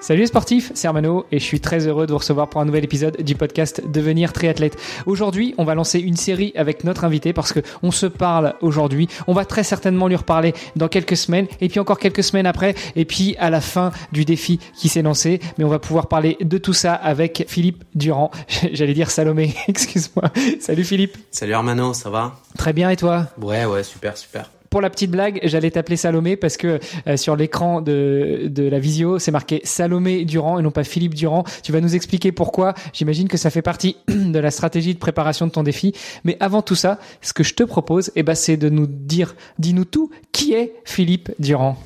Salut 0.00 0.20
les 0.20 0.26
sportifs, 0.28 0.72
c'est 0.74 0.88
Armano 0.88 1.26
et 1.30 1.38
je 1.38 1.44
suis 1.44 1.60
très 1.60 1.86
heureux 1.86 2.06
de 2.06 2.12
vous 2.12 2.18
recevoir 2.18 2.48
pour 2.48 2.62
un 2.62 2.64
nouvel 2.64 2.84
épisode 2.84 3.18
du 3.20 3.34
podcast 3.34 3.82
Devenir 3.86 4.32
triathlète. 4.32 4.78
Aujourd'hui, 5.04 5.54
on 5.58 5.64
va 5.64 5.74
lancer 5.74 6.00
une 6.00 6.16
série 6.16 6.54
avec 6.56 6.84
notre 6.84 7.04
invité 7.04 7.34
parce 7.34 7.52
que 7.52 7.60
on 7.82 7.90
se 7.90 8.06
parle 8.06 8.54
aujourd'hui. 8.62 9.08
On 9.26 9.34
va 9.34 9.44
très 9.44 9.62
certainement 9.62 10.08
lui 10.08 10.16
reparler 10.16 10.54
dans 10.74 10.88
quelques 10.88 11.18
semaines 11.18 11.46
et 11.60 11.68
puis 11.68 11.80
encore 11.80 11.98
quelques 11.98 12.24
semaines 12.24 12.46
après 12.46 12.74
et 12.96 13.04
puis 13.04 13.36
à 13.38 13.50
la 13.50 13.60
fin 13.60 13.92
du 14.10 14.24
défi 14.24 14.58
qui 14.74 14.88
s'est 14.88 15.02
lancé. 15.02 15.38
Mais 15.58 15.64
on 15.64 15.68
va 15.68 15.78
pouvoir 15.78 16.08
parler 16.08 16.38
de 16.40 16.56
tout 16.56 16.72
ça 16.72 16.94
avec 16.94 17.44
Philippe 17.46 17.84
Durand. 17.94 18.30
J'allais 18.72 18.94
dire 18.94 19.10
Salomé, 19.10 19.54
excuse-moi. 19.68 20.30
Salut 20.60 20.84
Philippe. 20.84 21.18
Salut 21.30 21.52
Armano, 21.52 21.92
ça 21.92 22.08
va? 22.08 22.36
Très 22.56 22.72
bien 22.72 22.88
et 22.88 22.96
toi? 22.96 23.26
Ouais, 23.38 23.66
ouais, 23.66 23.82
super, 23.84 24.16
super 24.16 24.50
pour 24.70 24.80
la 24.80 24.88
petite 24.88 25.10
blague, 25.10 25.40
j'allais 25.42 25.70
t'appeler 25.70 25.96
Salomé 25.96 26.36
parce 26.36 26.56
que 26.56 26.78
euh, 27.06 27.16
sur 27.16 27.36
l'écran 27.36 27.80
de, 27.80 28.44
de 28.46 28.62
la 28.62 28.78
visio, 28.78 29.18
c'est 29.18 29.32
marqué 29.32 29.60
Salomé 29.64 30.24
Durand 30.24 30.58
et 30.58 30.62
non 30.62 30.70
pas 30.70 30.84
Philippe 30.84 31.14
Durand. 31.14 31.44
Tu 31.62 31.72
vas 31.72 31.80
nous 31.80 31.96
expliquer 31.96 32.32
pourquoi. 32.32 32.74
J'imagine 32.92 33.28
que 33.28 33.36
ça 33.36 33.50
fait 33.50 33.62
partie 33.62 33.96
de 34.08 34.38
la 34.38 34.50
stratégie 34.50 34.94
de 34.94 34.98
préparation 34.98 35.46
de 35.46 35.52
ton 35.52 35.64
défi. 35.64 35.92
Mais 36.24 36.36
avant 36.40 36.62
tout 36.62 36.76
ça, 36.76 36.98
ce 37.20 37.32
que 37.32 37.42
je 37.42 37.54
te 37.54 37.64
propose, 37.64 38.12
eh 38.14 38.22
ben, 38.22 38.34
c'est 38.34 38.56
de 38.56 38.68
nous 38.68 38.86
dire, 38.86 39.34
dis-nous 39.58 39.84
tout, 39.84 40.10
qui 40.32 40.54
est 40.54 40.74
Philippe 40.84 41.30
Durand? 41.38 41.76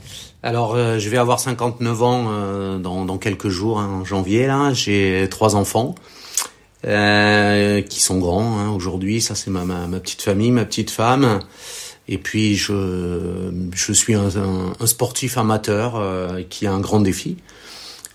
Alors, 0.42 0.74
euh, 0.74 0.98
je 0.98 1.08
vais 1.08 1.16
avoir 1.16 1.40
59 1.40 2.02
ans 2.02 2.26
euh, 2.28 2.78
dans, 2.78 3.06
dans, 3.06 3.16
quelques 3.16 3.48
jours, 3.48 3.80
hein, 3.80 4.00
en 4.02 4.04
janvier. 4.04 4.46
Là, 4.46 4.74
j'ai 4.74 5.26
trois 5.30 5.56
enfants 5.56 5.94
euh, 6.86 7.80
qui 7.80 8.00
sont 8.00 8.18
grands 8.18 8.58
hein, 8.58 8.68
aujourd'hui. 8.68 9.22
Ça, 9.22 9.34
c'est 9.34 9.50
ma, 9.50 9.64
ma, 9.64 9.86
ma, 9.86 10.00
petite 10.00 10.20
famille, 10.20 10.50
ma 10.50 10.66
petite 10.66 10.90
femme. 10.90 11.40
Et 12.08 12.18
puis 12.18 12.54
je, 12.54 13.50
je 13.74 13.92
suis 13.92 14.14
un, 14.14 14.30
sportif 14.84 15.38
amateur 15.38 15.96
euh, 15.96 16.42
qui 16.48 16.66
a 16.66 16.72
un 16.72 16.80
grand 16.80 17.00
défi. 17.00 17.36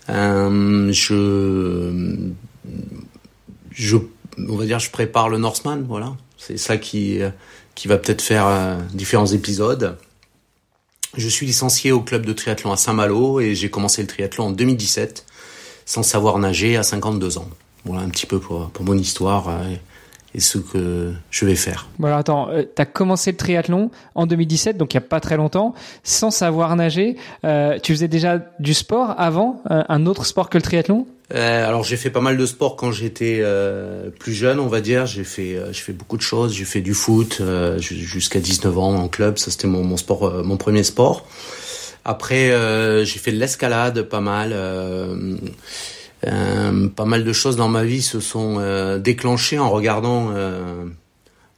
Euh, 0.08 0.92
je, 0.92 2.30
on 4.38 4.56
va 4.56 4.64
dire, 4.64 4.78
je 4.78 4.90
prépare 4.90 5.28
le 5.28 5.38
Norseman, 5.38 5.84
voilà. 5.88 6.14
C'est 6.38 6.56
ça 6.56 6.78
qui, 6.78 7.18
qui 7.74 7.88
va 7.88 7.98
peut-être 7.98 8.22
faire 8.22 8.46
euh, 8.46 8.76
différents 8.94 9.26
épisodes. 9.26 9.98
Je 11.16 11.28
suis 11.28 11.46
licencié 11.46 11.90
au 11.90 12.00
club 12.00 12.24
de 12.24 12.32
triathlon 12.32 12.70
à 12.70 12.76
Saint-Malo 12.76 13.40
et 13.40 13.56
j'ai 13.56 13.70
commencé 13.70 14.02
le 14.02 14.08
triathlon 14.08 14.46
en 14.46 14.50
2017 14.52 15.26
sans 15.84 16.04
savoir 16.04 16.38
nager 16.38 16.76
à 16.76 16.84
52 16.84 17.38
ans. 17.38 17.48
Voilà 17.84 18.02
un 18.02 18.08
petit 18.08 18.26
peu 18.26 18.38
pour, 18.38 18.70
pour 18.70 18.84
mon 18.84 18.96
histoire 18.96 19.48
et 20.34 20.40
ce 20.40 20.58
que 20.58 21.12
je 21.30 21.44
vais 21.44 21.54
faire. 21.54 21.88
Voilà, 21.98 22.18
attends, 22.18 22.48
euh, 22.50 22.62
tu 22.62 22.80
as 22.80 22.86
commencé 22.86 23.32
le 23.32 23.36
triathlon 23.36 23.90
en 24.14 24.26
2017, 24.26 24.76
donc 24.76 24.94
il 24.94 24.96
n'y 24.96 25.04
a 25.04 25.08
pas 25.08 25.20
très 25.20 25.36
longtemps, 25.36 25.74
sans 26.04 26.30
savoir 26.30 26.76
nager. 26.76 27.16
Euh, 27.44 27.78
tu 27.82 27.92
faisais 27.92 28.08
déjà 28.08 28.38
du 28.60 28.74
sport 28.74 29.14
avant, 29.18 29.62
euh, 29.70 29.82
un 29.88 30.06
autre 30.06 30.24
sport 30.26 30.48
que 30.48 30.58
le 30.58 30.62
triathlon? 30.62 31.06
Euh, 31.34 31.66
Alors 31.66 31.84
j'ai 31.84 31.96
fait 31.96 32.10
pas 32.10 32.20
mal 32.20 32.36
de 32.36 32.46
sport 32.46 32.76
quand 32.76 32.90
j'étais 32.92 33.38
euh, 33.40 34.10
plus 34.10 34.34
jeune, 34.34 34.58
on 34.60 34.66
va 34.66 34.80
dire. 34.80 35.06
J'ai 35.06 35.24
fait, 35.24 35.56
j'ai 35.72 35.80
fait 35.80 35.92
beaucoup 35.92 36.16
de 36.16 36.22
choses. 36.22 36.54
J'ai 36.54 36.64
fait 36.64 36.80
du 36.80 36.94
foot 36.94 37.40
jusqu'à 37.78 38.40
19 38.40 38.78
ans 38.78 38.94
en 38.96 39.08
club. 39.08 39.38
Ça 39.38 39.50
c'était 39.50 39.68
mon, 39.68 39.84
mon 39.84 39.96
sport, 39.96 40.44
mon 40.44 40.56
premier 40.56 40.82
sport. 40.82 41.26
Après 42.04 42.48
j'ai 43.04 43.18
fait 43.20 43.30
de 43.30 43.36
l'escalade, 43.36 44.02
pas 44.02 44.20
mal. 44.20 44.52
Euh, 46.26 46.88
pas 46.88 47.04
mal 47.04 47.24
de 47.24 47.32
choses 47.32 47.56
dans 47.56 47.68
ma 47.68 47.84
vie 47.84 48.02
se 48.02 48.20
sont 48.20 48.56
euh, 48.58 48.98
déclenchées 48.98 49.58
en 49.58 49.70
regardant 49.70 50.30
euh, 50.34 50.84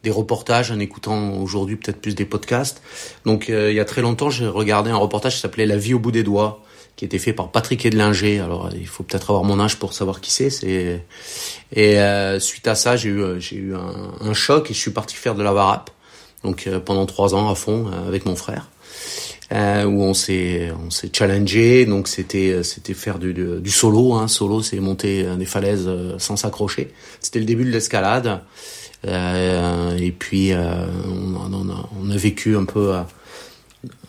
des 0.02 0.10
reportages, 0.10 0.70
en 0.70 0.78
écoutant 0.78 1.34
aujourd'hui 1.34 1.76
peut-être 1.76 2.00
plus 2.00 2.14
des 2.14 2.24
podcasts. 2.24 2.82
Donc 3.24 3.48
il 3.48 3.72
y 3.72 3.80
a 3.80 3.84
très 3.84 4.02
longtemps, 4.02 4.30
j'ai 4.30 4.46
regardé 4.46 4.90
un 4.90 4.96
reportage 4.96 5.34
qui 5.34 5.40
s'appelait 5.40 5.66
La 5.66 5.76
vie 5.76 5.94
au 5.94 5.98
bout 5.98 6.12
des 6.12 6.22
doigts, 6.22 6.62
qui 6.96 7.04
était 7.04 7.18
fait 7.18 7.32
par 7.32 7.50
Patrick 7.50 7.84
Edlinger. 7.86 8.40
Alors 8.40 8.70
il 8.74 8.86
faut 8.86 9.02
peut-être 9.02 9.30
avoir 9.30 9.44
mon 9.44 9.60
âge 9.60 9.78
pour 9.78 9.92
savoir 9.92 10.20
qui 10.20 10.30
c'est. 10.30 10.48
Et 11.72 11.98
suite 12.40 12.66
à 12.66 12.74
ça, 12.74 12.96
j'ai 12.96 13.10
eu 13.10 13.40
j'ai 13.40 13.56
eu 13.56 13.74
un, 13.76 14.28
un, 14.28 14.34
choc 14.34 14.70
et 14.70 14.74
je 14.74 14.78
suis 14.78 14.90
parti 14.90 15.14
faire 15.14 15.36
de 15.36 15.42
la 15.42 15.52
varap. 15.52 15.90
Donc 16.42 16.68
pendant 16.84 17.06
trois 17.06 17.36
ans 17.36 17.48
à 17.48 17.54
fond 17.54 17.88
avec 18.08 18.26
mon 18.26 18.34
frère 18.34 18.71
euh, 19.52 19.84
où 19.84 20.02
on 20.02 20.14
s'est 20.14 20.72
on 20.86 20.90
s'est 20.90 21.10
challengé. 21.12 21.86
Donc 21.86 22.08
c'était 22.08 22.62
c'était 22.62 22.94
faire 22.94 23.18
du, 23.18 23.32
du, 23.34 23.70
solo. 23.70 24.14
Hein. 24.14 24.28
Solo, 24.28 24.62
c'est 24.62 24.78
monter 24.80 25.24
des 25.36 25.46
falaises 25.46 25.84
euh, 25.86 26.18
sans 26.18 26.36
s'accrocher. 26.36 26.92
C'était 27.20 27.38
le 27.38 27.44
début 27.44 27.64
de 27.64 27.70
l'escalade. 27.70 28.40
Euh, 29.06 29.96
et 29.96 30.12
puis 30.12 30.52
euh, 30.52 30.86
on, 31.08 31.34
on, 31.34 31.70
a, 31.70 31.88
on, 32.00 32.10
a, 32.10 32.16
vécu 32.16 32.56
un 32.56 32.64
peu 32.64 32.94
à, 32.94 33.08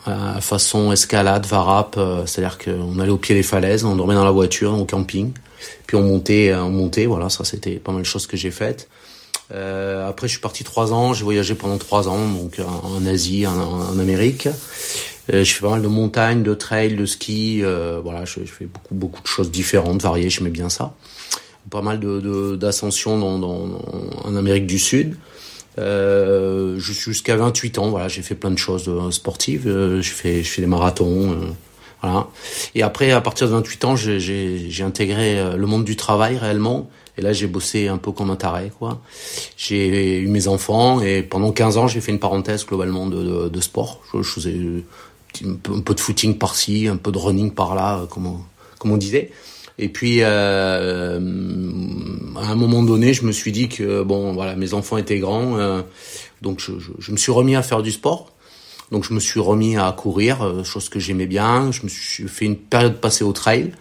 à 0.05 0.41
façon 0.41 0.91
escalade, 0.91 1.45
varap, 1.45 1.95
euh, 1.97 2.25
c'est-à-dire 2.25 2.57
qu'on 2.57 2.99
allait 2.99 3.11
au 3.11 3.17
pied 3.17 3.33
des 3.33 3.43
falaises, 3.43 3.85
on 3.85 3.95
dormait 3.95 4.15
dans 4.15 4.25
la 4.25 4.31
voiture, 4.31 4.77
au 4.77 4.85
camping, 4.85 5.31
puis 5.87 5.97
on 5.97 6.03
montait, 6.03 6.53
on 6.53 6.69
montait, 6.69 7.05
voilà, 7.05 7.29
ça 7.29 7.43
c'était 7.43 7.77
pas 7.77 7.91
mal 7.91 8.01
de 8.01 8.07
choses 8.07 8.27
que 8.27 8.37
j'ai 8.37 8.51
faites. 8.51 8.87
Euh, 9.53 10.07
après, 10.07 10.27
je 10.27 10.33
suis 10.33 10.41
parti 10.41 10.63
trois 10.63 10.93
ans, 10.93 11.13
j'ai 11.13 11.23
voyagé 11.23 11.55
pendant 11.55 11.77
trois 11.77 12.07
ans, 12.07 12.27
donc 12.27 12.59
en, 12.59 13.05
Asie, 13.05 13.45
en 13.45 13.99
Amérique. 13.99 14.47
Euh, 15.31 15.43
je 15.43 15.53
fais 15.53 15.61
pas 15.61 15.69
mal 15.69 15.81
de 15.81 15.87
montagnes, 15.87 16.43
de 16.43 16.53
trail, 16.53 16.95
de 16.95 17.05
ski. 17.05 17.61
Euh, 17.63 17.99
voilà, 18.03 18.25
je, 18.25 18.41
je, 18.41 18.51
fais 18.51 18.65
beaucoup 18.65 18.95
beaucoup 18.95 19.21
de 19.21 19.27
choses 19.27 19.51
différentes, 19.51 20.01
variées. 20.01 20.29
J'aimais 20.29 20.49
bien 20.49 20.69
ça. 20.69 20.93
Pas 21.69 21.81
mal 21.81 21.99
de 21.99 22.55
d'ascensions 22.55 23.17
dans, 23.17 23.39
dans, 23.39 23.81
en 24.25 24.35
Amérique 24.35 24.67
du 24.67 24.79
Sud. 24.79 25.15
Euh, 25.79 26.77
jusqu'à 26.77 27.35
28 27.35 27.79
ans, 27.79 27.89
voilà, 27.89 28.07
j'ai 28.07 28.21
fait 28.21 28.35
plein 28.35 28.51
de 28.51 28.57
choses 28.57 28.87
euh, 28.87 29.11
sportives. 29.11 29.63
Je 29.65 30.11
fais 30.11 30.43
je 30.43 30.49
fais 30.49 30.61
des 30.61 30.67
marathons. 30.67 31.35
Voilà. 32.01 32.27
Et 32.75 32.83
après, 32.83 33.11
à 33.11 33.21
partir 33.21 33.47
de 33.47 33.53
28 33.53 33.85
ans, 33.85 33.95
j'ai 33.95 34.83
intégré 34.83 35.55
le 35.55 35.65
monde 35.65 35.85
du 35.85 35.95
travail 35.95 36.37
réellement. 36.37 36.89
Et 37.17 37.21
là, 37.21 37.31
j'ai 37.31 37.47
bossé 37.47 37.87
un 37.87 37.97
peu 37.97 38.11
comme 38.11 38.31
un 38.31 38.35
taré, 38.35 38.71
quoi. 38.77 38.99
J'ai 39.55 40.17
eu 40.19 40.27
mes 40.27 40.47
enfants 40.47 40.99
et 40.99 41.21
pendant 41.21 41.51
15 41.51 41.77
ans, 41.77 41.87
j'ai 41.87 42.01
fait 42.01 42.11
une 42.11 42.19
parenthèse 42.19 42.65
globalement 42.65 43.05
de, 43.05 43.23
de, 43.23 43.49
de 43.49 43.61
sport. 43.61 44.01
Je, 44.11 44.21
je 44.23 44.29
faisais 44.29 44.59
un 45.45 45.79
peu, 45.81 45.93
de 45.93 45.99
footing 45.99 46.37
par-ci, 46.37 46.87
un 46.87 46.97
peu 46.97 47.11
de 47.11 47.17
running 47.17 47.51
par-là, 47.51 47.99
euh, 47.99 48.05
comme 48.05 48.27
on, 48.27 48.39
on 48.85 48.97
disait. 48.97 49.31
Et 49.79 49.89
puis, 49.89 50.19
euh, 50.21 51.19
à 52.37 52.51
un 52.51 52.55
moment 52.55 52.83
donné, 52.83 53.13
je 53.13 53.25
me 53.25 53.31
suis 53.31 53.51
dit 53.51 53.69
que 53.69 54.03
bon, 54.03 54.33
voilà, 54.33 54.55
mes 54.55 54.73
enfants 54.73 54.97
étaient 54.97 55.19
grands, 55.19 55.57
euh, 55.57 55.81
donc 56.41 56.59
je, 56.59 57.11
me 57.11 57.17
suis 57.17 57.31
remis 57.31 57.55
à 57.55 57.63
faire 57.63 57.81
du 57.81 57.91
sport. 57.91 58.31
Donc, 58.91 59.03
je 59.03 59.13
me 59.13 59.19
suis 59.19 59.39
remis 59.39 59.75
à 59.77 59.91
courir, 59.91 60.43
euh, 60.43 60.63
chose 60.63 60.89
que 60.89 60.99
j'aimais 60.99 61.25
bien. 61.25 61.71
Je 61.71 61.81
me 61.83 61.89
suis 61.89 62.27
fait 62.27 62.45
une 62.45 62.57
période 62.57 62.99
passée 62.99 63.23
au 63.23 63.33
trail. 63.33 63.71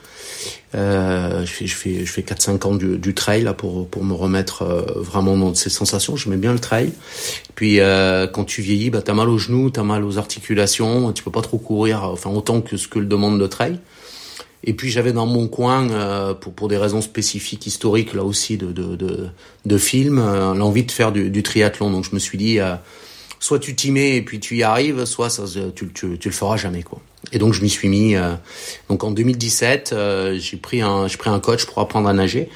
Euh, 0.75 1.45
je 1.45 1.53
fais, 1.53 1.67
je 1.67 1.75
fais, 1.75 2.05
je 2.05 2.11
fais 2.13 2.23
4-5 2.23 2.67
ans 2.67 2.75
du, 2.75 2.99
du, 2.99 3.15
trail 3.15 3.43
là 3.43 3.53
pour 3.53 3.87
pour 3.89 4.05
me 4.05 4.15
remettre 4.15 4.63
euh, 4.63 4.83
vraiment 4.97 5.37
dans 5.37 5.55
ces 5.55 5.71
sensations. 5.71 6.17
J'aimais 6.17 6.37
bien 6.37 6.53
le 6.53 6.59
trail. 6.59 6.93
Puis 7.55 7.81
euh, 7.81 8.27
quand 8.27 8.45
tu 8.45 8.63
vieillis, 8.63 8.91
bah 8.91 9.03
t'as 9.03 9.15
mal 9.15 9.29
aux 9.29 9.39
genoux, 9.39 9.71
t'as 9.71 9.83
mal 9.83 10.05
aux 10.05 10.19
articulations. 10.19 11.13
Tu 11.13 11.23
peux 11.23 11.31
pas 11.31 11.43
trop 11.43 11.59
courir, 11.59 12.05
enfin 12.05 12.31
autant 12.31 12.61
que 12.61 12.77
ce 12.77 12.89
que 12.89 12.99
le 12.99 13.07
demande 13.07 13.39
le 13.39 13.49
trail. 13.49 13.79
Et 14.65 14.75
puis 14.75 14.91
j'avais 14.91 15.13
dans 15.13 15.27
mon 15.27 15.49
coin, 15.49 15.91
euh, 15.91 16.35
pour, 16.35 16.53
pour 16.53 16.69
des 16.69 16.77
raisons 16.77 17.01
spécifiques, 17.01 17.67
historiques 17.67 18.15
là 18.15 18.23
aussi 18.23 18.57
de, 18.57 18.71
de, 18.71 18.95
de, 18.95 19.29
de 19.67 19.79
films, 19.79 20.19
euh, 20.19 20.55
l'envie 20.55 20.85
de 20.85 20.91
faire 20.91 21.11
du, 21.11 21.31
du, 21.31 21.43
triathlon. 21.43 21.91
Donc 21.91 22.05
je 22.05 22.15
me 22.15 22.21
suis 22.21 22.39
dit, 22.39 22.61
euh, 22.61 22.75
soit 23.43 23.59
tu 23.59 23.75
t'y 23.75 23.91
mets 23.91 24.17
et 24.17 24.23
puis 24.23 24.39
tu 24.39 24.57
y 24.57 24.63
arrives, 24.63 25.05
soit 25.05 25.29
ça, 25.29 25.43
tu, 25.75 25.89
tu, 25.93 26.17
tu 26.17 26.29
le 26.29 26.35
feras 26.35 26.57
jamais 26.57 26.85
quoi. 26.85 27.01
Et 27.33 27.39
donc 27.39 27.53
je 27.55 27.61
m'y 27.61 27.69
suis 27.69 27.89
mis. 27.89 28.15
Euh, 28.15 28.35
donc 28.89 29.03
en 29.03 29.11
2017, 29.11 29.93
euh, 29.93 30.39
j'ai 30.39 30.57
pris 30.57 30.81
un, 30.81 31.09
pris 31.09 31.29
un 31.29 31.41
coach 31.41 31.67
pour 31.67 31.81
apprendre 31.81 32.09
à 32.09 32.13
nager, 32.13 32.49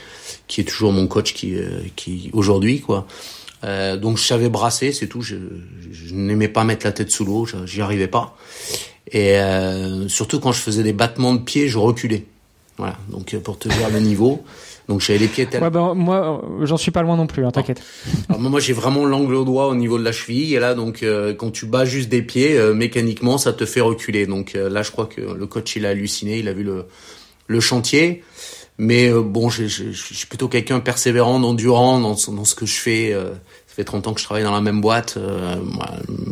qui 0.46 0.60
est 0.60 0.64
toujours 0.64 0.92
mon 0.92 1.08
coach 1.08 1.34
qui, 1.34 1.56
euh, 1.56 1.80
qui 1.96 2.30
aujourd'hui 2.32 2.80
quoi. 2.80 3.06
Euh, 3.64 3.96
donc 3.96 4.16
je 4.16 4.22
savais 4.22 4.48
brasser, 4.48 4.92
c'est 4.92 5.08
tout. 5.08 5.22
Je, 5.22 5.34
je, 5.90 6.14
n'aimais 6.14 6.48
pas 6.48 6.62
mettre 6.62 6.86
la 6.86 6.92
tête 6.92 7.10
sous 7.10 7.24
l'eau, 7.24 7.48
j'y 7.64 7.82
arrivais 7.82 8.06
pas. 8.06 8.36
Et 9.10 9.38
euh, 9.38 10.08
surtout 10.08 10.38
quand 10.38 10.52
je 10.52 10.60
faisais 10.60 10.84
des 10.84 10.92
battements 10.92 11.34
de 11.34 11.40
pieds, 11.40 11.68
je 11.68 11.78
reculais. 11.78 12.26
Voilà. 12.78 12.96
Donc 13.08 13.34
pour 13.38 13.58
te 13.58 13.68
dire 13.68 13.90
le 13.90 13.98
niveau. 13.98 14.44
Donc 14.88 15.00
j'avais 15.00 15.18
les 15.18 15.28
pieds 15.28 15.46
tellement. 15.46 15.66
Ouais, 15.66 15.72
ben, 15.72 15.94
moi, 15.94 16.42
j'en 16.62 16.76
suis 16.76 16.92
pas 16.92 17.02
loin 17.02 17.16
non 17.16 17.26
plus, 17.26 17.44
hein, 17.44 17.50
t'inquiète. 17.50 17.82
Alors 18.28 18.40
moi, 18.40 18.60
j'ai 18.60 18.72
vraiment 18.72 19.04
l'angle 19.04 19.34
au 19.34 19.44
doigt 19.44 19.66
au 19.66 19.74
niveau 19.74 19.98
de 19.98 20.04
la 20.04 20.12
cheville. 20.12 20.54
Et 20.54 20.60
là, 20.60 20.74
donc, 20.74 21.02
euh, 21.02 21.34
quand 21.34 21.50
tu 21.50 21.66
bats 21.66 21.84
juste 21.84 22.08
des 22.08 22.22
pieds, 22.22 22.56
euh, 22.56 22.72
mécaniquement, 22.72 23.36
ça 23.36 23.52
te 23.52 23.66
fait 23.66 23.80
reculer. 23.80 24.26
Donc 24.26 24.54
euh, 24.54 24.68
là, 24.68 24.82
je 24.82 24.92
crois 24.92 25.06
que 25.06 25.20
le 25.20 25.46
coach, 25.46 25.74
il 25.76 25.86
a 25.86 25.90
halluciné. 25.90 26.38
Il 26.38 26.48
a 26.48 26.52
vu 26.52 26.62
le, 26.62 26.84
le 27.48 27.60
chantier. 27.60 28.22
Mais 28.78 29.10
bon, 29.10 29.48
je 29.48 29.64
suis 29.64 30.26
plutôt 30.26 30.48
quelqu'un 30.48 30.80
persévérant, 30.80 31.42
endurant 31.42 31.98
dans, 31.98 32.14
dans 32.32 32.44
ce 32.44 32.54
que 32.54 32.66
je 32.66 32.74
fais. 32.74 33.12
ça 33.66 33.74
fait 33.74 33.84
30 33.84 34.06
ans 34.06 34.12
que 34.12 34.20
je 34.20 34.26
travaille 34.26 34.44
dans 34.44 34.52
la 34.52 34.60
même 34.60 34.82
boîte. 34.82 35.16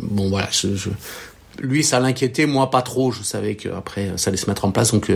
bon 0.03 0.29
voilà, 0.29 0.47
je, 0.51 0.89
lui 1.59 1.83
ça 1.83 1.99
l'inquiétait, 1.99 2.45
moi 2.45 2.69
pas 2.69 2.83
trop. 2.83 3.11
Je 3.11 3.23
savais 3.23 3.55
qu'après 3.55 4.11
ça 4.17 4.29
allait 4.29 4.37
se 4.37 4.47
mettre 4.47 4.63
en 4.63 4.69
place, 4.69 4.91
donc 4.91 5.11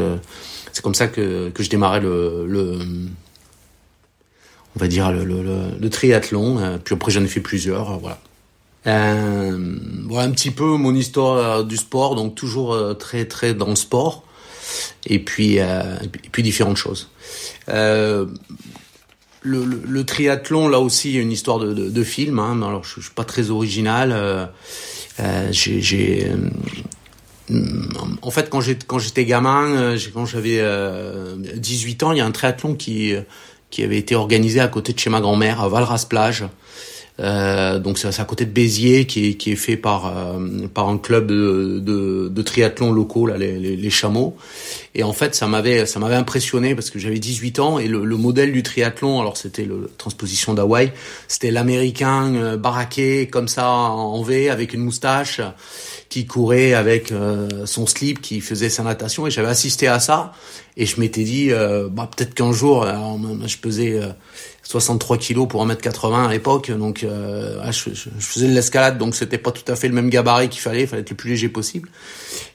c'est 0.71 0.81
comme 0.81 0.95
ça 0.95 1.07
que, 1.07 1.49
que 1.49 1.61
je 1.61 1.69
démarrais 1.69 1.99
le, 1.99 2.47
le 2.47 2.79
on 4.79 4.81
va 4.81 4.87
dire 4.87 5.11
le, 5.11 5.89
triathlon. 5.89 6.79
puis 6.83 6.95
après 6.95 7.11
j'en 7.11 7.23
ai 7.23 7.27
fait 7.27 7.41
plusieurs, 7.41 7.99
voilà. 7.99 8.19
Euh, 8.87 9.75
voilà 10.07 10.27
un 10.27 10.31
petit 10.31 10.51
peu 10.51 10.77
mon 10.77 10.95
histoire 10.95 11.65
du 11.65 11.75
sport, 11.75 12.15
donc 12.15 12.35
toujours 12.35 12.97
très 12.97 13.25
très 13.25 13.53
dans 13.53 13.67
le 13.69 13.75
sport 13.75 14.23
et 15.05 15.19
puis 15.19 15.59
euh, 15.59 15.97
et 16.01 16.29
puis 16.31 16.43
différentes 16.43 16.77
choses. 16.77 17.09
Euh, 17.69 18.25
le, 19.41 20.03
triathlon, 20.03 20.67
là 20.67 20.79
aussi, 20.79 21.09
il 21.09 21.15
y 21.15 21.17
a 21.17 21.21
une 21.21 21.31
histoire 21.31 21.59
de, 21.59 21.73
de, 21.73 22.03
film. 22.03 22.39
Hein. 22.39 22.61
Alors, 22.61 22.83
je, 22.83 22.95
je, 22.95 23.01
suis 23.05 23.13
pas 23.13 23.23
très 23.23 23.51
original. 23.51 24.11
Euh, 24.11 24.45
euh 25.21 25.47
j'ai, 25.51 26.27
euh, 26.29 27.57
en 28.21 28.31
fait, 28.31 28.49
quand 28.49 28.61
j'étais 28.61 28.85
quand 28.85 28.99
j'étais 28.99 29.25
gamin, 29.25 29.65
euh, 29.75 29.97
quand 30.13 30.25
j'avais 30.25 30.61
18 31.55 32.03
ans, 32.03 32.11
il 32.11 32.17
y 32.17 32.21
a 32.21 32.25
un 32.25 32.31
triathlon 32.31 32.75
qui 32.75 33.15
qui 33.69 33.83
avait 33.83 33.97
été 33.97 34.15
organisé 34.15 34.59
à 34.59 34.67
côté 34.67 34.93
de 34.93 34.99
chez 34.99 35.09
ma 35.09 35.21
grand-mère 35.21 35.61
à 35.61 35.69
Valras 35.69 36.05
plage. 36.09 36.45
Euh, 37.19 37.79
donc 37.79 37.97
c'est 37.97 38.19
à 38.19 38.23
côté 38.23 38.45
de 38.45 38.51
Béziers 38.51 39.05
qui 39.05 39.29
est, 39.29 39.33
qui 39.33 39.51
est 39.51 39.57
fait 39.57 39.75
par 39.75 40.05
euh, 40.05 40.67
par 40.73 40.87
un 40.87 40.97
club 40.97 41.27
de, 41.27 41.79
de, 41.79 42.29
de, 42.29 42.41
triathlon 42.41 42.93
locaux 42.93 43.25
là 43.25 43.37
les, 43.37 43.59
les, 43.59 43.75
les, 43.75 43.89
chameaux. 43.89 44.37
Et 44.95 45.03
en 45.03 45.11
fait 45.11 45.35
ça 45.35 45.45
m'avait 45.47 45.85
ça 45.85 45.99
m'avait 45.99 46.15
impressionné 46.15 46.75
parce 46.75 46.89
que 46.89 46.97
j'avais 46.97 47.19
18 47.19 47.59
ans 47.59 47.77
et 47.77 47.87
le, 47.87 48.05
le, 48.05 48.15
modèle 48.15 48.53
du 48.53 48.63
triathlon 48.63 49.19
alors 49.19 49.35
c'était 49.35 49.65
le 49.65 49.91
transposition 49.97 50.53
d'Hawaï 50.53 50.93
c'était 51.27 51.51
l'américain 51.51 52.33
euh, 52.35 52.57
baraqué 52.57 53.27
comme 53.27 53.49
ça 53.49 53.69
en 53.69 54.21
V 54.23 54.49
avec 54.49 54.73
une 54.73 54.81
moustache 54.81 55.41
qui 56.07 56.25
courait 56.25 56.73
avec 56.73 57.11
euh, 57.11 57.65
son 57.65 57.85
slip 57.85 58.21
qui 58.21 58.39
faisait 58.39 58.69
sa 58.69 58.83
natation. 58.83 59.27
Et 59.27 59.31
j'avais 59.31 59.49
assisté 59.49 59.87
à 59.87 59.99
ça. 59.99 60.31
Et 60.77 60.85
je 60.85 60.99
m'étais 60.99 61.23
dit 61.23 61.51
bah 61.91 62.09
peut-être 62.15 62.33
qu'un 62.33 62.53
jour 62.53 62.87
je 63.45 63.57
pesais 63.57 63.99
63 64.69 65.17
kilos 65.17 65.47
pour 65.47 65.65
1m80 65.65 66.27
à 66.27 66.31
l'époque, 66.31 66.69
donc 66.69 67.03
euh, 67.03 67.59
je, 67.71 67.89
faisais 68.19 68.47
de 68.47 68.53
l'escalade, 68.53 68.99
donc 68.99 69.15
c'était 69.15 69.39
pas 69.39 69.51
tout 69.51 69.63
à 69.67 69.75
fait 69.75 69.87
le 69.87 69.95
même 69.95 70.11
gabarit 70.11 70.47
qu'il 70.47 70.61
fallait, 70.61 70.81
il 70.81 70.87
fallait 70.87 71.01
être 71.01 71.09
le 71.09 71.15
plus 71.15 71.31
léger 71.31 71.49
possible. 71.49 71.89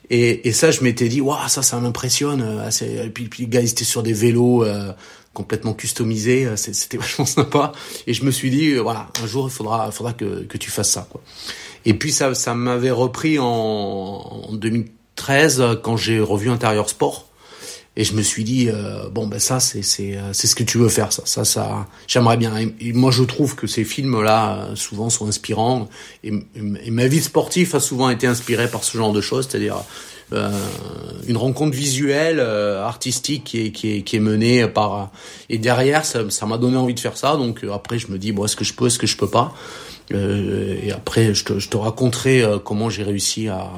Et, 0.09 0.47
et 0.47 0.53
ça, 0.53 0.71
je 0.71 0.81
m'étais 0.81 1.09
dit, 1.09 1.19
waouh, 1.19 1.49
ça, 1.49 1.61
ça 1.61 1.77
m'impressionne. 1.77 2.41
Euh, 2.41 3.03
et 3.03 3.09
puis, 3.09 3.25
puis 3.25 3.43
les 3.43 3.49
gars, 3.49 3.59
ils 3.59 3.69
étaient 3.69 3.83
sur 3.83 4.01
des 4.01 4.13
vélos 4.13 4.63
euh, 4.63 4.93
complètement 5.33 5.73
customisés, 5.73 6.45
euh, 6.45 6.55
c'était 6.55 6.95
vachement 6.99 7.25
sympa. 7.25 7.73
Et 8.07 8.13
je 8.13 8.23
me 8.23 8.31
suis 8.31 8.49
dit, 8.49 8.75
voilà, 8.75 9.07
un 9.21 9.27
jour, 9.27 9.49
il 9.49 9.53
faudra, 9.53 9.91
faudra 9.91 10.13
que, 10.13 10.43
que 10.43 10.57
tu 10.57 10.71
fasses 10.71 10.91
ça. 10.91 11.09
Quoi. 11.11 11.21
Et 11.83 11.95
puis 11.95 12.13
ça, 12.13 12.33
ça 12.33 12.55
m'avait 12.55 12.91
repris 12.91 13.39
en, 13.39 13.45
en 13.45 14.53
2013 14.53 15.79
quand 15.83 15.97
j'ai 15.97 16.21
revu 16.21 16.49
Intérieur 16.49 16.87
Sport 16.87 17.27
et 17.97 18.03
je 18.03 18.13
me 18.13 18.21
suis 18.21 18.43
dit 18.43 18.69
euh, 18.69 19.07
bon 19.09 19.25
ben 19.27 19.39
ça 19.39 19.59
c'est 19.59 19.81
c'est 19.81 20.17
euh, 20.17 20.33
c'est 20.33 20.47
ce 20.47 20.55
que 20.55 20.63
tu 20.63 20.77
veux 20.77 20.89
faire 20.89 21.13
ça. 21.13 21.23
Ça 21.25 21.45
ça 21.45 21.87
j'aimerais 22.07 22.37
bien. 22.37 22.53
Et, 22.57 22.93
moi 22.93 23.11
je 23.11 23.23
trouve 23.23 23.55
que 23.55 23.67
ces 23.67 23.85
films 23.85 24.21
là 24.21 24.57
euh, 24.57 24.75
souvent 24.75 25.09
sont 25.09 25.27
inspirants. 25.27 25.87
Et, 26.23 26.31
ma 26.89 27.07
vie 27.07 27.21
sportive 27.21 27.73
a 27.75 27.79
souvent 27.79 28.09
été 28.09 28.27
inspirée 28.27 28.69
par 28.69 28.83
ce 28.83 28.97
genre 28.97 29.13
de 29.13 29.21
choses 29.21 29.47
c'est-à-dire 29.49 29.77
euh, 30.33 30.49
une 31.27 31.37
rencontre 31.37 31.75
visuelle 31.75 32.39
artistique 32.39 33.43
qui 33.45 33.67
est, 33.67 33.71
qui 33.71 33.97
est 33.97 34.01
qui 34.01 34.17
est 34.17 34.19
menée 34.19 34.67
par 34.67 35.11
et 35.49 35.57
derrière 35.57 36.03
ça 36.03 36.29
ça 36.29 36.45
m'a 36.45 36.57
donné 36.57 36.75
envie 36.75 36.95
de 36.95 36.99
faire 36.99 37.15
ça. 37.15 37.37
Donc 37.37 37.63
après 37.71 37.97
je 37.97 38.11
me 38.11 38.17
dis 38.17 38.33
bon 38.33 38.43
est-ce 38.43 38.57
que 38.57 38.65
je 38.65 38.73
peux 38.73 38.87
est-ce 38.87 38.99
que 38.99 39.07
je 39.07 39.15
peux 39.15 39.29
pas? 39.29 39.53
Et 40.11 40.91
après 40.91 41.33
je 41.33 41.45
te 41.45 41.59
je 41.59 41.69
te 41.69 41.77
raconterai 41.77 42.43
comment 42.65 42.89
j'ai 42.89 43.03
réussi 43.03 43.47
à 43.47 43.69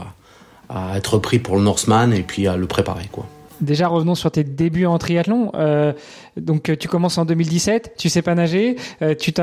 à 0.70 0.98
être 0.98 1.18
pris 1.20 1.40
pour 1.40 1.56
le 1.56 1.62
Norseman 1.62 2.12
et 2.14 2.24
puis 2.24 2.48
à 2.48 2.58
le 2.58 2.68
préparer 2.68 3.08
quoi 3.10 3.26
Déjà, 3.62 3.88
revenons 3.88 4.16
sur 4.16 4.32
tes 4.32 4.44
débuts 4.44 4.86
en 4.86 4.98
triathlon. 4.98 5.52
Euh, 5.56 5.94
donc, 6.36 6.72
tu 6.78 6.88
commences 6.88 7.18
en 7.18 7.26
2017, 7.26 7.94
tu 7.98 8.10
sais 8.10 8.22
pas 8.22 8.36
nager, 8.36 8.76
euh, 9.02 9.16
tu 9.16 9.34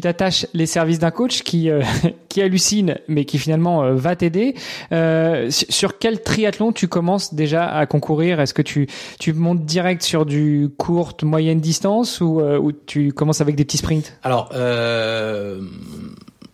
t'attaches 0.00 0.46
les 0.52 0.66
services 0.66 0.98
d'un 0.98 1.10
coach 1.10 1.42
qui 1.42 1.70
euh, 1.70 1.82
qui 2.28 2.42
hallucine, 2.42 2.96
mais 3.08 3.24
qui 3.24 3.38
finalement 3.38 3.84
euh, 3.84 3.94
va 3.94 4.16
t'aider. 4.16 4.54
Euh, 4.92 5.48
sur 5.50 5.98
quel 5.98 6.22
triathlon 6.22 6.72
tu 6.72 6.88
commences 6.88 7.34
déjà 7.34 7.66
à 7.66 7.86
concourir? 7.86 8.40
Est-ce 8.40 8.54
que 8.54 8.62
tu 8.62 8.88
tu 9.18 9.32
montes 9.32 9.64
direct 9.64 10.02
sur 10.02 10.26
du 10.26 10.68
courte 10.76 11.22
moyenne 11.22 11.60
distance 11.60 12.20
ou, 12.20 12.40
ou 12.40 12.72
tu 12.72 13.12
commences 13.12 13.40
avec 13.40 13.54
des 13.54 13.64
petits 13.64 13.78
sprints? 13.78 14.18
Alors 14.22 14.50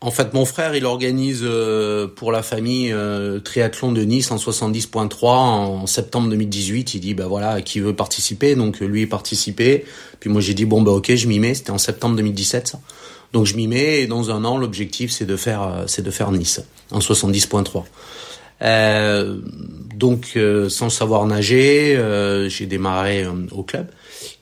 en 0.03 0.11
fait, 0.11 0.33
mon 0.33 0.47
frère, 0.47 0.75
il 0.75 0.87
organise 0.87 1.43
euh, 1.43 2.07
pour 2.07 2.33
la 2.33 2.43
famille 2.43 2.91
euh, 2.91 3.39
triathlon 3.39 3.93
de 3.93 4.01
Nice 4.01 4.31
en 4.31 4.37
70.3 4.37 5.27
en 5.27 5.87
septembre 5.87 6.31
2018. 6.31 6.95
Il 6.95 7.01
dit 7.01 7.13
bah 7.13 7.27
voilà, 7.27 7.61
qui 7.61 7.81
veut 7.81 7.95
participer? 7.95 8.55
Donc 8.55 8.81
lui, 8.81 9.03
il 9.03 9.09
participait. 9.09 9.85
Puis 10.19 10.31
moi, 10.31 10.41
j'ai 10.41 10.55
dit 10.55 10.65
bon 10.65 10.81
bah 10.81 10.93
ok, 10.93 11.15
je 11.15 11.29
m'y 11.29 11.39
mets. 11.39 11.53
C'était 11.53 11.71
en 11.71 11.79
septembre 11.79 12.17
2017. 12.17 12.69
Ça. 12.69 12.81
Donc 13.35 13.45
je 13.45 13.55
m'y 13.55 13.67
mets 13.67 14.01
et 14.01 14.07
dans 14.07 14.31
un 14.31 14.45
an, 14.45 14.57
l'objectif 14.57 15.11
c'est 15.11 15.27
de 15.27 15.37
faire 15.37 15.63
euh, 15.63 15.85
c'est 15.87 16.03
de 16.03 16.11
faire 16.11 16.33
Nice 16.33 16.63
en 16.91 16.99
70.3. 16.99 17.85
Euh, 18.63 19.39
donc 19.95 20.39
sans 20.69 20.89
savoir 20.89 21.27
nager, 21.27 21.99
j'ai 22.49 22.67
démarré 22.67 23.27
au 23.53 23.63
club 23.63 23.87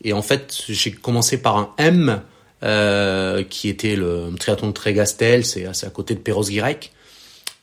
et 0.02 0.12
en 0.12 0.22
fait 0.22 0.56
j'ai 0.69 0.93
commencé 0.93 1.38
par 1.38 1.56
un 1.56 1.70
M 1.78 2.22
euh, 2.62 3.44
qui 3.44 3.69
était 3.69 3.96
le 3.96 4.31
triathlon 4.38 4.69
de 4.69 4.72
Trégastel, 4.72 5.44
c'est 5.44 5.66
à 5.66 5.90
côté 5.90 6.14
de 6.14 6.20
Perros-Guirec. 6.20 6.93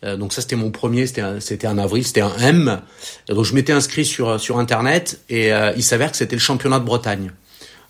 Euh, 0.04 0.18
donc 0.18 0.34
ça 0.34 0.42
c'était 0.42 0.56
mon 0.56 0.72
premier, 0.72 1.08
c'était 1.08 1.68
en 1.68 1.78
avril, 1.78 2.06
c'était 2.06 2.22
un 2.22 2.36
M. 2.40 2.82
Donc 3.28 3.46
je 3.46 3.54
m'étais 3.54 3.74
inscrit 3.74 4.06
sur 4.06 4.58
internet 4.58 5.20
et 5.30 5.54
euh, 5.54 5.74
il 5.76 5.84
s'avère 5.84 6.12
que 6.12 6.18
c'était 6.18 6.36
le 6.36 6.42
championnat 6.42 6.80
de 6.80 6.86
Bretagne. 6.86 7.32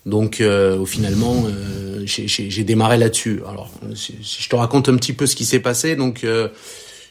Donc 0.04 0.40
euh, 0.40 0.84
finalement 0.84 1.46
j'ai 2.04 2.64
démarré 2.64 2.96
là-dessus. 2.96 3.42
Alors 3.48 3.70
si, 3.94 4.16
je 4.22 4.48
te 4.48 4.56
raconte 4.56 4.88
un 4.88 4.96
petit 4.96 5.12
peu 5.12 5.26
ce 5.26 5.36
qui 5.36 5.44
s'est 5.44 5.60
passé, 5.60 5.96
donc 5.96 6.20
je 6.22 6.50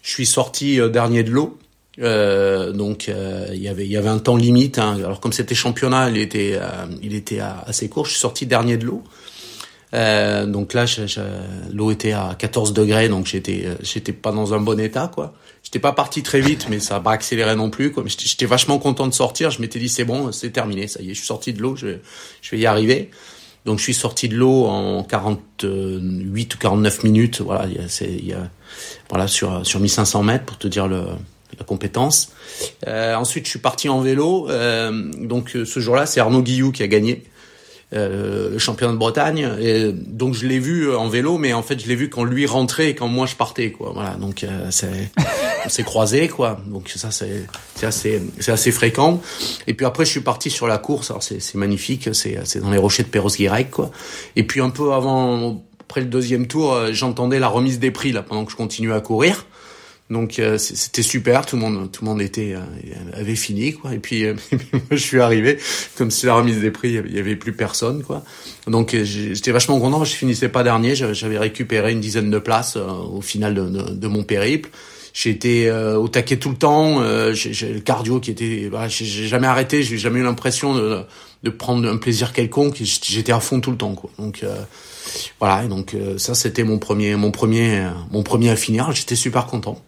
suis 0.04 0.26
sorti 0.26 0.80
dernier 0.90 1.24
de 1.24 1.32
l'eau. 1.32 1.58
Euh, 2.02 2.74
donc 2.74 3.10
avait 3.10 3.86
il 3.86 3.92
y 3.92 3.98
avait 3.98 4.10
un 4.10 4.20
temps 4.20 4.38
limite. 4.38 4.80
Hein. 4.80 4.96
Alors 4.98 5.20
comme 5.20 5.34
c'était 5.34 5.56
championnat, 5.56 6.10
il 6.10 6.18
était 6.18 6.58
il 7.04 7.14
était 7.16 7.40
assez 7.40 7.90
court. 7.90 8.06
Je 8.06 8.12
suis 8.12 8.20
sorti 8.20 8.46
dernier 8.46 8.78
de 8.78 8.86
l'eau. 8.86 9.04
Euh, 9.94 10.46
donc 10.46 10.74
là, 10.74 10.86
l'eau 11.72 11.92
était 11.92 12.12
à 12.12 12.36
14 12.38 12.74
degrés, 12.74 13.08
donc 13.10 13.28
j'étais, 13.28 13.64
euh, 13.66 13.76
j'étais 13.82 14.14
pas 14.14 14.32
dans 14.32 14.54
un 14.54 14.60
bon 14.60 14.80
état, 14.80 15.10
quoi. 15.14 15.34
J'étais 15.64 15.80
pas 15.80 15.94
parti 15.94 16.22
très 16.22 16.42
vite, 16.42 16.68
mais 16.70 16.80
ça 16.80 16.98
a 16.98 17.00
pas 17.00 17.12
accéléré 17.12 17.56
non 17.56 17.70
plus, 17.70 17.92
quoi. 17.92 18.04
J'étais 18.06 18.46
vachement 18.46 18.78
content 18.78 19.08
de 19.08 19.14
sortir. 19.14 19.52
Je 19.52 19.62
m'étais 19.62 19.80
dit 19.80 19.90
c'est 19.90 20.06
bon, 20.06 20.32
c'est 20.32 20.52
terminé, 20.52 20.88
ça 20.88 21.02
y 21.02 21.10
est, 21.10 21.14
je 21.14 21.20
suis 21.20 21.28
sorti 21.28 21.54
de 21.54 21.62
l'eau, 21.62 21.76
je, 21.76 21.98
je 22.42 22.52
vais 22.52 22.60
y 22.60 22.66
arriver. 22.66 23.10
Donc 23.66 23.80
je 23.80 23.84
suis 23.84 23.96
sorti 23.96 24.30
de 24.30 24.36
l'eau 24.36 24.66
en 24.66 25.04
48 25.04 26.56
ou 26.56 26.58
49 26.60 27.04
minutes, 27.04 27.42
voilà, 27.42 27.68
c'est, 27.88 28.22
voilà, 29.10 29.28
sur 29.28 29.66
sur 29.66 29.80
1500 29.80 30.22
mètres 30.22 30.46
pour 30.46 30.60
te 30.60 30.68
dire 30.68 30.88
le, 30.88 31.02
la 31.58 31.66
compétence. 31.66 32.32
Euh, 32.88 33.16
ensuite, 33.16 33.46
je 33.46 33.50
suis 33.50 33.60
parti 33.60 33.90
en 33.90 34.02
vélo. 34.02 34.50
Euh, 34.50 35.12
donc 35.20 35.58
ce 35.66 35.80
jour-là, 35.80 36.06
c'est 36.06 36.20
Arnaud 36.20 36.42
Guillou 36.42 36.72
qui 36.72 36.84
a 36.84 36.88
gagné. 36.88 37.24
Euh, 37.94 38.50
le 38.50 38.58
champion 38.58 38.92
de 38.92 38.98
Bretagne. 38.98 39.48
Et 39.62 39.92
donc 39.92 40.34
je 40.34 40.48
l'ai 40.48 40.58
vu 40.58 40.94
en 40.94 41.08
vélo, 41.08 41.38
mais 41.38 41.54
en 41.54 41.62
fait 41.62 41.80
je 41.80 41.88
l'ai 41.88 41.96
vu 41.96 42.10
quand 42.10 42.24
lui 42.24 42.48
rentrait 42.48 42.90
et 42.90 42.96
quand 42.96 43.08
moi 43.08 43.28
je 43.28 43.36
partais, 43.36 43.72
quoi. 43.72 43.92
Voilà, 43.94 44.16
donc 44.16 44.44
euh, 44.44 44.68
c'est 44.72 45.12
on 45.66 45.70
s'est 45.70 45.84
croisé, 45.84 46.28
quoi. 46.28 46.60
Donc 46.66 46.90
ça 46.90 47.12
c'est 47.12 47.46
c'est 47.76 47.86
assez 47.86 48.24
c'est 48.40 48.52
assez 48.52 48.72
fréquent. 48.72 49.22
Et 49.68 49.76
puis 49.76 49.86
après 49.86 50.04
je 50.04 50.10
suis 50.10 50.22
parti 50.22 50.50
sur 50.50 50.66
la 50.66 50.80
course. 50.80 51.12
Alors 51.12 51.22
c'est 51.22 51.40
c'est 51.40 51.60
magnifique, 51.60 52.10
c'est 52.14 52.40
c'est 52.44 52.60
dans 52.60 52.72
les 52.72 52.80
rochers 52.80 53.04
de 53.04 53.10
Perros-Guirec, 53.10 53.70
quoi. 53.70 53.92
Et 54.36 54.44
puis 54.44 54.62
un 54.62 54.72
peu 54.72 54.92
avant 54.92 55.64
après 55.80 56.02
le 56.02 56.08
deuxième 56.08 56.48
tour, 56.48 56.74
euh, 56.74 56.92
j'entendais 56.92 57.38
la 57.38 57.48
remise 57.48 57.78
des 57.78 57.92
prix 57.92 58.12
là 58.12 58.24
pendant 58.24 58.46
que 58.46 58.52
je 58.52 58.58
continuais 58.58 58.96
à 58.96 59.00
courir. 59.00 59.46
Donc 60.12 60.38
euh, 60.38 60.60
c'était 60.60 61.02
super, 61.02 61.48
tout 61.48 61.56
le 61.56 61.64
monde 61.64 61.92
tout 61.92 62.06
le 62.06 62.12
monde 62.12 62.22
était 62.22 62.54
euh, 62.54 63.20
avait 63.20 63.36
fini 63.36 63.74
quoi. 63.74 63.94
Et 63.94 63.98
puis, 63.98 64.24
euh, 64.24 64.36
moi 64.72 64.82
je 64.92 64.98
suis 64.98 65.20
arrivé. 65.20 65.58
Comme 65.98 66.12
si 66.12 66.28
la 66.28 66.36
remise 66.36 66.60
des 66.60 66.70
prix 66.70 66.94
il 66.94 67.16
y 67.16 67.20
avait 67.20 67.36
plus 67.36 67.54
personne 67.54 68.04
quoi. 68.04 68.24
Donc 68.68 68.96
j'étais 69.04 69.52
vachement 69.52 69.80
content, 69.80 70.04
je 70.06 70.14
finissais 70.14 70.50
pas 70.50 70.64
dernier, 70.64 70.96
j'avais 70.96 71.40
récupéré 71.40 71.92
une 71.92 72.02
dizaine 72.02 72.30
de 72.30 72.38
places 72.38 72.78
au 72.78 73.22
final 73.22 73.56
de, 73.56 73.68
de, 73.68 73.82
de 73.94 74.08
mon 74.08 74.24
périple. 74.24 74.70
J'ai 75.14 75.30
été 75.30 75.72
au 75.72 76.10
taquet 76.10 76.38
tout 76.38 76.50
le 76.50 76.58
temps, 76.58 77.02
j'ai 77.34 77.74
le 77.74 77.80
cardio 77.80 78.20
qui 78.20 78.32
était 78.32 78.70
bah, 78.70 78.88
j'ai 78.88 79.06
jamais 79.06 79.48
arrêté, 79.48 79.82
j'ai 79.82 79.98
jamais 79.98 80.20
eu 80.20 80.24
l'impression 80.24 80.76
de, 80.76 81.00
de 81.44 81.50
prendre 81.50 81.88
un 81.88 81.98
plaisir 81.98 82.34
quelconque, 82.34 82.76
j'étais 82.82 83.32
à 83.32 83.40
fond 83.40 83.62
tout 83.62 83.72
le 83.72 83.78
temps 83.78 83.96
quoi. 83.96 84.12
Donc 84.20 84.44
voilà, 85.40 85.64
et 85.64 85.68
donc 85.68 85.96
ça 86.18 86.36
c'était 86.36 86.64
mon 86.64 86.80
premier 86.80 87.16
mon 87.16 87.32
premier 87.32 87.88
mon 88.12 88.24
premier 88.24 88.50
à 88.50 88.56
finir, 88.56 88.92
j'étais 88.92 89.16
super 89.16 89.46
content. 89.46 89.82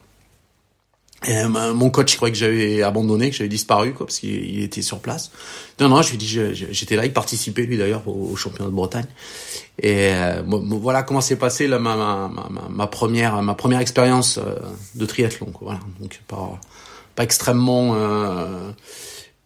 Et, 1.26 1.44
mon 1.46 1.90
coach 1.90 2.16
croyait 2.16 2.32
que 2.32 2.38
j'avais 2.38 2.84
abandonné, 2.84 3.32
que 3.32 3.36
j'avais 3.36 3.50
disparu, 3.50 3.94
quoi, 3.94 4.06
parce 4.06 4.20
qu'il 4.20 4.62
était 4.62 4.82
sur 4.82 5.00
place. 5.00 5.32
Non, 5.80 5.90
non, 5.90 6.02
je 6.02 6.12
lui 6.12 6.18
dis, 6.18 6.28
j'étais 6.28 6.96
là, 6.96 7.06
il 7.06 7.14
participait 7.14 7.64
lui 7.64 7.78
d'ailleurs 7.78 8.08
au, 8.08 8.36
championnat 8.36 8.70
de 8.70 8.76
Bretagne. 8.76 9.08
Et 9.82 10.12
voilà 10.46 11.04
comment 11.04 11.22
s'est 11.22 11.36
passé 11.36 11.68
ma, 11.68 12.88
première 12.92 13.42
ma 13.42 13.54
première 13.56 13.80
expérience 13.80 14.40
de 14.96 15.06
triathlon. 15.06 15.48
Quoi, 15.48 15.74
voilà, 15.74 15.80
donc 16.00 16.22
pas 16.28 16.60
pas 17.18 17.24
extrêmement 17.24 17.96
euh, 17.96 18.72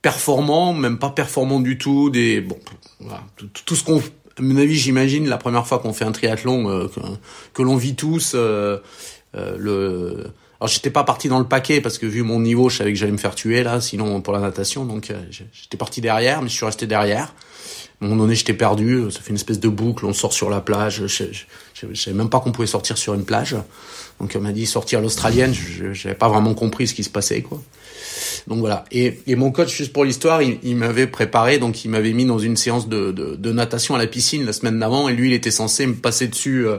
performant, 0.04 0.74
même 0.74 1.00
pas 1.00 1.10
performant 1.10 1.60
du 1.60 1.80
tout. 1.80 2.12
Des 2.12 2.42
bon, 2.42 2.60
voilà, 3.00 3.24
tout, 3.66 3.75
ce 3.75 3.84
qu'on, 3.84 4.00
à 4.00 4.42
mon 4.42 4.58
avis, 4.58 4.75
j'imagine 4.75 5.28
la 5.28 5.38
première 5.38 5.66
fois 5.66 5.80
qu'on 5.80 5.94
fait 5.94 6.06
un 6.06 6.12
triathlon 6.12 6.70
euh, 6.70 6.88
que, 6.88 7.00
que 7.54 7.62
l'on 7.63 7.78
vit 7.78 7.96
tous. 7.96 8.34
Euh, 8.36 8.78
euh, 9.34 9.56
le 9.58 10.34
alors 10.62 10.70
j'étais 10.70 10.91
pas 10.91 11.03
parti 11.03 11.27
dans 11.27 11.39
le 11.39 11.48
paquet 11.48 11.82
parce 11.82 11.98
que 11.98 12.06
vu 12.06 12.22
mon 12.22 12.39
niveau, 12.39 12.70
je 12.70 12.77
savais 12.77 12.94
que 12.94 13.00
j'allais 13.00 13.12
me 13.12 13.18
faire 13.18 13.34
tuer 13.34 13.63
là, 13.63 13.82
sinon 13.82 14.22
pour 14.22 14.32
la 14.32 14.39
natation. 14.39 14.86
Donc 14.86 15.10
euh, 15.10 15.20
j'étais 15.32 15.75
parti 15.75 16.01
derrière, 16.01 16.44
mais 16.44 16.50
je 16.50 16.53
suis 16.53 16.65
resté 16.65 16.86
derrière. 16.86 17.34
À 18.00 18.06
un 18.06 18.08
moment 18.08 18.22
donné, 18.22 18.36
j'étais 18.36 18.53
perdu. 18.53 19.10
Ça 19.10 19.22
fait 19.22 19.32
une 19.32 19.38
espèce 19.38 19.60
de 19.60 19.70
boucle. 19.70 20.06
On 20.06 20.13
sort 20.13 20.34
sur 20.34 20.51
la 20.51 20.62
plage. 20.62 21.08
Je, 21.08 21.25
je, 21.34 21.96
savais 21.96 22.15
même 22.15 22.30
pas 22.30 22.39
qu'on 22.39 22.51
pouvait 22.51 22.68
sortir 22.68 23.00
sur 23.00 23.15
une 23.15 23.25
plage. 23.25 23.56
Donc 24.20 24.34
on 24.36 24.39
m'a 24.39 24.51
dit 24.51 24.68
sortir 24.68 25.01
l'australienne. 25.01 25.51
Je 25.51 25.86
n'avais 25.88 26.18
pas 26.18 26.30
vraiment 26.30 26.53
compris 26.53 26.88
ce 26.88 26.94
qui 26.94 27.03
se 27.03 27.10
passait 27.10 27.41
quoi. 27.41 27.60
Donc 28.48 28.60
voilà. 28.60 28.86
Et, 28.91 29.18
mon 29.36 29.51
coach, 29.51 29.75
juste 29.75 29.94
pour 29.94 30.06
l'histoire, 30.06 30.44
il, 30.44 30.75
m'avait 30.75 31.08
préparé. 31.08 31.58
Donc 31.58 31.86
il 31.86 31.89
m'avait 31.89 32.13
mis 32.13 32.25
dans 32.25 32.38
une 32.38 32.56
séance 32.56 32.88
de, 32.88 33.51
natation 33.51 33.96
à 33.96 33.98
la 33.98 34.06
piscine 34.06 34.46
la 34.46 34.53
semaine 34.53 34.77
d'avant. 34.77 35.10
Et 35.10 35.13
lui, 35.13 35.30
il 35.30 35.34
était 35.34 35.50
censé 35.50 35.88
me 35.88 35.96
passer 35.96 36.27
dessus. 36.27 36.68
Euh, 36.68 36.77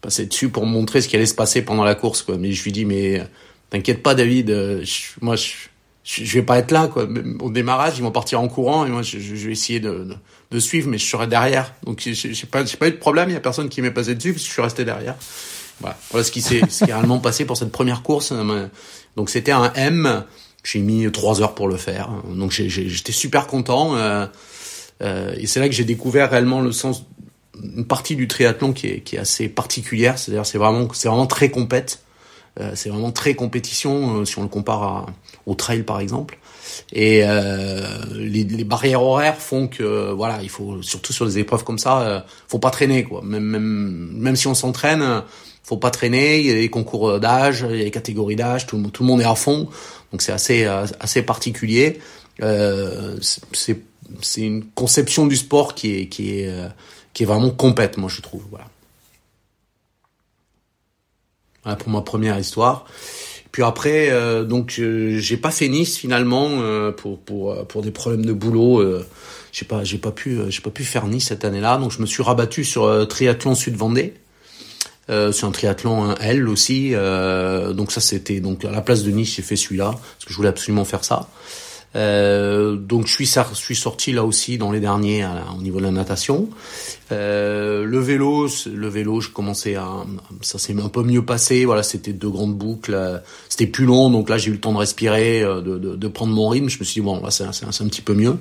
passer 0.00 0.26
dessus 0.26 0.48
pour 0.48 0.66
montrer 0.66 1.00
ce 1.00 1.08
qui 1.08 1.16
allait 1.16 1.26
se 1.26 1.34
passer 1.34 1.62
pendant 1.62 1.84
la 1.84 1.94
course 1.94 2.22
quoi. 2.22 2.36
Mais 2.38 2.52
je 2.52 2.62
lui 2.64 2.72
dis 2.72 2.84
mais 2.84 3.22
t'inquiète 3.70 4.02
pas 4.02 4.14
David 4.14 4.50
euh, 4.50 4.84
moi 5.20 5.36
je, 5.36 5.52
je, 6.04 6.32
vais 6.34 6.42
pas 6.42 6.58
être 6.58 6.70
là 6.70 6.88
quoi. 6.88 7.08
Au 7.40 7.50
démarrage 7.50 7.94
ils 7.98 8.02
vont 8.02 8.10
partir 8.10 8.40
en 8.40 8.48
courant 8.48 8.86
et 8.86 8.90
moi 8.90 9.02
je, 9.02 9.18
je 9.18 9.46
vais 9.46 9.52
essayer 9.52 9.80
de, 9.80 10.16
suivre 10.58 10.88
mais 10.88 10.98
je 10.98 11.06
serai 11.06 11.26
derrière. 11.26 11.74
Donc 11.84 12.00
j'ai 12.00 12.46
pas 12.46 12.64
pas 12.64 12.88
eu 12.88 12.92
de 12.92 12.96
problème 12.96 13.30
il 13.30 13.34
y 13.34 13.36
a 13.36 13.40
personne 13.40 13.68
qui 13.68 13.82
m'est 13.82 13.90
passé 13.90 14.14
dessus 14.14 14.32
parce 14.32 14.42
que 14.42 14.48
je 14.48 14.52
suis 14.52 14.62
resté 14.62 14.84
derrière. 14.84 15.16
Voilà. 15.80 15.96
Voilà 16.10 16.24
ce 16.24 16.30
qui 16.30 16.40
s'est 16.40 16.62
réellement 16.82 17.18
passé 17.18 17.44
pour 17.44 17.56
cette 17.56 17.72
première 17.72 18.02
course. 18.02 18.32
Donc 19.16 19.30
c'était 19.30 19.52
un 19.52 19.72
M. 19.74 20.24
J'ai 20.64 20.80
mis 20.80 21.10
trois 21.12 21.42
heures 21.42 21.54
pour 21.54 21.68
le 21.68 21.76
faire. 21.76 22.10
Donc 22.28 22.50
j'étais 22.50 23.12
super 23.12 23.46
content 23.46 23.96
euh, 23.96 24.26
euh, 25.02 25.34
et 25.38 25.46
c'est 25.46 25.60
là 25.60 25.68
que 25.68 25.74
j'ai 25.74 25.84
découvert 25.84 26.30
réellement 26.30 26.60
le 26.60 26.72
sens 26.72 27.04
une 27.62 27.86
partie 27.86 28.16
du 28.16 28.28
triathlon 28.28 28.72
qui 28.72 28.88
est, 28.88 29.00
qui 29.00 29.16
est 29.16 29.18
assez 29.18 29.48
particulière, 29.48 30.18
c'est-à-dire 30.18 30.46
c'est 30.46 30.58
vraiment 30.58 30.88
c'est 30.92 31.08
vraiment 31.08 31.26
très 31.26 31.50
compète, 31.50 32.02
euh, 32.60 32.72
c'est 32.74 32.88
vraiment 32.88 33.12
très 33.12 33.34
compétition 33.34 34.18
euh, 34.18 34.24
si 34.24 34.38
on 34.38 34.42
le 34.42 34.48
compare 34.48 34.82
à, 34.82 35.06
au 35.46 35.54
trail 35.54 35.82
par 35.82 36.00
exemple. 36.00 36.38
Et 36.92 37.22
euh, 37.24 37.86
les, 38.14 38.44
les, 38.44 38.64
barrières 38.64 39.02
horaires 39.02 39.38
font 39.38 39.68
que 39.68 40.12
voilà, 40.12 40.40
il 40.42 40.48
faut 40.48 40.82
surtout 40.82 41.12
sur 41.12 41.26
des 41.26 41.38
épreuves 41.38 41.64
comme 41.64 41.78
ça, 41.78 42.00
euh, 42.00 42.20
faut 42.48 42.58
pas 42.58 42.70
traîner 42.70 43.04
quoi. 43.04 43.22
Même 43.22 43.44
même 43.44 44.10
même 44.12 44.36
si 44.36 44.46
on 44.46 44.54
s'entraîne, 44.54 45.22
faut 45.62 45.76
pas 45.76 45.90
traîner. 45.90 46.40
Il 46.40 46.46
y 46.46 46.50
a 46.50 46.54
des 46.54 46.68
concours 46.68 47.18
d'âge, 47.20 47.66
il 47.68 47.76
y 47.76 47.80
a 47.80 47.84
des 47.84 47.90
catégories 47.90 48.36
d'âge, 48.36 48.66
tout, 48.66 48.80
tout 48.92 49.02
le 49.02 49.06
monde 49.06 49.20
est 49.20 49.24
à 49.24 49.34
fond, 49.34 49.68
donc 50.12 50.22
c'est 50.22 50.32
assez 50.32 50.64
assez 50.64 51.22
particulier. 51.22 51.98
Euh, 52.42 53.16
c'est 53.20 53.80
c'est 54.22 54.42
une 54.42 54.64
conception 54.64 55.26
du 55.26 55.36
sport 55.36 55.74
qui 55.74 55.96
est 55.96 56.06
qui 56.06 56.38
est 56.38 56.50
qui 57.16 57.22
est 57.22 57.26
vraiment 57.26 57.48
complète, 57.48 57.96
moi 57.96 58.10
je 58.14 58.20
trouve. 58.20 58.42
Voilà. 58.50 58.66
voilà 61.64 61.76
pour 61.76 61.88
ma 61.88 62.02
première 62.02 62.38
histoire. 62.38 62.84
Puis 63.52 63.62
après, 63.62 64.10
euh, 64.10 64.44
donc 64.44 64.76
euh, 64.78 65.18
j'ai 65.18 65.38
pas 65.38 65.50
fait 65.50 65.68
Nice 65.68 65.96
finalement 65.96 66.60
euh, 66.60 66.92
pour 66.92 67.18
pour 67.18 67.52
euh, 67.52 67.64
pour 67.64 67.80
des 67.80 67.90
problèmes 67.90 68.26
de 68.26 68.34
boulot. 68.34 68.80
Euh, 68.80 69.06
j'ai 69.50 69.64
pas 69.64 69.82
j'ai 69.82 69.96
pas 69.96 70.10
pu 70.10 70.40
j'ai 70.50 70.60
pas 70.60 70.68
pu 70.68 70.84
faire 70.84 71.06
Nice 71.06 71.28
cette 71.28 71.46
année-là, 71.46 71.78
donc 71.78 71.90
je 71.90 72.02
me 72.02 72.06
suis 72.06 72.22
rabattu 72.22 72.64
sur 72.64 73.08
triathlon 73.08 73.54
Sud 73.54 73.76
Vendée. 73.76 74.12
Euh, 75.08 75.32
c'est 75.32 75.46
un 75.46 75.52
triathlon 75.52 76.04
un 76.10 76.16
L 76.16 76.50
aussi, 76.50 76.90
donc 76.90 77.92
ça 77.92 78.02
c'était 78.02 78.40
donc 78.40 78.66
à 78.66 78.70
la 78.70 78.82
place 78.82 79.04
de 79.04 79.10
Nice 79.10 79.36
j'ai 79.36 79.42
fait 79.42 79.56
celui-là 79.56 79.92
parce 79.92 80.24
que 80.26 80.32
je 80.32 80.36
voulais 80.36 80.50
absolument 80.50 80.84
faire 80.84 81.02
ça. 81.02 81.30
Euh, 81.96 82.76
donc 82.76 83.06
je 83.06 83.12
suis, 83.12 83.26
je 83.26 83.54
suis 83.54 83.76
sorti 83.76 84.12
là 84.12 84.24
aussi 84.24 84.58
dans 84.58 84.70
les 84.70 84.80
derniers 84.80 85.26
au 85.56 85.62
niveau 85.62 85.78
de 85.78 85.84
la 85.84 85.90
natation. 85.90 86.48
Euh, 87.12 87.84
le 87.84 87.98
vélo, 88.00 88.48
le 88.66 88.88
vélo, 88.88 89.20
je 89.20 89.30
commençais 89.30 89.76
à, 89.76 89.88
ça 90.40 90.58
s'est 90.58 90.74
un 90.78 90.88
peu 90.88 91.02
mieux 91.02 91.24
passé. 91.24 91.64
Voilà, 91.64 91.82
c'était 91.82 92.12
deux 92.12 92.28
grandes 92.28 92.56
boucles, 92.56 93.22
c'était 93.48 93.70
plus 93.70 93.84
long, 93.84 94.10
donc 94.10 94.28
là 94.28 94.38
j'ai 94.38 94.50
eu 94.50 94.54
le 94.54 94.60
temps 94.60 94.72
de 94.72 94.78
respirer, 94.78 95.42
euh, 95.42 95.60
de, 95.60 95.78
de, 95.78 95.94
de, 95.94 96.08
prendre 96.08 96.34
mon 96.34 96.48
rythme. 96.48 96.68
Je 96.68 96.78
me 96.78 96.84
suis 96.84 97.00
dit 97.00 97.04
bon, 97.04 97.22
là 97.22 97.30
c'est 97.30 97.44
un, 97.44 97.50
un, 97.50 97.88
petit 97.88 98.00
peu 98.00 98.14
mieux. 98.14 98.36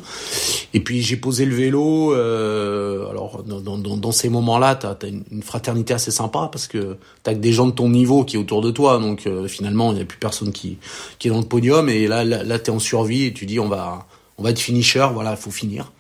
Et 0.73 0.79
puis 0.79 1.01
j'ai 1.01 1.15
posé 1.15 1.45
le 1.45 1.55
vélo. 1.55 2.13
Euh, 2.13 3.07
alors 3.09 3.43
dans, 3.43 3.77
dans, 3.77 3.97
dans 3.97 4.11
ces 4.11 4.29
moments-là, 4.29 4.75
t'as 4.75 4.95
as 5.01 5.07
une, 5.07 5.43
fraternité 5.43 5.93
assez 5.93 6.11
sympa 6.11 6.49
parce 6.51 6.67
que 6.67 6.97
t'as 7.23 7.33
que 7.33 7.39
des 7.39 7.53
gens 7.53 7.67
de 7.67 7.71
ton 7.71 7.89
niveau 7.89 8.23
qui 8.23 8.35
est 8.35 8.39
autour 8.39 8.61
de 8.61 8.71
toi, 8.71 8.99
donc 8.99 9.27
euh, 9.27 9.47
finalement 9.47 9.91
il 9.91 9.95
n'y 9.95 10.01
a 10.01 10.05
plus 10.05 10.17
personne 10.17 10.51
qui 10.51 10.77
qui 11.19 11.27
est 11.27 11.31
dans 11.31 11.39
le 11.39 11.45
podium. 11.45 11.87
Et 11.87 12.07
là 12.07 12.23
là, 12.23 12.43
là 12.43 12.57
t'es 12.57 12.71
en 12.71 12.79
survie 12.79 13.25
dis 13.45 13.59
on 13.59 13.67
va 13.67 14.07
on 14.37 14.43
va 14.43 14.49
être 14.49 14.59
finisher, 14.59 15.07
voilà, 15.13 15.35
faut 15.35 15.51
finir. 15.51 15.91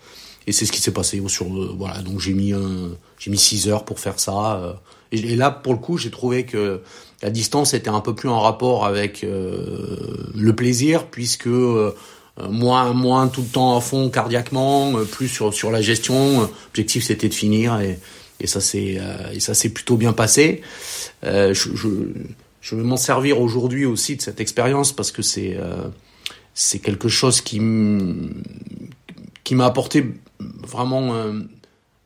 Et 0.47 0.51
c'est 0.51 0.65
ce 0.65 0.71
qui 0.71 0.79
s'est 0.79 0.91
passé 0.91 1.21
sur 1.27 1.47
voilà. 1.75 2.01
Donc 2.01 2.19
j'ai 2.19 2.33
mis 2.33 2.53
j'ai 3.17 3.31
mis 3.31 3.37
6 3.37 3.67
heures 3.69 3.85
pour 3.85 3.99
faire 3.99 4.19
ça 4.19 4.57
euh, 4.57 4.73
et, 5.11 5.35
là 5.35 5.49
pour 5.49 5.73
le 5.73 5.79
coup 5.79 5.97
j'ai 5.97 6.11
trouvé 6.11 6.45
que 6.45 6.81
la 7.23 7.29
distance 7.29 7.73
était 7.73 7.89
un 7.89 8.01
peu 8.01 8.13
plus 8.13 8.29
en 8.29 8.39
rapport 8.39 8.85
avec 8.85 9.23
euh, 9.23 9.97
le 10.35 10.55
plaisir 10.55 11.07
puisque 11.07 11.47
euh, 11.47 11.95
moins 12.49 12.93
moins 12.93 13.27
tout 13.27 13.41
le 13.41 13.47
temps 13.47 13.75
à 13.75 13.81
fond 13.81 14.09
cardiaquement 14.09 14.93
plus 15.11 15.29
sur 15.29 15.53
sur 15.53 15.71
la 15.71 15.81
gestion. 15.81 16.41
L'objectif 16.67 17.05
c'était 17.05 17.29
de 17.29 17.33
finir 17.33 17.79
et 17.79 17.97
et 18.39 18.47
ça 18.47 18.61
c'est 18.61 18.99
ça 19.39 19.53
s'est 19.53 19.69
plutôt 19.69 19.95
bien 19.95 20.13
passé. 20.13 20.61
Je, 21.23 21.53
je 21.53 22.75
vais 22.75 22.83
m'en 22.83 22.97
servir 22.97 23.39
aujourd'hui 23.39 23.85
aussi 23.85 24.17
de 24.17 24.21
cette 24.21 24.41
expérience 24.41 24.91
parce 24.91 25.11
que 25.11 25.21
c'est 25.21 25.57
c'est 26.55 26.79
quelque 26.79 27.09
chose 27.09 27.41
qui 27.41 27.61
qui 29.43 29.53
m'a 29.53 29.65
apporté 29.65 30.05
vraiment 30.39 31.13
euh, 31.13 31.33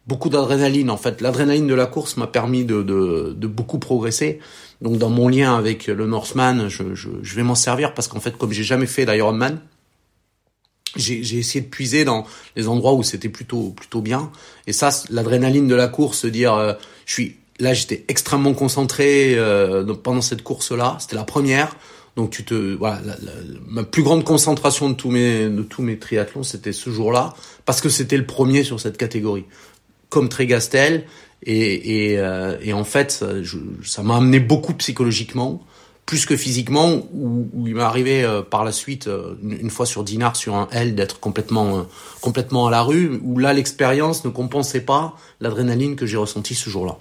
beaucoup 0.07 0.27
d'adrénaline 0.27 0.89
en 0.89 0.97
fait. 0.97 1.21
L'adrénaline 1.21 1.67
de 1.67 1.73
la 1.73 1.85
course 1.85 2.17
m'a 2.17 2.27
permis 2.27 2.65
de, 2.65 2.83
de, 2.83 3.33
de, 3.37 3.47
beaucoup 3.47 3.79
progresser. 3.79 4.39
Donc 4.81 4.97
dans 4.97 5.09
mon 5.09 5.29
lien 5.29 5.55
avec 5.55 5.87
le 5.87 6.05
Northman, 6.05 6.67
je, 6.67 6.95
je, 6.95 7.09
je 7.21 7.35
vais 7.35 7.43
m'en 7.43 7.55
servir 7.55 7.93
parce 7.93 8.09
qu'en 8.09 8.19
fait 8.19 8.37
comme 8.37 8.51
j'ai 8.51 8.63
jamais 8.63 8.87
fait 8.87 9.05
d'Ironman, 9.05 9.61
j'ai 10.95 11.37
essayé 11.37 11.61
de 11.61 11.69
puiser 11.69 12.03
dans 12.03 12.25
les 12.55 12.67
endroits 12.67 12.93
où 12.93 13.03
c'était 13.03 13.29
plutôt 13.29 13.69
plutôt 13.69 14.01
bien. 14.01 14.31
Et 14.65 14.73
ça, 14.73 14.89
l'adrénaline 15.11 15.67
de 15.67 15.75
la 15.75 15.87
course, 15.87 16.25
dire 16.25 16.55
euh, 16.55 16.73
je 17.05 17.13
suis 17.13 17.35
là, 17.59 17.73
j'étais 17.73 18.03
extrêmement 18.07 18.53
concentré 18.53 19.35
euh, 19.35 19.93
pendant 19.93 20.21
cette 20.21 20.41
course-là. 20.41 20.97
C'était 20.99 21.15
la 21.15 21.23
première. 21.23 21.75
Donc 22.19 22.31
tu 22.31 22.43
te 22.43 22.75
voilà, 22.75 22.99
ma 23.69 23.85
plus 23.85 24.03
grande 24.03 24.25
concentration 24.25 24.89
de 24.89 24.93
tous 24.93 25.09
mes 25.09 25.47
de 25.47 25.61
tous 25.61 25.81
mes 25.81 25.97
triathlons, 25.97 26.43
c'était 26.43 26.73
ce 26.73 26.89
jour-là 26.89 27.33
parce 27.63 27.79
que 27.79 27.87
c'était 27.87 28.17
le 28.17 28.25
premier 28.25 28.65
sur 28.65 28.77
cette 28.81 28.97
catégorie. 28.97 29.45
Comme 30.09 30.27
Trégastel 30.27 31.05
et 31.43 32.15
euh, 32.17 32.57
et 32.61 32.73
en 32.73 32.83
fait 32.83 33.23
ça 33.85 34.03
m'a 34.03 34.17
amené 34.17 34.41
beaucoup 34.41 34.73
psychologiquement 34.73 35.63
plus 36.05 36.25
que 36.25 36.35
physiquement 36.35 37.03
où, 37.13 37.47
où 37.53 37.67
il 37.69 37.75
m'est 37.75 37.81
arrivé 37.81 38.25
euh, 38.25 38.41
par 38.41 38.65
la 38.65 38.73
suite 38.73 39.07
euh, 39.07 39.35
une, 39.41 39.69
fois 39.69 39.85
sur 39.85 40.03
Dinard 40.03 40.35
sur 40.35 40.55
un 40.55 40.67
L 40.73 40.95
d'être 40.95 41.21
complètement 41.21 41.85
complètement 42.19 42.67
à 42.67 42.71
la 42.71 42.81
rue 42.81 43.17
où 43.23 43.39
là 43.39 43.53
l'expérience 43.53 44.25
ne 44.25 44.29
compensait 44.29 44.81
pas 44.81 45.15
l'adrénaline 45.39 45.95
que 45.95 46.05
j'ai 46.05 46.17
ressentie 46.17 46.55
ce 46.55 46.69
jour-là. 46.69 46.97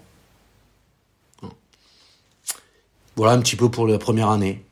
Voilà 3.17 3.33
un 3.33 3.41
petit 3.41 3.57
peu 3.57 3.69
pour 3.69 3.89
la 3.89 3.99
première 3.99 4.31
année. 4.31 4.63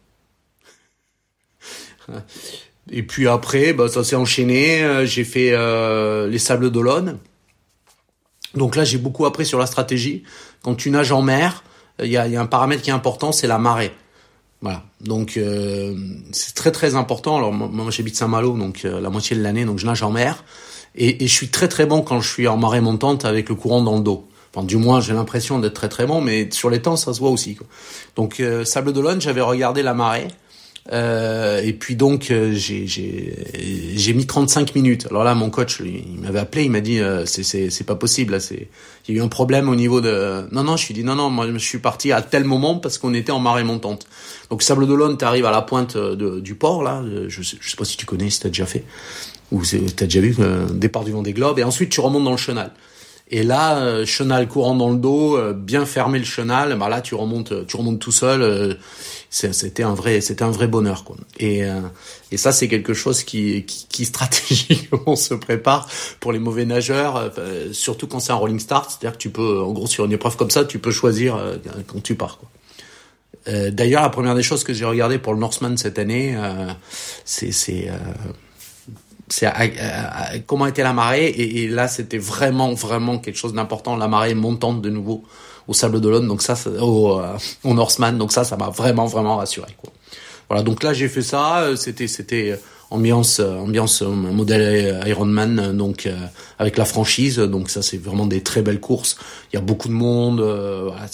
Et 2.90 3.02
puis 3.02 3.26
après, 3.28 3.72
bah, 3.72 3.88
ça 3.88 4.04
s'est 4.04 4.16
enchaîné. 4.16 4.82
Euh, 4.82 5.06
j'ai 5.06 5.24
fait 5.24 5.50
euh, 5.52 6.28
les 6.28 6.38
Sables 6.38 6.70
d'Olonne. 6.70 7.18
Donc 8.54 8.76
là, 8.76 8.84
j'ai 8.84 8.98
beaucoup 8.98 9.26
appris 9.26 9.44
sur 9.44 9.58
la 9.58 9.66
stratégie. 9.66 10.22
Quand 10.62 10.74
tu 10.74 10.90
nages 10.90 11.12
en 11.12 11.22
mer, 11.22 11.62
il 12.02 12.10
y 12.10 12.16
a, 12.16 12.40
un 12.40 12.46
paramètre 12.46 12.82
qui 12.82 12.90
est 12.90 12.94
important, 12.94 13.32
c'est 13.32 13.46
la 13.46 13.58
marée. 13.58 13.92
Voilà. 14.62 14.82
Donc 15.00 15.36
euh, 15.36 15.94
c'est 16.32 16.54
très 16.54 16.72
très 16.72 16.94
important. 16.94 17.36
Alors 17.36 17.52
moi, 17.52 17.90
j'habite 17.90 18.16
Saint-Malo, 18.16 18.56
donc 18.56 18.84
euh, 18.84 19.00
la 19.00 19.10
moitié 19.10 19.36
de 19.36 19.42
l'année, 19.42 19.64
donc 19.64 19.78
je 19.78 19.86
nage 19.86 20.02
en 20.02 20.10
mer. 20.10 20.44
Et, 20.94 21.26
je 21.26 21.32
suis 21.32 21.48
très 21.48 21.68
très 21.68 21.84
bon 21.84 22.00
quand 22.00 22.20
je 22.20 22.28
suis 22.28 22.48
en 22.48 22.56
marée 22.56 22.80
montante 22.80 23.26
avec 23.26 23.50
le 23.50 23.54
courant 23.54 23.82
dans 23.82 23.96
le 23.96 24.02
dos. 24.02 24.26
Enfin, 24.54 24.64
du 24.64 24.76
moins, 24.76 25.02
j'ai 25.02 25.12
l'impression 25.12 25.58
d'être 25.58 25.74
très 25.74 25.90
très 25.90 26.06
bon, 26.06 26.22
mais 26.22 26.50
sur 26.50 26.70
les 26.70 26.80
temps, 26.80 26.96
ça 26.96 27.12
se 27.12 27.20
voit 27.20 27.28
aussi. 27.28 27.58
Donc 28.14 28.42
Sable 28.64 28.94
d'Olonne, 28.94 29.20
j'avais 29.20 29.42
regardé 29.42 29.82
la 29.82 29.92
marée 29.92 30.28
Euh, 30.92 31.60
et 31.62 31.72
puis 31.72 31.96
donc 31.96 32.30
euh, 32.30 32.52
j'ai 32.52 32.86
j'ai 32.86 34.14
mis 34.14 34.26
35 34.26 34.74
minutes. 34.74 35.06
Alors 35.10 35.24
là 35.24 35.34
mon 35.34 35.50
coach 35.50 35.80
il 35.80 36.20
m'avait 36.20 36.38
appelé, 36.38 36.64
il 36.64 36.70
m'a 36.70 36.80
dit 36.80 37.00
euh, 37.00 37.26
c'est 37.26 37.42
c'est 37.42 37.70
c'est 37.70 37.84
pas 37.84 37.96
possible 37.96 38.32
là, 38.32 38.40
c'est 38.40 38.68
il 39.08 39.14
y 39.14 39.18
a 39.18 39.20
eu 39.20 39.24
un 39.24 39.28
problème 39.28 39.68
au 39.68 39.74
niveau 39.74 40.00
de 40.00 40.46
Non 40.52 40.62
non, 40.62 40.76
je 40.76 40.84
suis 40.84 40.94
dit 40.94 41.02
non 41.02 41.16
non, 41.16 41.28
moi 41.28 41.48
je 41.52 41.58
suis 41.58 41.78
parti 41.78 42.12
à 42.12 42.22
tel 42.22 42.44
moment 42.44 42.76
parce 42.76 42.98
qu'on 42.98 43.14
était 43.14 43.32
en 43.32 43.40
marée 43.40 43.64
montante. 43.64 44.06
Donc 44.50 44.62
Sable 44.62 44.86
d'Olonne, 44.86 45.18
tu 45.18 45.24
arrives 45.24 45.46
à 45.46 45.50
la 45.50 45.62
pointe 45.62 45.96
de, 45.96 46.38
du 46.38 46.54
port 46.54 46.84
là, 46.84 47.02
je 47.26 47.42
sais, 47.42 47.56
sais 47.60 47.76
pas 47.76 47.84
si 47.84 47.96
tu 47.96 48.06
connais, 48.06 48.30
si 48.30 48.40
tu 48.40 48.46
as 48.46 48.50
déjà 48.50 48.66
fait 48.66 48.84
ou 49.50 49.62
tu 49.62 49.76
as 49.76 50.06
déjà 50.06 50.20
vu 50.20 50.34
le 50.38 50.72
départ 50.72 51.04
du 51.04 51.10
Vendée 51.12 51.32
Globe 51.32 51.58
et 51.58 51.64
ensuite 51.64 51.90
tu 51.90 52.00
remontes 52.00 52.24
dans 52.24 52.30
le 52.32 52.36
chenal. 52.36 52.72
Et 53.28 53.42
là, 53.42 53.78
euh, 53.78 54.06
chenal 54.06 54.46
courant 54.46 54.76
dans 54.76 54.90
le 54.90 54.98
dos, 54.98 55.36
euh, 55.36 55.52
bien 55.52 55.84
fermé 55.84 56.20
le 56.20 56.24
chenal, 56.24 56.76
bah 56.78 56.88
là 56.88 57.00
tu 57.00 57.16
remontes, 57.16 57.66
tu 57.66 57.76
remontes 57.76 57.98
tout 57.98 58.12
seul. 58.12 58.78
Euh, 59.44 59.52
c'était 59.52 59.82
un 59.82 59.94
vrai, 59.94 60.20
c'était 60.20 60.44
un 60.44 60.50
vrai 60.50 60.66
bonheur 60.66 61.04
quoi. 61.04 61.16
Et 61.38 61.62
et 62.32 62.36
ça 62.36 62.52
c'est 62.52 62.68
quelque 62.68 62.94
chose 62.94 63.24
qui, 63.24 63.64
qui, 63.64 63.86
qui 63.88 64.04
stratégiquement 64.04 65.16
se 65.16 65.34
prépare 65.34 65.88
pour 66.20 66.32
les 66.32 66.38
mauvais 66.38 66.64
nageurs, 66.64 67.32
surtout 67.72 68.06
quand 68.06 68.20
c'est 68.20 68.32
un 68.32 68.36
rolling 68.36 68.60
start, 68.60 68.90
c'est-à-dire 68.90 69.12
que 69.12 69.22
tu 69.22 69.30
peux, 69.30 69.60
en 69.60 69.72
gros 69.72 69.86
sur 69.86 70.04
une 70.04 70.12
épreuve 70.12 70.36
comme 70.36 70.50
ça, 70.50 70.64
tu 70.64 70.78
peux 70.78 70.90
choisir 70.90 71.38
quand 71.86 72.02
tu 72.02 72.14
pars 72.14 72.38
quoi. 72.38 72.48
D'ailleurs, 73.70 74.02
la 74.02 74.10
première 74.10 74.34
des 74.34 74.42
choses 74.42 74.64
que 74.64 74.74
j'ai 74.74 74.84
regardé 74.84 75.18
pour 75.18 75.32
le 75.32 75.38
Norseman 75.38 75.76
cette 75.76 75.98
année, 75.98 76.36
c'est 77.24 77.52
c'est 77.52 77.90
c'est 79.28 79.46
comment 80.46 80.66
était 80.66 80.82
la 80.82 80.92
marée? 80.92 81.28
Et, 81.28 81.68
là 81.68 81.88
c'était 81.88 82.18
vraiment 82.18 82.74
vraiment 82.74 83.18
quelque 83.18 83.36
chose 83.36 83.54
d'important 83.54 83.96
la 83.96 84.08
marée 84.08 84.34
montante 84.34 84.82
de 84.82 84.90
nouveau 84.90 85.24
au 85.68 85.72
Sable 85.72 86.00
d'Olonne 86.00 86.28
donc 86.28 86.42
ça, 86.42 86.54
au, 86.80 87.18
euh, 87.18 87.36
au 87.64 87.74
Norseman 87.74 88.16
donc 88.16 88.32
ça 88.32 88.44
ça 88.44 88.56
m'a 88.56 88.68
vraiment 88.70 89.06
vraiment 89.06 89.36
rassuré 89.36 89.74
quoi. 89.80 89.92
Voilà 90.48 90.62
donc 90.62 90.82
là 90.82 90.92
j'ai 90.92 91.08
fait 91.08 91.22
ça 91.22 91.60
euh, 91.60 91.76
c'était 91.76 92.06
c'était 92.06 92.58
ambiance 92.90 93.40
ambiance 93.40 94.02
modèle 94.02 95.02
Ironman 95.06 95.76
donc 95.76 96.06
euh, 96.06 96.14
avec 96.58 96.76
la 96.76 96.84
franchise. 96.84 97.38
Donc 97.38 97.70
ça 97.70 97.82
c'est 97.82 97.98
vraiment 97.98 98.26
des 98.26 98.42
très 98.42 98.62
belles 98.62 98.80
courses. 98.80 99.16
Il 99.52 99.56
y 99.56 99.58
a 99.58 99.62
beaucoup 99.62 99.88
de 99.88 99.92
monde 99.92 100.40
voilà, 100.40 101.08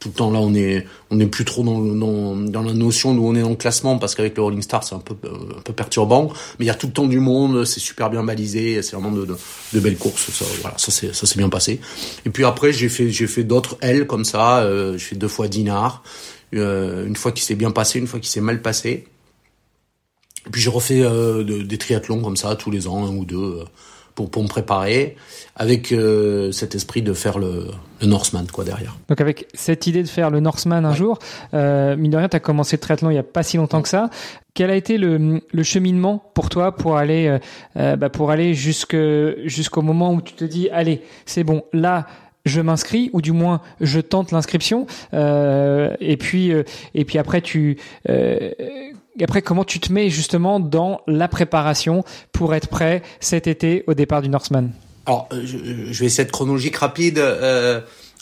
tout 0.00 0.08
le 0.08 0.14
temps 0.14 0.30
là 0.30 0.38
on 0.40 0.54
est 0.54 0.86
on 1.10 1.16
n'est 1.16 1.26
plus 1.26 1.44
trop 1.44 1.62
dans, 1.62 1.78
dans, 1.78 2.34
dans 2.34 2.62
la 2.62 2.72
notion 2.72 3.10
où 3.12 3.28
on 3.28 3.34
est 3.34 3.42
dans 3.42 3.50
le 3.50 3.56
classement 3.56 3.98
parce 3.98 4.14
qu'avec 4.14 4.34
le 4.36 4.42
Rolling 4.42 4.62
Star 4.62 4.82
c'est 4.82 4.94
un 4.94 4.98
peu 4.98 5.14
un 5.24 5.60
peu 5.62 5.72
perturbant. 5.72 6.32
Mais 6.58 6.64
il 6.64 6.68
y 6.68 6.70
a 6.70 6.74
tout 6.74 6.86
le 6.86 6.92
temps 6.92 7.06
du 7.06 7.20
monde 7.20 7.64
c'est 7.64 7.80
super 7.80 8.08
bien 8.08 8.24
balisé 8.24 8.80
c'est 8.82 8.96
vraiment 8.96 9.12
de, 9.12 9.26
de, 9.26 9.36
de, 9.74 9.80
belles 9.80 9.98
courses 9.98 10.30
ça 10.30 10.44
voilà 10.62 10.78
ça 10.78 10.90
c'est 10.90 11.14
ça 11.14 11.26
s'est 11.26 11.38
bien 11.38 11.50
passé. 11.50 11.80
Et 12.24 12.30
puis 12.30 12.44
après 12.44 12.72
j'ai 12.72 12.88
fait 12.88 13.10
j'ai 13.10 13.26
fait 13.26 13.44
d'autres 13.44 13.76
L 13.82 14.06
comme 14.06 14.24
ça 14.24 14.60
euh, 14.60 14.92
j'ai 14.92 15.04
fait 15.04 15.16
deux 15.16 15.28
fois 15.28 15.48
Dinard 15.48 16.02
euh, 16.04 16.39
une 16.52 17.16
fois 17.16 17.32
qui 17.32 17.42
s'est 17.42 17.54
bien 17.54 17.70
passé 17.70 17.98
une 17.98 18.06
fois 18.06 18.20
qui 18.20 18.28
s'est 18.28 18.40
mal 18.40 18.62
passé 18.62 19.06
et 20.46 20.50
puis 20.50 20.60
j'ai 20.60 20.70
refait 20.70 21.02
euh, 21.02 21.62
des 21.64 21.78
triathlons 21.78 22.22
comme 22.22 22.36
ça 22.36 22.56
tous 22.56 22.70
les 22.70 22.88
ans 22.88 23.04
un 23.04 23.14
ou 23.16 23.24
deux 23.24 23.36
euh, 23.36 23.64
pour, 24.14 24.30
pour 24.30 24.42
me 24.42 24.48
préparer 24.48 25.16
avec 25.56 25.92
euh, 25.92 26.52
cet 26.52 26.74
esprit 26.74 27.02
de 27.02 27.12
faire 27.12 27.38
le, 27.38 27.66
le 28.00 28.06
Norseman 28.06 28.46
quoi 28.52 28.64
derrière. 28.64 28.96
Donc 29.08 29.20
avec 29.20 29.46
cette 29.54 29.86
idée 29.86 30.02
de 30.02 30.08
faire 30.08 30.30
le 30.30 30.40
Norseman 30.40 30.84
un 30.84 30.94
jour, 30.94 31.18
euh, 31.54 31.96
mine 31.96 32.10
de 32.10 32.16
rien, 32.16 32.28
tu 32.28 32.36
as 32.36 32.40
commencé 32.40 32.76
le 32.76 32.80
triathlon 32.80 33.10
il 33.10 33.14
n'y 33.14 33.18
a 33.18 33.24
pas 33.24 33.42
si 33.42 33.56
longtemps 33.56 33.82
que 33.82 33.88
ça. 33.88 34.10
Quel 34.54 34.70
a 34.70 34.74
été 34.74 34.98
le, 34.98 35.40
le 35.52 35.62
cheminement 35.62 36.22
pour 36.34 36.48
toi 36.48 36.74
pour 36.74 36.96
aller, 36.96 37.28
euh, 37.28 37.38
euh 37.76 37.96
bah 37.96 38.10
pour 38.10 38.30
aller 38.30 38.54
jusque, 38.54 38.96
jusqu'au 39.44 39.82
moment 39.82 40.12
où 40.12 40.20
tu 40.20 40.34
te 40.34 40.44
dis, 40.44 40.68
allez, 40.70 41.02
c'est 41.24 41.44
bon, 41.44 41.62
là, 41.72 42.06
je 42.44 42.60
m'inscris 42.60 43.10
ou 43.12 43.20
du 43.20 43.32
moins 43.32 43.60
je 43.80 44.00
tente 44.00 44.32
l'inscription 44.32 44.86
euh, 45.14 45.94
et 46.00 46.16
puis 46.16 46.52
euh, 46.52 46.64
et 46.94 47.04
puis 47.04 47.18
après 47.18 47.40
tu 47.40 47.78
euh, 48.08 48.50
après, 49.22 49.42
comment 49.42 49.64
tu 49.64 49.80
te 49.80 49.92
mets 49.92 50.08
justement 50.08 50.60
dans 50.60 51.02
la 51.06 51.28
préparation 51.28 52.04
pour 52.32 52.54
être 52.54 52.68
prêt 52.68 53.02
cet 53.18 53.48
été 53.48 53.84
au 53.86 53.92
départ 53.92 54.22
du 54.22 54.30
Norseman? 54.30 54.70
Alors, 55.04 55.28
je, 55.32 55.98
vais 55.98 56.06
essayer 56.06 56.24
de 56.24 56.30
chronologique 56.30 56.76
rapide. 56.76 57.22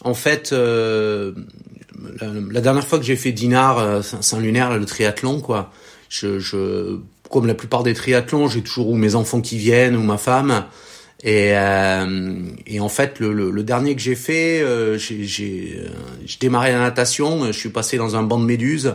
En 0.02 0.14
fait, 0.14 0.50
la, 0.50 2.60
dernière 2.60 2.84
fois 2.84 2.98
que 2.98 3.04
j'ai 3.04 3.14
fait 3.14 3.30
Dinard, 3.30 4.02
Saint-Lunaire, 4.02 4.76
le 4.76 4.86
triathlon, 4.86 5.40
quoi, 5.40 5.70
comme 7.30 7.46
la 7.46 7.54
plupart 7.54 7.84
des 7.84 7.94
triathlons, 7.94 8.48
j'ai 8.48 8.62
toujours 8.62 8.88
ou 8.88 8.96
mes 8.96 9.14
enfants 9.14 9.40
qui 9.40 9.56
viennent 9.56 9.94
ou 9.94 10.02
ma 10.02 10.18
femme. 10.18 10.64
Et, 11.24 11.50
euh, 11.56 12.40
et 12.66 12.78
en 12.80 12.88
fait, 12.88 13.18
le, 13.18 13.32
le, 13.32 13.50
le 13.50 13.62
dernier 13.64 13.96
que 13.96 14.00
j'ai 14.00 14.14
fait, 14.14 14.60
euh, 14.62 14.98
j'ai 14.98 15.80
démarré 16.40 16.72
la 16.72 16.78
natation. 16.78 17.46
Je 17.46 17.58
suis 17.58 17.70
passé 17.70 17.96
dans 17.96 18.16
un 18.16 18.22
banc 18.22 18.38
de 18.38 18.44
méduses. 18.44 18.94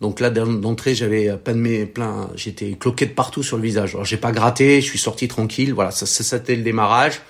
Donc 0.00 0.20
là 0.20 0.28
d'entrée 0.28 0.94
j'avais 0.94 1.34
plein 1.36 1.54
de 1.54 1.60
mes 1.60 1.86
plein 1.86 2.28
j'étais 2.34 2.72
cloqué 2.72 3.06
de 3.06 3.12
partout 3.12 3.42
sur 3.42 3.56
le 3.56 3.62
visage. 3.62 3.94
Alors 3.94 4.04
j'ai 4.04 4.16
pas 4.16 4.32
gratté, 4.32 4.80
je 4.80 4.86
suis 4.86 4.98
sorti 4.98 5.28
tranquille. 5.28 5.72
Voilà, 5.72 5.92
ça 5.92 6.04
c'était 6.04 6.56
le 6.56 6.62
démarrage 6.62 7.22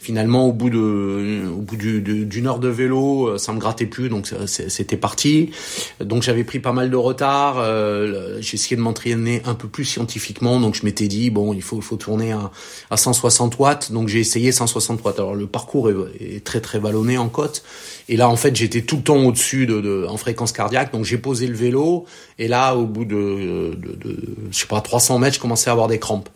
finalement 0.00 0.46
au 0.46 0.52
bout 0.52 0.70
de 0.70 1.48
au 1.48 1.60
bout 1.60 1.76
d'une 1.76 2.46
heure 2.46 2.60
de 2.60 2.68
vélo 2.68 3.26
euh, 3.26 3.38
ça 3.38 3.52
me 3.52 3.58
grattait 3.58 3.86
plus 3.86 4.08
donc 4.08 4.32
c'était 4.46 4.96
parti. 4.96 5.50
Donc 6.00 6.22
j'avais 6.22 6.44
pris 6.44 6.60
pas 6.60 6.72
mal 6.72 6.88
de 6.88 6.96
retard 6.96 7.56
euh, 7.58 8.38
j'ai 8.40 8.54
essayé 8.54 8.76
de 8.76 8.80
m'entraîner 8.80 9.42
un 9.44 9.54
peu 9.54 9.66
plus 9.66 9.84
scientifiquement 9.84 10.60
donc 10.60 10.76
je 10.76 10.84
m'étais 10.84 11.08
dit 11.08 11.30
bon 11.30 11.52
il 11.52 11.62
faut 11.62 11.76
il 11.76 11.82
faut 11.82 11.96
tourner 11.96 12.30
à, 12.30 12.52
à 12.90 12.96
160 12.96 13.58
watts 13.58 13.90
donc 13.90 14.06
j'ai 14.06 14.20
essayé 14.20 14.52
160 14.52 15.04
watts. 15.04 15.18
Alors 15.18 15.34
le 15.34 15.48
parcours 15.48 15.90
est, 15.90 15.96
est, 16.20 16.44
très 16.44 16.60
très 16.60 16.78
vallonné 16.78 17.18
en 17.18 17.28
côte. 17.28 17.64
Et 18.08 18.16
là 18.16 18.28
en 18.28 18.36
fait 18.36 18.54
j'étais 18.54 18.82
tout 18.82 18.96
le 18.96 19.02
temps 19.02 19.24
au-dessus 19.24 19.66
de, 19.66 19.80
de, 19.80 20.06
en 20.08 20.16
fréquence 20.16 20.52
cardiaque 20.52 20.92
donc 20.92 21.04
j'ai 21.04 21.18
posé 21.18 21.48
le 21.48 21.56
vélo. 21.56 22.06
Et 22.38 22.46
là 22.46 22.76
au 22.76 22.86
bout 22.86 23.04
de, 23.04 23.74
de, 23.76 23.96
de 23.96 24.16
je 24.52 24.58
sais 24.58 24.66
pas 24.66 24.80
300 24.80 25.18
mètres 25.18 25.34
je 25.34 25.40
commençais 25.40 25.70
à 25.70 25.72
avoir 25.72 25.88
des 25.88 25.98
crampes 25.98 26.28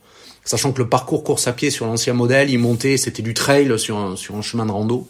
sachant 0.44 0.72
que 0.72 0.78
le 0.78 0.88
parcours 0.88 1.24
course 1.24 1.46
à 1.46 1.52
pied 1.52 1.70
sur 1.70 1.86
l'ancien 1.86 2.14
modèle, 2.14 2.50
il 2.50 2.58
montait, 2.58 2.96
c'était 2.96 3.22
du 3.22 3.34
trail 3.34 3.78
sur 3.78 3.98
un, 3.98 4.16
sur 4.16 4.36
un 4.36 4.42
chemin 4.42 4.66
de 4.66 4.72
rando. 4.72 5.08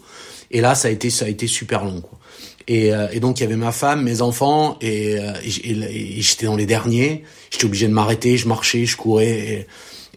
Et 0.51 0.61
là, 0.61 0.75
ça 0.75 0.87
a 0.87 0.91
été, 0.91 1.09
ça 1.09 1.25
a 1.25 1.27
été 1.27 1.47
super 1.47 1.83
long. 1.83 2.01
Quoi. 2.01 2.19
Et, 2.67 2.93
euh, 2.93 3.07
et 3.11 3.19
donc 3.19 3.39
il 3.39 3.43
y 3.43 3.45
avait 3.45 3.55
ma 3.55 3.71
femme, 3.71 4.03
mes 4.03 4.21
enfants, 4.21 4.77
et, 4.81 5.17
euh, 5.19 5.33
et, 5.43 6.21
j'étais 6.21 6.45
dans 6.45 6.55
les 6.55 6.65
derniers. 6.65 7.23
J'étais 7.51 7.65
obligé 7.65 7.87
de 7.87 7.93
m'arrêter, 7.93 8.37
je 8.37 8.47
marchais, 8.47 8.85
je 8.85 8.95
courais, 8.95 9.67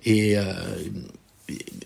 et, 0.05 0.39
euh, 0.39 0.45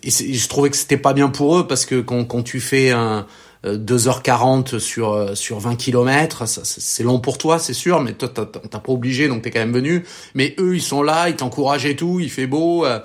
je 0.04 0.48
trouvais 0.48 0.70
que 0.70 0.76
c'était 0.76 0.96
pas 0.96 1.12
bien 1.12 1.28
pour 1.28 1.58
eux 1.58 1.66
parce 1.66 1.84
que 1.86 2.00
quand, 2.00 2.24
quand 2.24 2.42
tu 2.42 2.60
fais 2.60 2.90
un 2.90 3.26
2h40 3.64 4.78
sur 4.78 5.36
sur 5.36 5.58
20 5.58 5.76
km, 5.76 6.44
c'est 6.46 7.02
long 7.02 7.18
pour 7.18 7.38
toi, 7.38 7.58
c'est 7.58 7.74
sûr, 7.74 8.00
mais 8.00 8.14
toi 8.14 8.28
t'as 8.28 8.44
pas 8.44 8.92
obligé, 8.92 9.28
donc 9.28 9.42
t'es 9.42 9.50
quand 9.50 9.60
même 9.60 9.72
venu. 9.72 10.04
Mais 10.34 10.54
eux, 10.58 10.76
ils 10.76 10.82
sont 10.82 11.02
là, 11.02 11.28
ils 11.28 11.36
t'encouragent 11.36 11.86
et 11.86 11.96
tout, 11.96 12.20
il 12.20 12.30
fait 12.30 12.46
beau. 12.46 12.86
Euh, 12.86 13.00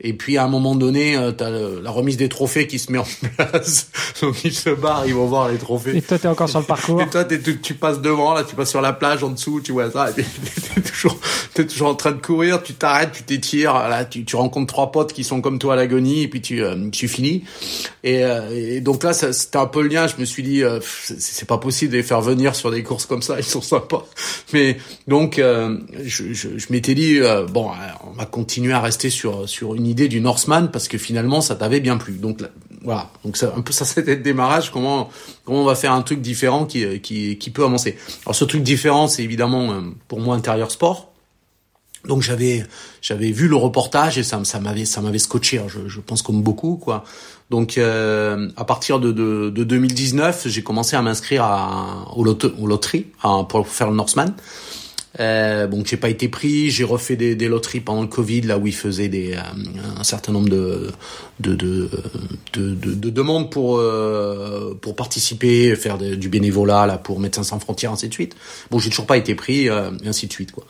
et 0.00 0.12
puis 0.12 0.36
à 0.36 0.44
un 0.44 0.48
moment 0.48 0.76
donné, 0.76 1.16
euh, 1.16 1.32
t'as 1.32 1.50
la 1.50 1.90
remise 1.90 2.16
des 2.16 2.28
trophées 2.28 2.68
qui 2.68 2.78
se 2.78 2.92
met 2.92 2.98
en 2.98 3.06
place. 3.36 3.90
Donc 4.22 4.44
ils 4.44 4.54
se 4.54 4.70
barrent, 4.70 5.06
ils 5.06 5.14
vont 5.14 5.26
voir 5.26 5.48
les 5.48 5.58
trophées. 5.58 5.96
Et 5.96 6.02
toi 6.02 6.18
t'es 6.18 6.28
encore 6.28 6.48
sur 6.48 6.60
le 6.60 6.66
parcours. 6.66 7.02
Et 7.02 7.08
toi 7.08 7.24
tu, 7.24 7.60
tu, 7.60 7.74
passes 7.74 8.00
devant, 8.00 8.32
là 8.32 8.44
tu 8.44 8.54
passes 8.54 8.70
sur 8.70 8.80
la 8.80 8.92
plage 8.92 9.24
en 9.24 9.30
dessous, 9.30 9.60
tu 9.60 9.72
vois 9.72 9.90
ça. 9.90 10.10
T'es 10.74 10.82
toujours, 10.82 11.18
es 11.56 11.66
toujours 11.66 11.88
en 11.88 11.94
train 11.96 12.12
de 12.12 12.20
courir, 12.20 12.62
tu 12.62 12.74
t'arrêtes, 12.74 13.10
tu 13.12 13.22
t'étires, 13.24 13.74
là 13.88 14.04
tu, 14.04 14.24
tu 14.24 14.36
rencontres 14.36 14.72
trois 14.72 14.92
potes 14.92 15.12
qui 15.12 15.24
sont 15.24 15.40
comme 15.40 15.58
toi 15.58 15.72
à 15.72 15.76
l'agonie 15.76 16.22
et 16.22 16.28
puis 16.28 16.40
tu, 16.40 16.62
euh, 16.62 16.90
tu 16.90 17.08
finis. 17.08 17.42
Et, 18.04 18.24
euh, 18.24 18.76
et 18.76 18.80
donc 18.80 19.02
là 19.02 19.12
c'était 19.12 19.58
un 19.58 19.66
peu 19.66 19.82
le 19.82 19.88
lien. 19.88 20.06
Je 20.06 20.14
me 20.18 20.24
suis 20.24 20.44
dit 20.44 20.62
euh, 20.62 20.78
c'est 20.82 21.48
pas 21.48 21.58
possible 21.58 21.92
de 21.92 21.96
les 21.96 22.04
faire 22.04 22.20
venir 22.20 22.54
sur 22.54 22.70
des 22.70 22.84
courses 22.84 23.06
comme 23.06 23.22
ça, 23.22 23.34
ils 23.38 23.44
sont 23.44 23.62
sympas. 23.62 24.06
Mais 24.52 24.78
donc 25.08 25.38
je, 25.38 26.32
je, 26.32 26.48
je 26.56 26.66
m'étais 26.70 26.94
dit 26.94 27.18
bon 27.52 27.70
on 28.06 28.12
va 28.12 28.26
continuer 28.26 28.74
à 28.74 28.80
rester 28.80 29.10
sur 29.10 29.48
sur 29.48 29.74
une 29.74 29.87
idée 29.88 30.08
du 30.08 30.20
Norseman 30.20 30.70
parce 30.70 30.88
que 30.88 30.98
finalement 30.98 31.40
ça 31.40 31.56
t'avait 31.56 31.80
bien 31.80 31.96
plu. 31.96 32.14
Donc 32.14 32.40
voilà, 32.82 33.10
donc 33.24 33.36
ça, 33.36 33.52
un 33.56 33.60
peu 33.60 33.72
ça 33.72 33.84
c'était 33.84 34.16
le 34.16 34.22
démarrage. 34.22 34.70
Comment 34.70 35.10
comment 35.44 35.62
on 35.62 35.64
va 35.64 35.74
faire 35.74 35.92
un 35.92 36.02
truc 36.02 36.20
différent 36.20 36.64
qui 36.64 37.00
qui 37.00 37.38
qui 37.38 37.50
peut 37.50 37.64
avancer. 37.64 37.96
Alors 38.24 38.34
ce 38.34 38.44
truc 38.44 38.62
différent, 38.62 39.08
c'est 39.08 39.22
évidemment 39.24 39.72
euh, 39.72 39.80
pour 40.06 40.20
moi 40.20 40.36
intérieur 40.36 40.70
sport. 40.70 41.12
Donc 42.06 42.22
j'avais 42.22 42.64
j'avais 43.02 43.32
vu 43.32 43.48
le 43.48 43.56
reportage 43.56 44.18
et 44.18 44.22
ça 44.22 44.40
ça 44.44 44.60
m'avait 44.60 44.84
ça 44.84 45.00
m'avait 45.00 45.18
scotché. 45.18 45.60
Je, 45.68 45.88
je 45.88 46.00
pense 46.00 46.22
comme 46.22 46.42
beaucoup 46.42 46.76
quoi. 46.76 47.04
Donc 47.50 47.78
euh, 47.78 48.48
à 48.56 48.64
partir 48.64 49.00
de, 49.00 49.10
de, 49.10 49.50
de 49.50 49.64
2019, 49.64 50.48
j'ai 50.48 50.62
commencé 50.62 50.96
à 50.96 51.02
m'inscrire 51.02 51.44
au, 52.14 52.22
lot, 52.22 52.44
au 52.44 52.66
loterie 52.66 53.06
pour 53.48 53.66
faire 53.66 53.90
le 53.90 53.96
Norseman. 53.96 54.34
Euh, 55.20 55.66
bon, 55.66 55.82
j'ai 55.84 55.96
pas 55.96 56.10
été 56.10 56.28
pris. 56.28 56.70
J'ai 56.70 56.84
refait 56.84 57.16
des, 57.16 57.34
des, 57.34 57.48
loteries 57.48 57.80
pendant 57.80 58.02
le 58.02 58.08
Covid, 58.08 58.42
là 58.42 58.58
où 58.58 58.66
ils 58.66 58.74
faisaient 58.74 59.08
des, 59.08 59.34
euh, 59.34 59.98
un 59.98 60.04
certain 60.04 60.32
nombre 60.32 60.48
de, 60.48 60.90
de, 61.40 61.54
de, 61.54 61.90
de, 62.52 62.74
de 62.74 63.10
demandes 63.10 63.50
pour, 63.50 63.78
euh, 63.78 64.74
pour 64.80 64.94
participer, 64.96 65.74
faire 65.76 65.98
du 65.98 66.28
bénévolat 66.28 66.86
là 66.86 66.98
pour 66.98 67.20
Médecins 67.20 67.42
sans 67.42 67.58
frontières, 67.58 67.92
ainsi 67.92 68.08
de 68.08 68.14
suite. 68.14 68.36
Bon, 68.70 68.78
j'ai 68.78 68.90
toujours 68.90 69.06
pas 69.06 69.16
été 69.16 69.34
pris, 69.34 69.68
euh, 69.68 69.90
et 70.04 70.08
ainsi 70.08 70.26
de 70.26 70.32
suite, 70.32 70.52
quoi. 70.52 70.64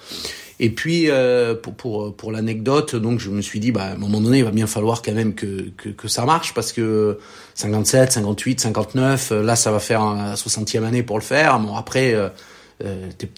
Et 0.61 0.71
puis 0.71 1.09
euh, 1.09 1.55
pour 1.55 1.75
pour, 1.75 2.17
pour 2.17 2.33
l'anecdote, 2.33 2.97
donc 2.97 3.21
je 3.21 3.31
me 3.31 3.43
suis 3.43 3.61
dit, 3.61 3.71
bah 3.71 3.85
à 3.85 3.93
un 3.93 3.97
moment 3.97 4.21
donné, 4.21 4.39
il 4.39 4.45
va 4.45 4.51
bien 4.51 4.67
falloir 4.67 5.03
quand 5.03 5.13
même 5.13 5.35
que 5.35 5.71
que, 5.77 5.89
que 5.91 6.09
ça 6.09 6.25
marche 6.25 6.53
parce 6.53 6.73
que 6.73 7.19
57, 7.55 8.13
58, 8.13 8.61
59, 8.61 9.31
là 9.31 9.55
ça 9.55 9.71
va 9.71 9.79
faire 9.79 10.05
la 10.15 10.35
60e 10.35 10.85
année 10.85 11.03
pour 11.05 11.19
le 11.19 11.25
faire. 11.25 11.61
Bon 11.61 11.77
après 11.77 12.15
euh, 12.15 12.29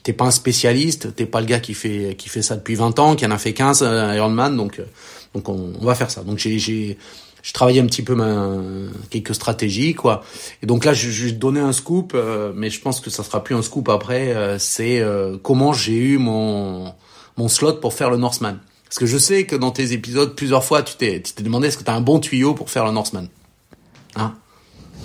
t'es 0.02 0.12
pas 0.12 0.26
un 0.26 0.30
spécialiste, 0.30 1.14
t'es 1.14 1.26
pas 1.26 1.40
le 1.40 1.46
gars 1.46 1.60
qui 1.60 1.74
fait 1.74 2.14
qui 2.18 2.28
fait 2.28 2.42
ça 2.42 2.56
depuis 2.56 2.74
20 2.74 2.98
ans, 2.98 3.16
qui 3.16 3.24
en 3.26 3.30
a 3.30 3.38
fait 3.38 3.54
15 3.54 3.82
euh, 3.82 4.14
Ironman, 4.14 4.56
donc 4.56 4.80
donc 5.34 5.48
on, 5.48 5.72
on, 5.80 5.84
va 5.84 5.94
faire 5.94 6.10
ça. 6.10 6.22
Donc 6.22 6.38
j'ai 6.38 6.58
j'ai 6.58 6.98
je 7.42 7.52
travaillais 7.52 7.80
un 7.80 7.86
petit 7.86 8.02
peu 8.02 8.14
ma, 8.14 8.48
quelques 9.08 9.34
stratégies 9.34 9.94
quoi. 9.94 10.22
Et 10.62 10.66
donc 10.66 10.84
là 10.84 10.92
je, 10.92 11.10
je 11.10 11.30
donner 11.30 11.60
un 11.60 11.72
scoop, 11.72 12.16
mais 12.54 12.70
je 12.70 12.80
pense 12.80 13.00
que 13.00 13.10
ça 13.10 13.24
sera 13.24 13.42
plus 13.42 13.54
un 13.54 13.62
scoop 13.62 13.88
après. 13.88 14.56
c'est 14.58 15.02
comment 15.42 15.72
j'ai 15.72 15.96
eu 15.96 16.18
mon 16.18 16.92
mon 17.36 17.48
slot 17.48 17.74
pour 17.74 17.94
faire 17.94 18.10
le 18.10 18.18
Norseman. 18.18 18.58
Parce 18.84 18.98
que 18.98 19.06
je 19.06 19.18
sais 19.18 19.46
que 19.46 19.54
dans 19.54 19.70
tes 19.70 19.92
épisodes, 19.92 20.34
plusieurs 20.34 20.64
fois, 20.64 20.82
tu 20.82 20.96
t'es, 20.96 21.22
tu 21.22 21.32
t'es 21.32 21.44
demandé 21.44 21.68
est-ce 21.68 21.78
que 21.78 21.84
tu 21.84 21.90
as 21.90 21.94
un 21.94 22.00
bon 22.00 22.18
tuyau 22.18 22.54
pour 22.54 22.70
faire 22.70 22.84
le 22.84 22.90
Norseman? 22.90 23.28
Hein? 24.16 24.34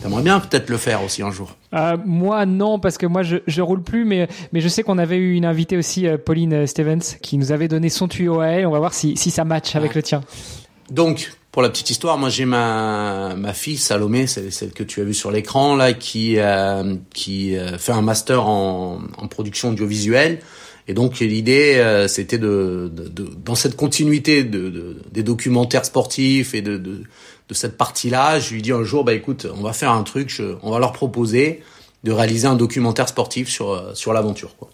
T'aimerais 0.01 0.21
bien 0.21 0.39
peut-être 0.39 0.69
le 0.69 0.77
faire 0.77 1.03
aussi 1.03 1.23
un 1.23 1.31
jour. 1.31 1.55
Euh, 1.73 1.97
moi 2.05 2.45
non 2.45 2.79
parce 2.79 2.97
que 2.97 3.05
moi 3.05 3.23
je, 3.23 3.37
je 3.47 3.61
roule 3.61 3.81
plus 3.81 4.05
mais 4.05 4.27
mais 4.53 4.61
je 4.61 4.67
sais 4.67 4.83
qu'on 4.83 4.97
avait 4.97 5.17
eu 5.17 5.33
une 5.33 5.45
invitée 5.45 5.77
aussi 5.77 6.07
euh, 6.07 6.17
Pauline 6.17 6.53
euh, 6.53 6.67
Stevens 6.67 7.17
qui 7.21 7.37
nous 7.37 7.51
avait 7.51 7.67
donné 7.67 7.89
son 7.89 8.07
tuyau 8.07 8.39
à 8.39 8.47
elle. 8.47 8.67
On 8.67 8.71
va 8.71 8.79
voir 8.79 8.93
si, 8.93 9.17
si 9.17 9.31
ça 9.31 9.45
match 9.45 9.75
avec 9.75 9.95
le 9.95 10.03
tien. 10.03 10.21
Donc 10.91 11.31
pour 11.51 11.61
la 11.61 11.69
petite 11.69 11.89
histoire 11.89 12.17
moi 12.17 12.29
j'ai 12.29 12.45
ma 12.45 13.35
ma 13.35 13.53
fille 13.53 13.77
Salomé 13.77 14.27
c'est 14.27 14.51
celle 14.51 14.71
que 14.71 14.83
tu 14.83 15.01
as 15.01 15.03
vue 15.03 15.13
sur 15.13 15.31
l'écran 15.31 15.75
là 15.75 15.93
qui 15.93 16.35
euh, 16.37 16.95
qui 17.13 17.55
fait 17.79 17.93
un 17.93 18.01
master 18.01 18.47
en, 18.47 18.99
en 19.17 19.27
production 19.27 19.69
audiovisuelle. 19.69 20.39
Et 20.87 20.93
donc 20.93 21.19
l'idée, 21.19 21.75
euh, 21.77 22.07
c'était 22.07 22.37
de, 22.37 22.91
de, 22.93 23.07
de, 23.07 23.27
dans 23.43 23.55
cette 23.55 23.75
continuité 23.75 24.43
de, 24.43 24.97
des 25.11 25.23
documentaires 25.23 25.85
sportifs 25.85 26.53
et 26.53 26.61
de, 26.61 26.77
de, 26.77 27.01
cette 27.53 27.77
partie-là, 27.77 28.39
je 28.39 28.53
lui 28.53 28.61
dis 28.61 28.71
un 28.71 28.83
jour, 28.83 29.03
bah 29.03 29.13
écoute, 29.13 29.47
on 29.57 29.61
va 29.61 29.73
faire 29.73 29.91
un 29.91 30.03
truc, 30.03 30.29
je, 30.29 30.55
on 30.63 30.71
va 30.71 30.79
leur 30.79 30.93
proposer 30.93 31.63
de 32.03 32.11
réaliser 32.11 32.47
un 32.47 32.55
documentaire 32.55 33.07
sportif 33.07 33.49
sur 33.49 33.71
euh, 33.71 33.93
sur 33.93 34.13
l'aventure. 34.13 34.55
Quoi. 34.57 34.69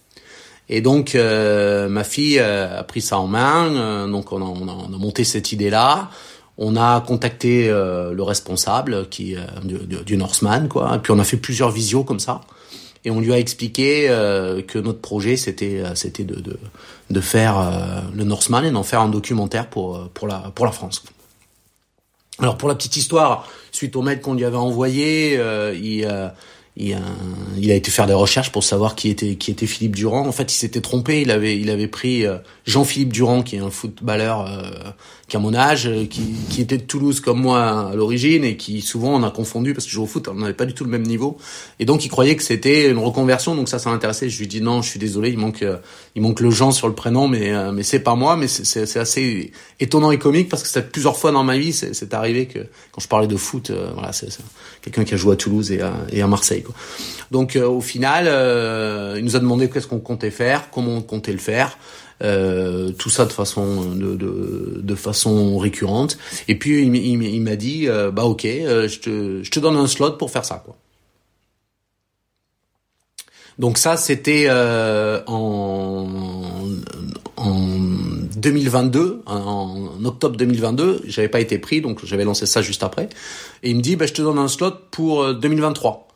Et 0.70 0.82
donc 0.82 1.16
euh, 1.16 1.90
ma 1.90 2.04
fille 2.04 2.40
a 2.40 2.84
pris 2.84 3.02
ça 3.02 3.18
en 3.20 3.28
main, 3.28 4.08
donc 4.08 4.32
on 4.32 4.42
a, 4.42 4.46
on, 4.46 4.68
a, 4.68 4.72
on 4.72 4.94
a, 4.94 4.98
monté 4.98 5.24
cette 5.24 5.52
idée-là. 5.52 6.10
On 6.58 6.76
a 6.76 7.02
contacté 7.02 7.70
le 7.70 8.22
responsable 8.22 9.08
qui 9.10 9.36
du, 9.64 10.04
du 10.04 10.18
Norseman, 10.18 10.68
quoi. 10.68 10.96
Et 10.96 11.00
puis 11.00 11.12
on 11.12 11.18
a 11.18 11.24
fait 11.24 11.38
plusieurs 11.38 11.72
visios 11.72 12.04
comme 12.04 12.20
ça 12.20 12.42
et 13.04 13.12
on 13.12 13.20
lui 13.20 13.34
a 13.34 13.40
expliqué 13.40 14.08
euh, 14.10 14.62
que 14.62 14.78
notre 14.78 15.00
projet 15.00 15.38
c'était 15.38 15.80
euh, 15.80 15.96
c'était 15.96 16.24
de, 16.24 16.36
de, 16.36 16.60
de 17.10 17.22
faire 17.22 17.58
euh, 17.58 18.02
le 18.14 18.24
Norseman 18.24 18.64
et 18.66 18.72
d'en 18.72 18.84
faire 18.84 19.02
un 19.02 19.10
documentaire 19.10 19.68
pour 19.68 20.10
pour 20.10 20.28
la 20.28 20.52
pour 20.54 20.66
la 20.66 20.72
France. 20.72 21.04
Alors 22.42 22.58
pour 22.58 22.68
la 22.68 22.76
petite 22.76 22.98
histoire, 22.98 23.48
suite 23.72 23.96
au 23.96 24.02
mail 24.02 24.20
qu'on 24.20 24.34
lui 24.34 24.46
avait 24.46 24.58
envoyé, 24.58 25.36
il 25.76 26.08
il 26.78 26.94
a, 26.94 27.00
il 27.58 27.70
a, 27.70 27.76
été 27.76 27.92
faire 27.92 28.08
des 28.08 28.14
recherches 28.14 28.52
pour 28.52 28.64
savoir 28.64 28.96
qui 28.96 29.10
était 29.10 29.36
qui 29.36 29.52
était 29.52 29.68
Philippe 29.68 29.96
Durand. 29.96 30.26
En 30.26 30.32
fait, 30.32 30.52
il 30.54 30.56
s'était 30.56 30.80
trompé. 30.80 31.22
Il 31.22 31.30
avait 31.30 31.58
il 31.60 31.70
avait 31.70 31.90
pris 31.90 32.24
Jean-Philippe 32.66 33.12
Durand, 33.12 33.44
qui 33.44 33.58
est 33.58 33.60
un 33.60 33.70
footballeur 33.70 34.48
qui 35.32 35.38
mon 35.38 35.54
âge, 35.54 35.88
euh, 35.88 36.06
qui, 36.06 36.34
qui 36.50 36.62
était 36.62 36.78
de 36.78 36.84
Toulouse 36.84 37.22
comme 37.22 37.40
moi 37.40 37.92
à 37.92 37.96
l'origine 37.96 38.44
et 38.44 38.58
qui 38.58 38.82
souvent 38.82 39.16
on 39.16 39.24
a 39.24 39.32
confondu 39.32 39.74
parce 39.74 39.86
que 39.86 39.90
je 39.90 39.96
joue 39.96 40.04
au 40.04 40.08
foot, 40.08 40.28
on 40.28 40.34
n'avait 40.34 40.54
pas 40.54 40.66
du 40.66 40.74
tout 40.74 40.84
le 40.84 40.90
même 40.90 41.04
niveau. 41.04 41.38
Et 41.80 41.86
donc 41.86 42.04
il 42.04 42.10
croyait 42.10 42.36
que 42.36 42.44
c'était 42.44 42.90
une 42.90 42.98
reconversion, 42.98 43.56
donc 43.56 43.70
ça 43.70 43.80
ça 43.80 43.90
l'intéressait. 43.92 44.30
Je 44.30 44.38
lui 44.40 44.48
dis 44.48 44.60
non, 44.60 44.82
je 44.82 44.90
suis 44.90 45.00
désolé, 45.00 45.30
il 45.30 45.38
manque 45.38 45.64
euh, 45.64 45.78
il 46.16 46.22
manque 46.22 46.42
le 46.42 46.52
Jean 46.52 46.72
sur 46.72 46.90
le 46.90 46.96
prénom, 46.96 47.30
mais 47.30 47.54
euh, 47.54 47.72
mais 47.72 47.84
c'est 47.84 48.02
pas 48.02 48.16
moi, 48.16 48.36
mais 48.36 48.50
c'est 48.50 48.98
assez 48.98 49.54
étonnant 49.80 50.12
et 50.12 50.20
comique 50.20 50.50
parce 50.50 50.64
que 50.64 50.70
c'est 50.70 50.92
plusieurs 50.92 51.16
fois 51.16 51.32
dans 51.32 51.46
ma 51.46 51.58
vie, 51.58 51.72
c'est 51.72 52.14
arrivé 52.14 52.48
que 52.48 52.60
quand 52.92 53.00
je 53.00 53.08
parlais 53.08 53.28
de 53.28 53.38
foot, 53.38 53.72
voilà, 53.94 54.12
c'est 54.12 54.28
quelqu'un 54.82 55.06
qui 55.06 55.14
a 55.14 55.18
joué 55.18 55.34
à 55.34 55.36
Toulouse 55.38 55.72
et 55.72 55.80
à, 55.80 55.94
et 56.12 56.22
à 56.22 56.28
Marseille. 56.28 56.62
Quoi. 56.62 56.76
Donc 57.32 57.56
au 57.56 57.80
final, 57.80 58.26
il 59.18 59.24
nous 59.24 59.38
a 59.38 59.40
demandé 59.40 59.70
qu'est-ce 59.70 59.88
qu'on 59.88 60.00
comptait 60.00 60.32
faire, 60.32 60.70
comment 60.72 60.98
on 60.98 61.02
comptait 61.02 61.32
le 61.32 61.38
faire. 61.38 61.78
Euh, 62.24 62.92
tout 62.92 63.10
ça 63.10 63.26
de 63.26 63.32
façon 63.32 63.96
de, 63.96 64.16
de, 64.16 64.80
de, 64.82 64.96
façon 64.96 65.58
récurrente. 65.58 66.20
Et 66.48 66.56
puis 66.56 66.84
il, 66.84 67.42
m'a 67.42 67.56
dit 67.56 67.88
euh, 67.88 68.12
bah 68.12 68.26
ok, 68.26 68.46
euh, 68.46 68.88
je, 68.88 69.00
te, 69.00 69.44
je 69.44 69.50
te 69.50 69.60
donne 69.60 69.76
un 69.76 69.88
slot 69.88 70.14
pour 70.14 70.30
faire 70.30 70.46
ça 70.46 70.62
quoi. 70.64 70.78
Donc 73.58 73.80
ça 73.80 73.98
c'était 73.98 74.50
en, 74.52 76.08
en 77.38 77.68
2022, 78.38 79.24
en, 79.26 80.06
octobre 80.06 80.38
2022, 80.38 81.02
j'avais 81.06 81.28
pas 81.28 81.40
été 81.40 81.58
pris 81.58 81.82
donc 81.82 82.06
j'avais 82.06 82.24
lancé 82.24 82.46
ça 82.46 82.62
juste 82.62 82.84
après. 82.84 83.10
Et 83.64 83.72
il 83.72 83.78
me 83.78 83.82
dit 83.82 83.96
bah 83.96 84.06
je 84.06 84.14
te 84.14 84.22
donne 84.22 84.38
un 84.38 84.48
slot 84.48 84.74
pour 84.92 85.34
2023. 85.34 86.08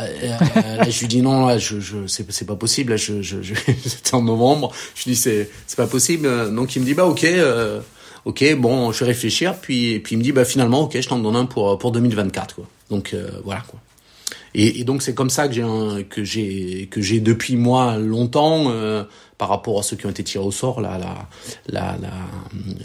Euh, 0.00 0.38
euh, 0.56 0.84
je 0.88 1.00
lui 1.00 1.08
dis 1.08 1.22
non, 1.22 1.46
là, 1.46 1.58
je, 1.58 1.80
je, 1.80 2.06
c'est, 2.06 2.46
pas 2.46 2.56
possible. 2.56 2.92
Là, 2.92 2.96
je, 2.96 3.22
je, 3.22 3.42
je 3.42 3.54
c'était 3.86 4.14
en 4.14 4.22
novembre. 4.22 4.72
Je 4.94 5.04
lui 5.04 5.12
dis 5.12 5.16
c'est, 5.16 5.50
c'est 5.66 5.76
pas 5.76 5.86
possible. 5.86 6.54
Donc 6.54 6.76
il 6.76 6.80
me 6.80 6.84
dit 6.84 6.94
bah 6.94 7.06
ok, 7.06 7.24
euh, 7.24 7.80
ok, 8.24 8.56
bon, 8.56 8.92
je 8.92 9.00
vais 9.00 9.06
réfléchir. 9.06 9.56
Puis, 9.56 10.00
puis 10.00 10.14
il 10.14 10.18
me 10.18 10.22
dit 10.22 10.32
bah 10.32 10.44
finalement 10.44 10.82
ok, 10.82 11.00
je 11.00 11.08
t'en 11.08 11.18
donne 11.18 11.36
un 11.36 11.46
pour 11.46 11.78
pour 11.78 11.92
2024 11.92 12.54
quoi. 12.54 12.64
Donc 12.90 13.14
voilà 13.44 13.62
quoi. 13.68 13.80
Et, 14.54 14.82
donc 14.84 15.02
c'est 15.02 15.14
comme 15.14 15.30
ça 15.30 15.46
que 15.46 15.54
j'ai 15.54 16.04
que 16.04 16.24
j'ai 16.24 16.88
que 16.90 17.02
j'ai 17.02 17.20
depuis 17.20 17.56
moi 17.56 17.96
longtemps 17.98 18.72
par 19.36 19.48
rapport 19.50 19.78
à 19.78 19.82
ceux 19.82 19.96
qui 19.96 20.06
ont 20.06 20.10
été 20.10 20.24
tirés 20.24 20.44
au 20.44 20.50
sort 20.50 20.80
la 20.80 20.98
la 20.98 21.28
la 21.68 21.96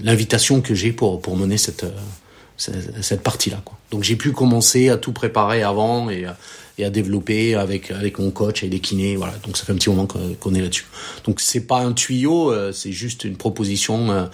l'invitation 0.02 0.62
que 0.62 0.76
j'ai 0.76 0.91
pour 0.91 1.21
pour 1.21 1.38
mener 1.38 1.58
cette 1.58 1.86
cette 2.58 3.23
partie 3.23 3.49
là 3.49 3.62
quoi. 3.63 3.78
Donc 3.91 4.04
j'ai 4.04 4.17
pu 4.17 4.32
commencer 4.32 4.89
à 4.89 4.97
tout 4.97 5.13
préparer 5.13 5.63
avant 5.63 6.10
et 6.10 6.26
et 6.78 6.86
à 6.86 6.90
développer 6.90 7.56
avec 7.56 7.92
avec 7.92 8.20
mon 8.20 8.32
coach 8.32 8.64
et 8.64 8.70
les 8.70 8.80
kinés. 8.80 9.16
Voilà, 9.16 9.34
donc 9.46 9.58
ça 9.58 9.66
fait 9.66 9.72
un 9.72 9.76
petit 9.76 9.90
moment 9.90 10.08
qu'on 10.08 10.54
est 10.54 10.62
là-dessus. 10.62 10.86
Donc 11.26 11.40
c'est 11.40 11.68
pas 11.68 11.82
un 11.82 11.94
tuyau, 11.94 12.52
euh, 12.52 12.72
c'est 12.72 12.92
juste 12.92 13.24
une 13.24 13.36
proposition, 13.36 14.12
euh, 14.12 14.26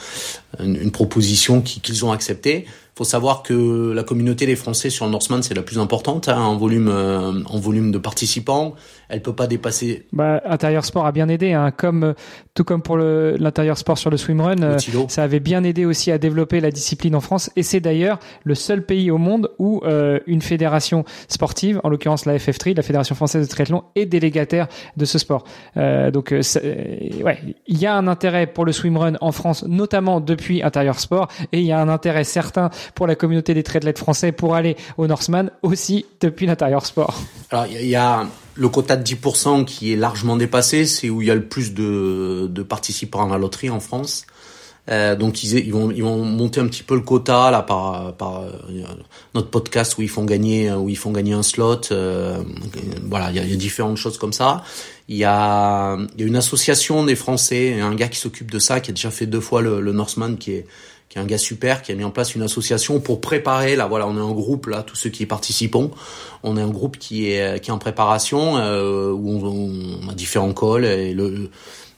une, 0.60 0.92
proposition 0.92 1.62
qu'ils 1.62 2.06
ont 2.06 2.12
acceptée 2.12 2.66
faut 3.00 3.06
savoir 3.06 3.44
que 3.44 3.94
la 3.94 4.04
communauté 4.04 4.46
des 4.46 4.58
Français 4.58 4.90
sur 4.90 5.06
le 5.06 5.12
Norseman 5.12 5.42
c'est 5.42 5.54
la 5.54 5.62
plus 5.62 5.80
importante 5.80 6.28
hein, 6.28 6.42
en 6.42 6.58
volume 6.58 6.90
euh, 6.90 7.32
en 7.46 7.58
volume 7.58 7.94
de 7.94 7.98
participants. 7.98 8.76
Elle 9.10 9.22
peut 9.22 9.34
pas 9.34 9.48
dépasser. 9.48 10.06
Bah, 10.14 10.42
intérieur 10.46 10.86
sport 10.86 11.06
a 11.06 11.12
bien 11.12 11.30
aidé, 11.30 11.54
hein, 11.54 11.72
comme 11.72 12.14
tout 12.54 12.64
comme 12.64 12.82
pour 12.82 12.98
l'intérieur 12.98 13.78
sport 13.78 13.98
sur 13.98 14.10
le 14.10 14.18
swimrun, 14.18 14.62
euh, 14.62 14.78
ça 15.08 15.24
avait 15.24 15.40
bien 15.40 15.64
aidé 15.64 15.86
aussi 15.86 16.12
à 16.12 16.18
développer 16.18 16.60
la 16.60 16.72
discipline 16.72 17.16
en 17.16 17.22
France. 17.22 17.50
Et 17.56 17.64
c'est 17.64 17.80
d'ailleurs 17.80 18.20
le 18.44 18.56
seul 18.56 18.86
pays 18.86 19.12
au 19.12 19.18
monde 19.18 19.50
où 19.58 19.82
euh, 19.84 20.20
une 20.28 20.42
fédération 20.42 21.06
sportive, 21.28 21.82
en 21.84 21.90
l'occurrence 21.90 22.26
la 22.26 22.38
FF3, 22.38 22.76
la 22.76 22.84
Fédération 22.84 23.16
française 23.16 23.48
de 23.48 23.50
triathlon, 23.50 23.84
est 23.96 24.06
délégataire 24.06 24.68
de 24.96 25.06
ce 25.06 25.18
sport. 25.18 25.46
donc 25.76 26.32
ouais, 26.32 27.40
il 27.68 27.78
y 27.78 27.86
a 27.86 27.96
un 27.96 28.08
intérêt 28.08 28.46
pour 28.46 28.66
le 28.66 28.72
swimrun 28.72 29.14
en 29.22 29.32
France, 29.32 29.64
notamment 29.68 30.20
depuis 30.20 30.62
intérieur 30.62 31.00
sport, 31.00 31.28
et 31.52 31.60
il 31.60 31.66
y 31.66 31.72
a 31.72 31.80
un 31.80 31.90
intérêt 31.90 32.24
certain 32.24 32.70
pour 32.94 33.08
la 33.08 33.16
communauté 33.16 33.54
des 33.54 33.64
triathlètes 33.64 34.00
français 34.00 34.32
pour 34.32 34.56
aller 34.56 34.76
au 34.98 35.08
Norseman 35.08 35.50
aussi 35.62 36.06
depuis 36.22 36.46
l'intérieur 36.46 36.86
sport 36.86 37.20
Alors 37.52 37.66
il 37.68 37.88
y 37.88 37.96
a 37.96 38.28
le 38.60 38.70
quota 38.70 38.98
de 38.98 39.04
10% 39.04 39.64
qui 39.66 39.94
est 39.94 39.96
largement 39.96 40.36
dépassé, 40.36 40.86
c'est 40.86 41.10
où 41.10 41.22
il 41.22 41.30
y 41.30 41.32
a 41.32 41.36
le 41.36 41.46
plus 41.46 41.74
de, 41.74 42.48
de 42.52 42.62
participants 42.62 43.26
à 43.26 43.30
la 43.32 43.38
loterie 43.38 43.70
en 43.70 43.80
France. 43.80 44.26
Euh, 44.90 45.16
donc 45.16 45.44
ils, 45.44 45.60
ils, 45.60 45.72
vont 45.72 45.92
ils 45.92 46.04
vont 46.04 46.24
monter 46.26 46.60
un 46.60 46.68
petit 46.68 46.84
peu 46.84 46.96
le 46.96 47.02
quota 47.02 47.52
là 47.52 47.62
par 47.62 48.14
par 48.16 48.42
euh, 48.42 48.52
notre 49.36 49.50
podcast 49.50 49.98
où 49.98 50.02
ils 50.02 50.10
font 50.10 50.26
gagner 50.26 50.72
où 50.72 50.90
ils 50.90 50.98
font 50.98 51.12
gagner 51.12 51.34
un 51.34 51.44
slot 51.44 51.82
euh, 51.92 52.42
voilà 53.04 53.30
il 53.30 53.36
y 53.36 53.40
a, 53.40 53.44
y 53.44 53.54
a, 53.54 53.56
différentes 53.56 53.98
choses 53.98 54.18
comme 54.18 54.34
ça 54.34 54.64
il 55.08 55.18
y 55.18 55.26
a 55.26 55.96
il 56.16 56.22
y 56.22 56.24
a 56.24 56.28
une 56.28 56.38
association 56.38 57.04
des 57.04 57.16
Français 57.16 57.80
un 57.80 57.94
gars 57.94 58.08
qui 58.08 58.18
s'occupe 58.18 58.50
de 58.50 58.58
ça 58.58 58.80
qui 58.80 58.90
a 58.90 58.94
déjà 58.94 59.12
fait 59.12 59.28
deux 59.28 59.42
fois 59.42 59.62
le, 59.62 59.80
le 59.80 59.92
Norseman 59.92 60.38
qui 60.38 60.54
est 60.54 60.66
qui 61.10 61.18
est 61.18 61.22
un 61.22 61.26
gars 61.26 61.40
super, 61.40 61.82
qui 61.82 61.92
a 61.92 61.96
mis 61.96 62.04
en 62.04 62.12
place 62.12 62.36
une 62.36 62.44
association 62.44 63.00
pour 63.00 63.20
préparer. 63.20 63.76
Là, 63.76 63.88
voilà, 63.88 64.08
on 64.08 64.16
est 64.16 64.22
un 64.22 64.34
groupe 64.34 64.68
là, 64.68 64.84
tous 64.84 64.96
ceux 64.96 65.10
qui 65.10 65.24
y 65.24 65.26
participons. 65.26 65.90
On 66.44 66.56
est 66.56 66.62
un 66.62 66.70
groupe 66.70 66.98
qui 66.98 67.32
est 67.32 67.60
qui 67.62 67.72
est 67.72 67.74
en 67.74 67.80
préparation 67.80 68.58
euh, 68.58 69.12
où 69.12 69.44
on, 69.44 70.06
on, 70.06 70.10
a 70.10 70.14
différents 70.14 70.54
calls 70.54 70.86
et 70.86 71.14
le, 71.14 71.50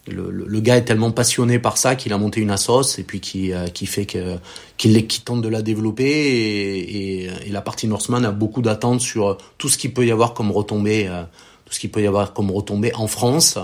le, 0.08 0.32
le, 0.32 0.60
gars 0.62 0.78
est 0.78 0.86
tellement 0.86 1.12
passionné 1.12 1.60
par 1.60 1.78
ça 1.78 1.96
qu'il 1.96 2.12
a 2.14 2.18
monté 2.18 2.42
une 2.42 2.50
assoce 2.50 2.98
et 2.98 3.04
puis 3.04 3.20
qui 3.20 3.54
euh, 3.54 3.68
qui 3.68 3.86
fait 3.86 4.06
que 4.06 4.38
qu'il 4.78 5.06
qui 5.06 5.22
tente 5.22 5.42
de 5.42 5.48
la 5.48 5.62
développer 5.62 6.04
et, 6.04 7.26
et, 7.26 7.50
la 7.52 7.62
partie 7.62 7.88
Norseman 7.88 8.26
a 8.26 8.32
beaucoup 8.32 8.62
d'attentes 8.62 9.02
sur 9.02 9.38
tout 9.58 9.70
ce 9.70 9.78
qu'il 9.78 9.94
peut 9.94 10.06
y 10.06 10.12
avoir 10.12 10.34
comme 10.34 10.52
retombée, 10.52 11.08
euh, 11.08 11.22
tout 11.66 11.74
ce 11.74 11.80
qu'il 11.80 11.92
peut 11.92 12.02
y 12.02 12.08
avoir 12.08 12.34
comme 12.34 12.50
retombée 12.50 12.96
en 12.96 13.08
France 13.08 13.60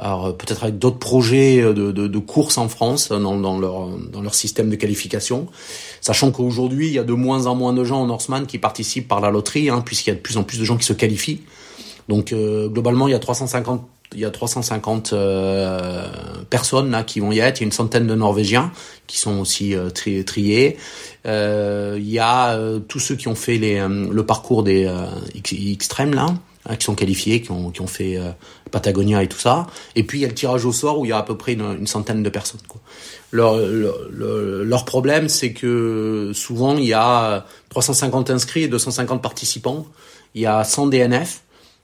alors 0.00 0.26
euh, 0.26 0.32
peut-être 0.32 0.64
avec 0.64 0.78
d'autres 0.78 0.98
projets 0.98 1.60
euh, 1.60 1.72
de, 1.72 1.92
de, 1.92 2.08
de 2.08 2.18
courses 2.18 2.58
en 2.58 2.68
France 2.68 3.08
dans, 3.08 3.38
dans, 3.38 3.58
leur, 3.58 3.88
dans 3.88 4.22
leur 4.22 4.34
système 4.34 4.70
de 4.70 4.76
qualification, 4.76 5.46
sachant 6.00 6.30
qu'aujourd'hui 6.30 6.88
il 6.88 6.94
y 6.94 6.98
a 6.98 7.04
de 7.04 7.12
moins 7.12 7.46
en 7.46 7.54
moins 7.54 7.72
de 7.72 7.84
gens 7.84 8.00
en 8.00 8.06
Norseman 8.06 8.46
qui 8.46 8.58
participent 8.58 9.08
par 9.08 9.20
la 9.20 9.30
loterie, 9.30 9.70
hein, 9.70 9.82
puisqu'il 9.84 10.10
y 10.10 10.12
a 10.12 10.16
de 10.16 10.20
plus 10.20 10.36
en 10.36 10.42
plus 10.42 10.58
de 10.58 10.64
gens 10.64 10.76
qui 10.76 10.86
se 10.86 10.92
qualifient. 10.92 11.42
Donc 12.08 12.32
euh, 12.32 12.68
globalement 12.68 13.06
il 13.08 13.12
y 13.12 13.14
a 13.14 13.18
350 13.18 13.82
il 14.14 14.20
y 14.20 14.24
a 14.24 14.30
350 14.30 15.12
euh, 15.12 16.04
personnes 16.48 16.90
là 16.90 17.02
qui 17.02 17.20
vont 17.20 17.32
y 17.32 17.38
être. 17.38 17.60
Il 17.60 17.62
y 17.62 17.64
a 17.64 17.66
une 17.66 17.72
centaine 17.72 18.06
de 18.06 18.14
Norvégiens 18.14 18.72
qui 19.06 19.18
sont 19.18 19.38
aussi 19.38 19.74
euh, 19.74 19.90
tri 19.90 20.24
triés. 20.24 20.76
Euh, 21.26 21.96
il 21.98 22.10
y 22.10 22.18
a 22.18 22.58
tous 22.88 22.98
ceux 22.98 23.14
qui 23.14 23.28
ont 23.28 23.34
fait 23.34 23.58
les, 23.58 23.86
le 23.88 24.26
parcours 24.26 24.62
des 24.62 24.90
extrêmes 25.52 26.14
là, 26.14 26.34
hein, 26.66 26.76
qui 26.76 26.84
sont 26.84 26.94
qualifiés, 26.94 27.40
qui 27.42 27.50
ont, 27.50 27.70
qui 27.70 27.80
ont 27.80 27.86
fait 27.86 28.16
euh, 28.16 28.30
Patagonia 28.70 29.22
et 29.22 29.28
tout 29.28 29.38
ça. 29.38 29.66
Et 29.96 30.02
puis 30.04 30.18
il 30.18 30.22
y 30.22 30.24
a 30.24 30.28
le 30.28 30.34
tirage 30.34 30.64
au 30.64 30.72
sort 30.72 30.98
où 30.98 31.04
il 31.04 31.08
y 31.08 31.12
a 31.12 31.18
à 31.18 31.22
peu 31.22 31.36
près 31.36 31.54
une, 31.54 31.86
centaine 31.86 32.22
de 32.22 32.30
personnes. 32.30 32.60
Leur, 33.32 33.56
leur, 33.58 34.84
problème, 34.84 35.28
c'est 35.28 35.52
que 35.52 36.32
souvent 36.34 36.76
il 36.76 36.86
y 36.86 36.94
a 36.94 37.46
350 37.68 38.30
inscrits 38.30 38.62
et 38.64 38.68
250 38.68 39.22
participants. 39.22 39.86
Il 40.34 40.42
y 40.42 40.46
a 40.46 40.64
100 40.64 40.88
DNF. 40.88 41.42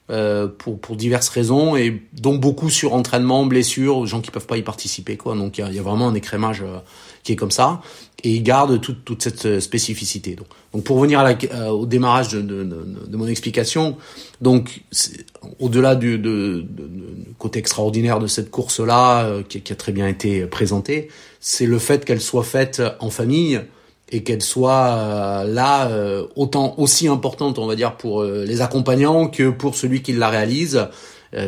Euh, 0.09 0.47
pour, 0.47 0.81
pour 0.81 0.95
diverses 0.95 1.29
raisons 1.29 1.75
et 1.75 2.01
dont 2.13 2.37
beaucoup 2.37 2.71
sur 2.71 2.95
entraînement, 2.95 3.45
blessures, 3.45 4.07
gens 4.07 4.21
qui 4.21 4.31
peuvent 4.31 4.47
pas 4.47 4.57
y 4.57 4.63
participer 4.63 5.17
quoi. 5.17 5.35
Donc 5.35 5.59
il 5.59 5.63
y 5.63 5.65
a, 5.65 5.73
y 5.73 5.81
a, 5.81 5.83
vraiment 5.83 6.07
un 6.07 6.15
écrémage 6.15 6.63
euh, 6.63 6.79
qui 7.27 7.33
est 7.33 7.37
comme 7.37 7.51
ça 7.51 7.81
et 8.23 8.31
ils 8.31 8.43
gardent 8.43 8.81
toute, 8.81 9.05
toute 9.05 9.21
cette 9.21 9.45
euh, 9.47 9.61
spécificité. 9.61 10.37
Donc, 10.37 10.47
donc 10.73 10.85
pour 10.85 11.01
venir 11.01 11.19
à 11.19 11.25
la, 11.25 11.37
euh, 11.55 11.69
au 11.71 11.85
démarrage 11.85 12.29
de, 12.31 12.41
de, 12.41 13.17
mon 13.17 13.27
explication, 13.27 13.97
donc 14.41 14.83
au-delà 15.59 15.97
du 15.97 16.23
côté 17.39 17.59
extraordinaire 17.59 18.21
de 18.21 18.29
cette 18.29 18.51
course-là 18.51 19.25
euh, 19.25 19.43
qui, 19.43 19.61
a 19.73 19.77
très 19.77 19.93
bien 19.93 20.07
été 20.07 20.47
présentée, 20.47 21.09
c'est 21.41 21.67
le 21.67 21.79
fait 21.81 22.05
qu'elle 22.05 22.21
soit 22.21 22.45
faite 22.45 22.81
en 23.01 23.11
famille 23.11 23.61
et 24.13 24.23
qu'elle 24.23 24.43
soit 24.43 25.45
là 25.45 25.91
autant 26.37 26.77
aussi 26.79 27.09
importante 27.09 27.59
on 27.59 27.67
va 27.67 27.75
dire 27.75 27.97
pour 27.97 28.23
les 28.23 28.61
accompagnants 28.61 29.27
que 29.27 29.51
pour 29.51 29.75
celui 29.75 30.01
qui 30.01 30.13
la 30.13 30.29
réalise 30.29 30.87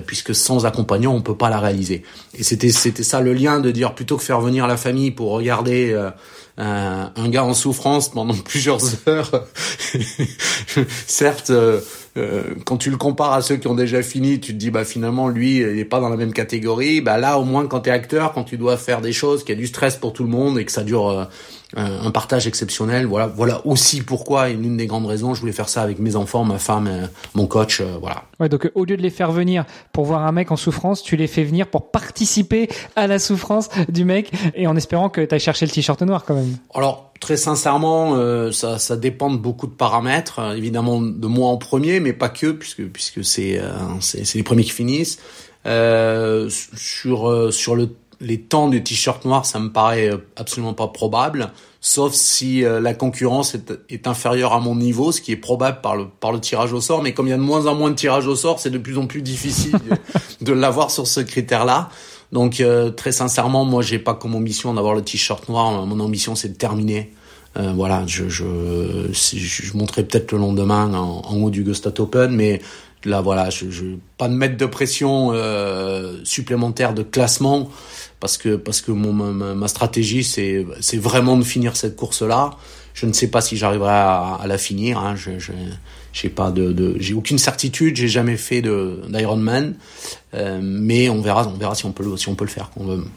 puisque 0.07 0.35
sans 0.35 0.67
accompagnant 0.67 1.15
on 1.15 1.23
peut 1.23 1.37
pas 1.37 1.51
la 1.51 1.61
réaliser 1.61 2.03
et 2.35 2.43
c'était 2.43 2.71
c'était 2.71 3.03
ça 3.03 3.21
le 3.21 3.33
lien 3.33 3.61
de 3.61 3.71
dire 3.71 3.95
plutôt 3.95 4.17
que 4.17 4.23
faire 4.23 4.41
venir 4.41 4.67
la 4.67 4.77
famille 4.77 5.11
pour 5.11 5.31
regarder 5.31 5.95
un, 6.59 7.13
un 7.15 7.29
gars 7.29 7.45
en 7.45 7.55
souffrance 7.55 8.11
pendant 8.11 8.35
plusieurs 8.45 8.81
heures 9.09 9.47
certes 11.07 11.53
quand 12.65 12.77
tu 12.77 12.91
le 12.91 12.97
compares 12.97 13.33
à 13.33 13.43
ceux 13.43 13.57
qui 13.57 13.67
ont 13.69 13.75
déjà 13.75 14.03
fini, 14.03 14.41
tu 14.41 14.53
te 14.53 14.59
dis 14.59 14.71
bah 14.71 14.85
finalement 14.85 15.29
lui 15.29 15.57
il 15.59 15.79
est 15.79 15.85
pas 15.85 16.01
dans 16.01 16.09
la 16.09 16.17
même 16.17 16.33
catégorie. 16.33 17.01
Bah 17.01 17.19
là 17.19 17.39
au 17.39 17.45
moins 17.45 17.67
quand 17.67 17.81
tu 17.81 17.91
es 17.91 17.93
acteur, 17.93 18.33
quand 18.33 18.45
tu 18.45 18.57
dois 18.57 18.77
faire 18.77 19.01
des 19.01 19.13
choses, 19.13 19.45
qu'il 19.45 19.55
y 19.55 19.59
a 19.59 19.61
du 19.61 19.67
stress 19.67 19.97
pour 19.97 20.13
tout 20.13 20.25
le 20.25 20.31
monde 20.31 20.59
et 20.59 20.65
que 20.65 20.73
ça 20.73 20.85
dure 20.85 21.29
un 21.77 22.11
partage 22.11 22.47
exceptionnel. 22.47 23.07
Voilà, 23.07 23.27
voilà 23.27 23.67
aussi 23.67 24.01
pourquoi 24.01 24.49
et 24.49 24.55
l'une 24.55 24.77
des 24.77 24.87
grandes 24.87 25.07
raisons, 25.07 25.35
je 25.35 25.41
voulais 25.41 25.53
faire 25.53 25.69
ça 25.69 25.83
avec 25.83 25.99
mes 25.99 26.17
enfants, 26.17 26.45
ma 26.45 26.59
femme, 26.59 26.87
euh, 26.87 27.07
mon 27.35 27.47
coach, 27.47 27.81
euh, 27.81 27.97
voilà. 28.01 28.25
Ouais, 28.41 28.49
donc 28.49 28.71
au 28.75 28.85
lieu 28.85 28.97
de 28.97 29.03
les 29.03 29.11
faire 29.11 29.33
venir 29.33 29.65
pour 29.93 30.05
voir 30.05 30.27
un 30.27 30.33
mec 30.33 30.51
en 30.51 30.57
souffrance, 30.57 31.03
tu 31.03 31.17
les 31.17 31.27
fais 31.27 31.45
venir 31.45 31.67
pour 31.67 31.91
participer 31.91 32.69
à 32.97 33.07
la 33.07 33.19
souffrance 33.19 33.69
du 33.89 34.05
mec 34.05 34.33
et 34.55 34.67
en 34.67 34.77
espérant 34.77 35.09
que 35.11 35.21
tu 35.21 35.35
ailles 35.35 35.41
chercher 35.41 35.67
le 35.67 35.73
t-shirt 35.73 36.01
noir 36.03 36.25
quand 36.27 36.35
même. 36.35 36.57
Alors 36.75 37.13
très 37.21 37.37
sincèrement, 37.37 38.15
euh, 38.17 38.53
ça, 38.53 38.79
ça 38.79 38.97
dépend 38.97 39.31
de 39.31 39.37
beaucoup 39.37 39.67
de 39.67 39.73
paramètres, 39.73 40.41
évidemment 40.57 41.01
de 41.01 41.27
moi 41.27 41.49
en 41.49 41.59
premier, 41.59 42.01
mais 42.01 42.13
pas 42.13 42.29
que 42.29 42.53
puisque 42.53 42.85
puisque 42.87 43.25
c'est 43.25 43.59
euh, 43.59 43.71
c'est 44.01 44.35
les 44.35 44.43
premiers 44.43 44.65
qui 44.65 44.71
finissent. 44.71 45.19
Euh, 45.67 46.49
sur 46.49 47.53
sur 47.53 47.75
le 47.75 47.91
les 48.21 48.41
temps 48.41 48.69
du 48.69 48.83
t-shirt 48.83 49.25
noir, 49.25 49.47
ça 49.47 49.59
me 49.59 49.71
paraît 49.71 50.11
euh, 50.11 50.19
absolument 50.37 50.75
pas 50.75 50.89
probable, 50.89 51.53
sauf 51.81 52.13
si 52.13 52.65
euh, 52.65 52.81
la 52.81 52.95
concurrence 52.95 53.55
est, 53.55 53.73
est, 53.89 54.07
inférieure 54.07 54.53
à 54.53 54.61
mon 54.61 54.75
niveau, 54.75 55.13
ce 55.13 55.21
qui 55.21 55.33
est 55.33 55.37
probable 55.37 55.81
par 55.81 55.97
le, 55.97 56.07
par 56.21 56.33
le 56.33 56.41
tirage 56.41 56.73
au 56.73 56.81
sort. 56.81 57.03
Mais 57.03 57.15
comme 57.15 57.27
il 57.27 57.31
y 57.31 57.35
a 57.35 57.37
de 57.37 57.43
moins 57.43 57.67
en 57.67 57.75
moins 57.75 57.91
de 57.91 57.97
tirage 57.97 58.27
au 58.27 58.35
sort, 58.35 58.59
c'est 58.59 58.71
de 58.71 58.79
plus 58.79 58.99
en 58.99 59.07
plus 59.07 59.23
difficile 59.23 59.79
de, 60.41 60.53
l'avoir 60.53 60.91
sur 60.91 61.07
ce 61.07 61.21
critère-là. 61.21 61.91
Donc 62.33 62.61
euh, 62.61 62.91
très 62.91 63.13
sincèrement, 63.13 63.65
moi 63.65 63.83
j'ai 63.83 63.99
pas 63.99 64.15
comme 64.15 64.35
ambition 64.35 64.75
d'avoir 64.75 64.95
le 64.95 65.03
t-shirt 65.03 65.49
noir. 65.49 65.87
Mon 65.87 66.01
ambition 66.01 66.35
c'est 66.35 66.49
de 66.49 66.57
terminer. 66.57 67.13
Euh, 67.57 67.73
voilà, 67.75 68.05
je 68.07 68.29
je, 68.29 68.45
je, 69.13 69.77
montrerai 69.77 70.05
peut-être 70.05 70.33
le 70.33 70.39
lendemain 70.39 70.93
en, 70.93 71.23
en 71.25 71.37
haut 71.43 71.51
du 71.51 71.65
Gustat 71.65 71.99
Open, 71.99 72.31
mais 72.31 72.61
là 73.05 73.21
voilà, 73.21 73.51
je, 73.51 73.71
je 73.71 73.85
pas 74.17 74.29
de 74.29 74.35
mettre 74.35 74.57
de 74.57 74.67
pression 74.67 75.31
euh, 75.33 76.19
supplémentaire 76.25 76.95
de 76.95 77.03
classement 77.03 77.71
parce 78.21 78.37
que 78.37 78.57
parce 78.57 78.81
que 78.81 78.91
mon, 78.91 79.13
ma, 79.13 79.69
stratégie 79.69 80.25
c'est 80.25 80.67
c'est 80.81 80.97
vraiment 80.97 81.37
de 81.37 81.45
finir 81.45 81.77
cette 81.77 81.97
course 81.97 82.23
là. 82.23 82.51
Je 82.95 83.07
ne 83.07 83.13
sais 83.13 83.29
pas 83.29 83.41
si 83.41 83.57
j'arriverai 83.57 83.93
à, 83.93 84.39
à, 84.43 84.47
la 84.49 84.59
finir. 84.59 84.99
Hein. 84.99 85.15
Je, 85.15 85.39
je 85.39 85.53
j'ai 86.13 86.29
pas 86.29 86.51
de, 86.51 86.73
de 86.73 86.97
j'ai 86.99 87.15
aucune 87.15 87.39
certitude. 87.39 87.95
J'ai 87.97 88.09
jamais 88.09 88.37
fait 88.37 88.61
de 88.61 89.01
d'Ironman. 89.09 89.75
Euh, 90.35 90.61
mais 90.63 91.09
on 91.09 91.21
verra, 91.21 91.47
on 91.47 91.59
verra 91.59 91.75
si 91.75 91.87
on 91.87 91.93
peut 91.93 92.05
le, 92.05 92.17
si 92.17 92.29
on 92.29 92.35
peut 92.35 92.45
le 92.45 92.51
faire. 92.51 92.71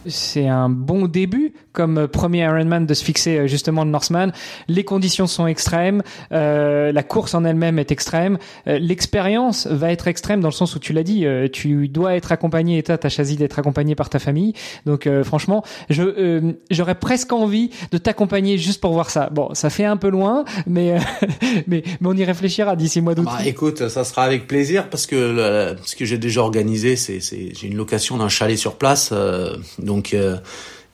C'est 0.07 0.47
un 0.47 0.69
bon 0.69 1.07
début 1.07 1.53
comme 1.73 2.07
premier 2.07 2.39
Ironman 2.39 2.85
de 2.85 2.93
se 2.93 3.03
fixer 3.03 3.37
euh, 3.37 3.47
justement 3.47 3.83
le 3.83 3.91
Norseman. 3.91 4.31
Les 4.67 4.83
conditions 4.83 5.27
sont 5.27 5.47
extrêmes, 5.47 6.03
euh, 6.31 6.91
la 6.91 7.03
course 7.03 7.33
en 7.33 7.43
elle-même 7.45 7.79
est 7.79 7.91
extrême, 7.91 8.37
euh, 8.67 8.79
l'expérience 8.79 9.67
va 9.67 9.91
être 9.91 10.07
extrême 10.07 10.41
dans 10.41 10.49
le 10.49 10.53
sens 10.53 10.75
où 10.75 10.79
tu 10.79 10.93
l'as 10.93 11.03
dit, 11.03 11.25
euh, 11.25 11.47
tu 11.51 11.87
dois 11.87 12.15
être 12.15 12.31
accompagné 12.31 12.77
et 12.77 12.83
tu 12.83 12.91
as 12.91 13.09
choisi 13.09 13.35
d'être 13.35 13.59
accompagné 13.59 13.95
par 13.95 14.09
ta 14.09 14.19
famille. 14.19 14.53
Donc 14.85 15.07
euh, 15.07 15.23
franchement, 15.23 15.63
je 15.89 16.53
j'aurais 16.69 16.95
presque 16.95 17.31
envie 17.31 17.69
de 17.91 17.97
t'accompagner 17.97 18.57
juste 18.57 18.81
pour 18.81 18.93
voir 18.93 19.09
ça. 19.09 19.29
Bon, 19.31 19.53
ça 19.53 19.69
fait 19.69 19.85
un 19.85 19.97
peu 19.97 20.09
loin, 20.09 20.45
mais 20.67 20.97
mais, 21.67 21.83
mais 21.99 22.07
on 22.07 22.15
y 22.15 22.23
réfléchira 22.23 22.75
d'ici 22.75 23.01
mois 23.01 23.15
d'août. 23.15 23.25
Bah, 23.25 23.39
écoute, 23.45 23.87
ça 23.89 24.03
sera 24.03 24.23
avec 24.23 24.47
plaisir 24.47 24.89
parce 24.89 25.07
que 25.07 25.15
le, 25.15 25.75
ce 25.83 25.95
que 25.95 26.05
j'ai 26.05 26.17
déjà 26.17 26.41
organisé 26.41 26.95
c'est, 27.01 27.19
j'ai 27.55 27.67
une 27.67 27.75
location 27.75 28.17
d'un 28.17 28.29
chalet 28.29 28.57
sur 28.57 28.75
place, 28.75 29.09
euh, 29.11 29.55
donc 29.79 30.13
euh, 30.13 30.37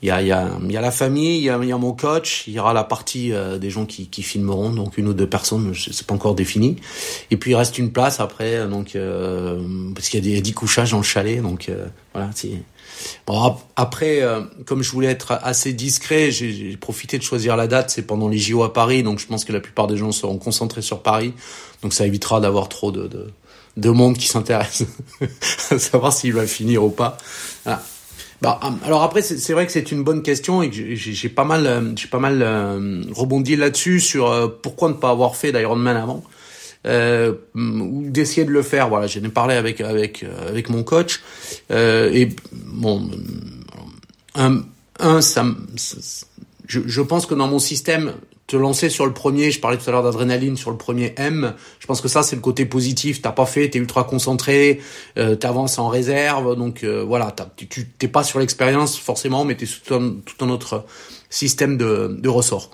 il 0.01 0.07
y 0.07 0.11
a, 0.11 0.21
la 0.21 0.91
famille, 0.91 1.37
il 1.37 1.43
y 1.43 1.49
a, 1.49 1.77
mon 1.77 1.93
coach, 1.93 2.43
il 2.47 2.53
y 2.53 2.59
aura 2.59 2.73
la 2.73 2.83
partie 2.83 3.33
euh, 3.33 3.57
des 3.57 3.69
gens 3.69 3.85
qui, 3.85 4.07
filmeront, 4.21 4.69
donc 4.69 4.97
une 4.97 5.07
ou 5.07 5.13
deux 5.13 5.27
personnes, 5.27 5.73
c'est 5.75 6.05
pas 6.05 6.13
encore 6.13 6.35
défini. 6.35 6.77
Et 7.31 7.37
puis 7.37 7.51
il 7.51 7.55
reste 7.55 7.77
une 7.77 7.91
place 7.91 8.19
après, 8.19 8.67
donc 8.67 8.95
parce 9.95 10.09
qu'il 10.09 10.25
y 10.25 10.31
a 10.31 10.35
des 10.35 10.41
dix 10.41 10.53
couchages 10.53 10.91
dans 10.91 10.97
le 10.97 11.03
chalet, 11.03 11.41
donc 11.41 11.71
voilà. 12.13 12.29
Bon 13.25 13.55
après, 13.75 14.21
comme 14.65 14.83
je 14.83 14.91
voulais 14.91 15.09
être 15.09 15.37
assez 15.41 15.73
discret, 15.73 16.31
j'ai, 16.31 16.77
profité 16.77 17.17
de 17.17 17.23
choisir 17.23 17.57
la 17.57 17.67
date, 17.67 17.89
c'est 17.89 18.03
pendant 18.03 18.27
les 18.27 18.37
JO 18.37 18.63
à 18.63 18.73
Paris, 18.73 19.01
donc 19.01 19.19
je 19.19 19.25
pense 19.25 19.45
que 19.45 19.53
la 19.53 19.59
plupart 19.59 19.87
des 19.87 19.97
gens 19.97 20.11
seront 20.11 20.37
concentrés 20.37 20.83
sur 20.83 21.01
Paris, 21.01 21.33
donc 21.81 21.93
ça 21.93 22.05
évitera 22.05 22.39
d'avoir 22.39 22.69
trop 22.69 22.91
de 22.91 23.31
de 23.77 23.89
monde 23.89 24.17
qui 24.17 24.27
s'intéresse 24.27 24.83
à 25.71 25.79
savoir 25.79 26.11
s'il 26.11 26.33
va 26.33 26.45
finir 26.45 26.83
ou 26.83 26.89
pas. 26.89 27.17
Voilà. 27.63 27.81
Bah, 28.41 28.59
alors 28.83 29.01
après, 29.01 29.23
c'est 29.23 29.53
vrai 29.53 29.65
que 29.65 29.71
c'est 29.71 29.91
une 29.91 30.03
bonne 30.03 30.21
question 30.21 30.61
et 30.61 30.69
que 30.69 30.95
j'ai 30.95 31.29
pas 31.29 31.43
mal, 31.43 31.93
j'ai 31.95 32.07
pas 32.07 32.19
mal 32.19 32.41
euh, 32.43 33.01
rebondi 33.11 33.55
là-dessus 33.55 33.99
sur 33.99 34.29
euh, 34.29 34.47
pourquoi 34.47 34.89
ne 34.89 34.93
pas 34.93 35.09
avoir 35.09 35.35
fait 35.35 35.51
d'Ironman 35.51 35.97
avant 35.97 36.23
euh, 36.85 37.33
ou 37.55 38.05
d'essayer 38.09 38.45
de 38.45 38.51
le 38.51 38.61
faire. 38.61 38.89
Voilà, 38.89 39.07
j'en 39.07 39.23
ai 39.23 39.29
parlé 39.29 39.55
avec 39.55 39.81
avec 39.81 40.23
euh, 40.23 40.49
avec 40.49 40.69
mon 40.69 40.83
coach 40.83 41.21
euh, 41.71 42.11
et 42.13 42.29
bon, 42.53 43.09
un, 44.35 44.63
un 44.99 45.21
ça, 45.21 45.45
je, 46.67 46.81
je 46.85 47.01
pense 47.01 47.25
que 47.25 47.33
dans 47.33 47.47
mon 47.47 47.59
système, 47.59 48.13
te 48.47 48.55
lancer 48.55 48.89
sur 48.89 49.05
le 49.05 49.13
premier, 49.13 49.51
je 49.51 49.59
parlais 49.59 49.77
tout 49.77 49.87
à 49.89 49.91
l'heure 49.91 50.03
d'adrénaline 50.03 50.55
sur 50.55 50.71
le 50.71 50.77
premier 50.77 51.13
M, 51.17 51.53
je 51.79 51.85
pense 51.85 51.99
que 51.99 52.07
ça 52.07 52.23
c'est 52.23 52.37
le 52.37 52.41
côté 52.41 52.65
positif, 52.65 53.21
t'as 53.21 53.33
pas 53.33 53.45
fait, 53.45 53.69
t'es 53.69 53.77
ultra 53.77 54.05
concentré, 54.05 54.79
euh, 55.17 55.35
t'avances 55.35 55.77
en 55.79 55.89
réserve, 55.89 56.55
donc 56.55 56.85
euh, 56.85 57.03
voilà, 57.03 57.35
tu 57.57 57.67
t'es 57.67 58.07
pas 58.07 58.23
sur 58.23 58.39
l'expérience 58.39 58.97
forcément, 58.97 59.43
mais 59.43 59.55
t'es 59.55 59.65
sous 59.65 59.81
tout 59.81 59.93
un, 59.95 60.15
tout 60.25 60.45
un 60.45 60.49
autre 60.49 60.85
système 61.29 61.75
de, 61.75 62.17
de 62.17 62.29
ressort. 62.29 62.69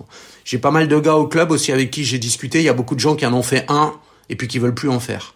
J'ai 0.46 0.60
pas 0.60 0.70
mal 0.70 0.88
de 0.88 1.00
gars 1.00 1.16
au 1.16 1.28
club 1.28 1.50
aussi 1.50 1.72
avec 1.72 1.90
qui 1.90 2.04
j'ai 2.04 2.20
discuté, 2.20 2.60
il 2.60 2.66
y 2.66 2.70
a 2.70 2.74
beaucoup 2.74 2.94
de 2.94 3.00
gens 3.00 3.16
qui 3.16 3.26
en 3.26 3.34
ont 3.34 3.42
fait 3.42 3.66
un 3.68 3.96
et 4.30 4.36
puis 4.36 4.48
qui 4.48 4.60
veulent 4.60 4.76
plus 4.76 4.90
en 4.90 5.00
faire. 5.00 5.34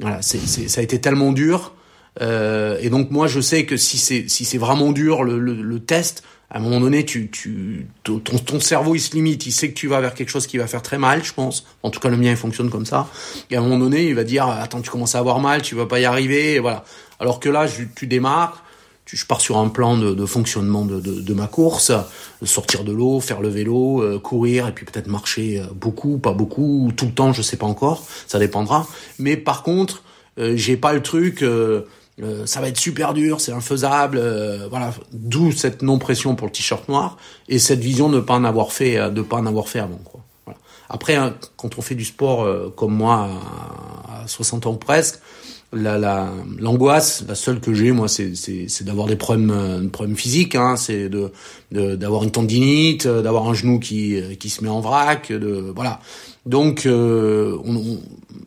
Voilà, 0.00 0.20
c'est, 0.20 0.38
c'est 0.38 0.68
ça 0.68 0.82
a 0.82 0.84
été 0.84 1.00
tellement 1.00 1.32
dur, 1.32 1.72
euh, 2.20 2.76
et 2.82 2.90
donc 2.90 3.10
moi 3.10 3.26
je 3.26 3.40
sais 3.40 3.64
que 3.64 3.78
si 3.78 3.96
c'est 3.96 4.28
si 4.28 4.44
c'est 4.44 4.58
vraiment 4.58 4.92
dur 4.92 5.24
le, 5.24 5.38
le, 5.38 5.54
le 5.54 5.80
test, 5.80 6.24
à 6.54 6.58
un 6.58 6.60
moment 6.60 6.78
donné, 6.78 7.04
tu, 7.04 7.28
tu, 7.30 7.88
ton, 8.04 8.20
ton 8.20 8.60
cerveau 8.60 8.94
il 8.94 9.00
se 9.00 9.12
limite, 9.16 9.44
il 9.44 9.50
sait 9.50 9.70
que 9.70 9.74
tu 9.74 9.88
vas 9.88 10.00
vers 10.00 10.14
quelque 10.14 10.28
chose 10.28 10.46
qui 10.46 10.56
va 10.56 10.68
faire 10.68 10.82
très 10.82 10.98
mal, 10.98 11.24
je 11.24 11.32
pense. 11.32 11.66
En 11.82 11.90
tout 11.90 11.98
cas, 11.98 12.08
le 12.08 12.16
mien 12.16 12.30
il 12.30 12.36
fonctionne 12.36 12.70
comme 12.70 12.86
ça. 12.86 13.08
Et 13.50 13.56
à 13.56 13.58
un 13.58 13.62
moment 13.62 13.76
donné, 13.76 14.06
il 14.06 14.14
va 14.14 14.22
dire 14.22 14.46
attends, 14.46 14.80
tu 14.80 14.88
commences 14.88 15.16
à 15.16 15.18
avoir 15.18 15.40
mal, 15.40 15.62
tu 15.62 15.74
vas 15.74 15.86
pas 15.86 15.98
y 15.98 16.04
arriver, 16.04 16.54
et 16.54 16.58
voilà. 16.60 16.84
Alors 17.18 17.40
que 17.40 17.48
là, 17.48 17.66
tu 17.96 18.06
démarres, 18.06 18.62
tu, 19.04 19.16
je 19.16 19.26
pars 19.26 19.40
sur 19.40 19.58
un 19.58 19.68
plan 19.68 19.98
de, 19.98 20.14
de 20.14 20.26
fonctionnement 20.26 20.84
de, 20.84 21.00
de, 21.00 21.20
de, 21.20 21.34
ma 21.34 21.48
course, 21.48 21.90
sortir 22.44 22.84
de 22.84 22.92
l'eau, 22.92 23.18
faire 23.18 23.40
le 23.40 23.48
vélo, 23.48 24.00
euh, 24.00 24.20
courir 24.20 24.68
et 24.68 24.72
puis 24.72 24.86
peut-être 24.86 25.08
marcher 25.08 25.60
euh, 25.60 25.66
beaucoup, 25.74 26.18
pas 26.18 26.34
beaucoup, 26.34 26.92
tout 26.96 27.06
le 27.06 27.12
temps, 27.12 27.32
je 27.32 27.42
sais 27.42 27.56
pas 27.56 27.66
encore, 27.66 28.06
ça 28.28 28.38
dépendra. 28.38 28.86
Mais 29.18 29.36
par 29.36 29.64
contre, 29.64 30.04
euh, 30.38 30.56
j'ai 30.56 30.76
pas 30.76 30.92
le 30.92 31.02
truc. 31.02 31.42
Euh, 31.42 31.82
euh, 32.22 32.46
ça 32.46 32.60
va 32.60 32.68
être 32.68 32.78
super 32.78 33.12
dur, 33.12 33.40
c'est 33.40 33.52
infaisable, 33.52 34.18
euh, 34.18 34.68
voilà. 34.68 34.92
D'où 35.12 35.50
cette 35.50 35.82
non 35.82 35.98
pression 35.98 36.36
pour 36.36 36.46
le 36.46 36.52
t-shirt 36.52 36.88
noir 36.88 37.16
et 37.48 37.58
cette 37.58 37.80
vision 37.80 38.08
de 38.08 38.20
pas 38.20 38.34
en 38.34 38.44
avoir 38.44 38.72
fait, 38.72 38.96
euh, 38.96 39.10
de 39.10 39.20
pas 39.22 39.36
en 39.36 39.46
avoir 39.46 39.68
fait 39.68 39.80
avant. 39.80 40.00
Quoi. 40.04 40.20
Voilà. 40.44 40.60
Après, 40.88 41.16
hein, 41.16 41.34
quand 41.56 41.76
on 41.76 41.82
fait 41.82 41.96
du 41.96 42.04
sport 42.04 42.44
euh, 42.44 42.72
comme 42.76 42.94
moi 42.94 43.30
à, 44.08 44.28
60 44.28 44.66
ans 44.66 44.74
presque, 44.74 45.18
la, 45.72 45.98
la 45.98 46.30
l'angoisse, 46.56 47.24
la 47.26 47.34
seule 47.34 47.58
que 47.58 47.74
j'ai 47.74 47.90
moi, 47.90 48.06
c'est, 48.06 48.36
c'est, 48.36 48.84
d'avoir 48.84 49.08
des 49.08 49.16
problèmes, 49.16 49.80
des 49.82 49.88
problèmes 49.88 50.16
physiques. 50.16 50.54
Hein, 50.54 50.76
c'est 50.76 51.08
de, 51.08 51.32
d'avoir 51.72 52.22
une 52.22 52.30
tendinite, 52.30 53.08
d'avoir 53.08 53.48
un 53.48 53.54
genou 53.54 53.80
qui 53.80 54.22
qui 54.38 54.50
se 54.50 54.62
met 54.62 54.70
en 54.70 54.80
vrac, 54.80 55.32
de 55.32 55.72
voilà. 55.74 55.98
Donc, 56.46 56.88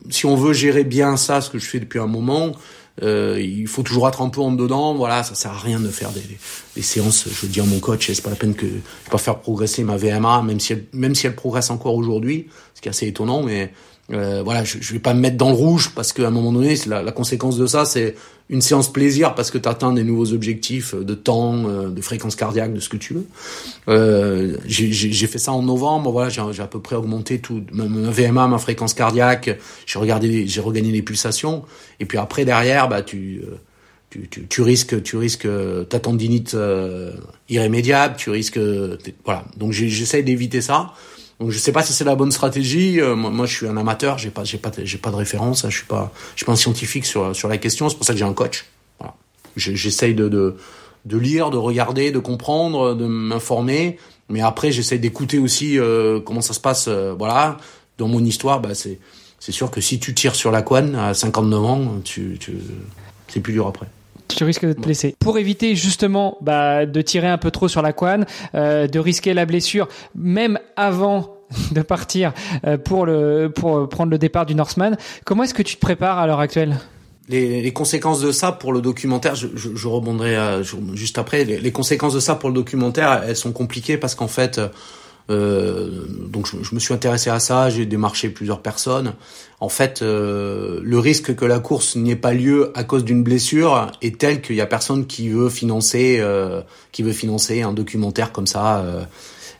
si 0.08 0.26
on 0.26 0.36
veut 0.36 0.54
gérer 0.54 0.84
bien 0.84 1.18
ça, 1.18 1.42
ce 1.42 1.50
que 1.50 1.58
je 1.58 1.66
fais 1.66 1.80
depuis 1.80 1.98
un 1.98 2.06
moment, 2.06 2.52
euh, 3.02 3.40
il 3.40 3.66
faut 3.66 3.82
toujours 3.82 4.08
être 4.08 4.22
un 4.22 4.28
peu 4.28 4.40
en 4.40 4.52
dedans. 4.52 4.94
Voilà, 4.94 5.22
ça 5.22 5.34
sert 5.34 5.52
à 5.52 5.58
rien 5.58 5.80
de 5.80 5.88
faire 5.88 6.10
des, 6.10 6.22
des 6.76 6.82
séances. 6.82 7.26
Je 7.30 7.46
dis 7.46 7.60
à 7.60 7.64
mon 7.64 7.78
coach, 7.78 8.10
c'est 8.12 8.22
pas 8.22 8.30
la 8.30 8.36
peine 8.36 8.54
que 8.54 8.66
je 8.66 9.10
pas 9.10 9.18
faire 9.18 9.38
progresser 9.38 9.84
ma 9.84 9.96
VMA, 9.96 10.42
même 10.42 10.60
si 10.60 10.72
elle, 10.72 10.84
même 10.92 11.14
si 11.14 11.26
elle 11.26 11.36
progresse 11.36 11.70
encore 11.70 11.94
aujourd'hui, 11.94 12.46
ce 12.74 12.80
qui 12.80 12.88
est 12.88 12.90
assez 12.90 13.06
étonnant. 13.06 13.42
Mais 13.42 13.72
euh, 14.12 14.42
voilà, 14.42 14.64
je, 14.64 14.78
je 14.80 14.92
vais 14.92 14.98
pas 14.98 15.14
me 15.14 15.20
mettre 15.20 15.36
dans 15.36 15.50
le 15.50 15.54
rouge 15.54 15.92
parce 15.94 16.12
qu'à 16.12 16.26
un 16.26 16.30
moment 16.30 16.52
donné, 16.52 16.76
la, 16.86 17.02
la 17.02 17.12
conséquence 17.12 17.56
de 17.56 17.66
ça, 17.66 17.84
c'est 17.84 18.14
une 18.50 18.62
séance 18.62 18.92
plaisir 18.92 19.34
parce 19.34 19.50
que 19.50 19.58
tu 19.58 19.68
atteins 19.68 19.92
des 19.92 20.04
nouveaux 20.04 20.32
objectifs 20.32 20.94
de 20.94 21.14
temps, 21.14 21.68
euh, 21.68 21.88
de 21.90 22.00
fréquence 22.00 22.34
cardiaque, 22.34 22.72
de 22.72 22.80
ce 22.80 22.88
que 22.88 22.96
tu 22.96 23.14
veux. 23.14 23.26
Euh, 23.88 24.56
j'ai 24.66 25.26
fait 25.26 25.38
ça 25.38 25.52
en 25.52 25.62
novembre, 25.62 26.10
voilà, 26.10 26.30
j'ai 26.30 26.62
à 26.62 26.66
peu 26.66 26.80
près 26.80 26.96
augmenté 26.96 27.40
tout 27.40 27.62
ma, 27.72 27.84
VMA, 27.84 28.48
ma 28.48 28.58
fréquence 28.58 28.94
cardiaque, 28.94 29.58
j'ai 29.86 29.98
regardé, 29.98 30.46
j'ai 30.46 30.60
regagné 30.60 30.92
les 30.92 31.02
pulsations, 31.02 31.64
et 32.00 32.06
puis 32.06 32.18
après 32.18 32.44
derrière, 32.44 32.88
bah 32.88 33.02
tu 33.02 33.42
euh, 33.44 33.56
tu, 34.10 34.26
tu, 34.48 34.62
risques, 34.62 35.02
tu 35.02 35.18
risques 35.18 35.46
ta 35.90 36.00
tendinite 36.00 36.54
euh, 36.54 37.12
irrémédiable, 37.50 38.14
tu 38.16 38.30
risques, 38.30 38.58
voilà. 39.24 39.44
Donc 39.58 39.72
j'essaie 39.72 40.22
d'éviter 40.22 40.62
ça. 40.62 40.94
Donc 41.40 41.50
je 41.50 41.58
sais 41.58 41.72
pas 41.72 41.82
si 41.82 41.92
c'est 41.92 42.04
la 42.04 42.16
bonne 42.16 42.32
stratégie. 42.32 43.00
Euh, 43.00 43.14
moi, 43.14 43.46
je 43.46 43.54
suis 43.54 43.66
un 43.68 43.76
amateur, 43.76 44.18
j'ai 44.18 44.30
pas, 44.30 44.44
j'ai 44.44 44.58
pas, 44.58 44.72
j'ai 44.76 44.98
pas 44.98 45.10
de 45.10 45.16
référence. 45.16 45.64
Hein. 45.64 45.70
je 45.70 45.76
suis 45.76 45.86
pas, 45.86 46.12
je 46.34 46.40
suis 46.40 46.46
pas 46.46 46.52
un 46.52 46.56
scientifique 46.56 47.06
sur 47.06 47.34
sur 47.34 47.48
la 47.48 47.58
question. 47.58 47.88
C'est 47.88 47.96
pour 47.96 48.04
ça 48.04 48.12
que 48.12 48.18
j'ai 48.18 48.24
un 48.24 48.32
coach. 48.32 48.66
Voilà. 48.98 49.14
J'essaye 49.56 50.14
de, 50.14 50.28
de 50.28 50.56
de 51.04 51.16
lire, 51.16 51.50
de 51.50 51.56
regarder, 51.56 52.10
de 52.10 52.18
comprendre, 52.18 52.94
de 52.94 53.06
m'informer. 53.06 53.98
Mais 54.28 54.42
après, 54.42 54.72
j'essaye 54.72 55.00
d'écouter 55.00 55.38
aussi 55.38 55.78
euh, 55.78 56.20
comment 56.20 56.42
ça 56.42 56.54
se 56.54 56.60
passe. 56.60 56.86
Euh, 56.88 57.14
voilà, 57.16 57.56
dans 57.96 58.08
mon 58.08 58.24
histoire, 58.24 58.60
bah 58.60 58.74
c'est 58.74 58.98
c'est 59.40 59.52
sûr 59.52 59.70
que 59.70 59.80
si 59.80 60.00
tu 60.00 60.14
tires 60.14 60.34
sur 60.34 60.50
la 60.50 60.62
couenne 60.62 60.96
à 60.96 61.14
59 61.14 61.64
ans, 61.64 62.00
tu, 62.04 62.36
tu 62.40 62.54
c'est 63.28 63.40
plus 63.40 63.52
dur 63.52 63.66
après 63.68 63.86
tu 64.34 64.44
risques 64.44 64.66
de 64.66 64.72
te 64.72 64.80
blesser. 64.80 65.16
Pour 65.18 65.38
éviter 65.38 65.76
justement 65.76 66.38
bah, 66.40 66.86
de 66.86 67.00
tirer 67.02 67.28
un 67.28 67.38
peu 67.38 67.50
trop 67.50 67.68
sur 67.68 67.82
la 67.82 67.92
couane, 67.92 68.26
euh, 68.54 68.86
de 68.86 68.98
risquer 68.98 69.34
la 69.34 69.46
blessure, 69.46 69.88
même 70.14 70.58
avant 70.76 71.36
de 71.72 71.82
partir 71.82 72.32
euh, 72.66 72.76
pour 72.78 73.06
le 73.06 73.50
pour 73.54 73.88
prendre 73.88 74.10
le 74.10 74.18
départ 74.18 74.46
du 74.46 74.54
Norseman, 74.54 74.96
comment 75.24 75.44
est-ce 75.44 75.54
que 75.54 75.62
tu 75.62 75.76
te 75.76 75.80
prépares 75.80 76.18
à 76.18 76.26
l'heure 76.26 76.40
actuelle? 76.40 76.78
Les, 77.28 77.60
les, 77.60 77.72
conséquences 77.74 78.22
de 78.22 78.32
ça 78.32 78.52
pour 78.52 78.72
le 78.72 78.80
documentaire, 78.80 79.34
je, 79.34 79.48
je, 79.54 79.74
je 79.74 79.86
rebondirai 79.88 80.34
euh, 80.34 80.62
juste 80.94 81.18
après. 81.18 81.44
Les, 81.44 81.60
les, 81.60 81.72
conséquences 81.72 82.14
de 82.14 82.20
ça 82.20 82.34
pour 82.34 82.48
le 82.48 82.54
documentaire, 82.54 83.22
elles 83.26 83.36
sont 83.36 83.52
compliquées 83.52 83.98
parce 83.98 84.14
qu'en 84.14 84.28
fait, 84.28 84.56
euh, 84.56 84.68
donc 85.28 86.46
je, 86.46 86.62
je, 86.62 86.74
me 86.74 86.80
suis 86.80 86.94
intéressé 86.94 87.28
à 87.30 87.38
ça, 87.38 87.68
j'ai 87.68 87.84
démarché 87.86 88.30
plusieurs 88.30 88.62
personnes. 88.62 89.14
En 89.60 89.68
fait, 89.68 90.02
euh, 90.02 90.80
le 90.82 90.98
risque 91.00 91.34
que 91.34 91.44
la 91.44 91.58
course 91.58 91.96
n'ait 91.96 92.16
pas 92.16 92.32
lieu 92.32 92.70
à 92.76 92.84
cause 92.84 93.04
d'une 93.04 93.24
blessure 93.24 93.90
est 94.02 94.18
tel 94.18 94.40
qu'il 94.40 94.54
y 94.54 94.60
a 94.60 94.66
personne 94.66 95.06
qui 95.06 95.30
veut 95.30 95.48
financer, 95.48 96.18
euh, 96.20 96.62
qui 96.92 97.02
veut 97.02 97.12
financer 97.12 97.62
un 97.62 97.72
documentaire 97.72 98.30
comme 98.30 98.46
ça. 98.46 98.78
Euh, 98.78 99.04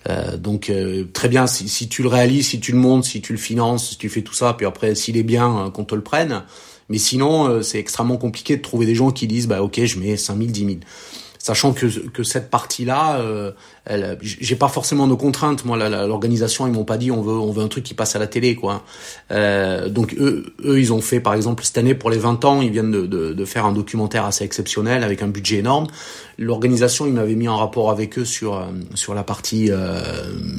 euh, 0.09 0.37
donc 0.37 0.73
très 1.13 1.29
bien, 1.29 1.49
si, 1.49 1.69
si, 1.69 1.89
tu 1.89 2.03
le 2.03 2.09
réalises, 2.09 2.49
si 2.49 2.61
tu 2.61 2.73
le 2.73 2.79
montes, 2.79 3.05
si 3.05 3.21
tu 3.21 3.33
le 3.33 3.39
finances, 3.39 3.91
si 3.91 3.99
tu 3.99 4.09
fais 4.09 4.23
tout 4.23 4.35
ça, 4.35 4.55
puis 4.55 4.67
après 4.67 4.95
s'il 4.95 5.17
est 5.17 5.25
bien, 5.25 5.71
qu'on 5.75 5.85
te 5.85 5.97
le 5.97 6.03
prenne. 6.03 6.45
Mais 6.89 6.99
sinon, 6.99 7.63
c'est 7.63 7.79
extrêmement 7.79 8.17
compliqué 8.17 8.57
de 8.57 8.63
trouver 8.63 8.87
des 8.87 8.95
gens 8.95 9.11
qui 9.11 9.27
disent 9.27 9.49
bah 9.49 9.63
ok, 9.63 9.85
je 9.85 9.99
mets 9.99 10.17
5000, 10.17 10.53
10 10.53 10.61
000 10.61 10.77
sachant 11.39 11.73
que, 11.73 11.87
que 12.09 12.23
cette 12.23 12.51
partie-là, 12.51 13.19
euh, 13.21 13.53
j'ai 14.21 14.57
pas 14.57 14.69
forcément 14.69 15.07
de 15.07 15.15
contraintes. 15.15 15.65
Moi, 15.65 15.77
l'organisation, 15.89 16.67
ils 16.67 16.73
m'ont 16.73 16.85
pas 16.85 16.99
dit 16.99 17.11
on 17.11 17.23
veut 17.23 17.33
on 17.33 17.53
veut 17.53 17.63
un 17.63 17.69
truc 17.69 17.85
qui 17.85 17.95
passe 17.95 18.17
à 18.17 18.19
la 18.19 18.27
télé, 18.27 18.55
quoi. 18.55 18.85
Euh, 19.31 19.89
donc 19.89 20.15
eux, 20.19 20.53
eux, 20.65 20.79
ils 20.79 20.93
ont 20.93 21.01
fait, 21.01 21.21
par 21.21 21.35
exemple, 21.35 21.65
cette 21.65 21.79
année 21.79 21.95
pour 21.95 22.11
les 22.11 22.19
20 22.19 22.45
ans, 22.45 22.61
ils 22.61 22.71
viennent 22.71 22.91
de, 22.91 23.07
de, 23.07 23.33
de 23.33 23.45
faire 23.45 23.65
un 23.67 23.73
documentaire 23.73 24.25
assez 24.25 24.45
exceptionnel 24.45 25.05
avec 25.05 25.23
un 25.23 25.29
budget 25.29 25.59
énorme. 25.59 25.87
L'organisation, 26.39 27.07
ils 27.07 27.13
m'avaient 27.13 27.35
mis 27.35 27.49
en 27.49 27.57
rapport 27.57 27.91
avec 27.91 28.19
eux 28.19 28.25
sur 28.25 28.57
euh, 28.57 28.67
sur 28.95 29.15
la 29.15 29.25
partie 29.25 29.71
euh, 29.71 30.03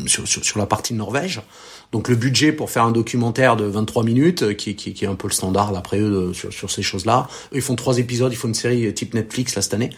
sur, 0.08 0.28
sur, 0.28 0.44
sur 0.44 0.60
la 0.60 0.65
partie 0.65 0.94
de 0.94 0.98
Norvège. 0.98 1.42
Donc 1.91 2.08
le 2.08 2.15
budget 2.15 2.52
pour 2.52 2.69
faire 2.69 2.84
un 2.84 2.91
documentaire 2.91 3.56
de 3.56 3.65
23 3.65 4.04
minutes, 4.04 4.43
euh, 4.43 4.54
qui, 4.54 4.75
qui, 4.75 4.93
qui 4.93 5.06
est 5.06 5.08
un 5.08 5.15
peu 5.15 5.28
le 5.28 5.34
standard 5.34 5.71
d'après 5.71 5.99
eux 5.99 6.34
sur, 6.34 6.54
sur 6.54 6.69
ces 6.69 6.84
choses-là, 6.84 7.28
ils 7.52 7.62
font 7.62 7.75
trois 7.75 7.97
épisodes, 7.97 8.32
ils 8.32 8.36
font 8.36 8.47
une 8.47 8.54
série 8.54 8.93
type 8.93 9.15
Netflix 9.15 9.56
là 9.56 9.63
cette 9.63 9.73
année, 9.73 9.89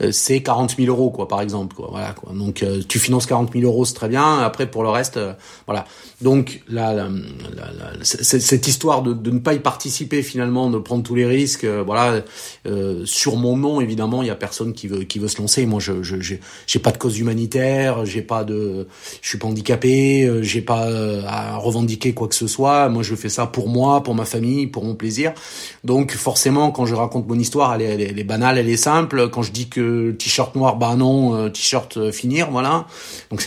euh, 0.00 0.12
c'est 0.12 0.40
40 0.42 0.76
000 0.76 0.88
euros 0.88 1.10
quoi 1.10 1.26
par 1.26 1.40
exemple 1.40 1.74
quoi. 1.74 1.88
Voilà 1.90 2.12
quoi. 2.12 2.32
Donc 2.32 2.62
euh, 2.62 2.80
tu 2.86 3.00
finances 3.00 3.26
40 3.26 3.52
000 3.52 3.64
euros 3.64 3.84
c'est 3.84 3.94
très 3.94 4.08
bien. 4.08 4.38
Après 4.38 4.70
pour 4.70 4.84
le 4.84 4.90
reste, 4.90 5.18
voilà. 5.66 5.84
Donc 6.22 6.62
là, 6.68 6.92
la, 6.94 7.08
la, 7.08 7.92
cette 8.02 8.68
histoire 8.68 9.02
de, 9.02 9.12
de, 9.12 9.30
ne 9.30 9.38
pas 9.38 9.54
y 9.54 9.58
participer 9.58 10.22
finalement, 10.22 10.70
de 10.70 10.78
prendre 10.78 11.02
tous 11.02 11.14
les 11.14 11.26
risques, 11.26 11.64
voilà. 11.64 12.22
sur 13.04 13.36
mon 13.36 13.56
nom 13.56 13.80
évidemment, 13.80 14.22
il 14.22 14.28
y 14.28 14.30
a 14.30 14.34
personne 14.34 14.72
qui 14.72 14.88
veut 14.88 15.04
qui 15.04 15.18
veut 15.18 15.28
se 15.28 15.38
lancer. 15.38 15.66
Moi 15.66 15.80
je 15.80 15.92
j'ai 16.66 16.78
pas 16.78 16.92
de 16.92 16.98
cause 16.98 17.18
humanitaire, 17.18 18.04
j'ai 18.04 18.22
pas 18.22 18.44
de, 18.44 18.86
je 19.20 19.28
suis 19.28 19.38
pas 19.38 19.48
handicapé, 19.48 20.30
j'ai 20.42 20.62
pas 20.62 20.88
à 21.26 21.56
revendiquer 21.56 22.14
quoi 22.14 22.28
que 22.28 22.34
ce 22.34 22.46
soit. 22.46 22.88
Moi, 22.88 23.02
je 23.02 23.14
fais 23.14 23.28
ça 23.28 23.46
pour 23.46 23.68
moi, 23.68 24.02
pour 24.02 24.14
ma 24.14 24.24
famille, 24.24 24.66
pour 24.66 24.84
mon 24.84 24.94
plaisir. 24.94 25.32
Donc, 25.84 26.12
forcément, 26.12 26.70
quand 26.70 26.86
je 26.86 26.94
raconte 26.94 27.28
mon 27.28 27.38
histoire, 27.38 27.74
elle 27.74 27.82
est, 27.82 28.10
elle 28.10 28.18
est, 28.18 28.24
banale, 28.24 28.58
elle 28.58 28.68
est 28.68 28.76
simple. 28.76 29.28
Quand 29.30 29.42
je 29.42 29.52
dis 29.52 29.68
que 29.68 30.12
t-shirt 30.12 30.54
noir, 30.54 30.76
bah 30.76 30.94
non, 30.96 31.34
euh, 31.34 31.48
t-shirt 31.48 31.96
euh, 31.96 32.12
finir, 32.12 32.50
voilà. 32.50 32.86
Donc, 33.30 33.40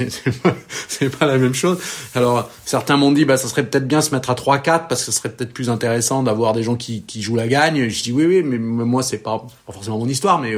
c'est 0.87 1.09
pas 1.19 1.25
la 1.25 1.37
même 1.37 1.53
chose. 1.53 1.77
Alors, 2.13 2.49
certains 2.65 2.97
m'ont 2.97 3.11
dit, 3.11 3.25
bah, 3.25 3.37
ça 3.37 3.47
serait 3.47 3.65
peut-être 3.65 3.87
bien 3.87 4.01
se 4.01 4.13
mettre 4.13 4.29
à 4.29 4.33
3-4 4.33 4.87
parce 4.87 5.05
que 5.05 5.11
ce 5.11 5.11
serait 5.11 5.29
peut-être 5.29 5.53
plus 5.53 5.69
intéressant 5.69 6.23
d'avoir 6.23 6.53
des 6.53 6.63
gens 6.63 6.75
qui, 6.75 7.03
qui 7.03 7.21
jouent 7.21 7.35
la 7.35 7.47
gagne. 7.47 7.87
Je 7.87 8.03
dis 8.03 8.11
oui, 8.11 8.25
oui, 8.25 8.43
mais 8.43 8.57
moi, 8.57 9.03
c'est 9.03 9.19
pas, 9.19 9.45
pas 9.65 9.73
forcément 9.73 9.99
mon 9.99 10.07
histoire, 10.07 10.39
mais 10.39 10.55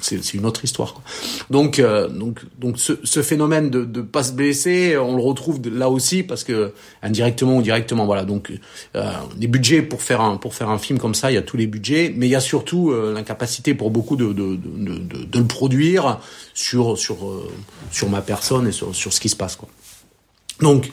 c'est 0.00 0.34
une 0.34 0.46
autre 0.46 0.64
histoire. 0.64 0.94
Quoi. 0.94 1.02
Donc, 1.50 1.78
euh, 1.78 2.08
donc, 2.08 2.40
donc 2.58 2.78
ce, 2.78 2.94
ce, 3.04 3.22
phénomène 3.22 3.70
de 3.70 3.84
ne 3.84 4.02
pas 4.02 4.22
se 4.22 4.32
blesser, 4.32 4.96
on 4.96 5.16
le 5.16 5.22
retrouve 5.22 5.60
là 5.70 5.90
aussi 5.90 6.22
parce 6.22 6.44
que 6.44 6.72
indirectement 7.02 7.58
ou 7.58 7.62
directement, 7.62 8.06
voilà. 8.06 8.24
Donc, 8.24 8.50
euh, 8.96 9.12
les 9.38 9.46
budgets 9.46 9.82
pour 9.82 10.02
faire 10.02 10.20
un 10.20 10.36
pour 10.36 10.54
faire 10.54 10.70
un 10.70 10.78
film 10.78 10.98
comme 10.98 11.14
ça, 11.14 11.30
il 11.30 11.34
y 11.34 11.38
a 11.38 11.42
tous 11.42 11.56
les 11.56 11.66
budgets, 11.66 12.12
mais 12.16 12.26
il 12.26 12.30
y 12.30 12.36
a 12.36 12.40
surtout 12.40 12.90
euh, 12.90 13.12
l'incapacité 13.12 13.74
pour 13.74 13.90
beaucoup 13.90 14.16
de 14.16 14.32
de, 14.32 14.56
de, 14.56 14.98
de, 14.98 15.24
de, 15.24 15.38
le 15.38 15.46
produire 15.46 16.20
sur 16.54 16.96
sur 16.96 17.28
euh, 17.28 17.50
sur 17.90 18.08
ma 18.08 18.22
personne 18.22 18.68
et 18.68 18.72
sur 18.72 18.94
sur 18.94 19.12
ce 19.12 19.20
qui 19.20 19.28
se 19.28 19.36
passe, 19.36 19.56
quoi. 19.56 19.68
Donc, 20.60 20.86
euh, 20.86 20.90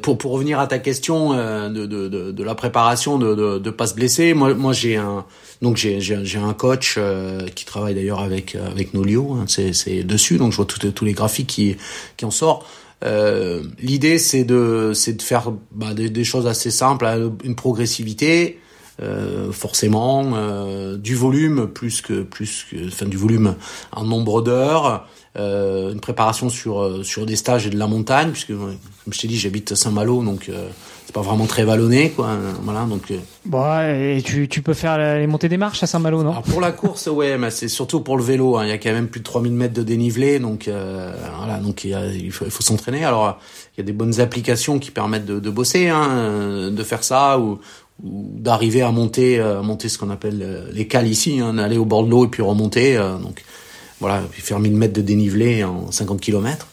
pour, 0.00 0.18
pour 0.18 0.32
revenir 0.32 0.58
à 0.60 0.66
ta 0.66 0.78
question 0.78 1.32
euh, 1.32 1.68
de, 1.68 1.86
de, 1.86 2.08
de, 2.08 2.32
de, 2.32 2.44
la 2.44 2.54
préparation 2.54 3.18
de, 3.18 3.34
de, 3.34 3.58
de 3.58 3.70
pas 3.70 3.86
se 3.86 3.94
blesser, 3.94 4.32
moi, 4.32 4.54
moi 4.54 4.72
j'ai 4.72 4.96
un 4.96 5.24
donc 5.62 5.76
j'ai 5.76 6.00
j'ai 6.00 6.38
un 6.38 6.54
coach 6.54 6.96
euh, 6.96 7.46
qui 7.48 7.64
travaille 7.64 7.94
d'ailleurs 7.94 8.20
avec 8.20 8.56
avec 8.56 8.94
Nolio, 8.94 9.32
hein, 9.34 9.44
c'est 9.46 9.72
c'est 9.72 10.02
dessus 10.02 10.38
donc 10.38 10.52
je 10.52 10.56
vois 10.56 10.66
tous 10.66 11.04
les 11.04 11.12
graphiques 11.12 11.48
qui 11.48 11.76
qui 12.16 12.24
en 12.24 12.30
sortent. 12.30 12.66
Euh, 13.04 13.62
L'idée 13.78 14.18
c'est 14.18 14.44
de 14.44 14.92
c'est 14.94 15.14
de 15.14 15.22
faire 15.22 15.52
bah, 15.72 15.92
des, 15.94 16.08
des, 16.08 16.24
choses 16.24 16.46
assez 16.46 16.70
simples, 16.70 17.32
une 17.44 17.54
progressivité, 17.54 18.58
euh, 19.02 19.50
forcément 19.50 20.34
euh, 20.34 20.96
du 20.96 21.16
volume 21.16 21.66
plus 21.66 22.00
que 22.00 22.22
plus 22.22 22.64
que 22.70 22.86
enfin 22.86 23.06
du 23.06 23.16
volume 23.16 23.56
en 23.90 24.04
nombre 24.04 24.40
d'heures 24.40 25.08
euh, 25.36 25.90
une 25.90 25.98
préparation 25.98 26.48
sur 26.48 26.80
euh, 26.80 27.02
sur 27.02 27.26
des 27.26 27.34
stages 27.34 27.66
et 27.66 27.70
de 27.70 27.76
la 27.76 27.88
montagne 27.88 28.30
puisque 28.30 28.52
comme 28.52 28.78
je 29.10 29.18
t'ai 29.18 29.26
dit 29.26 29.36
j'habite 29.36 29.74
Saint-Malo 29.74 30.22
donc 30.22 30.48
euh, 30.48 30.68
c'est 31.04 31.12
pas 31.12 31.22
vraiment 31.22 31.46
très 31.46 31.64
vallonné 31.64 32.10
quoi 32.10 32.36
voilà 32.62 32.84
donc 32.84 33.12
bon 33.44 33.80
et 33.80 34.22
tu, 34.24 34.46
tu 34.46 34.62
peux 34.62 34.74
faire 34.74 34.96
les 34.96 35.26
montées 35.26 35.48
des 35.48 35.56
marches 35.56 35.82
à 35.82 35.88
Saint-Malo 35.88 36.22
non? 36.22 36.30
Alors 36.30 36.42
pour 36.44 36.60
la 36.60 36.70
course 36.70 37.08
ouais 37.08 37.36
mais 37.36 37.50
c'est 37.50 37.66
surtout 37.66 37.98
pour 37.98 38.16
le 38.16 38.22
vélo 38.22 38.58
hein. 38.58 38.64
il 38.64 38.68
y 38.68 38.72
a 38.72 38.78
quand 38.78 38.92
même 38.92 39.08
plus 39.08 39.18
de 39.18 39.24
3000 39.24 39.52
mètres 39.52 39.74
de 39.74 39.82
dénivelé 39.82 40.38
donc 40.38 40.70
voilà 41.38 41.58
donc 41.58 41.82
il, 41.82 41.90
y 41.90 41.94
a, 41.94 42.06
il 42.06 42.30
faut, 42.30 42.44
il 42.44 42.52
faut 42.52 42.62
s'entraîner. 42.62 43.04
Alors 43.04 43.36
il 43.76 43.80
y 43.80 43.82
a 43.82 43.84
des 43.84 43.92
bonnes 43.92 44.20
applications 44.20 44.78
qui 44.78 44.92
permettent 44.92 45.26
de, 45.26 45.40
de 45.40 45.50
bosser 45.50 45.88
hein, 45.88 46.70
de 46.70 46.82
faire 46.84 47.02
ça 47.02 47.40
ou 47.40 47.58
ou 48.04 48.28
d'arriver 48.38 48.82
à 48.82 48.92
monter 48.92 49.40
à 49.40 49.62
monter 49.62 49.88
ce 49.88 49.98
qu'on 49.98 50.10
appelle 50.10 50.68
les 50.72 50.86
cales 50.86 51.08
ici 51.08 51.40
hein, 51.40 51.58
aller 51.58 51.76
au 51.76 51.86
bord 51.86 52.04
de 52.04 52.10
l'eau 52.10 52.24
et 52.24 52.28
puis 52.28 52.42
remonter 52.42 52.96
donc 53.20 53.42
voilà, 54.00 54.22
faire 54.32 54.58
1000 54.58 54.74
mètres 54.74 54.92
de 54.92 55.02
dénivelé 55.02 55.64
en 55.64 55.90
50 55.90 56.20
km. 56.20 56.66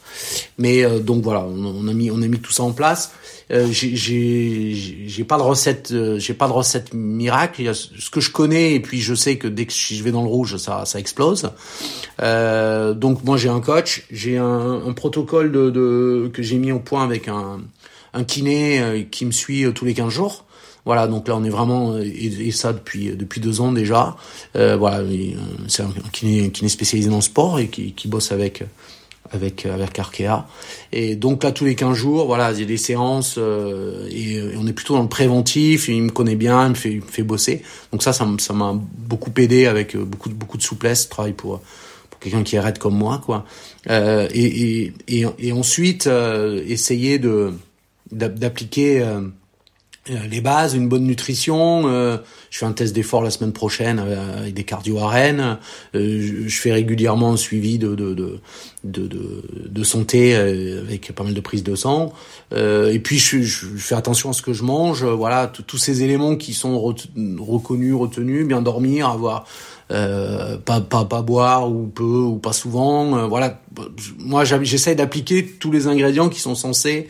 Mais 0.57 0.83
euh, 0.83 0.99
donc 0.99 1.23
voilà, 1.23 1.45
on, 1.45 1.87
a 1.87 1.93
mis 1.93 2.11
on 2.11 2.21
a 2.21 2.27
mis 2.27 2.39
tout 2.39 2.51
ça 2.51 2.63
en 2.63 2.71
place. 2.71 3.11
Euh, 3.51 3.67
j'ai 3.71 5.23
pas 5.27 5.37
de 5.37 5.41
recette 5.41 5.91
euh, 5.91 6.19
j'ai 6.19 6.33
pas 6.33 6.47
de 6.47 6.53
recette 6.53 6.93
miracle. 6.93 7.61
Il 7.61 7.65
y 7.65 7.69
a 7.69 7.73
ce 7.73 8.09
que 8.09 8.21
je 8.21 8.31
connais 8.31 8.73
et 8.73 8.79
puis 8.79 9.01
je 9.01 9.13
sais 9.13 9.37
que 9.37 9.47
dès 9.47 9.65
que 9.65 9.73
je 9.73 10.01
vais 10.03 10.11
dans 10.11 10.23
le 10.23 10.29
rouge, 10.29 10.57
ça 10.57 10.85
ça 10.85 10.99
explose. 10.99 11.49
Euh, 12.21 12.93
donc 12.93 13.23
moi 13.23 13.37
j'ai 13.37 13.49
un 13.49 13.61
coach, 13.61 14.05
j'ai 14.11 14.37
un, 14.37 14.83
un, 14.85 14.93
protocole 14.93 15.51
de, 15.51 15.69
de 15.69 16.29
que 16.33 16.41
j'ai 16.41 16.57
mis 16.57 16.71
au 16.71 16.79
point 16.79 17.03
avec 17.03 17.27
un 17.27 17.61
un 18.13 18.23
kiné 18.23 18.81
euh, 18.81 19.03
qui 19.09 19.25
me 19.25 19.31
suit 19.31 19.65
tous 19.73 19.85
les 19.85 19.93
15 19.93 20.09
jours. 20.09 20.45
Voilà, 20.85 21.07
donc 21.07 21.27
là 21.27 21.35
on 21.35 21.43
est 21.43 21.49
vraiment 21.49 21.97
et, 21.97 22.51
ça 22.51 22.73
depuis 22.73 23.15
depuis 23.15 23.39
deux 23.41 23.61
ans 23.61 23.71
déjà. 23.71 24.15
Euh, 24.55 24.75
voilà, 24.77 25.03
c'est 25.67 25.83
un 25.83 25.91
kiné, 26.11 26.49
kiné 26.51 26.69
spécialisé 26.69 27.09
dans 27.09 27.17
le 27.17 27.21
sport 27.21 27.59
et 27.59 27.67
qui, 27.67 27.93
qui 27.93 28.07
bosse 28.07 28.31
avec 28.31 28.63
avec 29.31 29.65
avec 29.65 29.99
Arkea. 29.99 30.47
Et 30.91 31.15
donc 31.15 31.43
là 31.43 31.51
tous 31.51 31.65
les 31.65 31.75
15 31.75 31.95
jours, 31.95 32.25
voilà, 32.25 32.47
a 32.47 32.53
des 32.53 32.77
séances 32.77 33.37
et, 33.37 34.41
on 34.57 34.67
est 34.67 34.73
plutôt 34.73 34.95
dans 34.95 35.03
le 35.03 35.09
préventif. 35.09 35.87
Et 35.87 35.93
il 35.93 36.03
me 36.03 36.11
connaît 36.11 36.35
bien, 36.35 36.65
il 36.65 36.69
me 36.69 36.75
fait, 36.75 36.91
il 36.91 37.01
me 37.01 37.07
fait 37.07 37.23
bosser. 37.23 37.61
Donc 37.91 38.01
ça, 38.01 38.11
ça 38.11 38.53
m'a 38.53 38.73
beaucoup 38.73 39.31
aidé 39.37 39.67
avec 39.67 39.95
beaucoup 39.95 40.29
beaucoup 40.29 40.57
de 40.57 40.63
souplesse. 40.63 41.09
Travail 41.09 41.33
pour 41.33 41.61
pour 42.09 42.19
quelqu'un 42.19 42.43
qui 42.43 42.57
raide 42.57 42.79
comme 42.79 42.97
moi, 42.97 43.21
quoi. 43.23 43.45
et, 43.87 44.29
et, 44.33 44.93
et, 45.07 45.25
et 45.39 45.51
ensuite 45.51 46.09
essayer 46.67 47.19
de 47.19 47.53
d'appliquer 48.11 49.01
euh, 49.01 49.21
les 50.07 50.41
bases, 50.41 50.73
une 50.73 50.89
bonne 50.89 51.03
nutrition. 51.03 51.83
Euh, 51.85 52.17
je 52.49 52.59
fais 52.59 52.65
un 52.65 52.71
test 52.71 52.93
d'effort 52.93 53.21
la 53.21 53.29
semaine 53.29 53.53
prochaine 53.53 53.99
avec 53.99 54.53
des 54.53 54.63
cardio 54.63 54.97
à. 54.99 55.59
Euh, 55.95 56.43
je 56.47 56.59
fais 56.59 56.71
régulièrement 56.71 57.33
un 57.33 57.37
suivi 57.37 57.77
de 57.77 57.93
de, 57.93 58.13
de, 58.13 58.39
de, 58.83 59.43
de, 59.69 59.83
santé 59.83 60.35
avec 60.35 61.11
pas 61.13 61.23
mal 61.23 61.33
de 61.33 61.39
prises 61.39 61.63
de 61.63 61.75
sang. 61.75 62.13
et 62.51 62.99
puis 63.03 63.19
je, 63.19 63.41
je, 63.41 63.67
fais 63.77 63.95
attention 63.95 64.31
à 64.31 64.33
ce 64.33 64.41
que 64.41 64.53
je 64.53 64.63
mange. 64.63 65.03
Voilà, 65.03 65.47
tous 65.47 65.77
ces 65.77 66.03
éléments 66.03 66.35
qui 66.35 66.53
sont 66.53 66.79
reconnus, 66.81 67.93
retenus, 67.93 68.47
bien 68.47 68.61
dormir, 68.61 69.07
avoir 69.07 69.45
euh, 69.91 70.57
pas, 70.57 70.81
pas 70.81 71.05
pas 71.05 71.21
boire 71.21 71.69
ou 71.69 71.87
peu 71.87 72.03
ou 72.03 72.37
pas 72.37 72.53
souvent. 72.53 73.27
voilà, 73.27 73.61
moi 74.19 74.43
j'essaie 74.45 74.95
d'appliquer 74.95 75.45
tous 75.45 75.71
les 75.71 75.87
ingrédients 75.87 76.29
qui 76.29 76.39
sont 76.39 76.55
censés 76.55 77.07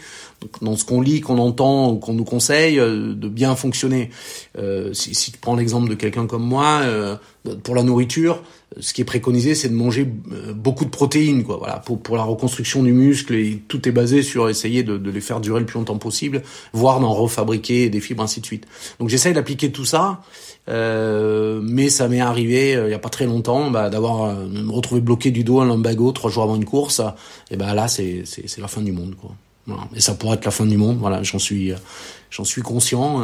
dans 0.62 0.76
ce 0.76 0.86
qu'on 0.86 1.02
lit, 1.02 1.22
qu'on 1.22 1.38
entend, 1.38 1.96
qu'on 1.98 2.14
nous 2.14 2.24
conseille, 2.24 2.80
euh, 2.80 3.14
de 3.14 3.28
bien 3.28 3.56
fonctionner. 3.56 4.10
Euh, 4.58 4.94
si, 4.94 5.14
si, 5.14 5.32
tu 5.32 5.38
prends 5.38 5.56
l'exemple 5.56 5.90
de 5.90 5.96
quelqu'un 5.96 6.28
comme 6.28 6.44
moi, 6.44 6.82
euh, 6.84 7.16
pour 7.64 7.76
la 7.76 7.84
nourriture, 7.84 8.44
ce 8.80 8.94
qui 8.94 9.02
est 9.02 9.06
préconisé, 9.06 9.56
c'est 9.56 9.70
de 9.70 9.74
manger 9.74 10.08
euh, 10.32 10.54
beaucoup 10.54 10.86
de 10.86 10.90
protéines, 10.90 11.44
quoi. 11.44 11.58
Voilà, 11.58 11.80
pour, 11.80 12.00
pour 12.00 12.16
la 12.16 12.24
reconstruction 12.24 12.84
du 12.84 12.94
muscle, 12.94 13.34
et 13.34 13.62
tout 13.68 13.88
est 13.90 13.92
basé 13.92 14.22
sur 14.22 14.48
essayer 14.48 14.84
de, 14.84 14.98
de 14.98 15.12
les 15.12 15.22
faire 15.22 15.42
durer 15.42 15.60
le 15.60 15.66
plus 15.66 15.80
longtemps 15.80 15.98
possible, 15.98 16.44
voire 16.72 17.00
d'en 17.00 17.14
refabriquer 17.14 17.90
des 17.90 18.00
fibres, 18.00 18.24
ainsi 18.24 18.42
de 18.42 18.46
suite. 18.46 18.68
Donc 19.00 19.10
j'essaye 19.10 19.34
d'appliquer 19.34 19.72
tout 19.72 19.86
ça, 19.86 20.22
euh, 20.70 21.60
mais 21.64 21.90
ça 21.90 22.08
m'est 22.08 22.22
arrivé 22.22 22.74
il 22.74 22.92
y 22.92 22.94
a 22.94 23.00
pas 23.00 23.10
très 23.10 23.26
longtemps 23.26 23.72
bah, 23.72 23.90
d'avoir 23.90 24.36
me 24.36 24.72
retrouver 24.72 25.02
bloqué 25.02 25.32
du 25.32 25.44
dos 25.44 25.60
un 25.60 25.66
lumbago 25.66 26.12
trois 26.12 26.30
jours 26.30 26.44
avant 26.44 26.56
une 26.56 26.66
course. 26.66 27.02
Et 27.50 27.58
ben 27.58 27.74
là, 27.74 27.88
c'est 27.88 28.24
c'est 28.26 28.62
la 28.62 28.68
fin 28.68 28.82
du 28.82 28.92
monde, 28.92 29.16
quoi. 29.16 29.32
Et 29.96 30.02
ça 30.02 30.14
pourrait 30.14 30.36
être 30.36 30.46
la 30.46 30.52
fin 30.52 30.66
du 30.66 30.78
monde. 30.78 30.98
Voilà, 31.00 31.24
j'en 31.24 31.40
suis, 31.40 31.74
j'en 32.30 32.44
suis 32.44 32.62
conscient. 32.62 33.24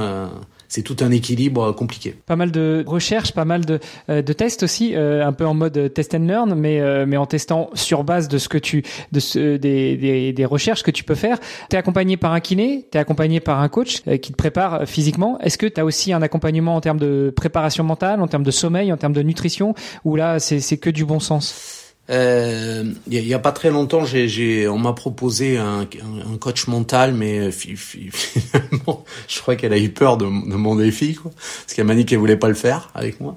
Euh, 0.67 0.77
c'est 0.77 0.81
tout 0.81 0.97
un 1.01 1.11
équilibre 1.11 1.71
compliqué. 1.71 2.15
Pas 2.25 2.35
mal 2.35 2.51
de 2.51 2.83
recherches, 2.87 3.31
pas 3.31 3.45
mal 3.45 3.65
de, 3.65 3.79
euh, 4.09 4.21
de 4.21 4.33
tests 4.33 4.63
aussi, 4.63 4.95
euh, 4.95 5.25
un 5.25 5.33
peu 5.33 5.45
en 5.45 5.53
mode 5.53 5.93
test 5.93 6.13
and 6.13 6.25
learn, 6.27 6.53
mais 6.55 6.77
mais 7.05 7.17
en 7.17 7.25
testant 7.25 7.69
sur 7.73 8.03
base 8.03 8.27
de 8.27 8.37
ce 8.37 8.49
que 8.49 8.57
tu, 8.57 8.83
de 9.11 9.19
ce, 9.19 9.57
des, 9.57 9.97
des, 9.97 10.33
des 10.33 10.45
recherches 10.45 10.83
que 10.83 10.91
tu 10.91 11.03
peux 11.03 11.15
faire. 11.15 11.39
T'es 11.69 11.77
accompagné 11.77 12.17
par 12.17 12.33
un 12.33 12.39
kiné, 12.39 12.87
t'es 12.91 12.99
accompagné 12.99 13.39
par 13.39 13.61
un 13.61 13.69
coach 13.69 14.01
qui 14.21 14.31
te 14.31 14.37
prépare 14.37 14.85
physiquement. 14.85 15.39
Est-ce 15.39 15.57
que 15.57 15.65
tu 15.65 15.79
as 15.79 15.85
aussi 15.85 16.13
un 16.13 16.21
accompagnement 16.21 16.75
en 16.75 16.81
termes 16.81 16.99
de 16.99 17.33
préparation 17.35 17.83
mentale, 17.83 18.21
en 18.21 18.27
termes 18.27 18.43
de 18.43 18.51
sommeil, 18.51 18.91
en 18.91 18.97
termes 18.97 19.13
de 19.13 19.21
nutrition, 19.21 19.73
ou 20.05 20.15
là 20.15 20.39
c'est 20.39 20.77
que 20.77 20.89
du 20.89 21.05
bon 21.05 21.19
sens? 21.19 21.76
Euh, 22.09 22.85
il 23.07 23.27
y, 23.27 23.33
a 23.33 23.39
pas 23.39 23.51
très 23.51 23.69
longtemps, 23.69 24.05
j'ai, 24.05 24.67
on 24.67 24.77
m'a 24.77 24.93
proposé 24.93 25.57
un, 25.57 25.81
un, 25.81 26.37
coach 26.37 26.67
mental, 26.67 27.13
mais 27.13 27.39
euh, 27.39 27.51
finalement, 27.51 29.03
je 29.27 29.39
crois 29.41 29.57
qu'elle 29.57 29.73
a 29.73 29.77
eu 29.77 29.89
peur 29.89 30.15
de, 30.15 30.25
de 30.25 30.55
mon 30.55 30.75
défi, 30.75 31.15
quoi, 31.15 31.31
parce 31.35 31.73
qu'elle 31.73 31.85
m'a 31.85 31.95
dit 31.95 32.05
qu'elle 32.05 32.19
voulait 32.19 32.37
pas 32.37 32.47
le 32.47 32.53
faire 32.53 32.91
avec 32.95 33.19
moi. 33.19 33.35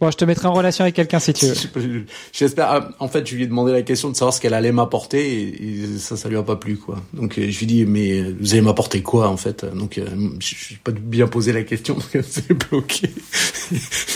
Bon, 0.00 0.10
je 0.10 0.16
te 0.16 0.24
mettrai 0.24 0.48
en 0.48 0.54
relation 0.54 0.82
avec 0.82 0.96
quelqu'un 0.96 1.20
si 1.20 1.32
tu 1.32 1.46
veux. 1.46 2.04
J'espère. 2.32 2.66
Ah, 2.68 2.88
en 2.98 3.06
fait, 3.06 3.24
je 3.26 3.36
lui 3.36 3.44
ai 3.44 3.46
demandé 3.46 3.70
la 3.70 3.82
question 3.82 4.10
de 4.10 4.16
savoir 4.16 4.34
ce 4.34 4.40
qu'elle 4.40 4.54
allait 4.54 4.72
m'apporter 4.72 5.42
et, 5.42 5.98
ça, 5.98 6.16
ça 6.16 6.28
lui 6.28 6.36
a 6.36 6.42
pas 6.42 6.56
plu, 6.56 6.78
quoi. 6.78 6.96
Donc, 7.12 7.38
euh, 7.38 7.48
je 7.48 7.58
lui 7.60 7.66
dis, 7.66 7.86
mais 7.86 8.22
vous 8.22 8.54
allez 8.54 8.62
m'apporter 8.62 9.02
quoi, 9.02 9.28
en 9.28 9.36
fait? 9.36 9.64
Donc, 9.64 10.00
je 10.40 10.72
n'ai 10.72 10.80
pas 10.82 10.90
bien 10.90 11.28
posé 11.28 11.52
la 11.52 11.62
question 11.62 11.94
parce 11.94 12.08
qu'elle 12.08 12.24
s'est 12.28 12.54
bloquée. 12.54 13.10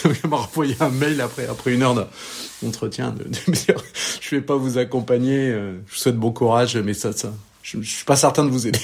elle 0.04 0.30
m'a 0.30 0.38
renvoyé 0.38 0.74
un 0.80 0.90
mail 0.90 1.20
après, 1.20 1.46
après 1.46 1.72
une 1.72 1.82
heure 1.82 1.94
de 1.94 2.04
entretien 2.66 3.10
de, 3.10 3.24
de 3.24 3.74
je 4.20 4.36
vais 4.36 4.42
pas 4.42 4.56
vous 4.56 4.78
accompagner, 4.78 5.50
euh, 5.50 5.74
je 5.86 5.92
vous 5.92 5.98
souhaite 5.98 6.16
bon 6.16 6.32
courage, 6.32 6.76
mais 6.76 6.94
ça, 6.94 7.10
je, 7.62 7.80
je 7.80 7.90
suis 7.90 8.04
pas 8.04 8.16
certain 8.16 8.44
de 8.44 8.50
vous 8.50 8.66
aider. 8.66 8.78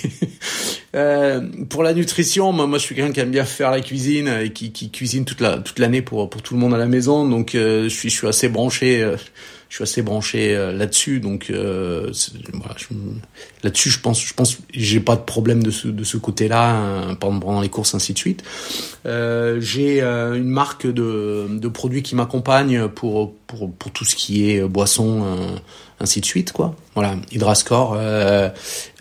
euh, 0.95 1.41
pour 1.69 1.83
la 1.83 1.95
nutrition, 1.95 2.53
moi, 2.53 2.69
je 2.79 2.85
suis 2.85 2.95
quelqu'un 2.95 3.13
qui 3.13 3.21
aime 3.21 3.31
bien 3.31 3.45
faire 3.45 3.71
la 3.71 3.81
cuisine 3.81 4.29
et 4.29 4.53
qui, 4.53 4.73
cuisine 4.91 5.25
toute 5.25 5.41
la 5.41 5.59
toute 5.59 5.79
l'année 5.79 6.03
pour 6.03 6.29
tout 6.29 6.55
le 6.55 6.61
monde 6.61 6.75
à 6.75 6.79
la 6.79 6.87
maison, 6.87 7.29
donc 7.29 7.55
euh, 7.55 7.89
je 7.89 8.09
suis 8.09 8.27
assez 8.27 8.49
branché. 8.49 9.15
Je 9.71 9.75
suis 9.75 9.83
assez 9.83 10.01
branché 10.01 10.55
là-dessus, 10.55 11.21
donc 11.21 11.53
là-dessus, 13.63 13.91
je 13.91 14.01
pense, 14.01 14.25
je 14.25 14.35
pense, 14.35 14.59
j'ai 14.73 15.01
pas 15.01 15.17
de 15.17 15.23
problème 15.23 15.63
de 15.63 15.71
ce 15.71 15.89
de 15.89 16.05
ce 16.05 16.17
côté-là 16.17 16.77
hein, 16.77 17.15
pendant, 17.15 17.61
les 17.61 17.69
courses 17.69 17.95
ainsi 17.95 18.13
de 18.13 18.19
suite. 18.19 18.43
Euh, 19.07 19.61
j'ai 19.61 20.03
euh, 20.03 20.35
une 20.35 20.49
marque 20.49 20.87
de 20.87 21.47
de 21.51 21.69
produits 21.69 22.03
qui 22.03 22.15
m'accompagne 22.15 22.89
pour 22.89 23.35
pour 23.47 23.73
pour 23.73 23.91
tout 23.93 24.05
ce 24.05 24.15
qui 24.17 24.51
est 24.51 24.63
boisson 24.63 25.25
ainsi 26.01 26.21
de 26.21 26.27
suite 26.27 26.53
quoi. 26.53 26.75
Voilà, 26.95 27.15
Hydrascore. 27.33 27.95
Euh, 27.97 28.49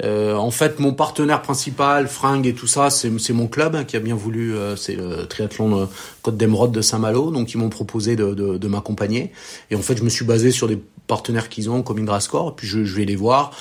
euh, 0.04 0.36
en 0.36 0.52
fait, 0.52 0.80
mon 0.80 0.94
partenaire 0.94 1.42
principal, 1.42 2.08
Fringue 2.08 2.46
et 2.48 2.54
tout 2.54 2.68
ça, 2.68 2.90
c'est 2.90 3.12
c'est 3.20 3.34
mon 3.34 3.48
club 3.48 3.76
hein, 3.76 3.84
qui 3.84 3.96
a 3.96 4.00
bien 4.00 4.16
voulu, 4.16 4.56
euh, 4.56 4.76
c'est 4.76 4.96
le 4.96 5.26
triathlon 5.28 5.90
Côte 6.22 6.38
d'Emeraude 6.38 6.72
de 6.72 6.82
Saint-Malo, 6.82 7.32
donc 7.32 7.54
ils 7.54 7.58
m'ont 7.58 7.70
proposé 7.70 8.16
de, 8.16 8.34
de, 8.34 8.58
de 8.58 8.68
m'accompagner. 8.68 9.32
Et 9.72 9.76
en 9.76 9.82
fait, 9.82 9.98
je 9.98 10.04
me 10.04 10.10
suis 10.10 10.26
basé 10.26 10.52
sur 10.52 10.68
des 10.68 10.80
partenaires 11.08 11.50
qu'ils 11.50 11.70
ont 11.70 11.84
comme 11.84 12.00
Hydrascore, 12.00 12.56
puis 12.56 12.68
je, 12.68 12.84
je 12.84 12.96
vais 12.96 13.06
les 13.06 13.16
voir. 13.16 13.52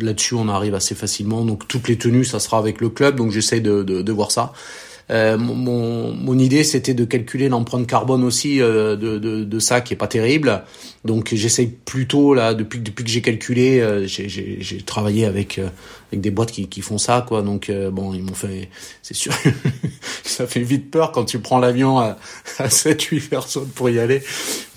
Là-dessus, 0.00 0.34
on 0.34 0.48
arrive 0.48 0.74
assez 0.74 0.94
facilement. 0.94 1.44
Donc 1.44 1.68
toutes 1.68 1.88
les 1.88 1.96
tenues, 1.96 2.24
ça 2.24 2.40
sera 2.40 2.58
avec 2.58 2.80
le 2.80 2.88
club, 2.88 3.16
donc 3.16 3.30
j'essaye 3.30 3.60
de, 3.60 4.12
voir 4.12 4.30
ça. 4.30 4.52
Euh, 5.10 5.38
mon, 5.38 6.38
idée, 6.38 6.64
c'était 6.64 6.92
de 6.92 7.04
calculer 7.04 7.48
l'empreinte 7.48 7.86
carbone 7.86 8.24
aussi 8.24 8.60
euh, 8.60 8.96
de, 8.96 9.58
ça, 9.58 9.80
qui 9.80 9.94
est 9.94 9.96
pas 9.96 10.06
terrible. 10.06 10.62
Donc 11.04 11.34
j'essaye 11.34 11.68
plutôt 11.84 12.34
là, 12.34 12.54
depuis 12.54 12.82
que 12.82 13.06
j'ai 13.06 13.22
calculé, 13.22 13.80
euh, 13.80 14.06
j'ai 14.06 14.82
travaillé 14.84 15.24
avec 15.24 15.60
avec 16.10 16.20
des 16.20 16.30
boîtes 16.30 16.52
qui, 16.52 16.68
qui 16.68 16.80
font 16.80 16.98
ça, 16.98 17.24
quoi. 17.26 17.42
Donc 17.42 17.70
bon, 17.92 18.14
ils 18.14 18.22
m'ont 18.22 18.34
fait, 18.34 18.68
c'est 19.02 19.14
sûr, 19.14 19.32
ça 20.24 20.46
fait 20.46 20.60
vite 20.60 20.90
peur 20.90 21.12
quand 21.12 21.24
tu 21.24 21.38
prends 21.38 21.58
l'avion 21.58 21.98
à, 21.98 22.16
à 22.58 22.70
7 22.70 23.02
8 23.02 23.28
personnes 23.28 23.68
pour 23.68 23.90
y 23.90 23.98
aller. 23.98 24.22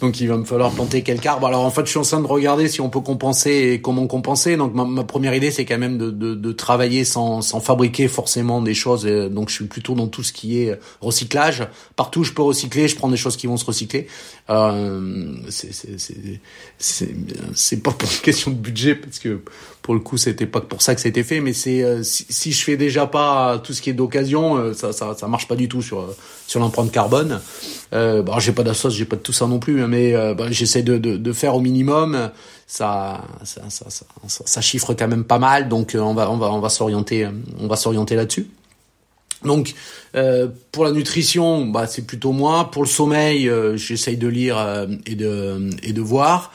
Donc 0.01 0.19
il 0.19 0.27
va 0.27 0.35
me 0.35 0.45
falloir 0.45 0.71
planter 0.71 1.03
quelques 1.03 1.27
arbres. 1.27 1.47
Alors 1.47 1.63
en 1.63 1.69
fait, 1.69 1.85
je 1.85 1.91
suis 1.91 1.99
en 1.99 2.03
train 2.03 2.19
de 2.19 2.27
regarder 2.27 2.67
si 2.67 2.81
on 2.81 2.89
peut 2.89 3.01
compenser 3.01 3.73
et 3.73 3.81
comment 3.81 4.07
compenser. 4.07 4.57
Donc 4.57 4.73
ma, 4.73 4.83
ma 4.83 5.03
première 5.03 5.35
idée, 5.35 5.51
c'est 5.51 5.63
quand 5.63 5.77
même 5.77 5.97
de, 5.97 6.09
de, 6.09 6.33
de, 6.33 6.51
travailler 6.51 7.05
sans, 7.05 7.41
sans 7.41 7.59
fabriquer 7.59 8.07
forcément 8.07 8.61
des 8.61 8.73
choses. 8.73 9.05
donc 9.05 9.49
je 9.49 9.55
suis 9.55 9.65
plutôt 9.65 9.93
dans 9.93 10.07
tout 10.07 10.23
ce 10.23 10.33
qui 10.33 10.59
est 10.59 10.77
recyclage. 11.01 11.67
Partout 11.95 12.23
je 12.23 12.33
peux 12.33 12.41
recycler, 12.41 12.87
je 12.87 12.95
prends 12.95 13.09
des 13.09 13.17
choses 13.17 13.37
qui 13.37 13.47
vont 13.47 13.57
se 13.57 13.65
recycler. 13.65 14.07
Euh, 14.49 15.35
c'est 16.79 17.83
pas 17.83 17.91
pour 17.91 18.11
une 18.11 18.17
question 18.17 18.51
de 18.51 18.55
budget 18.55 18.95
parce 18.95 19.19
que 19.19 19.41
pour 19.81 19.93
le 19.93 19.99
coup 19.99 20.17
c'était 20.17 20.47
pas 20.47 20.61
pour 20.61 20.81
ça 20.81 20.95
que 20.95 21.07
a 21.07 21.20
fait, 21.23 21.41
mais 21.41 21.53
c'est 21.53 21.83
euh, 21.83 22.01
si, 22.03 22.51
je 22.51 22.63
fais 22.63 22.77
déjà 22.77 23.07
pas 23.07 23.59
tout 23.63 23.73
ce 23.73 23.81
qui 23.81 23.89
est 23.89 23.93
d'occasion, 23.93 24.57
euh, 24.57 24.73
ça, 24.73 24.91
ça 24.93 25.27
marche 25.27 25.47
pas 25.47 25.55
du 25.55 25.67
tout 25.67 25.81
sur 25.81 26.07
sur 26.47 26.59
l'empreinte 26.59 26.91
carbone. 26.91 27.39
Euh, 27.93 28.21
bah, 28.21 28.35
j'ai 28.39 28.51
pas 28.51 28.63
d'assos, 28.63 28.89
j'ai 28.89 29.05
pas 29.05 29.15
de 29.15 29.21
tout 29.21 29.33
ça 29.33 29.47
non 29.47 29.59
plus, 29.59 29.81
hein, 29.81 29.87
mais 29.87 30.13
euh, 30.13 30.33
bah, 30.33 30.45
j'essaie 30.49 30.83
de, 30.83 30.97
de, 30.97 31.33
faire 31.33 31.55
au 31.55 31.61
minimum. 31.61 32.29
Ça 32.67 33.21
ça, 33.43 33.61
ça, 33.69 33.85
ça, 34.27 34.61
chiffre 34.61 34.93
quand 34.93 35.07
même 35.07 35.23
pas 35.23 35.39
mal, 35.39 35.69
donc 35.69 35.95
on 35.99 36.13
va 36.13 36.29
on 36.29 36.37
va 36.37 36.51
on 36.51 36.59
va 36.59 36.69
s'orienter 36.69 37.27
on 37.59 37.67
va 37.67 37.75
s'orienter 37.75 38.15
là-dessus. 38.15 38.47
Donc 39.43 39.73
pour 40.71 40.85
la 40.85 40.91
nutrition, 40.91 41.65
bah, 41.65 41.87
c'est 41.87 42.03
plutôt 42.03 42.31
moi. 42.31 42.69
Pour 42.71 42.83
le 42.83 42.87
sommeil, 42.87 43.49
euh, 43.49 43.75
j'essaye 43.77 44.17
de 44.17 44.27
lire 44.27 44.87
et 45.05 45.15
de 45.15 45.69
et 45.83 45.93
de 45.93 46.01
voir. 46.01 46.51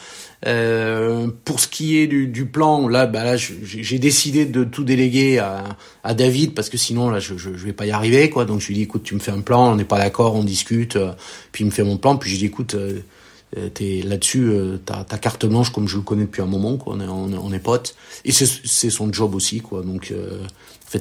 Euh, 0.46 1.28
pour 1.44 1.60
ce 1.60 1.68
qui 1.68 1.98
est 1.98 2.06
du, 2.06 2.26
du 2.26 2.46
plan, 2.46 2.88
là, 2.88 3.06
bah, 3.06 3.24
là, 3.24 3.36
j'ai 3.36 3.98
décidé 3.98 4.44
de 4.44 4.64
tout 4.64 4.84
déléguer 4.84 5.38
à, 5.38 5.64
à 6.04 6.14
David 6.14 6.54
parce 6.54 6.68
que 6.68 6.76
sinon 6.76 7.08
là, 7.08 7.20
je, 7.20 7.36
je, 7.36 7.56
je, 7.56 7.64
vais 7.64 7.72
pas 7.72 7.86
y 7.86 7.90
arriver, 7.90 8.28
quoi. 8.28 8.44
Donc 8.44 8.60
je 8.60 8.66
lui 8.68 8.74
dis, 8.74 8.82
écoute, 8.82 9.02
tu 9.02 9.14
me 9.14 9.20
fais 9.20 9.32
un 9.32 9.40
plan, 9.40 9.72
on 9.72 9.76
n'est 9.76 9.84
pas 9.84 9.98
d'accord, 9.98 10.34
on 10.34 10.44
discute. 10.44 10.98
puis 11.52 11.64
il 11.64 11.66
me 11.66 11.72
fait 11.72 11.84
mon 11.84 11.96
plan, 11.96 12.16
puis 12.16 12.30
je 12.30 12.36
dis, 12.36 12.46
écoute, 12.46 12.76
t'es 13.74 14.02
là-dessus, 14.04 14.52
ta 14.84 15.18
carte 15.18 15.46
blanche 15.46 15.70
comme 15.70 15.88
je 15.88 15.96
le 15.96 16.02
connais 16.02 16.24
depuis 16.24 16.42
un 16.42 16.46
moment, 16.46 16.76
quoi. 16.76 16.96
On 16.96 17.00
est, 17.00 17.08
on 17.08 17.46
on 17.46 17.52
est 17.52 17.58
potes. 17.58 17.94
Et 18.24 18.32
c'est 18.32 18.90
son 18.90 19.12
job 19.12 19.34
aussi, 19.34 19.60
quoi. 19.60 19.82
Donc 19.82 20.12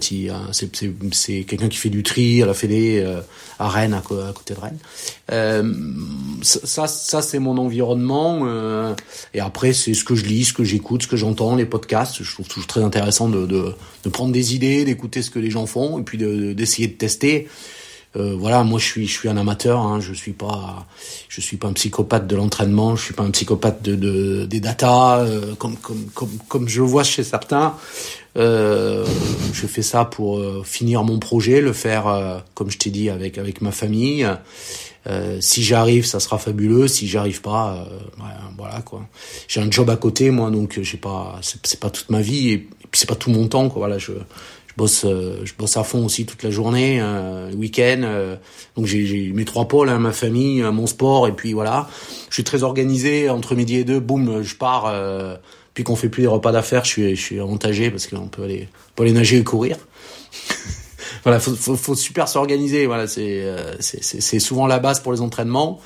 c'est 0.01 1.43
quelqu'un 1.43 1.69
qui 1.69 1.77
fait 1.77 1.89
du 1.89 2.03
tri 2.03 2.41
à 2.41 2.45
la 2.45 2.53
Fédé 2.53 3.01
euh, 3.03 3.21
à 3.59 3.69
Rennes, 3.69 3.93
à, 3.93 4.01
côté 4.01 4.53
de 4.53 4.59
Rennes. 4.59 4.77
Euh, 5.31 5.73
ça, 6.41 6.87
ça 6.87 7.21
c'est 7.21 7.39
mon 7.39 7.57
environnement. 7.57 8.41
Euh, 8.43 8.93
et 9.33 9.39
après, 9.39 9.73
c'est 9.73 9.93
ce 9.93 10.03
que 10.03 10.15
je 10.15 10.25
lis, 10.25 10.45
ce 10.45 10.53
que 10.53 10.63
j'écoute, 10.63 11.03
ce 11.03 11.07
que 11.07 11.17
j'entends, 11.17 11.55
les 11.55 11.65
podcasts. 11.65 12.23
Je 12.23 12.31
trouve 12.31 12.47
toujours 12.47 12.67
très 12.67 12.83
intéressant 12.83 13.29
de 13.29 13.75
prendre 14.11 14.31
des 14.31 14.55
idées, 14.55 14.85
d'écouter 14.85 15.21
ce 15.21 15.29
que 15.29 15.39
les 15.39 15.49
gens 15.49 15.65
font, 15.65 15.99
et 15.99 16.03
puis 16.03 16.17
d'essayer 16.17 16.87
de, 16.87 16.93
tester. 16.93 17.47
Euh, 18.17 18.35
voilà, 18.37 18.63
moi 18.63 18.79
je 18.79 18.85
suis 18.85 19.07
je 19.07 19.11
suis 19.11 19.29
un 19.29 19.37
amateur, 19.37 19.81
hein, 19.81 19.99
je 19.99 20.13
suis 20.13 20.31
pas 20.31 20.85
je 21.27 21.41
suis 21.41 21.57
pas 21.57 21.67
un 21.67 21.73
psychopathe 21.73 22.27
de 22.27 22.35
l'entraînement, 22.35 22.95
je 22.95 23.03
suis 23.03 23.13
pas 23.13 23.23
un 23.23 23.31
psychopathe 23.31 23.81
de, 23.83 23.95
de 23.95 24.45
des 24.45 24.59
datas 24.59 25.19
euh, 25.19 25.55
comme 25.55 25.75
comme 25.77 26.05
comme 26.13 26.29
comme 26.47 26.67
je 26.69 26.81
le 26.81 26.87
vois 26.87 27.03
chez 27.03 27.23
certains. 27.23 27.75
Euh, 28.37 29.05
je 29.53 29.65
fais 29.67 29.81
ça 29.81 30.05
pour 30.05 30.39
euh, 30.39 30.61
finir 30.65 31.03
mon 31.03 31.19
projet, 31.19 31.61
le 31.61 31.73
faire 31.73 32.43
comme 32.53 32.71
je 32.71 32.77
t'ai 32.77 32.89
dit 32.89 33.09
avec 33.09 33.37
avec 33.37 33.61
ma 33.61 33.71
famille. 33.71 34.27
si 35.39 35.63
j'arrive, 35.63 36.05
ça 36.05 36.19
sera 36.19 36.37
fabuleux. 36.37 36.87
Si 36.87 37.07
j'arrive 37.07 37.41
pas, 37.41 37.85
voilà 38.57 38.81
quoi. 38.81 39.01
J'ai 39.47 39.61
un 39.61 39.69
job 39.69 39.89
à 39.89 39.97
côté, 39.97 40.31
moi, 40.31 40.51
donc 40.51 40.79
j'ai 40.81 40.97
pas, 40.97 41.39
c'est 41.41 41.79
pas 41.79 41.89
toute 41.89 42.09
ma 42.09 42.21
vie 42.21 42.49
et, 42.51 42.57
puis 42.57 42.99
c'est 42.99 43.09
pas 43.09 43.15
tout 43.15 43.29
mon 43.29 43.47
temps, 43.47 43.67
quoi. 43.69 43.79
Voilà, 43.79 43.97
je 43.97 44.13
bosse, 44.77 45.05
euh, 45.05 45.41
je 45.45 45.53
bosse 45.57 45.77
à 45.77 45.83
fond 45.83 46.05
aussi 46.05 46.25
toute 46.25 46.43
la 46.43 46.51
journée, 46.51 46.99
euh, 47.01 47.49
le 47.49 47.55
week-end. 47.55 48.01
Euh, 48.03 48.35
donc 48.75 48.85
j'ai 48.85 49.31
mes 49.33 49.45
trois 49.45 49.67
pôles, 49.67 49.89
hein, 49.89 49.99
ma 49.99 50.11
famille, 50.11 50.61
mon 50.61 50.87
sport, 50.87 51.27
et 51.27 51.31
puis 51.31 51.53
voilà. 51.53 51.89
Je 52.29 52.35
suis 52.35 52.43
très 52.43 52.63
organisé. 52.63 53.29
Entre 53.29 53.55
midi 53.55 53.77
et 53.77 53.83
deux, 53.83 53.99
boum, 53.99 54.41
je 54.41 54.55
pars. 54.55 54.93
puis 55.73 55.83
qu'on 55.83 55.95
fait 55.95 56.09
plus 56.09 56.23
des 56.23 56.27
repas 56.27 56.51
d'affaires, 56.51 56.85
je 56.85 56.89
suis, 56.89 57.15
je 57.15 57.21
suis 57.21 57.39
avantagé 57.39 57.91
parce 57.91 58.07
qu'on 58.07 58.27
peut 58.27 58.43
aller, 58.43 58.67
on 58.89 58.95
peut 58.95 59.03
aller 59.03 59.13
nager 59.13 59.37
et 59.37 59.43
courir. 59.43 59.77
voilà, 61.23 61.39
faut, 61.39 61.55
faut, 61.55 61.75
faut 61.75 61.95
super 61.95 62.27
s'organiser. 62.27 62.85
Voilà, 62.85 63.07
c'est, 63.07 63.45
c'est 63.79 64.39
souvent 64.39 64.67
la 64.67 64.79
base 64.79 64.99
pour 64.99 65.13
les 65.13 65.21
entraînements. 65.21 65.79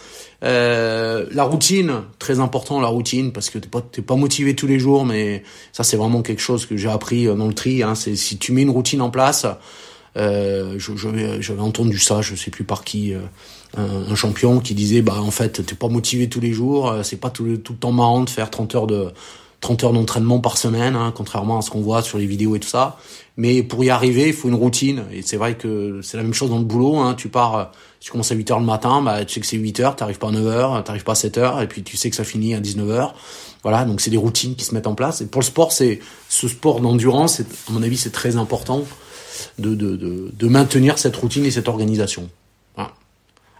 Euh, 0.43 1.25
la 1.31 1.43
routine, 1.43 2.03
très 2.17 2.39
important 2.39 2.79
la 2.79 2.87
routine 2.87 3.33
parce 3.33 3.49
que 3.49 3.59
t'es 3.59 3.67
pas 3.67 3.81
t'es 3.81 4.01
pas 4.01 4.15
motivé 4.15 4.55
tous 4.55 4.67
les 4.67 4.79
jours, 4.79 5.05
mais 5.05 5.43
ça 5.73 5.83
c'est 5.83 5.97
vraiment 5.97 6.21
quelque 6.21 6.41
chose 6.41 6.65
que 6.65 6.77
j'ai 6.77 6.89
appris 6.89 7.27
euh, 7.27 7.35
dans 7.35 7.47
le 7.47 7.53
tri. 7.53 7.83
Hein, 7.83 7.95
c'est 7.95 8.15
si 8.15 8.37
tu 8.37 8.53
mets 8.53 8.61
une 8.61 8.69
routine 8.69 9.01
en 9.01 9.09
place, 9.09 9.45
euh, 10.15 10.79
j'avais 10.79 11.61
entendu 11.61 11.99
ça, 11.99 12.21
je 12.21 12.35
sais 12.35 12.51
plus 12.51 12.63
par 12.63 12.85
qui, 12.85 13.13
euh, 13.13 13.19
un, 13.77 14.11
un, 14.11 14.15
champion 14.15 14.59
qui 14.61 14.75
disait 14.75 15.01
bah 15.01 15.19
en 15.19 15.31
fait 15.31 15.65
t'es 15.65 15.75
pas 15.75 15.89
motivé 15.89 16.29
tous 16.29 16.39
les 16.39 16.53
jours, 16.53 16.95
c'est 17.03 17.19
pas 17.19 17.29
tout 17.29 17.57
tout 17.57 17.73
le 17.73 17.79
temps 17.79 17.91
marrant 17.91 18.23
de 18.23 18.29
faire 18.29 18.49
30 18.49 18.75
heures 18.75 18.87
de 18.87 19.11
30 19.61 19.83
heures 19.83 19.93
d'entraînement 19.93 20.39
par 20.39 20.57
semaine, 20.57 20.95
hein, 20.95 21.13
contrairement 21.15 21.57
à 21.57 21.61
ce 21.61 21.69
qu'on 21.69 21.81
voit 21.81 22.01
sur 22.01 22.17
les 22.17 22.25
vidéos 22.25 22.55
et 22.55 22.59
tout 22.59 22.69
ça. 22.69 22.97
Mais 23.35 23.61
pour 23.61 23.83
y 23.83 23.89
arriver, 23.89 24.27
il 24.27 24.33
faut 24.33 24.47
une 24.47 24.55
routine. 24.55 25.03
Et 25.11 25.21
c'est 25.21 25.37
vrai 25.37 25.55
que 25.55 25.99
c'est 26.01 26.17
la 26.17 26.23
même 26.23 26.33
chose 26.33 26.49
dans 26.49 26.59
le 26.59 26.65
boulot. 26.65 26.97
Hein. 26.97 27.15
Tu 27.15 27.29
pars, 27.29 27.71
tu 27.99 28.11
commences 28.11 28.31
à 28.31 28.35
8 28.35 28.51
heures 28.51 28.59
le 28.59 28.65
matin, 28.65 29.01
bah, 29.01 29.25
tu 29.25 29.33
sais 29.33 29.39
que 29.41 29.45
c'est 29.45 29.57
8 29.57 29.79
heures, 29.81 29.95
t'arrives 29.95 30.17
pas 30.17 30.29
à 30.29 30.31
9 30.31 30.47
heures, 30.47 30.83
t'arrives 30.83 31.03
pas 31.03 31.11
à 31.11 31.15
7 31.15 31.37
heures, 31.37 31.61
et 31.61 31.67
puis 31.67 31.83
tu 31.83 31.97
sais 31.97 32.09
que 32.09 32.15
ça 32.15 32.23
finit 32.23 32.53
à 32.53 32.59
19 32.59 32.89
heures. 32.89 33.15
Voilà, 33.63 33.83
donc 33.83 33.99
c'est 33.99 34.11
des 34.11 34.17
routines 34.17 34.55
qui 34.55 34.63
se 34.63 34.73
mettent 34.73 34.87
en 34.87 34.95
place. 34.95 35.19
Et 35.21 35.25
pour 35.25 35.41
le 35.41 35.45
sport, 35.45 35.73
c'est 35.73 35.99
ce 36.29 36.47
sport 36.47 36.79
d'endurance, 36.79 37.41
à 37.41 37.71
mon 37.71 37.83
avis, 37.83 37.97
c'est 37.97 38.11
très 38.11 38.37
important 38.37 38.85
de, 39.57 39.75
de, 39.75 39.97
de, 39.97 40.31
de, 40.33 40.47
maintenir 40.47 40.97
cette 40.97 41.15
routine 41.15 41.45
et 41.45 41.51
cette 41.51 41.67
organisation. 41.67 42.29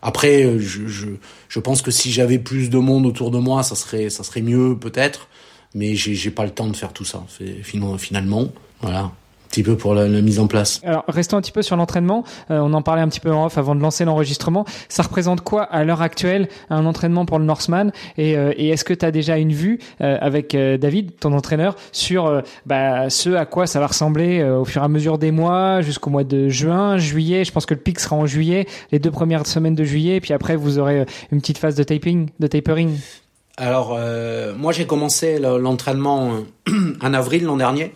Après, 0.01 0.57
je, 0.59 0.87
je, 0.87 1.07
je 1.49 1.59
pense 1.59 1.81
que 1.81 1.91
si 1.91 2.09
j'avais 2.09 2.39
plus 2.39 2.69
de 2.69 2.77
monde 2.77 3.05
autour 3.05 3.31
de 3.31 3.37
moi, 3.37 3.63
ça 3.63 3.75
serait, 3.75 4.09
ça 4.09 4.23
serait 4.23 4.41
mieux 4.41 4.77
peut-être 4.79 5.27
mais 5.73 5.95
j'ai 5.95 6.31
pas 6.31 6.45
le 6.45 6.51
temps 6.51 6.67
de 6.67 6.75
faire 6.75 6.93
tout 6.93 7.05
ça 7.05 7.23
finalement 7.63 8.49
voilà 8.81 9.11
un 9.49 9.51
petit 9.51 9.63
peu 9.63 9.75
pour 9.75 9.95
la, 9.95 10.07
mise 10.07 10.39
en 10.39 10.45
place. 10.45 10.79
Alors, 10.83 11.03
restons 11.07 11.35
un 11.35 11.41
petit 11.41 11.51
peu 11.51 11.63
sur 11.63 11.75
l'entraînement. 11.75 12.23
Euh, 12.51 12.59
on 12.59 12.71
en 12.73 12.83
parlait 12.83 13.01
un 13.01 13.07
petit 13.07 13.19
peu 13.19 13.33
en 13.33 13.47
off 13.47 13.57
avant 13.57 13.73
de 13.73 13.81
lancer 13.81 14.05
l'enregistrement. 14.05 14.63
Ça 14.89 15.01
représente 15.01 15.41
quoi 15.41 15.63
à 15.63 15.83
l'heure 15.83 16.03
actuelle 16.03 16.49
un 16.69 16.85
entraînement 16.85 17.25
pour 17.25 17.39
le 17.39 17.45
Norseman? 17.45 17.91
Et, 18.19 18.37
euh, 18.37 18.53
est-ce 18.55 18.83
que 18.83 18.93
tu 18.93 19.03
as 19.03 19.09
déjà 19.09 19.39
une 19.39 19.51
vue 19.51 19.79
euh, 20.01 20.19
avec 20.21 20.55
David, 20.55 21.17
ton 21.19 21.33
entraîneur, 21.33 21.75
sur 21.91 22.43
bah, 22.67 23.09
ce 23.09 23.31
à 23.31 23.47
quoi 23.47 23.65
ça 23.65 23.79
va 23.79 23.87
ressembler 23.87 24.43
au 24.43 24.65
fur 24.65 24.83
et 24.83 24.85
à 24.85 24.87
mesure 24.87 25.17
des 25.17 25.31
mois, 25.31 25.81
jusqu'au 25.81 26.11
mois 26.11 26.23
de 26.23 26.47
juin, 26.47 26.97
juillet? 26.97 27.43
Je 27.43 27.51
pense 27.51 27.65
que 27.65 27.73
le 27.73 27.79
pic 27.79 27.99
sera 27.99 28.15
en 28.15 28.27
juillet, 28.27 28.67
les 28.91 28.99
deux 28.99 29.09
premières 29.09 29.47
semaines 29.47 29.73
de 29.73 29.83
juillet, 29.83 30.17
et 30.17 30.21
puis 30.21 30.33
après 30.33 30.55
vous 30.55 30.77
aurez 30.77 31.05
une 31.31 31.39
petite 31.41 31.57
phase 31.57 31.73
de 31.73 31.83
taping, 31.83 32.29
de 32.39 32.45
tapering. 32.45 32.95
Alors, 33.59 33.93
euh, 33.93 34.55
moi, 34.55 34.71
j'ai 34.71 34.87
commencé 34.87 35.37
l'entraînement 35.37 36.39
euh, 36.69 36.95
en 37.01 37.13
avril 37.13 37.43
l'an 37.43 37.57
dernier. 37.57 37.91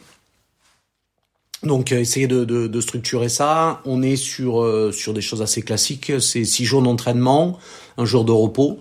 Donc, 1.64 1.94
euh, 1.94 2.00
essayer 2.00 2.28
de, 2.28 2.82
structurer 2.82 3.30
ça. 3.30 3.82
On 3.86 4.02
est 4.04 4.18
sur 4.18 4.70
sur 4.92 5.14
des 5.14 5.22
choses 5.22 5.42
assez 5.42 5.62
classiques. 5.62 6.12
C'est 6.20 6.44
six 6.44 6.66
jours 6.66 6.82
d'entraînement, 6.82 7.58
un 7.98 8.04
jour 8.04 8.26
de 8.26 8.34
repos. 8.34 8.80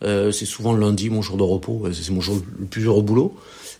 c'est 0.00 0.46
souvent 0.46 0.72
le 0.72 0.80
lundi 0.80 1.10
mon 1.10 1.20
jour 1.20 1.36
de 1.36 1.42
repos. 1.42 1.86
C'est 1.92 2.10
mon 2.10 2.22
jour 2.22 2.40
le 2.58 2.64
plus 2.64 2.80
dur 2.80 2.96
au 2.96 3.02
boulot. 3.02 3.36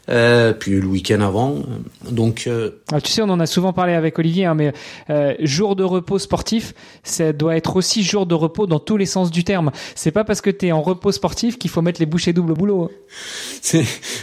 Euh, 0.09 0.53
puis 0.53 0.81
le 0.81 0.87
week-end 0.87 1.21
avant. 1.21 1.63
Donc, 2.11 2.45
euh... 2.47 2.71
Ah, 2.93 3.01
tu 3.01 3.11
sais, 3.11 3.23
on 3.23 3.29
en 3.29 3.39
a 3.39 3.47
souvent 3.47 3.73
parlé 3.73 3.93
avec 3.93 4.19
Olivier, 4.19 4.47
hein, 4.47 4.55
mais 4.55 4.73
euh, 5.11 5.35
jour 5.41 5.77
de 5.77 5.85
repos 5.85 6.19
sportif, 6.19 6.75
ça 7.05 7.33
doit 7.33 7.57
être 7.57 7.77
aussi 7.77 8.03
jour 8.03 8.27
de 8.27 8.35
repos 8.35 8.67
dans 8.67 8.81
tous 8.81 8.97
les 8.97 9.07
sens 9.07 9.31
du 9.31 9.45
terme. 9.45 9.71
C'est 9.95 10.11
pas 10.11 10.25
parce 10.25 10.41
que 10.41 10.51
tu 10.51 10.67
es 10.67 10.73
en 10.73 10.83
repos 10.83 11.13
sportif 11.13 11.59
qu'il 11.59 11.71
faut 11.71 11.83
mettre 11.83 12.01
les 12.01 12.07
bouchées 12.07 12.33
doubles 12.33 12.53
au 12.53 12.57
boulot. 12.57 12.91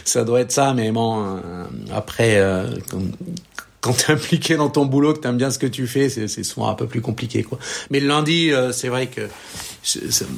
ça 0.06 0.24
doit 0.24 0.42
être 0.42 0.52
ça, 0.52 0.74
mais 0.74 0.92
bon, 0.92 1.24
euh, 1.26 1.64
après, 1.92 2.38
euh, 2.38 2.68
quand 3.82 3.94
t'es 3.94 4.12
impliqué 4.12 4.56
dans 4.56 4.70
ton 4.70 4.86
boulot, 4.86 5.14
que 5.14 5.20
t'aimes 5.20 5.38
bien 5.38 5.52
ce 5.52 5.60
que 5.60 5.68
tu 5.68 5.88
fais, 5.88 6.10
c'est 6.10 6.44
souvent 6.44 6.70
un 6.70 6.76
peu 6.76 6.88
plus 6.88 7.02
compliqué, 7.02 7.44
quoi. 7.44 7.60
Mais 7.90 8.00
le 8.00 8.08
lundi, 8.08 8.52
euh, 8.52 8.72
c'est 8.72 8.90
vrai 8.90 9.08
que, 9.08 9.28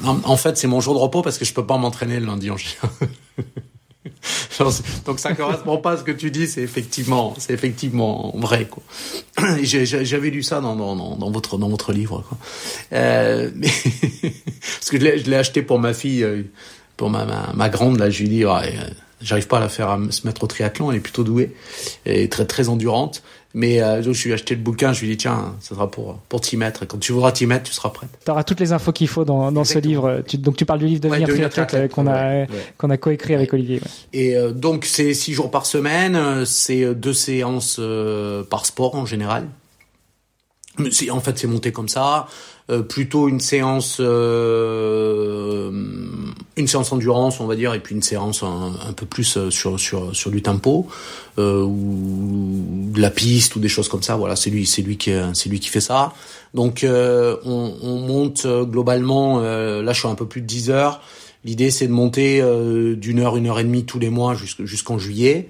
en, 0.04 0.36
fait, 0.36 0.56
c'est 0.56 0.68
mon 0.68 0.80
jour 0.80 0.94
de 0.94 1.00
repos 1.00 1.22
parce 1.22 1.38
que 1.38 1.44
je 1.44 1.52
peux 1.52 1.66
pas 1.66 1.78
m'entraîner 1.78 2.20
le 2.20 2.26
lundi 2.26 2.50
en 2.50 2.56
général. 2.56 2.90
Donc 5.06 5.18
ça 5.18 5.34
correspond 5.34 5.78
pas 5.78 5.92
à 5.92 5.96
ce 5.96 6.02
que 6.02 6.12
tu 6.12 6.30
dis, 6.30 6.46
c'est 6.46 6.62
effectivement, 6.62 7.34
c'est 7.38 7.52
effectivement 7.52 8.32
vrai. 8.36 8.68
J'avais 9.62 10.30
lu 10.30 10.42
ça 10.42 10.60
dans, 10.60 10.76
dans, 10.76 11.16
dans, 11.16 11.30
votre 11.30 11.58
dans 11.58 11.68
votre 11.68 11.92
livre 11.92 12.24
quoi. 12.28 12.38
Euh, 12.92 13.50
mais 13.54 13.68
parce 14.60 14.90
que 14.90 14.98
je 14.98 15.30
l'ai 15.30 15.36
acheté 15.36 15.62
pour 15.62 15.78
ma 15.78 15.94
fille, 15.94 16.22
euh, 16.22 16.42
pour 16.96 17.10
ma, 17.10 17.24
ma, 17.24 17.52
ma 17.54 17.68
grande 17.68 17.98
là, 17.98 18.10
je 18.10 18.20
lui 18.20 18.28
dis 18.28 18.44
ouais, 18.44 18.74
j'arrive 19.20 19.46
pas 19.46 19.58
à 19.58 19.60
la 19.60 19.68
faire 19.68 19.98
se 20.10 20.26
mettre 20.26 20.44
au 20.44 20.46
triathlon, 20.46 20.90
elle 20.90 20.98
est 20.98 21.00
plutôt 21.00 21.24
douée 21.24 21.54
et 22.04 22.28
très 22.28 22.44
très 22.44 22.68
endurante. 22.68 23.22
Mais 23.54 23.82
euh, 23.82 24.02
je 24.02 24.22
lui 24.22 24.30
ai 24.30 24.32
acheté 24.32 24.54
le 24.54 24.62
bouquin, 24.62 24.92
je 24.92 25.00
lui 25.00 25.08
ai 25.08 25.10
dit 25.10 25.18
tiens, 25.18 25.54
ça 25.60 25.74
sera 25.74 25.90
pour 25.90 26.18
pour 26.28 26.40
t'y 26.40 26.56
mettre. 26.56 26.84
Et 26.84 26.86
quand 26.86 26.98
tu 26.98 27.12
voudras 27.12 27.32
t'y 27.32 27.46
mettre, 27.46 27.64
tu 27.64 27.72
seras 27.72 27.90
prête. 27.90 28.08
Tu 28.24 28.30
auras 28.30 28.44
toutes 28.44 28.60
les 28.60 28.72
infos 28.72 28.92
qu'il 28.92 29.08
faut 29.08 29.24
dans, 29.24 29.52
dans 29.52 29.64
ce 29.64 29.78
livre. 29.78 30.22
Tu, 30.26 30.38
donc 30.38 30.56
tu 30.56 30.64
parles 30.64 30.78
du 30.78 30.86
livre 30.86 31.00
Devenir 31.00 31.28
ouais, 31.28 31.48
triathlète 31.48 31.92
qu'on 31.92 32.06
a 32.06 32.46
qu'on 32.78 32.88
a 32.90 32.96
coécrit 32.96 33.34
avec 33.34 33.52
Olivier. 33.52 33.80
Et 34.12 34.36
euh, 34.36 34.52
donc 34.52 34.86
c'est 34.86 35.12
six 35.12 35.34
jours 35.34 35.50
par 35.50 35.66
semaine, 35.66 36.16
euh, 36.16 36.44
c'est 36.46 36.94
deux 36.94 37.12
séances 37.12 37.76
euh, 37.78 38.42
par 38.42 38.64
sport 38.64 38.94
en 38.94 39.04
général. 39.04 39.46
En 41.10 41.20
fait, 41.20 41.38
c'est 41.38 41.46
monté 41.46 41.70
comme 41.70 41.88
ça. 41.88 42.28
Euh, 42.70 42.80
plutôt 42.82 43.28
une 43.28 43.40
séance 43.40 43.96
euh, 43.98 45.70
une 46.56 46.68
séance 46.68 46.92
endurance 46.92 47.40
on 47.40 47.46
va 47.46 47.56
dire 47.56 47.74
et 47.74 47.80
puis 47.80 47.92
une 47.92 48.02
séance 48.02 48.44
un, 48.44 48.92
peu 48.92 49.04
plus 49.04 49.36
euh, 49.36 49.50
sur 49.50 49.80
sur 49.80 50.14
sur 50.14 50.30
du 50.30 50.42
tempo 50.42 50.86
ou 51.38 52.41
de 52.92 53.00
la 53.00 53.10
piste 53.10 53.56
ou 53.56 53.60
des 53.60 53.68
choses 53.68 53.88
comme 53.88 54.02
ça 54.02 54.16
voilà 54.16 54.36
c'est 54.36 54.50
lui 54.50 54.66
c'est 54.66 54.82
lui 54.82 54.96
qui 54.96 55.12
c'est 55.34 55.48
lui 55.48 55.60
qui 55.60 55.68
fait 55.68 55.80
ça 55.80 56.12
donc 56.54 56.84
on, 56.84 57.74
on, 57.82 57.98
monte 57.98 58.46
globalement 58.46 59.40
là 59.40 59.92
je 59.92 59.98
suis 59.98 60.08
un 60.08 60.14
peu 60.14 60.26
plus 60.26 60.40
de 60.40 60.46
10 60.46 60.70
heures 60.70 61.00
l'idée 61.44 61.70
c'est 61.70 61.86
de 61.86 61.92
monter 61.92 62.42
d'une 62.96 63.20
heure 63.20 63.36
une 63.36 63.46
heure 63.46 63.58
et 63.58 63.64
demie 63.64 63.84
tous 63.84 63.98
les 63.98 64.10
mois 64.10 64.34
jusqu'en 64.34 64.98
juillet 64.98 65.48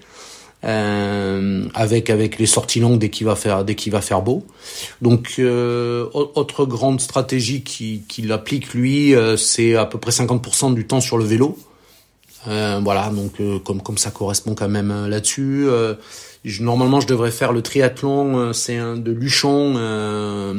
euh, 0.65 1.67
avec 1.75 2.11
avec 2.11 2.39
les 2.39 2.47
sorties 2.47 2.81
longues 2.81 2.99
dès 2.99 3.11
qu'il 3.11 3.27
va 3.27 3.37
faire 3.37 3.65
dès 3.65 3.75
qu'il 3.75 3.93
va 3.93 4.01
faire 4.01 4.23
beau. 4.23 4.45
Donc 5.01 5.35
euh, 5.39 6.09
autre 6.13 6.67
grande 6.67 7.01
stratégie 7.01 7.63
qu'il 7.63 8.05
qui 8.07 8.31
applique 8.31 8.73
lui, 8.75 9.15
euh, 9.15 9.37
c'est 9.37 9.75
à 9.75 9.87
peu 9.87 9.99
près 9.99 10.13
50% 10.13 10.75
du 10.75 10.87
temps 10.87 11.01
sur 11.01 11.19
le 11.19 11.25
vélo. 11.25 11.59
Euh, 12.49 12.81
voilà, 12.83 13.11
donc 13.11 13.41
comme 13.65 13.83
comme 13.83 13.99
ça 13.99 14.11
correspond 14.11 14.55
quand 14.55 14.69
même 14.69 15.07
là-dessus 15.07 15.67
normalement, 16.61 17.01
je 17.01 17.07
devrais 17.07 17.31
faire 17.31 17.53
le 17.53 17.63
triathlon, 17.63 18.39
euh, 18.39 18.53
c'est 18.53 18.77
un 18.77 18.97
de 18.97 19.13
Luchon 19.13 19.75
euh, 19.77 20.55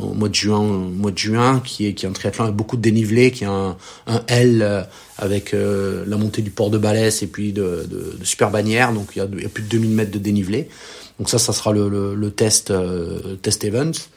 au 0.00 0.14
mois 0.14 0.28
de 0.28 0.34
juin, 0.34 0.62
mois 0.62 1.10
de 1.10 1.18
juin, 1.18 1.60
qui 1.64 1.86
est 1.86 1.94
qui 1.94 2.06
est 2.06 2.08
un 2.08 2.12
triathlon 2.12 2.44
avec 2.44 2.56
beaucoup 2.56 2.76
de 2.76 2.82
dénivelé, 2.82 3.32
qui 3.32 3.44
a 3.44 3.50
un, 3.50 3.76
un 4.06 4.22
L 4.28 4.62
euh, 4.62 4.82
avec 5.18 5.52
la 5.52 6.16
montée 6.16 6.42
du 6.42 6.50
port 6.50 6.70
de 6.70 6.78
Balès 6.78 7.22
et 7.22 7.28
puis 7.28 7.52
de, 7.52 7.86
de, 7.88 8.16
de 8.18 8.24
super 8.24 8.50
bannière, 8.50 8.92
donc 8.92 9.10
il 9.14 9.18
y, 9.20 9.22
a, 9.22 9.28
il 9.32 9.42
y, 9.42 9.46
a, 9.46 9.48
plus 9.48 9.62
de 9.62 9.68
2000 9.68 9.90
mètres 9.90 10.10
de 10.10 10.18
dénivelé. 10.18 10.68
Donc 11.18 11.30
ça, 11.30 11.38
ça 11.38 11.52
sera 11.52 11.72
le, 11.72 11.88
le, 11.88 12.16
le 12.16 12.30
test 12.32 12.72
test 13.42 13.64
events. 13.64 14.08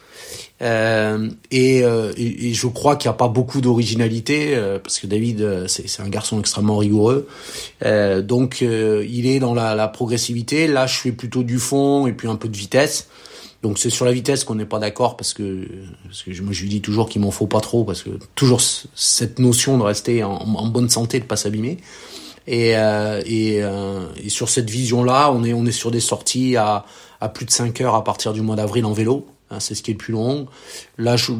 Euh, 0.62 1.30
et, 1.52 1.84
euh, 1.84 2.12
et, 2.18 2.50
et, 2.50 2.54
je 2.54 2.66
crois 2.66 2.96
qu'il 2.96 3.10
n'y 3.10 3.14
a 3.14 3.18
pas 3.18 3.28
beaucoup 3.28 3.62
d'originalité 3.62 4.56
euh, 4.56 4.80
parce 4.80 4.98
que 4.98 5.06
David 5.06 5.42
euh, 5.42 5.68
c'est 5.68 6.02
un 6.02 6.10
garçon 6.10 6.40
extrêmement 6.40 6.78
rigoureux. 6.78 7.28
Euh, 7.86 8.24
donc 8.24 8.62
il 8.62 9.28
est 9.28 9.40
dans 9.40 9.54
la, 9.54 9.76
la, 9.76 9.88
progressivité. 9.88 10.68
Là 10.68 10.88
je 10.88 10.98
fais 10.98 11.12
plutôt 11.12 11.44
du 11.44 11.60
fond 11.60 12.08
et 12.08 12.14
puis 12.14 12.28
un 12.28 12.36
peu 12.36 12.50
de 12.50 12.58
vitesse. 12.58 13.08
Donc 13.62 13.78
c'est 13.78 13.92
sur 13.92 14.06
la 14.06 14.12
vitesse 14.12 14.44
qu'on 14.44 14.56
n'est 14.56 14.66
pas 14.66 14.80
d'accord 14.80 15.16
parce 15.16 15.34
que 15.34 15.68
parce 16.06 16.24
que 16.24 16.42
moi 16.42 16.54
je 16.54 16.64
lui 16.64 16.70
dis 16.70 16.82
toujours 16.82 17.08
qu'il 17.08 17.22
m'en 17.22 17.32
faut 17.32 17.48
pas 17.48 17.62
trop 17.62 17.84
parce 17.84 18.02
que 18.02 18.12
toujours 18.34 18.62
cette 18.62 19.38
notion 19.38 19.78
de 19.78 19.84
rester 19.84 20.24
en, 20.24 20.32
en 20.32 20.68
bonne 20.68 20.90
santé 20.90 21.20
de 21.20 21.26
pas 21.26 21.38
s'abîmer. 21.38 21.78
Et, 22.50 22.72
et, 23.26 23.58
et, 23.58 24.30
sur 24.30 24.48
cette 24.48 24.70
vision 24.70 25.04
là 25.04 25.30
on 25.34 25.44
est 25.44 25.54
on 25.54 25.66
est 25.66 25.72
sur 25.72 25.92
des 25.92 26.00
sorties 26.00 26.56
à, 26.56 26.86
à 27.20 27.28
plus 27.28 27.46
de 27.46 27.52
5 27.52 27.82
heures 27.82 27.96
à 27.96 28.06
partir 28.06 28.32
du 28.32 28.42
mois 28.42 28.56
d'avril 28.56 28.86
en 28.86 28.94
vélo 28.94 29.28
Hein, 29.50 29.60
c'est 29.60 29.76
ce 29.76 29.84
qui 29.84 29.92
est 29.92 29.94
le 29.94 29.98
plus 29.98 30.14
long. 30.14 30.48
Là, 30.98 31.16
je, 31.16 31.32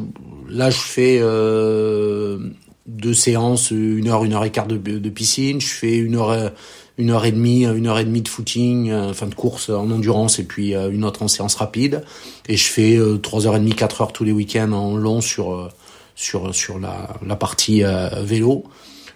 là, 0.48 0.70
je 0.70 0.78
fais 0.78 1.18
euh, 1.20 2.38
deux 2.86 3.14
séances, 3.14 3.70
une 3.70 4.08
heure, 4.08 4.24
une 4.24 4.32
heure 4.32 4.44
et 4.44 4.50
quart 4.50 4.66
de, 4.66 4.76
de 4.76 5.10
piscine. 5.10 5.60
Je 5.60 5.66
fais 5.66 5.96
une 5.96 6.16
heure, 6.16 6.52
une 6.98 7.10
heure 7.10 7.24
et 7.24 7.32
demie, 7.32 7.64
une 7.64 7.86
heure 7.86 7.98
et 7.98 8.04
demie 8.04 8.22
de 8.22 8.28
footing, 8.28 8.90
euh, 8.90 9.14
fin 9.14 9.28
de 9.28 9.34
course 9.34 9.70
en 9.70 9.90
endurance, 9.90 10.40
et 10.40 10.44
puis 10.44 10.74
euh, 10.74 10.90
une 10.90 11.04
autre 11.04 11.22
en 11.22 11.28
séance 11.28 11.54
rapide. 11.54 12.02
Et 12.48 12.56
je 12.56 12.68
fais 12.68 12.96
euh, 12.96 13.18
trois 13.18 13.46
heures 13.46 13.56
et 13.56 13.60
demie, 13.60 13.74
quatre 13.74 14.02
heures 14.02 14.12
tous 14.12 14.24
les 14.24 14.32
week-ends 14.32 14.72
en 14.72 14.96
long 14.96 15.20
sur 15.20 15.70
sur 16.16 16.52
sur 16.52 16.80
la, 16.80 17.16
la 17.24 17.36
partie 17.36 17.82
vélo. 18.22 18.64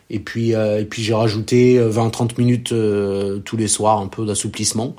Et 0.09 0.21
puis 0.21 0.51
et 0.53 0.87
puis 0.89 1.03
j'ai 1.03 1.15
rajouté 1.15 1.81
20-30 1.81 2.39
minutes 2.39 2.75
tous 3.45 3.57
les 3.57 3.67
soirs, 3.67 3.99
un 3.99 4.07
peu 4.07 4.25
d'assouplissement. 4.25 4.95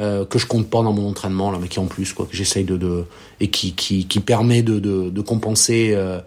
Euh, 0.00 0.24
que 0.24 0.38
je 0.38 0.46
compte 0.46 0.70
pas 0.70 0.82
dans 0.82 0.94
mon 0.94 1.06
entraînement 1.06 1.50
là 1.50 1.58
mais 1.60 1.68
qui 1.68 1.78
en 1.78 1.84
plus 1.84 2.14
quoi 2.14 2.24
que 2.24 2.34
j'essaye 2.34 2.64
de, 2.64 2.78
de 2.78 3.04
et 3.40 3.48
qui, 3.48 3.74
qui, 3.74 4.06
qui 4.06 4.20
permet 4.20 4.62
de, 4.62 4.78
de, 4.78 5.10
de 5.10 5.20
compenser 5.20 5.92
euh, 5.94 6.18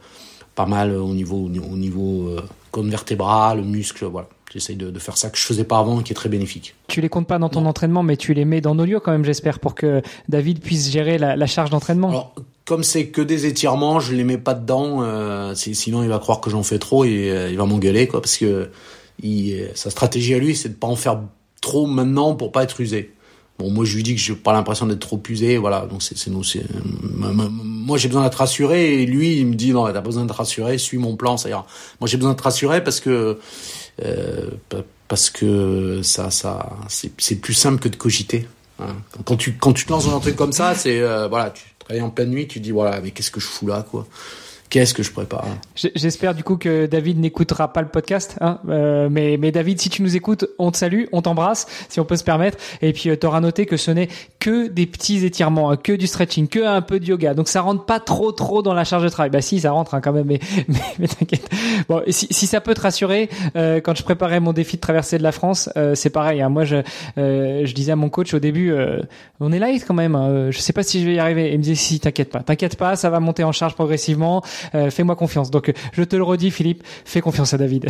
pas 0.54 0.68
mal 0.68 0.92
au 0.92 1.16
niveau 1.16 1.46
au 1.46 1.76
niveau 1.76 2.28
euh, 2.28 2.42
cône 2.70 2.92
vertébrale 2.92 3.64
muscle 3.64 4.06
voilà. 4.06 4.30
J'essaye 4.54 4.76
de, 4.76 4.92
de, 4.92 5.00
faire 5.00 5.18
ça 5.18 5.32
que 5.32 5.38
je 5.40 5.44
faisais 5.44 5.64
pas 5.64 5.80
avant 5.80 6.00
et 6.00 6.04
qui 6.04 6.14
est 6.14 6.16
très 6.16 6.30
bénéfique. 6.30 6.76
Tu 6.88 7.02
les 7.02 7.10
comptes 7.10 7.26
pas 7.26 7.40
dans 7.40 7.50
ton 7.50 7.66
entraînement 7.66 8.04
mais 8.04 8.18
tu 8.18 8.36
les 8.36 8.46
mets 8.46 8.62
dans 8.62 8.76
nos 8.76 8.86
lieux 8.86 9.00
quand 9.00 9.12
même 9.12 9.26
j'espère 9.26 9.60
pour 9.60 9.74
que 9.74 10.04
David 10.30 10.60
puisse 10.60 10.92
gérer 10.92 11.18
la, 11.18 11.36
la 11.36 11.48
charge 11.48 11.72
d'entraînement. 11.72 12.10
Alors 12.10 12.36
comme 12.66 12.84
c'est 12.84 13.08
que 13.08 13.22
des 13.22 13.48
étirements 13.48 14.00
je 14.00 14.14
les 14.14 14.24
mets 14.24 14.38
pas 14.38 14.54
dedans 14.54 15.02
euh, 15.02 15.56
sinon 15.56 16.04
il 16.04 16.10
va 16.10 16.20
croire 16.20 16.40
que 16.40 16.52
j'en 16.52 16.62
fais 16.62 16.78
trop 16.78 17.04
et 17.04 17.32
euh, 17.32 17.50
il 17.50 17.58
va 17.58 17.66
m'engueuler 17.66 18.08
quoi 18.08 18.22
parce 18.22 18.38
que 18.38 18.70
il, 19.24 19.72
sa 19.74 19.90
stratégie 19.90 20.36
à 20.36 20.38
lui 20.38 20.56
c'est 20.56 20.70
de 20.70 20.76
pas 20.76 20.88
en 20.88 20.96
faire 20.96 21.20
trop 21.62 21.88
maintenant 21.88 22.36
pour 22.36 22.52
pas 22.52 22.62
être 22.62 22.80
usé 22.80 23.15
Bon, 23.58 23.72
moi, 23.72 23.86
je 23.86 23.96
lui 23.96 24.04
dis 24.04 24.16
que 24.16 24.22
j'ai 24.22 24.36
pas 24.36 24.52
l'impression 24.52 24.86
d'être 24.86 25.00
trop 25.00 25.22
usé, 25.30 25.58
voilà. 25.58 25.86
Donc, 25.86 26.04
c'est, 26.04 26.18
c'est, 26.18 26.30
c'est, 26.44 26.64
moi, 27.14 27.98
j'ai 27.98 28.10
besoin 28.10 28.24
d'être 28.24 28.36
rassuré, 28.36 29.02
et 29.02 29.06
lui, 29.06 29.38
il 29.38 29.48
me 29.48 29.56
dit, 29.56 29.72
non, 29.72 29.92
t'as 29.92 30.02
besoin 30.02 30.26
d'être 30.26 30.36
rassuré, 30.36 30.78
suis 30.78 30.98
mon 30.98 31.16
plan, 31.16 31.38
ça 31.38 31.50
ira. 31.50 31.66
Moi, 32.02 32.08
j'ai 32.08 32.18
besoin 32.18 32.32
d'être 32.32 32.42
rassuré 32.42 32.84
parce 32.84 33.00
que, 33.00 33.40
euh, 34.04 34.50
parce 35.08 35.30
que 35.30 36.02
ça, 36.04 36.32
ça, 36.32 36.78
c'est, 36.90 37.36
plus 37.36 37.54
simple 37.54 37.80
que 37.80 37.88
de 37.88 37.96
cogiter. 37.96 38.48
Hein. 38.80 38.96
Quand 39.24 39.38
tu, 39.38 39.54
quand 39.54 39.72
tu 39.72 39.86
te 39.86 39.92
lances 39.92 40.08
dans 40.08 40.18
un 40.18 40.20
truc 40.20 40.36
comme 40.36 40.52
ça, 40.52 40.76
c'est, 40.76 41.00
euh, 41.00 41.30
voilà, 41.30 41.52
tu 41.52 41.64
travailles 41.80 42.02
en 42.02 42.10
pleine 42.10 42.32
nuit, 42.32 42.48
tu 42.48 42.60
te 42.60 42.64
dis, 42.64 42.72
voilà, 42.72 43.00
mais 43.00 43.12
qu'est-ce 43.12 43.32
que 43.32 43.40
je 43.40 43.48
fous 43.48 43.68
là, 43.68 43.86
quoi 43.90 44.06
qu'est-ce 44.76 44.94
que 44.94 45.04
je 45.04 45.12
prépare 45.12 45.46
J'espère 45.96 46.36
du 46.36 46.44
coup 46.44 46.58
que 46.58 46.86
David 46.86 47.18
n'écoutera 47.18 47.72
pas 47.72 47.82
le 47.82 47.88
podcast. 47.88 48.36
Hein 48.42 48.60
euh, 48.68 49.08
mais, 49.10 49.38
mais 49.40 49.54
David, 49.54 49.80
si 49.80 49.90
tu 49.90 50.02
nous 50.02 50.18
écoutes, 50.18 50.48
on 50.60 50.70
te 50.70 50.76
salue, 50.76 51.06
on 51.14 51.22
t'embrasse, 51.22 51.66
si 51.88 52.02
on 52.02 52.04
peut 52.04 52.18
se 52.18 52.26
permettre. 52.26 52.58
Et 52.82 52.92
puis 52.92 53.10
euh, 53.10 53.16
tu 53.16 53.26
auras 53.26 53.40
noté 53.40 53.66
que 53.66 53.78
ce 53.78 53.92
n'est 53.92 54.10
que 54.46 54.68
des 54.68 54.86
petits 54.86 55.26
étirements, 55.26 55.72
hein, 55.72 55.78
que 55.78 55.94
du 55.94 56.08
stretching, 56.08 56.50
que 56.50 56.60
un 56.64 56.82
peu 56.82 57.00
de 57.00 57.06
yoga. 57.06 57.34
Donc 57.34 57.48
ça 57.48 57.62
rentre 57.62 57.86
pas 57.86 58.02
trop 58.02 58.34
trop 58.34 58.62
dans 58.62 58.74
la 58.74 58.84
charge 58.84 59.04
de 59.04 59.10
travail. 59.10 59.30
Bah 59.30 59.42
si, 59.42 59.62
ça 59.62 59.72
rentre 59.72 59.96
hein, 59.96 60.02
quand 60.02 60.12
même, 60.12 60.26
mais, 60.28 60.40
mais, 61.00 61.08
t'inquiète. 61.08 61.50
Bon, 61.88 62.02
si, 62.10 62.28
si, 62.30 62.46
ça 62.46 62.60
peut 62.60 62.74
te 62.74 62.82
rassurer, 62.82 63.30
euh, 63.56 63.80
quand 63.80 63.96
je 63.96 64.04
préparais 64.04 64.42
mon 64.42 64.52
défi 64.52 64.76
de 64.76 64.82
traversée 64.82 65.18
de 65.18 65.24
la 65.24 65.32
France, 65.32 65.70
euh, 65.78 65.96
c'est 65.96 66.10
pareil. 66.10 66.42
Hein. 66.42 66.50
Moi, 66.50 66.66
je, 66.66 66.84
euh, 67.18 67.66
je 67.66 67.74
disais 67.74 67.94
à 67.94 67.96
mon 67.96 68.10
coach 68.10 68.34
au 68.34 68.40
début, 68.40 68.72
euh, 68.72 69.00
on 69.40 69.52
est 69.52 69.60
light 69.60 69.86
quand 69.88 69.94
même. 69.94 70.16
Hein. 70.16 70.52
Je 70.52 70.60
sais 70.60 70.74
pas 70.74 70.84
si 70.84 71.02
je 71.02 71.08
vais 71.08 71.16
y 71.16 71.20
arriver. 71.20 71.48
Et 71.48 71.54
il 71.54 71.58
me 71.58 71.64
disait 71.64 71.76
si, 71.76 72.00
t'inquiète 72.00 72.30
pas, 72.30 72.42
t'inquiète 72.42 72.76
pas, 72.76 72.96
ça 72.98 73.10
va 73.10 73.20
monter 73.20 73.46
en 73.46 73.54
charge 73.54 73.74
progressivement. 73.74 74.44
Euh, 74.74 74.90
fais-moi 74.90 75.16
confiance. 75.16 75.52
Donc, 75.52 75.74
je 75.94 76.04
te 76.04 76.16
le 76.16 76.24
redis, 76.24 76.52
Philippe, 76.52 76.84
fais 77.06 77.22
confiance 77.22 77.54
à 77.54 77.58
David. 77.58 77.88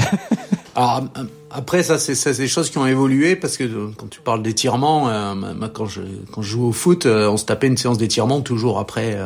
Alors, 0.76 1.04
après, 1.52 1.84
ça, 1.84 1.98
c'est 1.98 2.38
des 2.38 2.48
choses 2.48 2.70
qui 2.70 2.78
ont 2.78 2.88
évolué 2.88 3.36
parce 3.36 3.58
que 3.58 3.64
euh, 3.64 3.88
quand 3.96 4.10
tu 4.10 4.20
parles 4.20 4.44
d'étirement, 4.44 5.10
euh, 5.10 5.34
quand 5.74 5.86
je 5.86 6.02
quand 6.32 6.42
je 6.42 6.50
joue 6.50 6.66
au 6.66 6.72
foot, 6.72 7.06
on 7.06 7.38
se 7.38 7.46
tapait 7.46 7.68
une 7.68 7.78
séance 7.78 7.98
d'étirement 7.98 8.42
toujours 8.42 8.80
après 8.80 9.18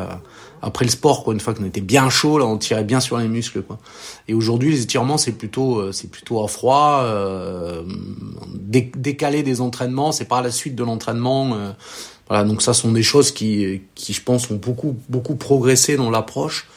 après 0.61 0.83
le 0.83 0.91
sport, 0.91 1.23
quoi. 1.23 1.33
Une 1.33 1.39
fois 1.39 1.53
qu'on 1.53 1.65
était 1.65 1.81
bien 1.81 2.09
chaud, 2.09 2.37
là, 2.37 2.45
on 2.45 2.57
tirait 2.57 2.83
bien 2.83 2.99
sur 2.99 3.17
les 3.17 3.27
muscles, 3.27 3.61
quoi. 3.61 3.79
Et 4.27 4.33
aujourd'hui, 4.33 4.71
les 4.71 4.81
étirements, 4.81 5.17
c'est 5.17 5.31
plutôt 5.31 5.91
c'est 5.91 6.11
plutôt 6.11 6.43
à 6.43 6.47
froid, 6.47 7.05
décaler 8.65 9.43
des 9.43 9.61
entraînements, 9.61 10.11
c'est 10.11 10.25
pas 10.25 10.41
la 10.41 10.51
suite 10.51 10.75
de 10.75 10.83
l'entraînement. 10.83 11.55
voilà, 12.27 12.43
donc 12.43 12.61
ça 12.61 12.73
sont 12.73 12.91
des 12.91 13.03
choses 13.03 13.31
qui 13.31 13.81
qui 13.95 14.13
je 14.13 14.21
pense 14.21 14.51
ont 14.51 14.55
beaucoup 14.55 14.97
beaucoup 15.07 15.35
progressé 15.35 15.95
dans 15.95 16.11
l'approche. 16.11 16.67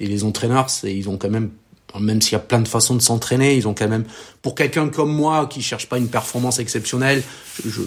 Et 0.00 0.06
les 0.06 0.24
entraîneurs, 0.24 0.66
ils 0.84 1.08
ont 1.08 1.16
quand 1.16 1.30
même, 1.30 1.50
même 1.98 2.20
s'il 2.20 2.32
y 2.32 2.36
a 2.36 2.40
plein 2.40 2.60
de 2.60 2.68
façons 2.68 2.94
de 2.94 3.02
s'entraîner, 3.02 3.56
ils 3.56 3.66
ont 3.66 3.74
quand 3.74 3.88
même, 3.88 4.04
pour 4.42 4.54
quelqu'un 4.54 4.88
comme 4.88 5.12
moi 5.12 5.46
qui 5.46 5.62
cherche 5.62 5.88
pas 5.88 5.98
une 5.98 6.08
performance 6.08 6.58
exceptionnelle, 6.58 7.22
je, 7.64 7.82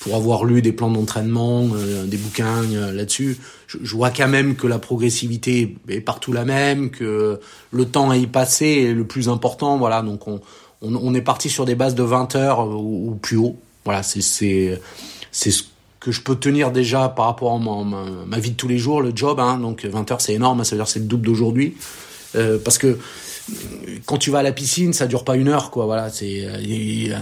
pour 0.00 0.14
avoir 0.14 0.44
lu 0.44 0.62
des 0.62 0.72
plans 0.72 0.90
d'entraînement, 0.90 1.68
euh, 1.74 2.06
des 2.06 2.16
bouquins 2.16 2.62
euh, 2.72 2.92
là-dessus, 2.92 3.38
je, 3.66 3.78
je, 3.82 3.96
vois 3.96 4.10
quand 4.10 4.28
même 4.28 4.54
que 4.54 4.66
la 4.66 4.78
progressivité 4.78 5.76
est 5.88 6.00
partout 6.00 6.32
la 6.32 6.44
même, 6.44 6.90
que 6.90 7.40
le 7.72 7.84
temps 7.84 8.10
à 8.10 8.16
y 8.16 8.26
passer 8.26 8.66
est 8.66 8.94
le 8.94 9.04
plus 9.04 9.28
important. 9.28 9.76
Voilà, 9.78 10.02
donc 10.02 10.28
on, 10.28 10.40
on, 10.82 11.14
est 11.14 11.22
parti 11.22 11.48
sur 11.48 11.64
des 11.64 11.74
bases 11.74 11.96
de 11.96 12.04
20 12.04 12.36
heures 12.36 12.68
ou, 12.68 13.10
ou 13.10 13.14
plus 13.16 13.36
haut. 13.36 13.56
Voilà, 13.84 14.02
c'est 14.02 14.20
c'est 14.20 14.80
c'est 15.32 15.50
ce 15.50 15.64
que 16.08 16.12
je 16.12 16.22
peux 16.22 16.36
tenir 16.36 16.70
déjà 16.70 17.10
par 17.10 17.26
rapport 17.26 17.52
à 17.52 17.58
ma, 17.58 18.38
vie 18.38 18.52
de 18.52 18.56
tous 18.56 18.66
les 18.66 18.78
jours, 18.78 19.02
le 19.02 19.12
job. 19.14 19.38
Hein, 19.40 19.58
donc 19.58 19.84
20 19.84 20.10
heures, 20.10 20.22
c'est 20.22 20.32
énorme, 20.32 20.64
ça 20.64 20.74
veut 20.74 20.80
dire 20.80 20.88
c'est 20.88 21.00
le 21.00 21.04
double 21.04 21.26
d'aujourd'hui. 21.26 21.76
Euh, 22.34 22.56
parce 22.64 22.78
que 22.78 22.98
quand 24.06 24.18
tu 24.18 24.30
vas 24.30 24.38
à 24.38 24.42
la 24.42 24.52
piscine, 24.52 24.92
ça 24.92 25.06
dure 25.06 25.24
pas 25.24 25.36
une 25.36 25.48
heure, 25.48 25.70
quoi. 25.70 25.86
Voilà, 25.86 26.08
c'est, 26.08 26.44
euh, 26.44 27.14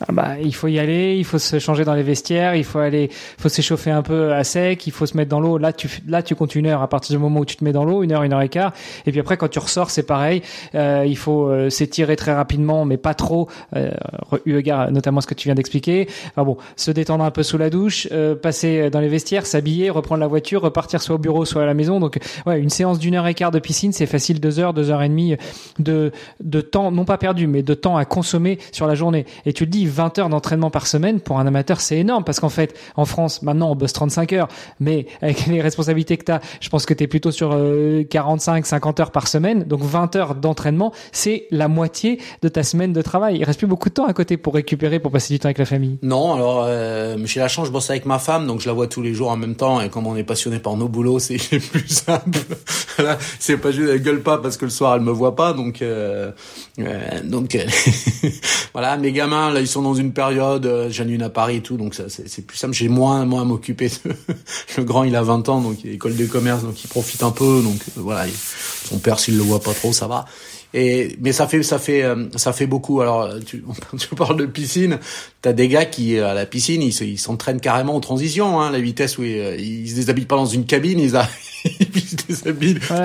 ah 0.00 0.12
bah, 0.12 0.34
il 0.42 0.54
faut 0.54 0.68
y 0.68 0.78
aller, 0.78 1.16
il 1.16 1.24
faut 1.24 1.38
se 1.38 1.58
changer 1.58 1.84
dans 1.84 1.94
les 1.94 2.02
vestiaires, 2.02 2.54
il 2.54 2.64
faut 2.64 2.78
aller, 2.78 3.10
faut 3.38 3.48
s'échauffer 3.48 3.90
un 3.90 4.02
peu 4.02 4.32
à 4.32 4.44
sec, 4.44 4.86
il 4.86 4.92
faut 4.92 5.06
se 5.06 5.16
mettre 5.16 5.30
dans 5.30 5.40
l'eau. 5.40 5.58
Là, 5.58 5.72
tu, 5.72 5.88
là, 6.06 6.22
tu 6.22 6.34
comptes 6.34 6.54
une 6.54 6.66
heure 6.66 6.82
à 6.82 6.88
partir 6.88 7.16
du 7.16 7.22
moment 7.22 7.40
où 7.40 7.44
tu 7.44 7.56
te 7.56 7.64
mets 7.64 7.72
dans 7.72 7.84
l'eau, 7.84 8.02
une 8.02 8.12
heure, 8.12 8.22
une 8.22 8.32
heure 8.32 8.42
et 8.42 8.48
quart. 8.48 8.72
Et 9.06 9.10
puis 9.10 9.20
après, 9.20 9.36
quand 9.36 9.48
tu 9.48 9.58
ressors, 9.58 9.90
c'est 9.90 10.02
pareil. 10.02 10.42
Euh, 10.74 11.04
il 11.06 11.16
faut 11.16 11.48
euh, 11.48 11.70
s'étirer 11.70 12.16
très 12.16 12.32
rapidement, 12.32 12.84
mais 12.84 12.96
pas 12.96 13.14
trop, 13.14 13.48
euh, 13.76 13.90
eu 14.46 14.62
notamment 14.90 15.20
ce 15.20 15.26
que 15.26 15.34
tu 15.34 15.48
viens 15.48 15.54
d'expliquer. 15.54 16.08
Enfin 16.28 16.44
bon, 16.44 16.56
se 16.76 16.90
détendre 16.90 17.24
un 17.24 17.30
peu 17.30 17.42
sous 17.42 17.58
la 17.58 17.70
douche, 17.70 18.08
euh, 18.12 18.34
passer 18.34 18.90
dans 18.90 19.00
les 19.00 19.08
vestiaires, 19.08 19.46
s'habiller, 19.46 19.90
reprendre 19.90 20.20
la 20.20 20.26
voiture, 20.26 20.62
repartir 20.62 21.02
soit 21.02 21.16
au 21.16 21.18
bureau, 21.18 21.44
soit 21.44 21.62
à 21.62 21.66
la 21.66 21.74
maison. 21.74 22.00
Donc, 22.00 22.18
ouais, 22.46 22.60
une 22.60 22.70
séance 22.70 22.98
d'une 22.98 23.14
heure 23.14 23.26
et 23.26 23.34
quart 23.34 23.50
de 23.50 23.58
piscine, 23.58 23.92
c'est 23.92 24.06
facile 24.06 24.40
deux 24.40 24.58
heures, 24.58 24.74
deux 24.74 24.90
heures 24.90 25.02
et 25.02 25.08
demie 25.08 25.36
de, 25.78 26.12
de 26.42 26.60
temps, 26.60 26.90
non 26.90 27.04
pas 27.04 27.18
perdu, 27.18 27.46
mais 27.46 27.62
de 27.62 27.74
temps 27.74 27.96
à 27.96 28.04
consommer 28.04 28.58
sur 28.72 28.86
la 28.86 28.94
journée. 28.94 29.26
Et 29.46 29.52
tu 29.52 29.64
le 29.64 29.70
dis, 29.70 29.86
20 29.86 30.18
heures 30.18 30.28
d'entraînement 30.28 30.70
par 30.70 30.86
semaine, 30.86 31.20
pour 31.20 31.38
un 31.38 31.46
amateur, 31.46 31.80
c'est 31.80 31.98
énorme, 31.98 32.24
parce 32.24 32.40
qu'en 32.40 32.48
fait, 32.48 32.76
en 32.96 33.04
France, 33.04 33.42
maintenant, 33.42 33.70
on 33.70 33.76
bosse 33.76 33.92
35 33.92 34.32
heures, 34.32 34.48
mais 34.78 35.06
avec 35.22 35.46
les 35.46 35.60
responsabilités 35.60 36.16
que 36.16 36.24
tu 36.24 36.32
as, 36.32 36.40
je 36.60 36.68
pense 36.68 36.86
que 36.86 36.94
tu 36.94 37.04
es 37.04 37.06
plutôt 37.06 37.30
sur 37.30 37.56
45, 38.08 38.64
euh, 38.64 38.66
50 38.66 39.00
heures 39.00 39.10
par 39.10 39.28
semaine, 39.28 39.64
donc 39.64 39.82
20 39.82 40.16
heures 40.16 40.34
d'entraînement, 40.34 40.92
c'est 41.12 41.46
la 41.50 41.68
moitié 41.68 42.20
de 42.42 42.48
ta 42.48 42.62
semaine 42.62 42.92
de 42.92 43.02
travail. 43.02 43.38
Il 43.38 43.44
reste 43.44 43.58
plus 43.58 43.66
beaucoup 43.66 43.88
de 43.88 43.94
temps 43.94 44.06
à 44.06 44.12
côté 44.12 44.36
pour 44.36 44.54
récupérer, 44.54 45.00
pour 45.00 45.10
passer 45.10 45.34
du 45.34 45.38
temps 45.38 45.46
avec 45.46 45.58
la 45.58 45.64
famille. 45.64 45.98
Non, 46.02 46.34
alors, 46.34 46.64
euh, 46.66 47.16
j'ai 47.24 47.40
la 47.40 47.48
je 47.48 47.70
bosse 47.70 47.90
avec 47.90 48.06
ma 48.06 48.18
femme, 48.18 48.46
donc 48.46 48.60
je 48.60 48.68
la 48.68 48.72
vois 48.72 48.86
tous 48.86 49.02
les 49.02 49.12
jours 49.12 49.30
en 49.30 49.36
même 49.36 49.54
temps, 49.54 49.80
et 49.80 49.88
comme 49.88 50.06
on 50.06 50.16
est 50.16 50.24
passionné 50.24 50.58
par 50.58 50.76
nos 50.76 50.88
boulots, 50.88 51.18
c'est 51.18 51.36
plus 51.72 51.88
simple. 51.88 52.38
c'est 53.38 53.56
pas 53.56 53.70
juste, 53.70 53.90
elle 53.90 54.02
gueule 54.02 54.22
pas 54.22 54.38
parce 54.38 54.56
que 54.56 54.64
le 54.64 54.70
soir, 54.70 54.94
elle 54.94 55.02
me 55.02 55.10
voit 55.10 55.36
pas, 55.36 55.39
donc 55.54 55.82
euh, 55.82 56.30
euh, 56.78 57.22
donc 57.24 57.54
euh, 57.54 57.64
voilà, 58.72 58.96
mes 58.96 59.12
gamins 59.12 59.52
là, 59.52 59.60
ils 59.60 59.66
sont 59.66 59.82
dans 59.82 59.94
une 59.94 60.12
période, 60.12 60.66
une 60.98 61.22
à 61.22 61.30
Paris 61.30 61.56
et 61.56 61.60
tout, 61.62 61.76
donc 61.76 61.94
ça 61.94 62.04
c'est 62.08 62.46
plus 62.46 62.56
simple. 62.56 62.74
J'ai 62.74 62.88
moins 62.88 63.24
moins 63.24 63.42
à 63.42 63.44
m'occuper. 63.44 63.90
le 64.76 64.84
grand, 64.84 65.04
il 65.04 65.16
a 65.16 65.22
20 65.22 65.48
ans, 65.48 65.60
donc 65.60 65.78
il 65.84 65.92
école 65.92 66.16
de 66.16 66.26
commerce, 66.26 66.62
donc 66.62 66.82
il 66.82 66.88
profite 66.88 67.22
un 67.22 67.30
peu. 67.30 67.62
Donc 67.62 67.80
voilà, 67.96 68.26
son 68.84 68.98
père 68.98 69.18
s'il 69.18 69.36
le 69.36 69.42
voit 69.42 69.60
pas 69.60 69.74
trop, 69.74 69.92
ça 69.92 70.06
va. 70.06 70.26
Et 70.72 71.16
mais 71.20 71.32
ça 71.32 71.46
fait 71.46 71.62
ça 71.62 71.78
fait 71.78 72.04
ça 72.36 72.52
fait 72.52 72.66
beaucoup. 72.66 73.00
Alors 73.00 73.28
tu, 73.44 73.64
tu 73.98 74.14
parles 74.14 74.36
de 74.36 74.46
piscine, 74.46 74.98
t'as 75.42 75.52
des 75.52 75.68
gars 75.68 75.84
qui 75.84 76.18
à 76.18 76.34
la 76.34 76.46
piscine 76.46 76.82
ils 76.82 77.18
s'entraînent 77.18 77.60
carrément 77.60 77.96
en 77.96 78.00
transition. 78.00 78.60
Hein, 78.60 78.70
la 78.70 78.80
vitesse 78.80 79.18
où 79.18 79.24
ils, 79.24 79.60
ils 79.60 79.90
se 79.90 79.94
déshabillent 79.96 80.26
pas 80.26 80.36
dans 80.36 80.46
une 80.46 80.66
cabine, 80.66 80.98
ils, 81.00 81.16
a, 81.16 81.28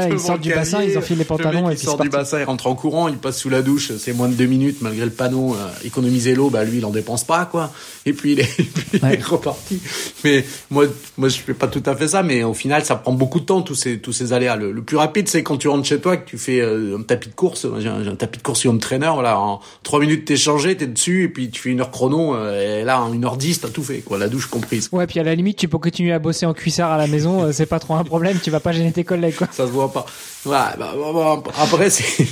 ils 0.09 0.20
sortent 0.20 0.41
du 0.41 0.53
bassin, 0.53 0.84
ils 0.84 0.97
enfilent 0.97 1.18
les 1.18 1.26
pantalons 1.26 1.70
et 1.70 1.76
puis 1.76 1.86
sortent 1.86 2.01
du 2.01 2.09
bassin, 2.09 2.39
ils 2.39 2.43
rentrent 2.43 2.68
en 2.68 2.76
courant, 2.76 3.07
ils 3.07 3.18
passent 3.18 3.39
sous 3.39 3.49
la 3.49 3.61
douche, 3.61 3.91
c'est 3.97 4.13
moins 4.13 4.30
de 4.30 4.34
deux 4.34 4.45
minutes 4.45 4.82
malgré 4.82 5.05
le 5.05 5.11
panneau. 5.11 5.55
Euh, 5.55 5.68
économiser 5.84 6.36
l'eau, 6.36 6.49
bah 6.49 6.63
lui 6.63 6.78
il 6.78 6.86
en 6.86 6.91
dépense 6.91 7.24
pas 7.24 7.45
quoi. 7.45 7.72
Et 8.05 8.13
puis 8.13 8.34
il 8.34 8.39
est, 8.39 8.49
il 8.93 9.03
est 9.03 9.24
reparti. 9.24 9.80
Mais 10.24 10.45
moi, 10.70 10.86
moi 11.18 11.30
je 11.30 11.38
fais 11.38 11.53
pas 11.53 11.68
tout 11.68 11.84
à 11.86 11.95
fait 11.95 12.09
ça, 12.09 12.24
mais 12.24 12.43
au 12.43 12.53
final 12.53 12.86
ça 12.86 12.95
prend 12.95 13.13
beaucoup 13.13 13.39
de 13.39 13.45
temps 13.45 13.61
tous 13.61 13.76
ces 13.76 13.99
tous 13.99 14.13
ces 14.13 14.34
aléas. 14.34 14.55
Le, 14.55 14.82
plus 14.82 14.97
rapide 14.97 15.28
c'est 15.28 15.43
quand 15.43 15.57
tu 15.57 15.68
rentres 15.68 15.88
chez 15.88 15.99
toi 15.99 16.18
que 16.18 16.28
tu 16.30 16.38
fais 16.38 16.59
euh, 16.59 16.97
un 16.97 17.03
tapis 17.03 17.30
de 17.30 17.36
course 17.36 17.55
course. 17.62 17.80
J'ai 17.80 17.89
un, 17.89 18.16
tapis 18.16 18.39
de 18.39 18.43
course 18.43 18.66
home 18.66 18.80
trainer. 18.80 19.12
Voilà, 19.14 19.39
en 19.39 19.60
trois 19.84 19.99
minutes 19.99 20.26
t'es 20.26 20.36
changé, 20.36 20.76
t'es 20.76 20.88
dessus 20.88 21.24
et 21.24 21.30
puis 21.30 21.49
tu 21.49 21.62
fais 21.62 21.70
une 21.70 21.82
heure 21.82 21.91
chrono. 21.91 22.36
et 22.51 22.84
là, 22.84 23.01
en 23.01 23.14
une 23.14 23.26
heure 23.26 23.38
dix, 23.38 23.62
t'as 23.62 23.70
tout 23.70 23.84
fait. 23.84 23.99
Quoi, 23.99 24.18
la 24.18 24.28
douche 24.28 24.47
comprise. 24.47 24.89
Ouais, 24.91 25.08
puis 25.08 25.20
à 25.20 25.24
la 25.24 25.36
limite, 25.36 25.58
tu 25.58 25.68
peux 25.68 25.78
continuer 25.78 26.12
à 26.12 26.20
bosser 26.20 26.45
en 26.45 26.53
cuissard 26.53 26.91
à 26.91 26.97
la 26.97 27.08
maison. 27.08 27.51
c'est 27.51 27.66
pas 27.66 27.80
trop 27.80 27.95
un 27.95 28.03
problème. 28.03 28.38
Tu 28.41 28.51
vas 28.51 28.60
pas 28.60 28.72
gêner 28.72 28.91
tes 28.91 29.03
collègues. 29.03 29.36
Quoi. 29.36 29.47
Ça 29.51 29.66
se 29.66 29.72
voit 29.72 29.91
pas. 29.91 30.06
Voilà. 30.43 30.76
Bah, 30.78 30.93
bah, 30.95 31.41
bah, 31.43 31.51
après, 31.60 31.89
c'est 31.89 32.28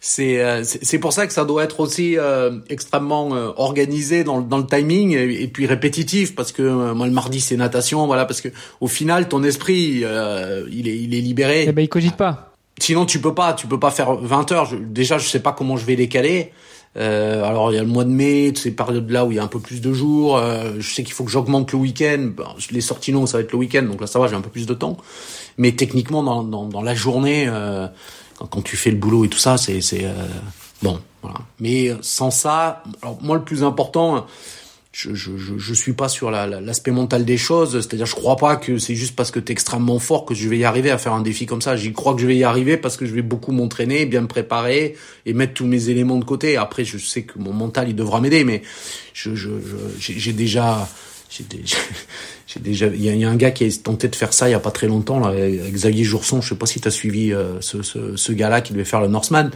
c'est 0.00 0.64
c'est 0.64 0.98
pour 0.98 1.12
ça 1.12 1.26
que 1.26 1.32
ça 1.32 1.44
doit 1.44 1.64
être 1.64 1.80
aussi 1.80 2.16
extrêmement 2.68 3.28
organisé 3.56 4.24
dans, 4.24 4.40
dans 4.40 4.58
le 4.58 4.66
timing 4.66 5.16
et, 5.16 5.48
puis 5.48 5.66
répétitif 5.66 6.34
parce 6.34 6.52
que 6.52 6.92
moi 6.92 7.06
le 7.06 7.12
mardi 7.12 7.40
c'est 7.40 7.56
natation. 7.56 8.06
Voilà, 8.06 8.24
parce 8.26 8.40
que 8.40 8.48
au 8.80 8.88
final 8.88 9.28
ton 9.28 9.42
esprit 9.42 10.04
il 10.70 10.88
est 10.88 10.98
il 10.98 11.14
est 11.14 11.20
libéré. 11.20 11.64
Eh 11.68 11.72
ben 11.72 11.82
il 11.82 11.88
cogite 11.88 12.16
pas. 12.16 12.53
Sinon, 12.78 13.06
tu 13.06 13.20
peux 13.20 13.34
pas, 13.34 13.52
tu 13.52 13.66
peux 13.66 13.78
pas 13.78 13.90
faire 13.90 14.14
20 14.14 14.52
heures. 14.52 14.70
déjà, 14.80 15.18
je 15.18 15.28
sais 15.28 15.40
pas 15.40 15.52
comment 15.52 15.76
je 15.76 15.84
vais 15.84 15.96
les. 15.96 16.08
Euh, 16.96 17.42
alors 17.42 17.72
il 17.72 17.74
y 17.74 17.78
a 17.78 17.82
le 17.82 17.88
mois 17.88 18.04
de 18.04 18.10
mai, 18.10 18.52
ces 18.54 18.70
périodes-là 18.70 19.24
où 19.24 19.32
il 19.32 19.36
y 19.36 19.40
a 19.40 19.42
un 19.42 19.48
peu 19.48 19.58
plus 19.58 19.80
de 19.80 19.92
jours. 19.92 20.36
Euh, 20.36 20.74
je 20.78 20.94
sais 20.94 21.02
qu'il 21.02 21.12
faut 21.12 21.24
que 21.24 21.30
j'augmente 21.30 21.72
le 21.72 21.78
week-end. 21.78 22.30
les 22.70 22.80
sorties 22.80 23.12
longues, 23.12 23.26
ça 23.26 23.38
va 23.38 23.42
être 23.42 23.52
le 23.52 23.58
week-end, 23.58 23.82
donc 23.82 24.00
là 24.00 24.06
ça 24.06 24.18
va, 24.18 24.28
j'ai 24.28 24.36
un 24.36 24.40
peu 24.40 24.50
plus 24.50 24.66
de 24.66 24.74
temps. 24.74 24.96
Mais 25.58 25.72
techniquement, 25.72 26.22
dans, 26.22 26.44
dans, 26.44 26.66
dans 26.66 26.82
la 26.82 26.94
journée, 26.94 27.46
euh, 27.48 27.88
quand, 28.36 28.46
quand, 28.46 28.62
tu 28.62 28.76
fais 28.76 28.90
le 28.90 28.96
boulot 28.96 29.24
et 29.24 29.28
tout 29.28 29.38
ça, 29.38 29.56
c'est 29.56 29.80
euh, 30.04 30.26
bon, 30.82 31.00
voilà. 31.22 31.38
Mais 31.58 31.90
sans 32.00 32.30
ça, 32.30 32.82
alors 33.02 33.18
moi 33.22 33.36
le 33.36 33.42
plus 33.42 33.64
important 33.64 34.26
je, 34.94 35.12
je, 35.12 35.32
je, 35.58 35.74
suis 35.74 35.92
pas 35.92 36.08
sur 36.08 36.30
l'aspect 36.30 36.92
mental 36.92 37.24
des 37.24 37.36
choses. 37.36 37.72
C'est-à-dire, 37.72 38.06
je 38.06 38.14
crois 38.14 38.36
pas 38.36 38.54
que 38.54 38.78
c'est 38.78 38.94
juste 38.94 39.16
parce 39.16 39.32
que 39.32 39.40
tu 39.40 39.50
es 39.50 39.52
extrêmement 39.52 39.98
fort 39.98 40.24
que 40.24 40.34
je 40.34 40.48
vais 40.48 40.56
y 40.56 40.64
arriver 40.64 40.92
à 40.92 40.98
faire 40.98 41.14
un 41.14 41.20
défi 41.20 41.46
comme 41.46 41.60
ça. 41.60 41.74
J'y 41.74 41.92
crois 41.92 42.14
que 42.14 42.20
je 42.20 42.28
vais 42.28 42.36
y 42.36 42.44
arriver 42.44 42.76
parce 42.76 42.96
que 42.96 43.04
je 43.04 43.12
vais 43.12 43.22
beaucoup 43.22 43.50
m'entraîner, 43.50 44.06
bien 44.06 44.20
me 44.20 44.28
préparer 44.28 44.94
et 45.26 45.32
mettre 45.32 45.54
tous 45.54 45.66
mes 45.66 45.88
éléments 45.88 46.16
de 46.16 46.24
côté. 46.24 46.56
Après, 46.56 46.84
je 46.84 46.96
sais 46.98 47.22
que 47.22 47.40
mon 47.40 47.52
mental, 47.52 47.88
il 47.88 47.96
devra 47.96 48.20
m'aider, 48.20 48.44
mais 48.44 48.62
je, 49.14 49.34
j'ai 49.98 50.32
déjà, 50.32 50.88
j'ai 51.28 51.42
déjà, 51.42 51.76
j'ai 52.54 52.60
déjà, 52.60 52.86
il 52.86 53.04
y, 53.04 53.24
a 53.24 53.28
un 53.28 53.36
gars 53.36 53.50
qui 53.50 53.64
a 53.64 53.68
tenté 53.82 54.08
de 54.08 54.14
faire 54.14 54.32
ça 54.32 54.48
il 54.48 54.52
y 54.52 54.54
a 54.54 54.60
pas 54.60 54.70
très 54.70 54.86
longtemps 54.86 55.18
là, 55.18 55.28
avec 55.28 55.72
Xavier 55.72 56.04
Jourson. 56.04 56.40
Je 56.40 56.50
sais 56.50 56.54
pas 56.54 56.66
si 56.66 56.80
tu 56.80 56.88
as 56.88 56.90
suivi 56.90 57.32
euh, 57.32 57.60
ce, 57.60 57.82
ce, 57.82 58.16
ce 58.16 58.32
gars-là 58.32 58.60
qui 58.60 58.72
devait 58.72 58.84
faire 58.84 59.00
le 59.00 59.08
Norseman. 59.08 59.50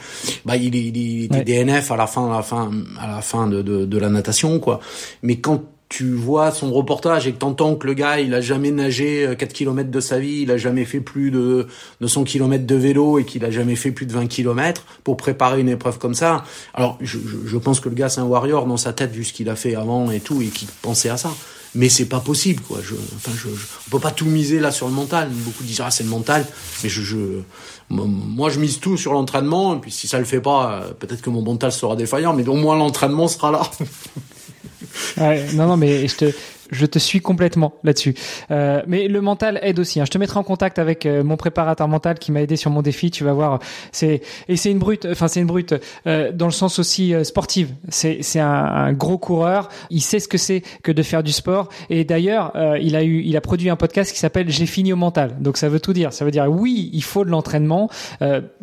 Bah, 0.44 0.56
il, 0.56 0.74
il, 0.74 0.96
il 0.96 1.24
était 1.24 1.64
DNF 1.64 1.90
à 1.90 1.96
la 1.96 2.06
fin, 2.06 2.30
à 2.30 2.36
la 2.36 2.42
fin, 2.42 2.70
à 3.00 3.06
la 3.06 3.20
fin 3.20 3.46
de, 3.46 3.62
de, 3.62 3.84
de 3.84 3.98
la 3.98 4.08
natation, 4.08 4.58
quoi. 4.58 4.80
Mais 5.22 5.36
quand 5.36 5.62
tu 5.88 6.12
vois 6.12 6.50
son 6.50 6.72
reportage 6.72 7.26
et 7.26 7.32
que 7.32 7.38
t'entends 7.38 7.74
que 7.74 7.86
le 7.86 7.94
gars, 7.94 8.20
il 8.20 8.34
a 8.34 8.40
jamais 8.40 8.70
nagé 8.70 9.26
4 9.38 9.42
euh, 9.42 9.54
km 9.54 9.90
de 9.90 10.00
sa 10.00 10.18
vie, 10.18 10.40
il 10.42 10.50
a 10.50 10.58
jamais 10.58 10.84
fait 10.84 11.00
plus 11.00 11.30
de, 11.30 11.66
de 12.00 12.06
100 12.06 12.24
km 12.24 12.66
de 12.66 12.74
vélo 12.74 13.18
et 13.18 13.24
qu'il 13.24 13.44
a 13.44 13.50
jamais 13.50 13.74
fait 13.74 13.90
plus 13.90 14.04
de 14.04 14.12
20 14.12 14.26
km 14.26 14.84
pour 15.02 15.16
préparer 15.16 15.60
une 15.60 15.68
épreuve 15.68 15.98
comme 15.98 16.14
ça. 16.14 16.44
Alors, 16.74 16.98
je, 17.00 17.18
je, 17.18 17.46
je 17.46 17.56
pense 17.56 17.80
que 17.80 17.88
le 17.88 17.94
gars, 17.94 18.10
c'est 18.10 18.20
un 18.20 18.26
warrior 18.26 18.66
dans 18.66 18.76
sa 18.76 18.92
tête 18.92 19.12
vu 19.12 19.24
ce 19.24 19.32
qu'il 19.32 19.48
a 19.48 19.56
fait 19.56 19.74
avant 19.76 20.10
et 20.10 20.20
tout 20.20 20.42
et 20.42 20.46
qu'il 20.46 20.68
pensait 20.82 21.08
à 21.08 21.16
ça 21.16 21.30
mais 21.74 21.88
c'est 21.88 22.06
pas 22.06 22.20
possible 22.20 22.62
quoi. 22.62 22.78
Je, 22.82 22.94
enfin, 23.16 23.32
je, 23.36 23.48
on 23.48 23.90
peut 23.90 24.00
pas 24.00 24.10
tout 24.10 24.26
miser 24.26 24.60
là 24.60 24.70
sur 24.70 24.88
le 24.88 24.94
mental. 24.94 25.28
Beaucoup 25.30 25.64
disent 25.64 25.82
ah 25.84 25.90
c'est 25.90 26.04
le 26.04 26.10
mental, 26.10 26.46
mais 26.82 26.88
je, 26.88 27.02
je 27.02 27.16
moi 27.90 28.50
je 28.50 28.58
mise 28.58 28.80
tout 28.80 28.96
sur 28.96 29.12
l'entraînement. 29.12 29.76
Et 29.76 29.78
puis 29.78 29.90
si 29.90 30.08
ça 30.08 30.18
le 30.18 30.24
fait 30.24 30.40
pas, 30.40 30.72
euh, 30.72 30.92
peut-être 30.92 31.22
que 31.22 31.30
mon 31.30 31.42
mental 31.42 31.72
sera 31.72 31.96
défaillant, 31.96 32.32
mais 32.34 32.46
au 32.48 32.54
moins 32.54 32.76
l'entraînement 32.76 33.28
sera 33.28 33.50
là. 33.50 33.70
ouais, 35.18 35.52
non 35.54 35.66
non 35.66 35.76
mais 35.76 36.08
je 36.08 36.16
te 36.16 36.32
je 36.70 36.86
te 36.86 36.98
suis 36.98 37.20
complètement 37.20 37.74
là-dessus. 37.84 38.14
Euh, 38.50 38.82
mais 38.86 39.08
le 39.08 39.20
mental 39.20 39.58
aide 39.62 39.78
aussi. 39.78 40.00
Hein. 40.00 40.04
Je 40.04 40.10
te 40.10 40.18
mettrai 40.18 40.38
en 40.38 40.42
contact 40.42 40.78
avec 40.78 41.06
euh, 41.06 41.22
mon 41.24 41.36
préparateur 41.36 41.88
mental 41.88 42.18
qui 42.18 42.32
m'a 42.32 42.42
aidé 42.42 42.56
sur 42.56 42.70
mon 42.70 42.82
défi. 42.82 43.10
Tu 43.10 43.24
vas 43.24 43.32
voir. 43.32 43.58
C'est 43.92 44.22
et 44.48 44.56
c'est 44.56 44.70
une 44.70 44.78
brute. 44.78 45.06
Enfin, 45.10 45.28
c'est 45.28 45.40
une 45.40 45.46
brute 45.46 45.74
euh, 46.06 46.32
dans 46.32 46.46
le 46.46 46.52
sens 46.52 46.78
aussi 46.78 47.14
euh, 47.14 47.24
sportive. 47.24 47.74
C'est 47.88 48.18
c'est 48.22 48.40
un, 48.40 48.92
gros 48.92 49.18
coureur. 49.18 49.68
Il 49.90 50.00
sait 50.00 50.20
ce 50.20 50.28
que 50.28 50.38
c'est 50.38 50.62
que 50.82 50.92
de 50.92 51.02
faire 51.02 51.22
du 51.22 51.32
sport. 51.32 51.68
Et 51.90 52.04
d'ailleurs, 52.04 52.52
euh, 52.56 52.78
il 52.80 52.96
a 52.96 53.02
eu, 53.02 53.22
il 53.22 53.36
a 53.36 53.40
produit 53.40 53.70
un 53.70 53.76
podcast 53.76 54.12
qui 54.12 54.18
s'appelle 54.18 54.50
J'ai 54.50 54.66
fini 54.66 54.92
au 54.92 54.96
mental. 54.96 55.36
Donc 55.40 55.56
ça 55.56 55.68
veut 55.68 55.80
tout 55.80 55.92
dire. 55.92 56.12
Ça 56.12 56.24
veut 56.24 56.30
dire 56.30 56.46
oui, 56.48 56.90
il 56.92 57.02
faut 57.02 57.24
de 57.24 57.30
l'entraînement. 57.30 57.88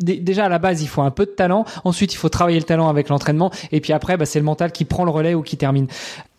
déjà 0.00 0.46
à 0.46 0.48
la 0.48 0.58
base, 0.58 0.82
il 0.82 0.88
faut 0.88 1.02
un 1.02 1.10
peu 1.10 1.26
de 1.26 1.30
talent. 1.30 1.64
Ensuite, 1.84 2.12
il 2.12 2.16
faut 2.16 2.28
travailler 2.28 2.58
le 2.58 2.64
talent 2.64 2.88
avec 2.88 3.08
l'entraînement. 3.08 3.50
Et 3.72 3.80
puis 3.80 3.92
après, 3.92 4.16
bah, 4.16 4.26
c'est 4.26 4.38
le 4.38 4.44
mental 4.44 4.72
qui 4.72 4.84
prend 4.84 5.04
le 5.04 5.10
relais 5.10 5.34
ou 5.34 5.42
qui 5.42 5.56
termine. 5.56 5.86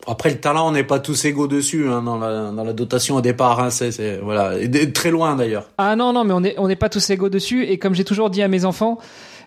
Après 0.08 0.30
le 0.30 0.40
talent, 0.40 0.68
on 0.68 0.72
n'est 0.72 0.84
pas 0.84 1.00
tous 1.00 1.26
égaux 1.26 1.48
dessus 1.48 1.88
hein, 1.88 2.02
dans, 2.02 2.18
la, 2.18 2.52
dans 2.52 2.64
la 2.64 2.74
dotation 2.74 3.16
au 3.16 3.22
départ. 3.22 3.60
Hein, 3.60 3.70
c'est 3.70 4.20
voilà, 4.24 4.54
très 4.94 5.12
loin 5.12 5.36
d'ailleurs. 5.36 5.70
Ah 5.78 5.96
non 5.96 6.14
non, 6.14 6.24
mais 6.24 6.34
on 6.34 6.44
est 6.44 6.56
on 6.58 6.68
n'est 6.68 6.76
pas 6.76 6.90
tous 6.90 7.10
égaux 7.10 7.30
dessus. 7.30 7.66
Et 7.66 7.78
comme 7.78 7.94
j'ai 7.94 8.06
toujours 8.06 8.30
dit 8.30 8.42
à 8.42 8.48
mes 8.48 8.66
enfants, 8.66 9.00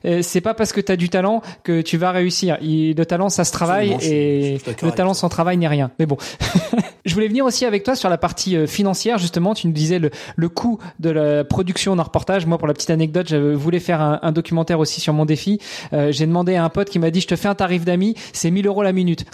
euh, 0.04 0.20
c'est 0.22 0.40
pas 0.40 0.54
parce 0.54 0.72
que 0.72 0.80
tu 0.80 0.90
as 0.92 0.96
du 0.96 1.08
talent 1.08 1.42
que 1.62 1.80
tu 1.80 1.96
vas 1.96 2.10
réussir. 2.10 2.58
le 2.60 3.04
talent, 3.04 3.28
ça 3.28 3.44
se 3.44 3.52
travaille 3.52 3.96
et 4.02 4.58
le 4.82 4.90
talent 4.92 5.14
sans 5.14 5.28
travail 5.28 5.56
n'est 5.56 5.68
rien. 5.68 5.90
Mais 5.98 6.06
bon, 6.06 6.16
je 7.04 7.14
voulais 7.14 7.28
venir 7.28 7.44
aussi 7.44 7.64
avec 7.64 7.82
toi 7.82 7.94
sur 7.94 8.08
la 8.08 8.18
partie 8.18 8.56
euh, 8.56 8.66
financière. 8.66 9.18
Justement, 9.18 9.54
tu 9.54 9.66
nous 9.66 9.72
disais 9.72 9.98
le, 9.98 10.10
le 10.36 10.48
coût 10.48 10.78
de 10.98 11.10
la 11.10 11.44
production 11.44 11.96
d'un 11.96 12.02
reportage. 12.02 12.46
Moi, 12.46 12.58
pour 12.58 12.68
la 12.68 12.74
petite 12.74 12.90
anecdote, 12.90 13.28
je 13.28 13.36
voulais 13.36 13.80
faire 13.80 14.00
un, 14.00 14.18
un 14.22 14.32
documentaire 14.32 14.78
aussi 14.78 15.00
sur 15.00 15.12
mon 15.12 15.24
défi. 15.24 15.58
Euh, 15.92 16.12
j'ai 16.12 16.26
demandé 16.26 16.54
à 16.56 16.64
un 16.64 16.68
pote 16.68 16.90
qui 16.90 16.98
m'a 16.98 17.10
dit, 17.10 17.20
je 17.20 17.28
te 17.28 17.36
fais 17.36 17.48
un 17.48 17.54
tarif 17.54 17.84
d'amis, 17.84 18.14
c'est 18.32 18.50
1000 18.50 18.66
euros 18.66 18.82
la 18.82 18.92
minute. 18.92 19.24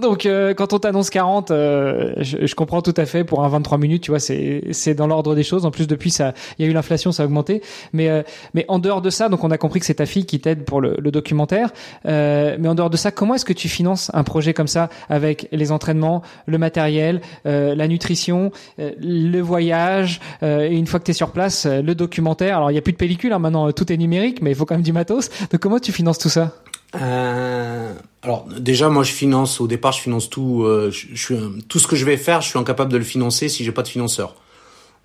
Donc, 0.00 0.28
quand 0.56 0.72
on 0.72 0.78
t'annonce 0.78 1.10
40, 1.10 1.48
je, 1.50 2.14
je, 2.20 2.54
comprends 2.54 2.82
tout 2.82 2.94
à 2.96 3.06
fait. 3.06 3.24
Pour 3.24 3.44
un 3.44 3.48
23 3.48 3.78
minutes, 3.78 4.02
tu 4.02 4.10
vois, 4.10 4.20
c'est 4.20 4.62
c'est 4.72 4.94
dans 4.94 5.06
l'ordre 5.06 5.34
des 5.34 5.42
choses. 5.42 5.64
En 5.64 5.70
plus, 5.70 5.86
depuis 5.86 6.10
ça, 6.10 6.34
il 6.58 6.64
y 6.64 6.68
a 6.68 6.70
eu 6.70 6.74
l'inflation, 6.74 7.12
ça 7.12 7.22
a 7.22 7.26
augmenté. 7.26 7.62
Mais 7.92 8.24
mais 8.54 8.64
en 8.68 8.78
dehors 8.78 9.02
de 9.02 9.10
ça, 9.10 9.28
donc 9.28 9.44
on 9.44 9.50
a 9.50 9.58
compris 9.58 9.80
que 9.80 9.86
c'est 9.86 9.94
ta 9.94 10.06
fille 10.06 10.26
qui 10.26 10.40
t'aide 10.40 10.64
pour 10.64 10.80
le, 10.80 10.96
le 10.98 11.10
documentaire. 11.10 11.70
Euh, 12.06 12.56
mais 12.58 12.68
en 12.68 12.74
dehors 12.74 12.90
de 12.90 12.96
ça, 12.96 13.10
comment 13.10 13.34
est-ce 13.34 13.44
que 13.44 13.52
tu 13.52 13.68
finances 13.68 14.10
un 14.14 14.24
projet 14.24 14.54
comme 14.54 14.66
ça 14.66 14.88
avec 15.08 15.48
les 15.52 15.72
entraînements, 15.72 16.22
le 16.46 16.58
matériel, 16.58 17.20
euh, 17.46 17.74
la 17.74 17.88
nutrition, 17.88 18.52
euh, 18.78 18.92
le 19.00 19.40
voyage 19.40 20.20
et 20.42 20.76
une 20.76 20.86
fois 20.86 21.00
que 21.00 21.04
tu 21.04 21.10
es 21.10 21.14
sur 21.14 21.32
place, 21.32 21.66
le 21.66 21.94
documentaire? 21.94 22.56
Alors 22.56 22.70
il 22.70 22.74
n'y 22.74 22.78
a 22.78 22.82
plus 22.82 22.92
de 22.92 22.98
pellicule, 22.98 23.32
hein, 23.32 23.38
maintenant 23.38 23.70
tout 23.72 23.92
est 23.92 23.96
numérique, 23.96 24.42
mais 24.42 24.50
il 24.50 24.56
faut 24.56 24.64
quand 24.64 24.74
même 24.74 24.82
du 24.82 24.92
matos. 24.92 25.28
Donc 25.50 25.60
comment 25.60 25.78
tu 25.78 25.92
finances 25.92 26.18
tout 26.18 26.28
ça? 26.28 26.52
Alors 26.92 28.46
déjà 28.58 28.88
moi 28.88 29.02
je 29.02 29.12
finance 29.12 29.60
au 29.60 29.66
départ 29.66 29.92
je 29.92 30.00
finance 30.00 30.30
tout 30.30 30.64
je, 30.66 31.06
je, 31.12 31.34
tout 31.68 31.78
ce 31.78 31.86
que 31.86 31.96
je 31.96 32.04
vais 32.04 32.16
faire 32.16 32.40
je 32.40 32.48
suis 32.48 32.58
incapable 32.58 32.90
de 32.90 32.96
le 32.96 33.04
financer 33.04 33.48
si 33.48 33.62
j'ai 33.64 33.72
pas 33.72 33.82
de 33.82 33.88
financeur 33.88 34.34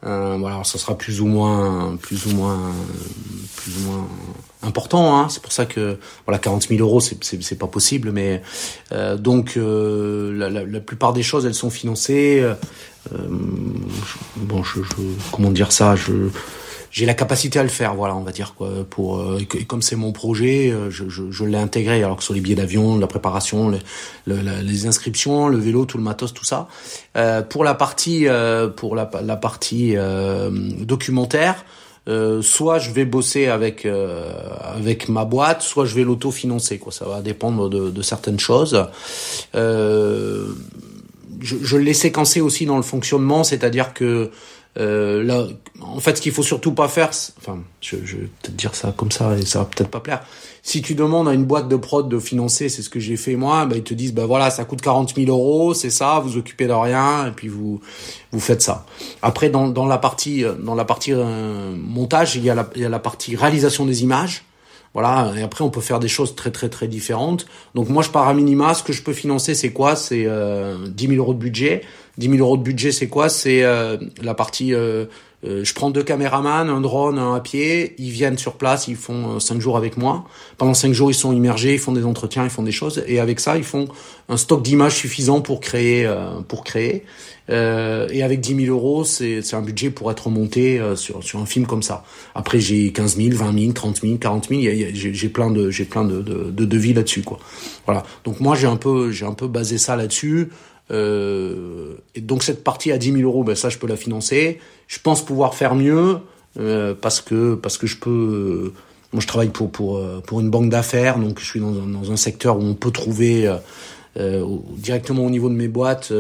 euh, 0.06 0.36
voilà, 0.38 0.56
alors 0.56 0.66
ça 0.66 0.78
sera 0.78 0.98
plus 0.98 1.22
ou 1.22 1.28
moins, 1.28 1.96
plus 2.02 2.26
ou 2.26 2.36
moins, 2.36 2.60
plus 3.56 3.78
ou 3.78 3.90
moins 3.90 4.08
important. 4.62 5.18
Hein. 5.18 5.30
C'est 5.30 5.42
pour 5.42 5.54
ça 5.54 5.66
que 5.66 5.98
voilà, 6.26 6.40
40 6.40 6.68
000 6.68 6.82
euros, 6.82 7.00
c'est 7.00 7.58
pas 7.58 7.68
possible. 7.68 8.12
Mais 8.12 8.42
euh, 8.92 9.16
donc 9.16 9.56
euh, 9.56 10.38
la, 10.38 10.50
la, 10.50 10.66
la, 10.66 10.80
plupart 10.82 11.14
des 11.14 11.24
choses, 11.24 11.46
elles 11.46 11.54
sont 11.54 11.70
financées. 11.70 12.42
Euh, 12.42 12.56
bon, 14.36 14.64
je, 14.64 14.82
je, 14.82 14.96
comment 15.32 15.52
dire 15.52 15.72
ça, 15.72 15.96
je 15.96 16.30
j'ai 16.94 17.08
la 17.08 17.16
capacité 17.16 17.58
à 17.58 17.64
le 17.64 17.70
faire, 17.70 17.96
voilà, 17.96 18.16
on 18.16 18.22
va 18.22 18.32
dire 18.32 18.54
quoi. 18.54 18.70
Pour 18.88 19.18
euh, 19.18 19.40
et 19.40 19.66
comme 19.66 19.82
c'est 19.82 19.96
mon 19.96 20.12
projet, 20.12 20.70
euh, 20.70 20.92
je, 20.92 21.10
je, 21.10 21.32
je 21.32 21.44
l'ai 21.44 21.58
intégré. 21.58 22.04
Alors 22.04 22.18
que 22.18 22.24
sur 22.24 22.36
les 22.36 22.40
billets 22.40 22.56
d'avion, 22.56 23.00
la 23.00 23.08
préparation, 23.08 23.70
le, 23.70 23.80
les 24.62 24.86
inscriptions, 24.86 25.48
le 25.48 25.58
vélo, 25.58 25.86
tout 25.86 25.98
le 25.98 26.04
matos, 26.04 26.36
tout 26.36 26.46
ça. 26.46 26.68
Euh, 27.18 27.42
pour 27.42 27.64
la 27.64 27.74
partie, 27.74 28.28
euh, 28.28 28.68
pour 28.68 28.96
la, 28.96 29.10
la 29.24 29.36
partie 29.38 29.96
documentaire. 30.82 31.66
soit 32.42 32.78
je 32.78 32.92
vais 32.92 33.06
bosser 33.06 33.48
avec 33.48 33.88
avec 34.62 35.10
ma 35.10 35.26
boîte, 35.26 35.64
soit 35.64 35.86
je 35.86 35.96
vais 35.96 36.04
l'auto-financer. 36.04 36.78
Quoi, 36.78 36.92
ça 36.92 37.06
va 37.06 37.22
dépendre 37.24 37.70
de, 37.70 37.90
de 37.90 38.02
certaines 38.04 38.40
choses. 38.40 38.86
je, 39.56 40.46
je 41.42 41.78
l'ai 41.78 41.96
séquencé 41.96 42.40
aussi 42.40 42.68
dans 42.68 42.78
le 42.78 42.84
fonctionnement, 42.84 43.44
c'est-à-dire 43.44 43.94
que 43.96 44.30
euh, 44.80 45.24
là, 45.24 45.46
en 45.82 46.00
fait, 46.00 46.18
ce 46.18 46.22
qu'il 46.22 46.32
faut 46.32 46.44
surtout 46.44 46.72
pas 46.72 46.88
faire, 46.88 47.12
enfin, 47.40 47.60
je, 47.80 47.98
je 48.04 48.18
vais 48.18 48.30
peut-être 48.42 48.56
dire 48.56 48.74
ça 48.74 48.94
comme 48.96 49.12
ça 49.12 49.38
et 49.38 49.46
ça 49.46 49.60
va 49.60 49.66
peut-être 49.66 49.90
pas 49.90 50.00
plaire. 50.00 50.24
Si 50.64 50.82
tu 50.82 50.96
demandes 50.96 51.28
à 51.28 51.34
une 51.34 51.44
boîte 51.44 51.68
de 51.68 51.76
prod 51.76 52.08
de 52.08 52.20
financer, 52.20 52.70
c'est 52.70 52.82
ce 52.82 52.90
que 52.90 53.00
j'ai 53.00 53.18
fait 53.18 53.36
moi, 53.36 53.66
ben 53.66 53.76
ils 53.76 53.84
te 53.84 53.94
disent, 53.94 54.14
ben 54.14 54.26
voilà, 54.26 54.50
ça 54.50 54.66
coûte 54.66 54.82
40 54.82 55.14
000 55.16 55.30
euros, 55.30 55.74
c'est 55.74 55.90
ça, 55.90 56.20
vous 56.24 56.38
occupez 56.38 56.68
de 56.68 56.74
rien 56.74 57.28
et 57.28 57.32
puis 57.32 57.50
vous 57.50 57.82
vous 58.32 58.40
faites 58.40 58.62
ça. 58.62 58.86
Après, 59.22 59.50
dans, 59.50 59.68
dans 59.68 59.86
la 59.86 59.98
partie 59.98 60.46
dans 60.60 60.76
la 60.76 60.86
partie 60.86 61.14
euh, 61.14 61.76
montage, 61.76 62.36
il 62.36 62.44
y 62.44 62.50
a 62.50 62.56
la, 62.56 62.70
il 62.76 62.82
y 62.82 62.86
a 62.86 62.90
la 62.90 63.00
partie 63.00 63.36
réalisation 63.36 63.86
des 63.86 64.04
images. 64.04 64.44
Voilà, 64.94 65.34
et 65.36 65.42
après 65.42 65.64
on 65.64 65.72
peut 65.72 65.82
faire 65.82 66.00
des 66.00 66.08
choses 66.08 66.36
très 66.36 66.52
très 66.52 66.70
très 66.70 66.88
différentes. 66.88 67.48
Donc 67.74 67.90
moi 67.90 68.04
je 68.04 68.10
pars 68.10 68.28
à 68.28 68.34
minima, 68.34 68.76
ce 68.76 68.84
que 68.84 68.94
je 68.94 69.02
peux 69.02 69.14
financer 69.14 69.56
c'est 69.56 69.72
quoi? 69.72 69.96
C'est 69.96 70.26
euh, 70.28 70.88
10 70.88 71.08
000 71.08 71.18
euros 71.18 71.34
de 71.34 71.40
budget. 71.40 71.82
10 72.20 72.30
000 72.30 72.40
euros 72.40 72.58
de 72.58 72.64
budget, 72.64 72.92
c'est 72.92 73.08
quoi? 73.08 73.28
C'est 73.28 73.64
euh, 73.64 73.98
la 74.22 74.36
partie 74.36 74.74
euh, 74.74 75.06
Euh, 75.46 75.64
je 75.64 75.74
prends 75.74 75.90
deux 75.90 76.04
caméramans, 76.04 76.70
un 76.70 76.82
drone, 76.82 77.20
un 77.20 77.36
à 77.36 77.40
pied. 77.42 77.96
Ils 77.98 78.12
viennent 78.12 78.38
sur 78.38 78.54
place, 78.54 78.88
ils 78.88 78.96
font 78.96 79.36
euh, 79.36 79.40
cinq 79.40 79.60
jours 79.60 79.76
avec 79.78 79.98
moi. 79.98 80.24
Pendant 80.58 80.74
cinq 80.74 80.94
jours, 80.94 81.12
ils 81.12 81.16
sont 81.16 81.34
immergés, 81.34 81.74
ils 81.74 81.80
font 81.80 81.92
des 81.92 82.06
entretiens, 82.06 82.44
ils 82.46 82.50
font 82.50 82.64
des 82.64 82.72
choses. 82.72 83.04
Et 83.08 83.20
avec 83.20 83.40
ça, 83.40 83.58
ils 83.58 83.64
font 83.64 83.88
un 84.30 84.38
stock 84.38 84.62
d'images 84.64 84.96
suffisant 84.96 85.42
pour 85.42 85.60
créer. 85.60 86.10
Pour 86.48 86.64
créer. 86.64 87.04
Et 87.50 88.24
avec 88.24 88.40
10 88.40 88.66
000 88.66 88.76
euros, 88.76 89.04
c'est 89.04 89.54
un 89.54 89.62
budget 89.62 89.90
pour 89.90 90.10
être 90.12 90.30
monté 90.30 90.82
sur, 90.96 91.24
sur 91.24 91.40
un 91.40 91.46
film 91.46 91.66
comme 91.66 91.84
ça. 91.84 92.04
Après, 92.36 92.60
j'ai 92.60 92.92
15 92.92 93.18
000, 93.18 93.36
20 93.36 93.60
000, 93.60 93.74
30 93.74 94.02
000, 94.02 94.18
40 94.18 94.50
000. 94.50 94.62
J'ai 94.94 95.30
plein 95.30 95.52
de 95.52 95.70
j'ai 95.70 95.86
plein 95.86 96.06
de, 96.06 96.22
de, 96.22 96.52
de 96.52 96.66
devis 96.66 96.94
là-dessus, 96.94 97.22
quoi. 97.22 97.40
Voilà. 97.86 98.04
Donc 98.24 98.40
moi, 98.40 98.56
j'ai 98.56 98.68
un 98.68 98.78
peu 98.78 99.12
j'ai 99.12 99.26
un 99.26 99.34
peu 99.34 99.48
basé 99.48 99.78
ça 99.78 99.96
là-dessus. 99.96 100.50
Euh, 100.92 101.96
et 102.16 102.22
donc 102.22 102.44
cette 102.44 102.64
partie 102.64 102.92
à 102.92 102.98
10 102.98 103.14
000 103.14 103.24
euros, 103.24 103.44
ben 103.44 103.56
ça 103.56 103.70
je 103.70 103.78
peux 103.78 103.88
la 103.88 103.96
financer. 103.96 104.60
Je 104.88 105.00
pense 105.00 105.24
pouvoir 105.24 105.56
faire 105.56 105.76
mieux 105.76 106.18
euh, 106.60 106.94
parce 107.00 107.22
que 107.22 107.56
parce 107.56 107.78
que 107.78 107.88
je 107.88 107.98
peux. 107.98 108.10
Euh, 108.10 108.74
moi 109.12 109.22
je 109.22 109.28
travaille 109.28 109.50
pour 109.50 109.72
pour 109.72 109.98
euh, 109.98 110.22
pour 110.26 110.40
une 110.40 110.50
banque 110.50 110.70
d'affaires, 110.70 111.20
donc 111.20 111.40
je 111.40 111.46
suis 111.46 111.60
dans 111.60 111.74
un, 111.74 111.88
dans 111.88 112.12
un 112.12 112.18
secteur 112.18 112.58
où 112.58 112.64
on 112.64 112.74
peut 112.74 112.92
trouver 112.92 113.48
euh, 113.48 113.58
directement 114.16 115.26
au 115.26 115.30
niveau 115.30 115.50
de 115.50 115.56
mes 115.56 115.68
boîtes, 115.68 116.12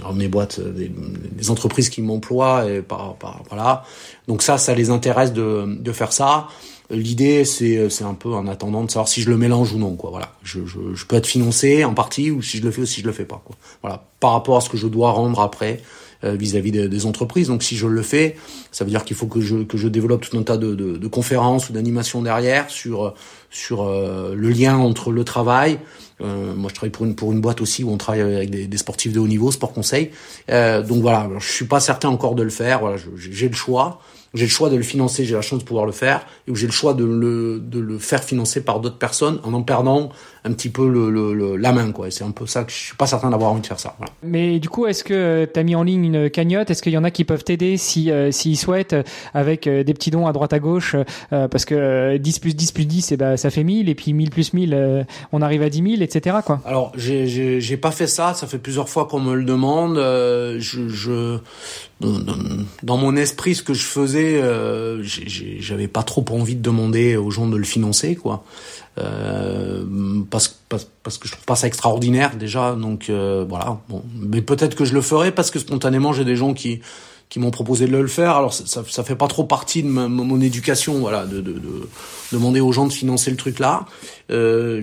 alors 0.00 0.14
mes 0.14 0.28
boîtes, 0.28 0.60
des, 0.60 0.90
des 0.90 1.50
entreprises 1.50 1.90
qui 1.90 2.00
m'emploient, 2.00 2.70
et 2.70 2.80
par, 2.80 3.16
par 3.16 3.42
voilà. 3.50 3.84
Donc 4.28 4.42
ça, 4.42 4.56
ça 4.56 4.74
les 4.74 4.90
intéresse 4.90 5.32
de 5.32 5.66
de 5.66 5.92
faire 5.92 6.12
ça. 6.12 6.48
L'idée, 6.90 7.44
c'est, 7.46 7.88
c'est 7.88 8.04
un 8.04 8.12
peu 8.12 8.34
en 8.34 8.46
attendant 8.46 8.84
de 8.84 8.90
savoir 8.90 9.08
si 9.08 9.22
je 9.22 9.30
le 9.30 9.38
mélange 9.38 9.72
ou 9.72 9.78
non, 9.78 9.96
quoi. 9.96 10.10
Voilà. 10.10 10.32
Je, 10.42 10.66
je, 10.66 10.78
je, 10.94 11.06
peux 11.06 11.16
être 11.16 11.26
financé 11.26 11.82
en 11.82 11.94
partie 11.94 12.30
ou 12.30 12.42
si 12.42 12.58
je 12.58 12.62
le 12.62 12.70
fais 12.70 12.82
ou 12.82 12.86
si 12.86 13.00
je 13.00 13.06
le 13.06 13.12
fais 13.12 13.24
pas, 13.24 13.40
quoi. 13.42 13.56
Voilà. 13.80 14.04
Par 14.20 14.32
rapport 14.32 14.58
à 14.58 14.60
ce 14.60 14.68
que 14.68 14.76
je 14.76 14.86
dois 14.86 15.10
rendre 15.10 15.40
après 15.40 15.80
euh, 16.24 16.36
vis-à-vis 16.36 16.72
des, 16.72 16.88
des, 16.88 17.06
entreprises. 17.06 17.48
Donc, 17.48 17.62
si 17.62 17.76
je 17.76 17.86
le 17.86 18.02
fais, 18.02 18.36
ça 18.70 18.84
veut 18.84 18.90
dire 18.90 19.04
qu'il 19.04 19.16
faut 19.16 19.26
que 19.26 19.40
je, 19.40 19.62
que 19.62 19.78
je 19.78 19.88
développe 19.88 20.28
tout 20.28 20.36
un 20.36 20.42
tas 20.42 20.58
de, 20.58 20.74
de, 20.74 20.98
de 20.98 21.06
conférences 21.08 21.70
ou 21.70 21.72
d'animations 21.72 22.20
derrière 22.20 22.68
sur, 22.68 23.14
sur 23.54 23.82
euh, 23.82 24.34
le 24.34 24.50
lien 24.50 24.76
entre 24.76 25.12
le 25.12 25.24
travail. 25.24 25.78
Euh, 26.20 26.54
moi, 26.54 26.68
je 26.70 26.74
travaille 26.74 26.90
pour 26.90 27.06
une, 27.06 27.14
pour 27.14 27.32
une 27.32 27.40
boîte 27.40 27.60
aussi 27.60 27.84
où 27.84 27.90
on 27.90 27.96
travaille 27.96 28.20
avec 28.20 28.50
des, 28.50 28.66
des 28.66 28.76
sportifs 28.76 29.12
de 29.12 29.20
haut 29.20 29.28
niveau, 29.28 29.52
sport 29.52 29.72
conseil. 29.72 30.10
Euh, 30.50 30.82
donc 30.82 31.02
voilà, 31.02 31.28
je 31.38 31.52
suis 31.52 31.64
pas 31.64 31.80
certain 31.80 32.08
encore 32.08 32.34
de 32.34 32.42
le 32.42 32.50
faire. 32.50 32.80
Voilà, 32.80 32.96
j'ai 33.16 33.48
le 33.48 33.54
choix 33.54 34.00
j'ai 34.34 34.44
le 34.44 34.50
choix 34.50 34.68
de 34.68 34.76
le 34.76 34.82
financer, 34.82 35.24
j'ai 35.24 35.34
la 35.34 35.42
chance 35.42 35.60
de 35.60 35.64
pouvoir 35.64 35.86
le 35.86 35.92
faire, 35.92 36.26
et 36.46 36.50
où 36.50 36.56
j'ai 36.56 36.66
le 36.66 36.72
choix 36.72 36.94
de 36.94 37.04
le, 37.04 37.60
de 37.60 37.78
le 37.78 37.98
faire 37.98 38.22
financer 38.22 38.64
par 38.64 38.80
d'autres 38.80 38.98
personnes 38.98 39.40
en 39.44 39.54
en 39.54 39.62
perdant 39.62 40.10
un 40.44 40.52
petit 40.52 40.68
peu 40.68 40.86
le, 40.88 41.10
le, 41.10 41.56
la 41.56 41.72
main. 41.72 41.90
quoi. 41.90 42.10
C'est 42.10 42.24
un 42.24 42.30
peu 42.30 42.46
ça 42.46 42.64
que 42.64 42.70
je 42.70 42.76
suis 42.76 42.96
pas 42.96 43.06
certain 43.06 43.30
d'avoir 43.30 43.50
envie 43.50 43.62
de 43.62 43.66
faire 43.66 43.80
ça. 43.80 43.94
Voilà. 43.98 44.12
Mais 44.22 44.58
du 44.58 44.68
coup, 44.68 44.86
est-ce 44.86 45.02
que 45.02 45.48
tu 45.52 45.58
as 45.58 45.62
mis 45.62 45.74
en 45.74 45.82
ligne 45.82 46.04
une 46.04 46.30
cagnotte? 46.30 46.70
Est-ce 46.70 46.82
qu'il 46.82 46.92
y 46.92 46.98
en 46.98 47.04
a 47.04 47.10
qui 47.10 47.24
peuvent 47.24 47.44
t'aider 47.44 47.78
si 47.78 48.10
euh, 48.10 48.30
s'ils 48.30 48.58
souhaitent, 48.58 48.92
euh, 48.92 49.02
avec 49.32 49.66
euh, 49.66 49.84
des 49.84 49.94
petits 49.94 50.10
dons 50.10 50.26
à 50.26 50.32
droite 50.32 50.52
à 50.52 50.58
gauche 50.58 50.96
Parce 51.30 51.64
que 51.64 52.16
10 52.18 52.38
plus 52.40 52.54
10 52.54 52.72
plus 52.72 52.84
10, 52.84 53.12
et 53.12 53.14
eh 53.14 53.16
ben, 53.16 53.36
ça 53.36 53.50
fait 53.50 53.64
1000, 53.64 53.88
et 53.88 53.94
puis 53.94 54.12
1000 54.12 54.30
plus 54.30 54.52
1000, 54.52 55.06
on 55.32 55.42
arrive 55.42 55.62
à 55.62 55.70
10 55.70 55.96
000, 55.96 56.02
etc. 56.02 56.38
Quoi. 56.44 56.60
Alors, 56.66 56.92
j'ai, 56.96 57.26
j'ai, 57.60 57.76
pas 57.76 57.90
fait 57.90 58.06
ça, 58.06 58.34
ça 58.34 58.46
fait 58.46 58.58
plusieurs 58.58 58.88
fois 58.88 59.06
qu'on 59.06 59.20
me 59.20 59.34
le 59.34 59.44
demande. 59.44 59.96
je, 59.96 60.88
je 60.88 61.38
dans 62.00 62.96
mon 62.96 63.16
esprit, 63.16 63.54
ce 63.54 63.62
que 63.62 63.74
je 63.74 63.84
faisais, 63.84 64.40
euh, 64.42 65.02
j'avais 65.02 65.88
pas 65.88 66.02
trop 66.02 66.24
envie 66.30 66.56
de 66.56 66.62
demander 66.62 67.16
aux 67.16 67.30
gens 67.30 67.46
de 67.46 67.56
le 67.56 67.64
financer, 67.64 68.16
quoi. 68.16 68.44
Euh, 68.98 69.84
parce, 70.30 70.60
parce, 70.68 71.18
que 71.18 71.26
je 71.26 71.32
trouve 71.32 71.44
pas 71.44 71.56
ça 71.56 71.66
extraordinaire 71.66 72.36
déjà, 72.36 72.74
donc 72.74 73.10
euh, 73.10 73.44
voilà. 73.48 73.78
Mais 74.20 74.40
peut-être 74.40 74.76
que 74.76 74.84
je 74.84 74.94
le 74.94 75.00
ferai 75.00 75.32
parce 75.32 75.50
que 75.50 75.58
spontanément 75.58 76.12
j'ai 76.12 76.24
des 76.24 76.36
gens 76.36 76.54
qui 76.54 76.80
qui 77.34 77.40
m'ont 77.40 77.50
proposé 77.50 77.88
de 77.88 77.96
le 77.96 78.06
faire. 78.06 78.36
Alors 78.36 78.54
ça, 78.54 78.84
ça 78.88 79.02
fait 79.02 79.16
pas 79.16 79.26
trop 79.26 79.42
partie 79.42 79.82
de 79.82 79.88
ma, 79.88 80.06
mon 80.06 80.40
éducation, 80.40 81.00
voilà, 81.00 81.26
de, 81.26 81.40
de, 81.40 81.54
de, 81.54 81.88
demander 82.30 82.60
aux 82.60 82.70
gens 82.70 82.86
de 82.86 82.92
financer 82.92 83.28
le 83.32 83.36
truc 83.36 83.58
là. 83.58 83.86
Euh, 84.30 84.82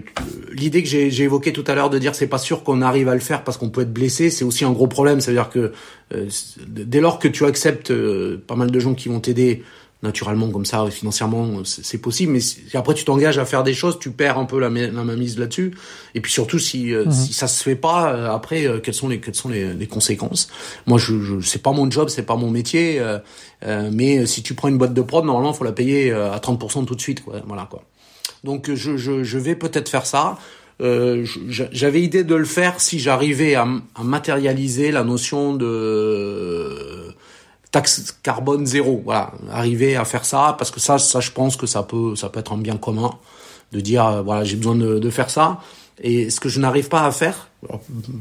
L'idée 0.52 0.84
que 0.84 0.90
j'ai 0.90 1.24
évoquée 1.24 1.54
tout 1.54 1.64
à 1.66 1.76
l'heure 1.76 1.90
de 1.90 1.98
dire 1.98 2.14
c'est 2.14 2.28
pas 2.28 2.38
sûr 2.38 2.64
qu'on 2.64 2.82
arrive 2.82 3.08
à 3.08 3.14
le 3.14 3.22
faire 3.22 3.46
parce 3.46 3.56
qu'on 3.56 3.70
peut 3.70 3.84
être 3.84 3.94
blessé, 3.94 4.30
c'est 4.30 4.44
aussi 4.44 4.66
un 4.66 4.74
gros 4.74 4.88
problème. 4.88 5.22
C'est-à-dire 5.22 5.50
que 5.50 5.72
euh, 6.14 6.28
dès 6.68 7.00
lors 7.00 7.20
que 7.20 7.30
tu 7.30 7.46
acceptes 7.46 7.92
euh, 7.92 8.44
pas 8.46 8.56
mal 8.58 8.70
de 8.70 8.80
gens 8.82 8.96
qui 8.96 9.08
vont 9.08 9.22
t'aider 9.22 9.64
naturellement 10.04 10.50
comme 10.50 10.66
ça 10.66 10.90
financièrement 10.90 11.64
c'est 11.64 12.00
possible 12.00 12.34
mais 12.34 12.40
si 12.40 12.60
après 12.74 12.94
tu 12.94 13.06
t'engages 13.06 13.38
à 13.38 13.46
faire 13.46 13.64
des 13.64 13.74
choses 13.74 14.00
tu 14.00 14.12
perds 14.12 14.38
un 14.38 14.46
peu 14.46 14.60
la, 14.60 14.70
la 14.70 15.04
mise 15.16 15.38
là-dessus. 15.38 15.76
Et 16.16 16.22
puis 16.22 16.32
surtout 16.32 16.60
si 16.60 16.94
euh, 16.94 17.06
mhm. 17.06 17.12
si 17.12 17.34
ça 17.34 17.48
se 17.48 17.64
fait 17.64 17.76
pas 17.76 18.14
euh, 18.14 18.32
après 18.32 18.66
euh, 18.66 18.80
quelles 18.80 18.94
sont 18.94 19.08
les 19.08 19.20
quelles 19.20 19.36
sont 19.36 19.50
les, 19.50 19.74
les 19.74 19.88
conséquences? 19.88 20.50
Moi 20.88 20.98
je, 20.98 21.20
je 21.22 21.40
c'est 21.42 21.62
pas 21.62 21.72
mon 21.72 21.90
job 21.90 22.10
c'est 22.10 22.26
pas 22.26 22.36
mon 22.36 22.50
métier 22.50 23.02
mais 23.92 24.26
si 24.26 24.42
tu 24.42 24.56
prends 24.56 24.68
une 24.68 24.78
boîte 24.78 24.94
de 24.94 25.02
prod 25.02 25.24
normalement 25.24 25.54
faut 25.54 25.64
la 25.64 25.72
payer 25.72 26.12
à 26.12 26.38
30% 26.38 26.86
tout 26.86 26.96
de 26.96 27.02
suite 27.02 27.24
quoi 27.24 27.42
voilà 27.46 27.68
quoi. 27.70 27.84
Donc 28.44 28.74
je 28.74 28.98
je, 28.98 29.24
je 29.24 29.38
vais 29.38 29.56
peut-être 29.56 29.90
faire 29.90 30.06
ça. 30.06 30.38
Euh, 30.82 31.26
j'avais 31.48 32.02
idée 32.02 32.24
de 32.24 32.34
le 32.34 32.46
faire 32.46 32.82
si 32.82 33.00
j'arrivais 33.00 33.54
à, 33.54 33.68
à 33.96 34.04
matérialiser 34.04 34.92
la 34.92 35.04
notion 35.04 35.54
de 35.54 37.14
taxe 37.72 38.18
carbone 38.24 38.66
zéro. 38.66 39.02
Voilà, 39.04 39.32
arriver 39.52 39.96
à 39.96 40.06
faire 40.06 40.26
ça 40.26 40.56
parce 40.58 40.72
que 40.72 40.80
ça, 40.80 40.98
ça, 40.98 41.20
je 41.20 41.32
pense 41.32 41.56
que 41.56 41.66
ça 41.66 41.84
peut, 41.84 42.16
ça 42.16 42.30
peut 42.30 42.40
être 42.40 42.54
un 42.54 42.58
bien 42.58 42.78
commun 42.78 43.12
de 43.72 43.80
dire 43.80 44.06
euh, 44.06 44.22
voilà, 44.22 44.44
j'ai 44.44 44.58
besoin 44.58 44.76
de, 44.76 45.00
de, 45.00 45.10
faire 45.10 45.30
ça. 45.30 45.60
Et 46.04 46.30
ce 46.30 46.40
que 46.40 46.50
je 46.50 46.60
n'arrive 46.60 46.90
pas 46.90 47.06
à 47.06 47.12
faire, 47.12 47.48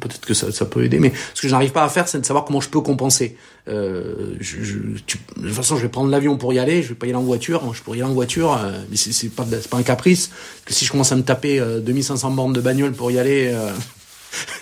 peut-être 0.01 0.21
que 0.21 0.35
ça, 0.35 0.53
ça, 0.53 0.67
peut 0.67 0.85
aider, 0.85 0.99
mais 0.99 1.13
ce 1.35 1.41
que 1.41 1.49
je 1.49 1.53
n'arrive 1.53 1.73
pas 1.73 1.83
à 1.83 1.89
faire, 1.89 2.09
c'est 2.09 2.21
de 2.21 2.27
savoir 2.27 2.45
comment 2.45 2.61
je 2.61 2.69
peux 2.69 2.83
compenser. 2.83 3.37
Euh, 3.69 4.35
je, 4.39 4.63
je, 4.63 4.75
de 4.79 4.99
toute 4.99 5.53
façon, 5.53 5.77
je 5.77 5.83
vais 5.83 5.89
prendre 5.89 6.11
l'avion 6.11 6.37
pour 6.37 6.53
y 6.53 6.59
aller, 6.59 6.83
je 6.83 6.91
vais 6.91 6.95
pas 6.95 7.07
y 7.07 7.09
aller 7.09 7.19
en 7.19 7.23
voiture. 7.23 7.73
Je 7.73 7.83
pourrais 7.83 7.99
y 7.99 8.03
aller 8.03 8.11
en 8.11 8.15
voiture, 8.15 8.53
euh, 8.53 8.83
mais 8.91 8.97
c'est 8.97 9.31
pas, 9.31 9.47
pas 9.71 9.79
un 9.79 9.83
caprice. 9.83 10.31
Que 10.67 10.75
si 10.75 10.85
je 10.85 10.91
commence 10.91 11.11
à 11.13 11.17
me 11.17 11.23
taper 11.23 11.59
euh, 11.59 11.81
2500 11.81 12.31
bornes 12.33 12.53
de 12.53 12.61
bagnole 12.61 12.93
pour 12.93 13.11
y 13.11 13.19
aller. 13.19 13.57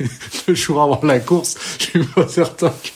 Euh, 0.01 0.05
le 0.49 0.55
jour 0.55 0.83
avant 0.83 1.01
la 1.03 1.21
course, 1.21 1.57
je 1.79 1.85
suis 1.85 2.05
pas 2.05 2.29
certain 2.29 2.71
que 2.71 2.89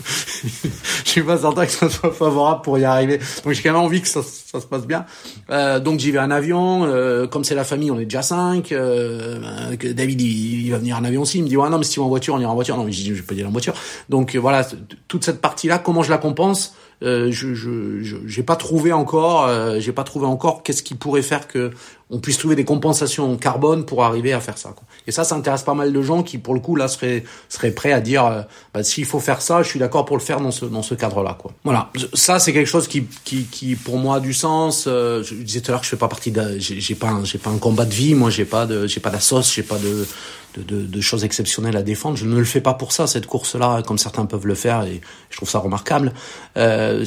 je 1.05 1.09
suis 1.11 1.23
pas 1.23 1.39
certain 1.39 1.67
que 1.67 1.73
ça 1.73 1.91
soit 1.91 2.13
favorable 2.13 2.63
pour 2.63 2.79
y 2.79 2.85
arriver. 2.85 3.19
Donc 3.45 3.53
j'ai 3.53 3.63
quand 3.63 3.73
même 3.73 3.83
envie 3.83 4.01
que 4.01 4.09
ça, 4.09 4.23
ça 4.23 4.61
se 4.61 4.67
passe 4.67 4.87
bien. 4.87 5.07
Euh, 5.51 5.81
donc 5.81 6.01
j'y 6.01 6.11
vais 6.11 6.19
en 6.19 6.31
avion. 6.31 6.85
Euh, 6.85 7.27
comme 7.27 7.45
c'est 7.45 7.55
la 7.55 7.65
famille, 7.65 7.91
on 7.91 7.99
est 7.99 8.05
déjà 8.05 8.23
cinq. 8.23 8.73
Euh, 8.73 9.77
David 9.95 10.21
il, 10.21 10.71
va 10.71 10.79
venir 10.79 10.97
en 10.97 11.05
avion 11.05 11.23
aussi. 11.23 11.39
Il 11.39 11.45
me 11.45 11.49
dit 11.49 11.57
ouais 11.57 11.69
non 11.71 11.79
mais 11.79 11.85
si 11.85 11.93
tu 11.93 12.01
vas 12.01 12.07
en 12.07 12.09
voiture, 12.09 12.35
on 12.35 12.41
ira 12.41 12.51
en 12.51 12.55
voiture. 12.55 12.77
Non 12.77 12.85
mais 12.85 12.93
je 12.93 13.03
dis 13.03 13.09
je 13.09 13.15
vais 13.15 13.23
pas 13.23 13.35
aller 13.35 13.45
en 13.45 13.51
voiture. 13.51 13.75
Donc 14.09 14.35
voilà 14.37 14.67
toute 15.09 15.25
cette 15.25 15.41
partie 15.41 15.69
là, 15.69 15.79
comment 15.79 16.03
je 16.03 16.11
la 16.11 16.19
compense? 16.19 16.75
Euh, 17.03 17.31
je 17.31 18.23
j'ai 18.27 18.43
pas 18.43 18.57
trouvé 18.57 18.93
encore 18.93 19.47
euh, 19.47 19.81
j'ai 19.81 19.93
pas 19.93 20.05
trouvé 20.05 20.27
encore 20.27 20.63
qu'est-ce 20.63 20.83
qui 20.83 20.95
pourrait 20.95 21.23
faire 21.23 21.49
que 21.49 21.71
on 22.11 22.19
puisse 22.19 22.37
trouver 22.37 22.55
des 22.55 22.65
compensations 22.65 23.33
en 23.33 23.37
carbone 23.37 23.87
pour 23.87 24.05
arriver 24.05 24.33
à 24.33 24.41
faire 24.41 24.59
ça 24.59 24.71
quoi. 24.71 24.85
et 25.07 25.13
ça 25.13 25.25
ça 25.25 25.35
intéresse 25.35 25.63
pas 25.63 25.75
mal 25.75 25.93
de 25.93 26.03
gens 26.03 26.23
qui 26.23 26.39
pour 26.39 26.55
le 26.55 26.61
coup 26.61 26.77
là 26.77 26.87
seraient 26.89 27.25
seraient 27.49 27.73
prêts 27.73 27.93
à 27.93 28.01
dire 28.01 28.25
euh, 28.27 28.43
bah, 28.73 28.85
s'il 28.85 29.05
faut 29.05 29.21
faire 29.21 29.43
ça 29.43 29.63
je 29.63 29.69
suis 29.69 29.79
d'accord 29.79 30.05
pour 30.05 30.17
le 30.17 30.23
faire 30.23 30.41
dans 30.41 30.51
ce 30.51 30.65
dans 30.65 30.83
ce 30.83 30.95
cadre 30.95 31.23
là 31.23 31.37
quoi. 31.41 31.53
Voilà. 31.65 31.91
Ça 32.15 32.39
c'est 32.39 32.53
quelque 32.53 32.69
chose 32.69 32.87
qui 32.87 33.05
qui 33.25 33.45
qui 33.45 33.75
pour 33.75 33.99
moi 33.99 34.17
a 34.17 34.21
du 34.21 34.33
sens. 34.33 34.85
Je 34.87 35.35
disais 35.35 35.61
tout 35.61 35.71
à 35.71 35.73
l'heure 35.73 35.81
que 35.81 35.87
je 35.87 35.91
fais 35.91 35.97
pas 35.97 36.09
partie 36.09 36.33
j'ai 36.59 36.95
pas 36.95 37.19
j'ai 37.25 37.39
pas 37.39 37.51
un 37.51 37.59
combat 37.59 37.85
de 37.85 37.95
vie. 37.95 38.15
Moi 38.15 38.31
j'ai 38.31 38.45
pas 38.45 38.67
de 38.67 38.87
j'ai 38.87 39.01
pas 39.01 39.19
sauce 39.19 39.53
j'ai 39.53 39.63
pas 39.63 39.79
de 39.79 40.07
de, 40.55 40.63
de, 40.63 40.87
de, 40.87 41.01
choses 41.01 41.25
exceptionnelles 41.25 41.77
à 41.77 41.83
défendre. 41.83 42.17
Je 42.17 42.27
ne 42.27 42.37
le 42.37 42.45
fais 42.45 42.61
pas 42.61 42.75
pour 42.75 42.93
ça, 42.93 43.07
cette 43.07 43.27
course-là, 43.27 43.83
comme 43.83 43.99
certains 43.99 44.27
peuvent 44.27 44.47
le 44.47 44.55
faire, 44.55 44.85
et 44.85 45.01
je 45.31 45.37
trouve 45.37 45.49
ça 45.49 45.59
remarquable. 45.59 46.13
Euh, 46.57 47.05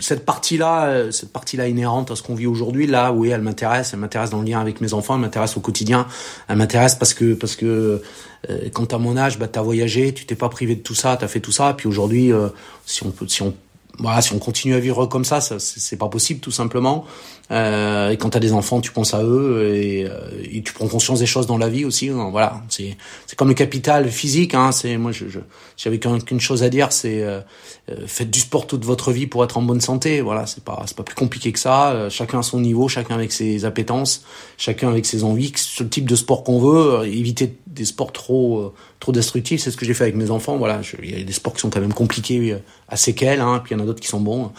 cette 0.00 0.24
partie-là, 0.24 0.86
euh, 0.86 1.10
cette 1.10 1.32
partie-là 1.32 1.68
inhérente 1.68 2.10
à 2.10 2.16
ce 2.16 2.22
qu'on 2.22 2.34
vit 2.34 2.46
aujourd'hui, 2.46 2.86
là, 2.86 3.12
oui, 3.12 3.28
elle 3.30 3.42
m'intéresse. 3.42 3.90
Elle 3.92 4.00
m'intéresse 4.00 4.30
dans 4.30 4.40
le 4.40 4.46
lien 4.46 4.60
avec 4.60 4.80
mes 4.80 4.94
enfants, 4.94 5.14
elle 5.14 5.20
m'intéresse 5.20 5.56
au 5.56 5.60
quotidien. 5.60 6.06
Elle 6.48 6.56
m'intéresse 6.56 6.94
parce 6.94 7.14
que 7.14 7.34
parce 7.34 7.56
que 7.56 8.02
euh, 8.48 8.68
quand 8.72 8.92
à 8.92 8.98
mon 8.98 9.16
âge, 9.16 9.38
bah, 9.38 9.48
t'as 9.48 9.62
voyagé, 9.62 10.14
tu 10.14 10.26
t'es 10.26 10.34
pas 10.34 10.48
privé 10.48 10.76
de 10.76 10.82
tout 10.82 10.94
ça, 10.94 11.16
t'as 11.16 11.28
fait 11.28 11.40
tout 11.40 11.52
ça. 11.52 11.74
Puis 11.74 11.88
aujourd'hui, 11.88 12.32
euh, 12.32 12.48
si 12.86 13.04
on 13.04 13.10
peut, 13.10 13.26
si 13.28 13.42
on 13.42 13.54
voilà, 14.00 14.22
si 14.22 14.32
on 14.32 14.38
continue 14.38 14.74
à 14.74 14.78
vivre 14.78 15.06
comme 15.06 15.24
ça, 15.24 15.40
ça 15.40 15.56
c'est 15.58 15.96
pas 15.96 16.08
possible 16.08 16.40
tout 16.40 16.52
simplement. 16.52 17.04
Euh, 17.50 18.10
et 18.10 18.16
quand 18.18 18.30
t'as 18.30 18.40
des 18.40 18.52
enfants, 18.52 18.80
tu 18.80 18.92
penses 18.92 19.14
à 19.14 19.22
eux 19.22 19.74
et, 19.74 20.04
euh, 20.04 20.18
et, 20.42 20.62
tu 20.62 20.72
prends 20.72 20.86
conscience 20.86 21.20
des 21.20 21.26
choses 21.26 21.46
dans 21.46 21.56
la 21.56 21.68
vie 21.68 21.84
aussi. 21.84 22.10
Hein, 22.10 22.28
voilà, 22.30 22.62
c'est 22.68 22.96
c'est 23.26 23.36
comme 23.36 23.48
le 23.48 23.54
capital 23.54 24.10
physique. 24.10 24.54
Hein, 24.54 24.70
c'est 24.72 24.98
moi, 24.98 25.12
je, 25.12 25.28
je 25.28 25.40
j'avais 25.78 25.98
qu'une 25.98 26.40
chose 26.40 26.64
à 26.64 26.68
dire, 26.68 26.92
c'est 26.92 27.22
euh, 27.22 27.40
euh, 27.88 28.06
faites 28.06 28.30
du 28.30 28.40
sport 28.40 28.66
toute 28.66 28.84
votre 28.84 29.12
vie 29.12 29.28
pour 29.28 29.44
être 29.44 29.56
en 29.56 29.62
bonne 29.62 29.80
santé. 29.80 30.20
Voilà, 30.20 30.44
c'est 30.46 30.62
pas 30.62 30.82
c'est 30.86 30.96
pas 30.96 31.04
plus 31.04 31.14
compliqué 31.14 31.52
que 31.52 31.58
ça. 31.58 31.92
Euh, 31.92 32.10
chacun 32.10 32.40
à 32.40 32.42
son 32.42 32.60
niveau, 32.60 32.88
chacun 32.88 33.14
avec 33.14 33.30
ses 33.30 33.64
appétences, 33.64 34.24
chacun 34.56 34.88
avec 34.88 35.06
ses 35.06 35.22
envies. 35.22 35.52
Ce 35.56 35.84
type 35.84 36.08
de 36.08 36.16
sport 36.16 36.42
qu'on 36.42 36.58
veut, 36.58 37.06
éviter 37.06 37.56
des 37.68 37.84
sports 37.84 38.12
trop 38.12 38.74
trop 38.98 39.12
destructifs. 39.12 39.62
C'est 39.62 39.70
ce 39.70 39.76
que 39.76 39.86
j'ai 39.86 39.94
fait 39.94 40.04
avec 40.04 40.16
mes 40.16 40.32
enfants. 40.32 40.56
Voilà, 40.58 40.80
il 41.00 41.16
y 41.16 41.22
a 41.22 41.24
des 41.24 41.32
sports 41.32 41.54
qui 41.54 41.60
sont 41.60 41.70
quand 41.70 41.80
même 41.80 41.94
compliqués 41.94 42.56
à 42.88 42.96
séquelles, 42.96 43.40
hein, 43.40 43.60
puis 43.62 43.74
il 43.74 43.78
y 43.78 43.80
en 43.80 43.84
a 43.84 43.86
d'autres 43.86 44.00
qui 44.00 44.08
sont 44.08 44.20
bons 44.20 44.50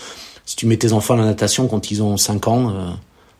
si 0.49 0.55
tu 0.55 0.65
mets 0.65 0.77
tes 0.77 0.93
enfants 0.93 1.13
à 1.13 1.17
la 1.17 1.25
natation 1.25 1.67
quand 1.67 1.91
ils 1.91 2.01
ont 2.01 2.17
5 2.17 2.47
ans, 2.47 2.71
euh, 2.71 2.89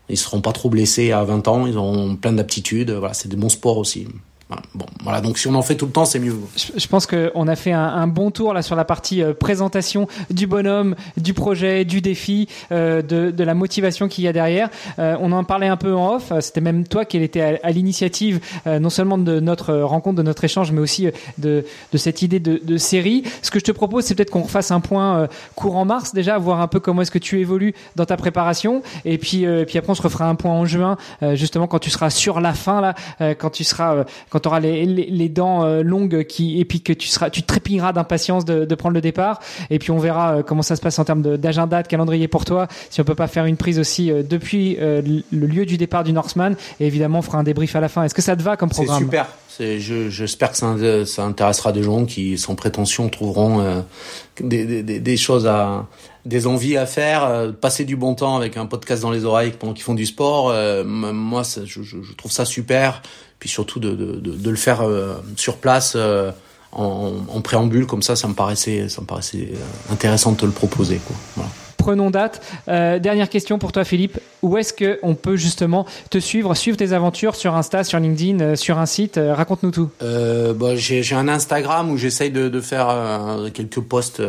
ils 0.10 0.18
seront 0.18 0.42
pas 0.42 0.52
trop 0.52 0.70
blessés 0.70 1.12
à 1.12 1.24
20 1.24 1.48
ans, 1.48 1.66
ils 1.66 1.80
ont 1.80 2.16
plein 2.16 2.34
d'aptitudes. 2.34 2.92
Voilà, 2.92 3.16
c'est 3.16 3.28
des 3.28 3.36
bons 3.36 3.50
sports 3.50 3.80
aussi. 3.80 4.08
Bon, 4.74 4.88
voilà. 5.04 5.22
Donc 5.22 5.38
si 5.38 5.48
on 5.48 5.54
en 5.54 5.62
fait 5.62 5.76
tout 5.76 5.86
le 5.86 5.92
temps, 5.92 6.06
c'est 6.06 6.18
mieux. 6.18 6.36
Je, 6.56 6.88
pense 6.88 7.06
qu'on 7.06 7.48
a 7.48 7.56
fait 7.56 7.72
un, 7.72 8.08
bon 8.08 8.32
tour 8.32 8.56
là 8.56 8.64
sur 8.64 8.76
la 8.76 8.84
partie 8.84 9.22
euh, 9.22 9.34
présentation 9.36 10.08
du 10.32 10.48
bonhomme, 10.48 10.96
du 11.18 11.36
projet, 11.36 11.86
du 11.86 12.02
défi, 12.02 12.48
euh, 12.72 13.04
de, 13.04 13.30
de, 13.30 13.44
la 13.44 13.54
motivation 13.54 14.08
qu'il 14.08 14.24
y 14.24 14.28
a 14.28 14.34
derrière. 14.34 14.70
Euh, 14.98 15.16
on 15.20 15.34
en 15.34 15.44
parlait 15.44 15.68
un 15.68 15.78
peu 15.78 15.94
en 15.94 16.16
off. 16.16 16.34
C'était 16.40 16.62
même 16.62 16.88
toi 16.88 17.06
qui 17.06 17.18
était 17.18 17.60
à, 17.62 17.70
l'initiative 17.70 18.40
non 18.66 18.90
seulement 18.90 19.20
de 19.20 19.40
notre 19.40 19.76
rencontre, 19.76 20.18
de 20.18 20.24
notre 20.24 20.44
échange, 20.44 20.72
mais 20.72 20.82
aussi 20.82 21.08
de, 21.38 21.66
de 21.92 21.98
cette 21.98 22.24
idée 22.24 22.40
de, 22.40 22.78
série. 22.78 23.24
Ce 23.44 23.52
que 23.52 23.60
je 23.60 23.66
te 23.66 23.72
propose, 23.72 24.06
c'est 24.06 24.16
peut-être 24.16 24.32
qu'on 24.32 24.42
refasse 24.42 24.72
un 24.72 24.80
point 24.80 25.28
courant 25.56 25.86
mars 25.86 26.14
déjà, 26.14 26.38
voir 26.38 26.62
un 26.62 26.68
peu 26.68 26.80
comment 26.80 27.02
est-ce 27.04 27.12
que 27.12 27.20
tu 27.20 27.40
évolues 27.40 27.76
dans 27.96 28.06
ta 28.06 28.18
préparation, 28.18 28.82
et 29.06 29.18
puis 29.18 29.46
puis 29.68 29.78
après 29.78 29.92
on 29.92 29.96
se 29.96 30.02
refera 30.02 30.28
un 30.28 30.36
point 30.36 30.52
en 30.52 30.66
juin, 30.66 30.98
justement 31.34 31.68
quand 31.68 31.80
tu 31.80 31.90
seras 31.90 32.10
sur 32.10 32.40
la 32.40 32.54
fin 32.54 32.82
là, 32.82 32.96
quand 33.36 33.50
tu 33.50 33.64
seras 33.64 34.06
tu 34.40 34.48
auras 34.48 34.60
les, 34.60 34.86
les, 34.86 35.06
les 35.06 35.30
dents 35.30 35.66
longues 35.82 36.24
qui 36.24 36.60
et 36.60 36.66
puis 36.66 36.82
que 36.82 36.94
tu 36.94 37.08
seras 37.08 37.30
tu 37.30 37.44
trépigneras 37.44 37.94
d'impatience 37.94 38.46
de, 38.46 38.66
de, 38.66 38.76
prendre 38.76 38.94
le 38.94 39.02
départ. 39.02 39.40
Et 39.70 39.80
puis 39.80 39.92
on 39.92 39.98
verra 39.98 40.36
euh, 40.38 40.44
comment 40.44 40.62
ça 40.62 40.76
se 40.76 40.82
passe 40.82 41.00
en 41.00 41.06
termes 41.06 41.38
d'agenda 41.38 41.84
de, 41.84 41.88
calendrier 41.88 42.28
pour 42.28 42.46
toi 42.46 42.68
si 42.90 43.02
on 43.02 43.04
peut 43.04 43.16
pas 43.16 43.28
faire 43.28 43.46
une 43.46 43.58
prise 43.58 43.80
aussi 43.80 44.12
euh, 44.12 44.24
depuis 44.24 44.78
euh, 44.80 45.02
le 45.32 45.48
lieu 45.48 45.66
du 45.66 45.78
départ 45.78 46.04
du 46.04 46.14
Norseman. 46.14 46.56
Et 46.80 46.88
évidemment 46.88 47.20
on 47.20 47.24
fera 47.24 47.38
un 47.38 47.44
débrief 47.44 47.76
à 47.76 47.82
la 47.82 47.90
fin. 47.90 48.04
Est-ce 48.04 48.16
que 48.16 48.22
ça 48.22 48.36
te 48.36 48.42
va 48.42 48.58
comme 48.58 48.70
programme? 48.70 48.98
c'est 48.98 49.04
super 49.04 49.28
j'espère 50.10 50.52
que 50.52 50.58
ça, 50.58 51.06
ça, 51.06 51.24
intéressera 51.26 51.74
des 51.74 51.84
gens 51.84 52.06
qui 52.06 52.38
sans 52.38 52.56
prétention 52.56 53.10
trouveront 53.10 53.84
des, 54.40 54.84
des, 54.84 55.00
des, 55.02 55.18
choses 55.18 55.48
à 55.48 55.86
des 56.26 56.48
envies 56.48 56.78
à 56.78 56.86
faire 56.86 57.52
passer 57.60 57.84
du 57.84 57.98
bon 57.98 58.16
temps 58.16 58.38
avec 58.38 58.56
un 58.56 58.68
podcast 58.68 59.02
dans 59.02 59.12
les 59.12 59.26
oreilles 59.26 59.52
pendant 59.60 59.74
qu'ils 59.74 59.84
font 59.84 59.96
du 59.96 60.06
sport. 60.06 60.54
Moi 60.86 61.44
je, 61.44 62.16
trouve 62.16 62.32
ça 62.32 62.46
super 62.46 63.02
puis 63.40 63.50
surtout 63.50 63.80
de, 63.80 63.92
de, 63.92 64.20
de, 64.20 64.32
de 64.32 64.50
le 64.50 64.56
faire 64.56 64.84
sur 65.36 65.58
place 65.58 65.96
en, 66.72 67.14
en, 67.28 67.42
préambule 67.42 67.86
comme 67.86 68.04
ça, 68.04 68.16
ça 68.16 68.28
me 68.28 68.34
paraissait, 68.34 68.90
ça 68.90 69.02
me 69.02 69.08
paraissait 69.08 69.50
euh, 69.54 69.94
intéressant 69.94 70.34
de 70.34 70.38
te 70.38 70.46
le 70.46 70.52
proposer. 70.52 71.00
Quoi. 71.06 71.16
Voilà. 71.36 71.50
Prenons 71.78 72.12
date. 72.12 72.42
Euh, 72.68 73.00
dernière 73.00 73.30
question 73.30 73.58
pour 73.58 73.72
toi, 73.72 73.86
Philippe. 73.86 74.20
Où 74.42 74.58
est-ce 74.58 74.74
que 74.74 75.00
on 75.02 75.16
peut 75.16 75.38
justement 75.38 75.86
te 76.10 76.18
suivre, 76.18 76.54
suivre 76.54 76.78
tes 76.78 76.92
aventures 76.92 77.36
sur 77.36 77.56
Insta, 77.56 77.86
sur 77.86 78.00
LinkedIn, 78.00 78.40
euh, 78.42 78.56
sur 78.56 78.78
un 78.78 78.86
site 78.86 79.18
euh, 79.18 79.34
Raconte-nous 79.34 79.72
tout. 79.72 79.90
Euh, 80.04 80.54
bah, 80.54 80.76
j'ai, 80.76 81.04
j'ai 81.04 81.16
un 81.16 81.30
Instagram 81.30 81.90
où 81.90 81.98
j'essaye 81.98 82.32
de, 82.32 82.50
de 82.50 82.62
faire 82.62 82.90
euh, 82.90 83.50
quelques 83.50 83.80
posts 83.80 84.22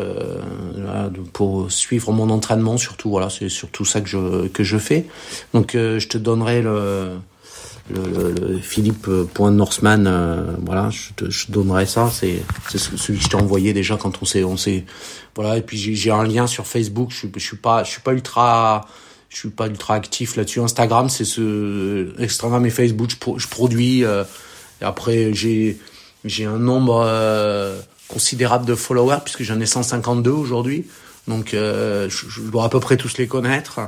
pour 1.33 1.71
suivre 1.73 2.13
mon 2.13 2.31
entraînement. 2.31 2.79
Surtout, 2.79 3.11
voilà, 3.11 3.29
c'est 3.31 3.49
surtout 3.49 3.85
ça 3.85 4.01
que 4.01 4.09
je 4.09 4.47
que 4.47 4.63
je 4.63 4.79
fais. 4.79 5.07
Donc, 5.53 5.73
je 5.75 6.07
te 6.07 6.17
donnerai 6.17 6.63
le 6.63 7.11
le, 7.95 8.33
le, 8.33 8.59
Philippe.Norseman, 8.59 10.07
euh, 10.07 10.45
voilà, 10.65 10.91
je 10.91 11.13
te, 11.17 11.31
je 11.31 11.51
donnerai 11.51 11.87
ça. 11.87 12.11
C'est, 12.13 12.43
celui 12.77 13.19
que 13.19 13.25
je 13.25 13.29
t'ai 13.29 13.37
envoyé 13.37 13.73
déjà 13.73 13.97
quand 13.97 14.23
on 14.23 14.25
s'est, 14.25 14.45
on 14.45 14.57
s'est, 14.57 14.85
voilà. 15.35 15.57
Et 15.57 15.63
puis 15.63 15.77
j'ai, 15.77 15.95
j'ai 15.95 16.11
un 16.11 16.25
lien 16.25 16.47
sur 16.47 16.67
Facebook. 16.67 17.11
Je, 17.11 17.27
je 17.35 17.45
suis 17.45 17.57
pas, 17.57 17.85
je 17.85 17.91
suis 17.91 18.01
pas 18.01 18.13
ultra, 18.13 18.87
je 19.29 19.37
suis 19.37 19.51
pas 19.51 19.67
ultra 19.67 19.95
actif 19.95 20.37
là-dessus. 20.37 20.61
Instagram, 20.61 21.09
c'est 21.09 21.25
ce, 21.25 22.13
Instagram 22.21 22.65
et 22.67 22.71
Facebook, 22.71 23.11
je, 23.11 23.39
je 23.39 23.49
produis. 23.49 24.05
Euh, 24.05 24.25
et 24.81 24.85
après, 24.85 25.33
j'ai, 25.33 25.79
j'ai 26.25 26.45
un 26.45 26.59
nombre 26.59 27.03
euh, 27.07 27.79
considérable 28.09 28.67
de 28.67 28.75
followers 28.75 29.21
puisque 29.25 29.43
j'en 29.43 29.61
ai 29.61 29.67
152 29.67 30.31
aujourd'hui. 30.31 30.87
Donc, 31.29 31.55
euh, 31.55 32.09
je, 32.09 32.29
je, 32.29 32.41
dois 32.41 32.65
à 32.65 32.69
peu 32.69 32.81
près 32.81 32.97
tous 32.97 33.19
les 33.19 33.27
connaître. 33.27 33.81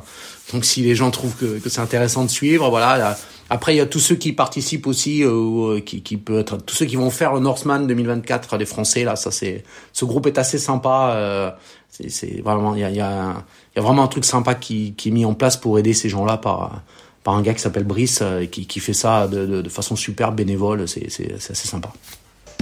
Donc, 0.53 0.65
si 0.65 0.83
les 0.83 0.95
gens 0.95 1.11
trouvent 1.11 1.35
que, 1.35 1.59
que 1.59 1.69
c'est 1.69 1.81
intéressant 1.81 2.25
de 2.25 2.31
suivre, 2.31 2.71
voilà. 2.71 3.17
Après, 3.55 3.75
il 3.75 3.77
y 3.77 3.81
a 3.81 3.87
tous 3.87 3.99
ceux 3.99 4.15
qui 4.15 4.33
participent 4.33 4.87
aussi, 4.87 5.23
euh, 5.23 5.81
qui, 5.81 6.03
qui 6.03 6.19
être 6.39 6.57
tous 6.57 6.75
ceux 6.75 6.87
qui 6.87 6.97
vont 6.97 7.11
faire 7.11 7.35
le 7.35 7.41
Northman 7.41 7.81
2024, 7.87 8.57
les 8.57 8.65
Français 8.65 9.05
là. 9.05 9.15
Ça, 9.15 9.31
c'est 9.31 9.63
ce 9.93 10.07
groupe 10.07 10.27
est 10.27 10.39
assez 10.39 10.59
sympa. 10.59 11.13
Euh, 11.17 11.51
c'est 11.91 12.41
vraiment 12.41 12.75
il 12.75 12.81
y 12.81 12.85
a, 12.85 12.91
y, 12.91 12.97
y 12.97 13.01
a 13.01 13.45
vraiment 13.77 14.05
un 14.05 14.09
truc 14.09 14.25
sympa 14.25 14.55
qui, 14.55 14.95
qui 14.95 15.11
est 15.11 15.13
mis 15.13 15.27
en 15.27 15.35
place 15.35 15.59
pour 15.59 15.79
aider 15.79 15.93
ces 15.93 16.09
gens-là 16.09 16.39
par 16.39 16.81
par 17.25 17.35
un 17.35 17.43
gars 17.43 17.53
qui 17.53 17.61
s'appelle 17.61 17.85
Brice 17.85 18.21
euh, 18.23 18.47
qui, 18.47 18.67
qui 18.67 18.81
fait 18.81 18.95
ça 18.95 19.29
de, 19.29 19.69
façon 19.69 19.97
super 19.97 20.33
bénévole. 20.33 20.89
C'est 20.89 21.35
assez 21.35 21.69
sympa 21.69 21.93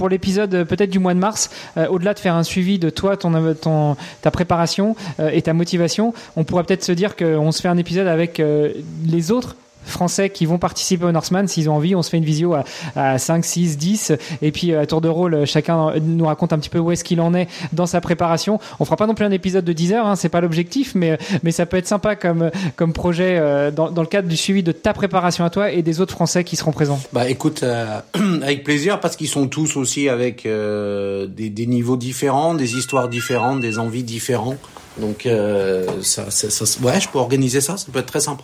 pour 0.01 0.09
l'épisode 0.09 0.55
euh, 0.55 0.65
peut-être 0.65 0.89
du 0.89 0.97
mois 0.97 1.13
de 1.13 1.19
mars, 1.19 1.51
euh, 1.77 1.87
au-delà 1.87 2.15
de 2.15 2.19
faire 2.19 2.33
un 2.33 2.41
suivi 2.41 2.79
de 2.79 2.89
toi, 2.89 3.17
ton, 3.17 3.95
ta 4.23 4.31
préparation 4.31 4.95
euh, 5.19 5.29
et 5.29 5.43
ta 5.43 5.53
motivation, 5.53 6.15
on 6.35 6.43
pourrait 6.43 6.63
peut-être 6.63 6.83
se 6.83 6.91
dire 6.91 7.15
qu'on 7.15 7.51
se 7.51 7.61
fait 7.61 7.67
un 7.67 7.77
épisode 7.77 8.07
avec 8.07 8.41
les 9.05 9.31
autres 9.31 9.55
français 9.85 10.29
qui 10.29 10.45
vont 10.45 10.57
participer 10.57 11.05
au 11.05 11.11
Norseman 11.11 11.47
s'ils 11.47 11.69
ont 11.69 11.75
envie. 11.75 11.95
On 11.95 12.01
se 12.01 12.09
fait 12.09 12.17
une 12.17 12.25
visio 12.25 12.53
à, 12.53 12.63
à 12.95 13.17
5 13.17 13.43
6 13.43 13.77
10 13.77 14.13
et 14.41 14.51
puis 14.51 14.73
à 14.73 14.85
tour 14.85 15.01
de 15.01 15.09
rôle 15.09 15.45
chacun 15.45 15.93
nous 16.01 16.25
raconte 16.25 16.53
un 16.53 16.59
petit 16.59 16.69
peu 16.69 16.79
où 16.79 16.91
est-ce 16.91 17.03
qu'il 17.03 17.21
en 17.21 17.33
est 17.33 17.47
dans 17.73 17.85
sa 17.85 18.01
préparation. 18.01 18.59
On 18.79 18.85
fera 18.85 18.97
pas 18.97 19.07
non 19.07 19.13
plus 19.13 19.25
un 19.25 19.31
épisode 19.31 19.65
de 19.65 19.73
10 19.73 19.93
heures 19.93 20.07
hein, 20.07 20.15
c'est 20.15 20.29
pas 20.29 20.41
l'objectif 20.41 20.93
mais 20.95 21.17
mais 21.43 21.51
ça 21.51 21.65
peut 21.65 21.77
être 21.77 21.87
sympa 21.87 22.15
comme 22.15 22.51
comme 22.75 22.93
projet 22.93 23.37
euh, 23.39 23.71
dans, 23.71 23.91
dans 23.91 24.01
le 24.01 24.07
cadre 24.07 24.27
du 24.27 24.37
suivi 24.37 24.63
de 24.63 24.71
ta 24.71 24.93
préparation 24.93 25.45
à 25.45 25.49
toi 25.49 25.71
et 25.71 25.81
des 25.81 26.01
autres 26.01 26.13
français 26.13 26.43
qui 26.43 26.55
seront 26.55 26.71
présents. 26.71 26.99
Bah 27.13 27.29
écoute 27.29 27.63
euh, 27.63 27.99
avec 28.41 28.63
plaisir 28.63 28.99
parce 28.99 29.15
qu'ils 29.15 29.27
sont 29.27 29.47
tous 29.47 29.75
aussi 29.75 30.09
avec 30.09 30.45
euh, 30.45 31.27
des, 31.27 31.65
niveaux 31.65 31.97
différents 31.97 32.53
des 32.53 32.75
histoires 32.75 33.07
différentes 33.07 33.61
des 33.61 33.79
envies 33.79 34.03
différentes 34.03 34.59
donc 34.97 35.25
euh, 35.25 35.85
ça, 36.01 36.29
ça 36.31 36.65
ouais 36.81 36.99
je 36.99 37.07
peux 37.09 37.19
organiser 37.19 37.61
ça 37.61 37.77
ça 37.77 37.87
peut 37.91 37.99
être 37.99 38.07
très 38.07 38.19
sympa 38.19 38.43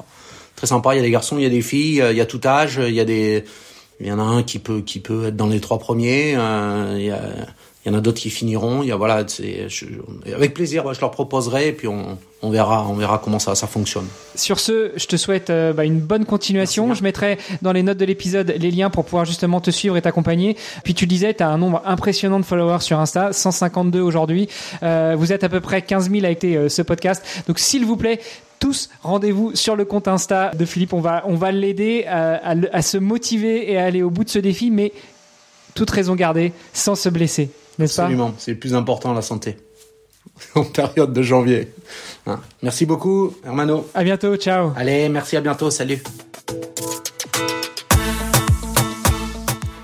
très 0.57 0.67
sympa. 0.67 0.93
Il 0.93 0.97
y 0.97 0.99
a 0.99 1.03
des 1.03 1.11
garçons, 1.11 1.37
il 1.37 1.43
y 1.43 1.45
a 1.45 1.49
des 1.49 1.61
filles, 1.61 2.03
il 2.11 2.17
y 2.17 2.21
a 2.21 2.25
tout 2.25 2.41
âge. 2.43 2.81
Il 2.85 2.93
y 2.93 2.99
a 2.99 3.05
des, 3.05 3.45
il 3.99 4.07
y 4.07 4.11
en 4.11 4.19
a 4.19 4.23
un 4.23 4.43
qui 4.43 4.59
peut 4.59 4.81
qui 4.81 4.99
peut 4.99 5.27
être 5.27 5.35
dans 5.37 5.47
les 5.47 5.59
trois 5.59 5.79
premiers. 5.79 6.35
Euh, 6.35 7.31
il 7.87 7.93
y 7.93 7.95
en 7.95 7.99
a 7.99 8.01
d'autres 8.01 8.19
qui 8.19 8.29
finiront. 8.29 8.83
Il 8.83 8.89
y 8.89 8.91
a 8.91 8.97
voilà, 8.97 9.25
avec 10.35 10.53
plaisir, 10.53 10.93
je 10.93 10.99
leur 10.99 11.11
proposerai 11.11 11.69
et 11.69 11.71
puis 11.71 11.87
on, 11.87 12.17
on 12.41 12.49
verra, 12.49 12.85
on 12.85 12.93
verra 12.93 13.17
comment 13.17 13.39
ça, 13.39 13.55
ça 13.55 13.65
fonctionne. 13.65 14.05
Sur 14.35 14.59
ce, 14.59 14.91
je 14.97 15.05
te 15.05 15.15
souhaite 15.15 15.49
euh, 15.49 15.71
bah, 15.71 15.85
une 15.85 16.01
bonne 16.01 16.25
continuation. 16.25 16.93
Je 16.93 17.01
mettrai 17.01 17.37
dans 17.61 17.71
les 17.71 17.83
notes 17.83 17.97
de 17.97 18.03
l'épisode 18.03 18.53
les 18.59 18.71
liens 18.71 18.89
pour 18.89 19.05
pouvoir 19.05 19.23
justement 19.23 19.61
te 19.61 19.71
suivre 19.71 19.95
et 19.95 20.01
t'accompagner. 20.01 20.57
Puis 20.83 20.95
tu 20.95 21.07
disais, 21.07 21.33
tu 21.33 21.43
as 21.43 21.47
un 21.47 21.57
nombre 21.57 21.81
impressionnant 21.85 22.41
de 22.41 22.45
followers 22.45 22.81
sur 22.81 22.99
Insta, 22.99 23.31
152 23.31 24.01
aujourd'hui. 24.01 24.49
Euh, 24.83 25.15
vous 25.17 25.31
êtes 25.31 25.45
à 25.45 25.49
peu 25.49 25.61
près 25.61 25.81
15 25.81 26.11
000 26.11 26.25
avec 26.25 26.43
euh, 26.43 26.67
ce 26.67 26.81
podcast. 26.81 27.23
Donc 27.47 27.57
s'il 27.57 27.85
vous 27.85 27.95
plaît, 27.95 28.19
tous, 28.59 28.89
rendez-vous 29.01 29.55
sur 29.55 29.77
le 29.77 29.85
compte 29.85 30.09
Insta 30.09 30.51
de 30.51 30.65
Philippe. 30.65 30.91
On 30.91 30.99
va, 30.99 31.23
on 31.25 31.35
va 31.35 31.53
l'aider 31.53 32.03
à, 32.05 32.53
à, 32.73 32.81
se 32.81 32.97
motiver 32.97 33.71
et 33.71 33.77
à 33.77 33.85
aller 33.85 34.03
au 34.03 34.09
bout 34.09 34.25
de 34.25 34.29
ce 34.29 34.39
défi, 34.39 34.71
mais 34.71 34.91
toute 35.73 35.89
raison 35.89 36.15
gardée, 36.15 36.51
sans 36.73 36.95
se 36.95 37.07
blesser, 37.07 37.49
n'est-ce 37.79 37.95
pas 37.95 38.03
Absolument, 38.03 38.33
c'est 38.37 38.51
le 38.51 38.59
plus 38.59 38.73
important, 38.73 39.13
la 39.13 39.21
santé. 39.21 39.57
en 40.55 40.63
période 40.63 41.13
de 41.13 41.21
janvier. 41.21 41.71
Hein. 42.25 42.39
Merci 42.61 42.85
beaucoup, 42.85 43.33
Hermano. 43.45 43.87
À 43.93 44.03
bientôt, 44.03 44.35
ciao. 44.35 44.71
Allez, 44.75 45.09
merci, 45.09 45.37
à 45.37 45.41
bientôt, 45.41 45.69
salut. 45.69 46.01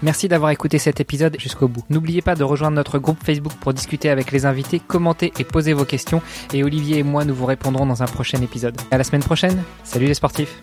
Merci 0.02 0.28
d'avoir 0.28 0.52
écouté 0.52 0.80
cet 0.80 1.00
épisode 1.00 1.38
jusqu'au 1.40 1.70
bout. 1.70 1.84
N'oubliez 1.90 2.22
pas 2.22 2.36
de 2.36 2.44
rejoindre 2.44 2.76
notre 2.76 3.00
groupe 3.00 3.24
Facebook 3.24 3.54
pour 3.62 3.74
discuter 3.74 4.10
avec 4.10 4.34
les 4.34 4.46
invités, 4.46 4.82
commenter 4.86 5.32
et 5.40 5.46
poser 5.46 5.72
vos 5.72 5.86
questions. 5.86 6.22
Et 6.54 6.62
Olivier 6.62 7.00
et 7.00 7.04
moi, 7.04 7.24
nous 7.24 7.34
vous 7.34 7.46
répondrons 7.46 7.86
dans 7.86 8.04
un 8.04 8.08
prochain 8.08 8.42
épisode. 8.42 8.76
À 8.92 8.98
la 8.98 9.06
semaine 9.06 9.24
prochaine. 9.24 9.64
Salut 9.86 10.08
les 10.08 10.14
sportifs. 10.14 10.60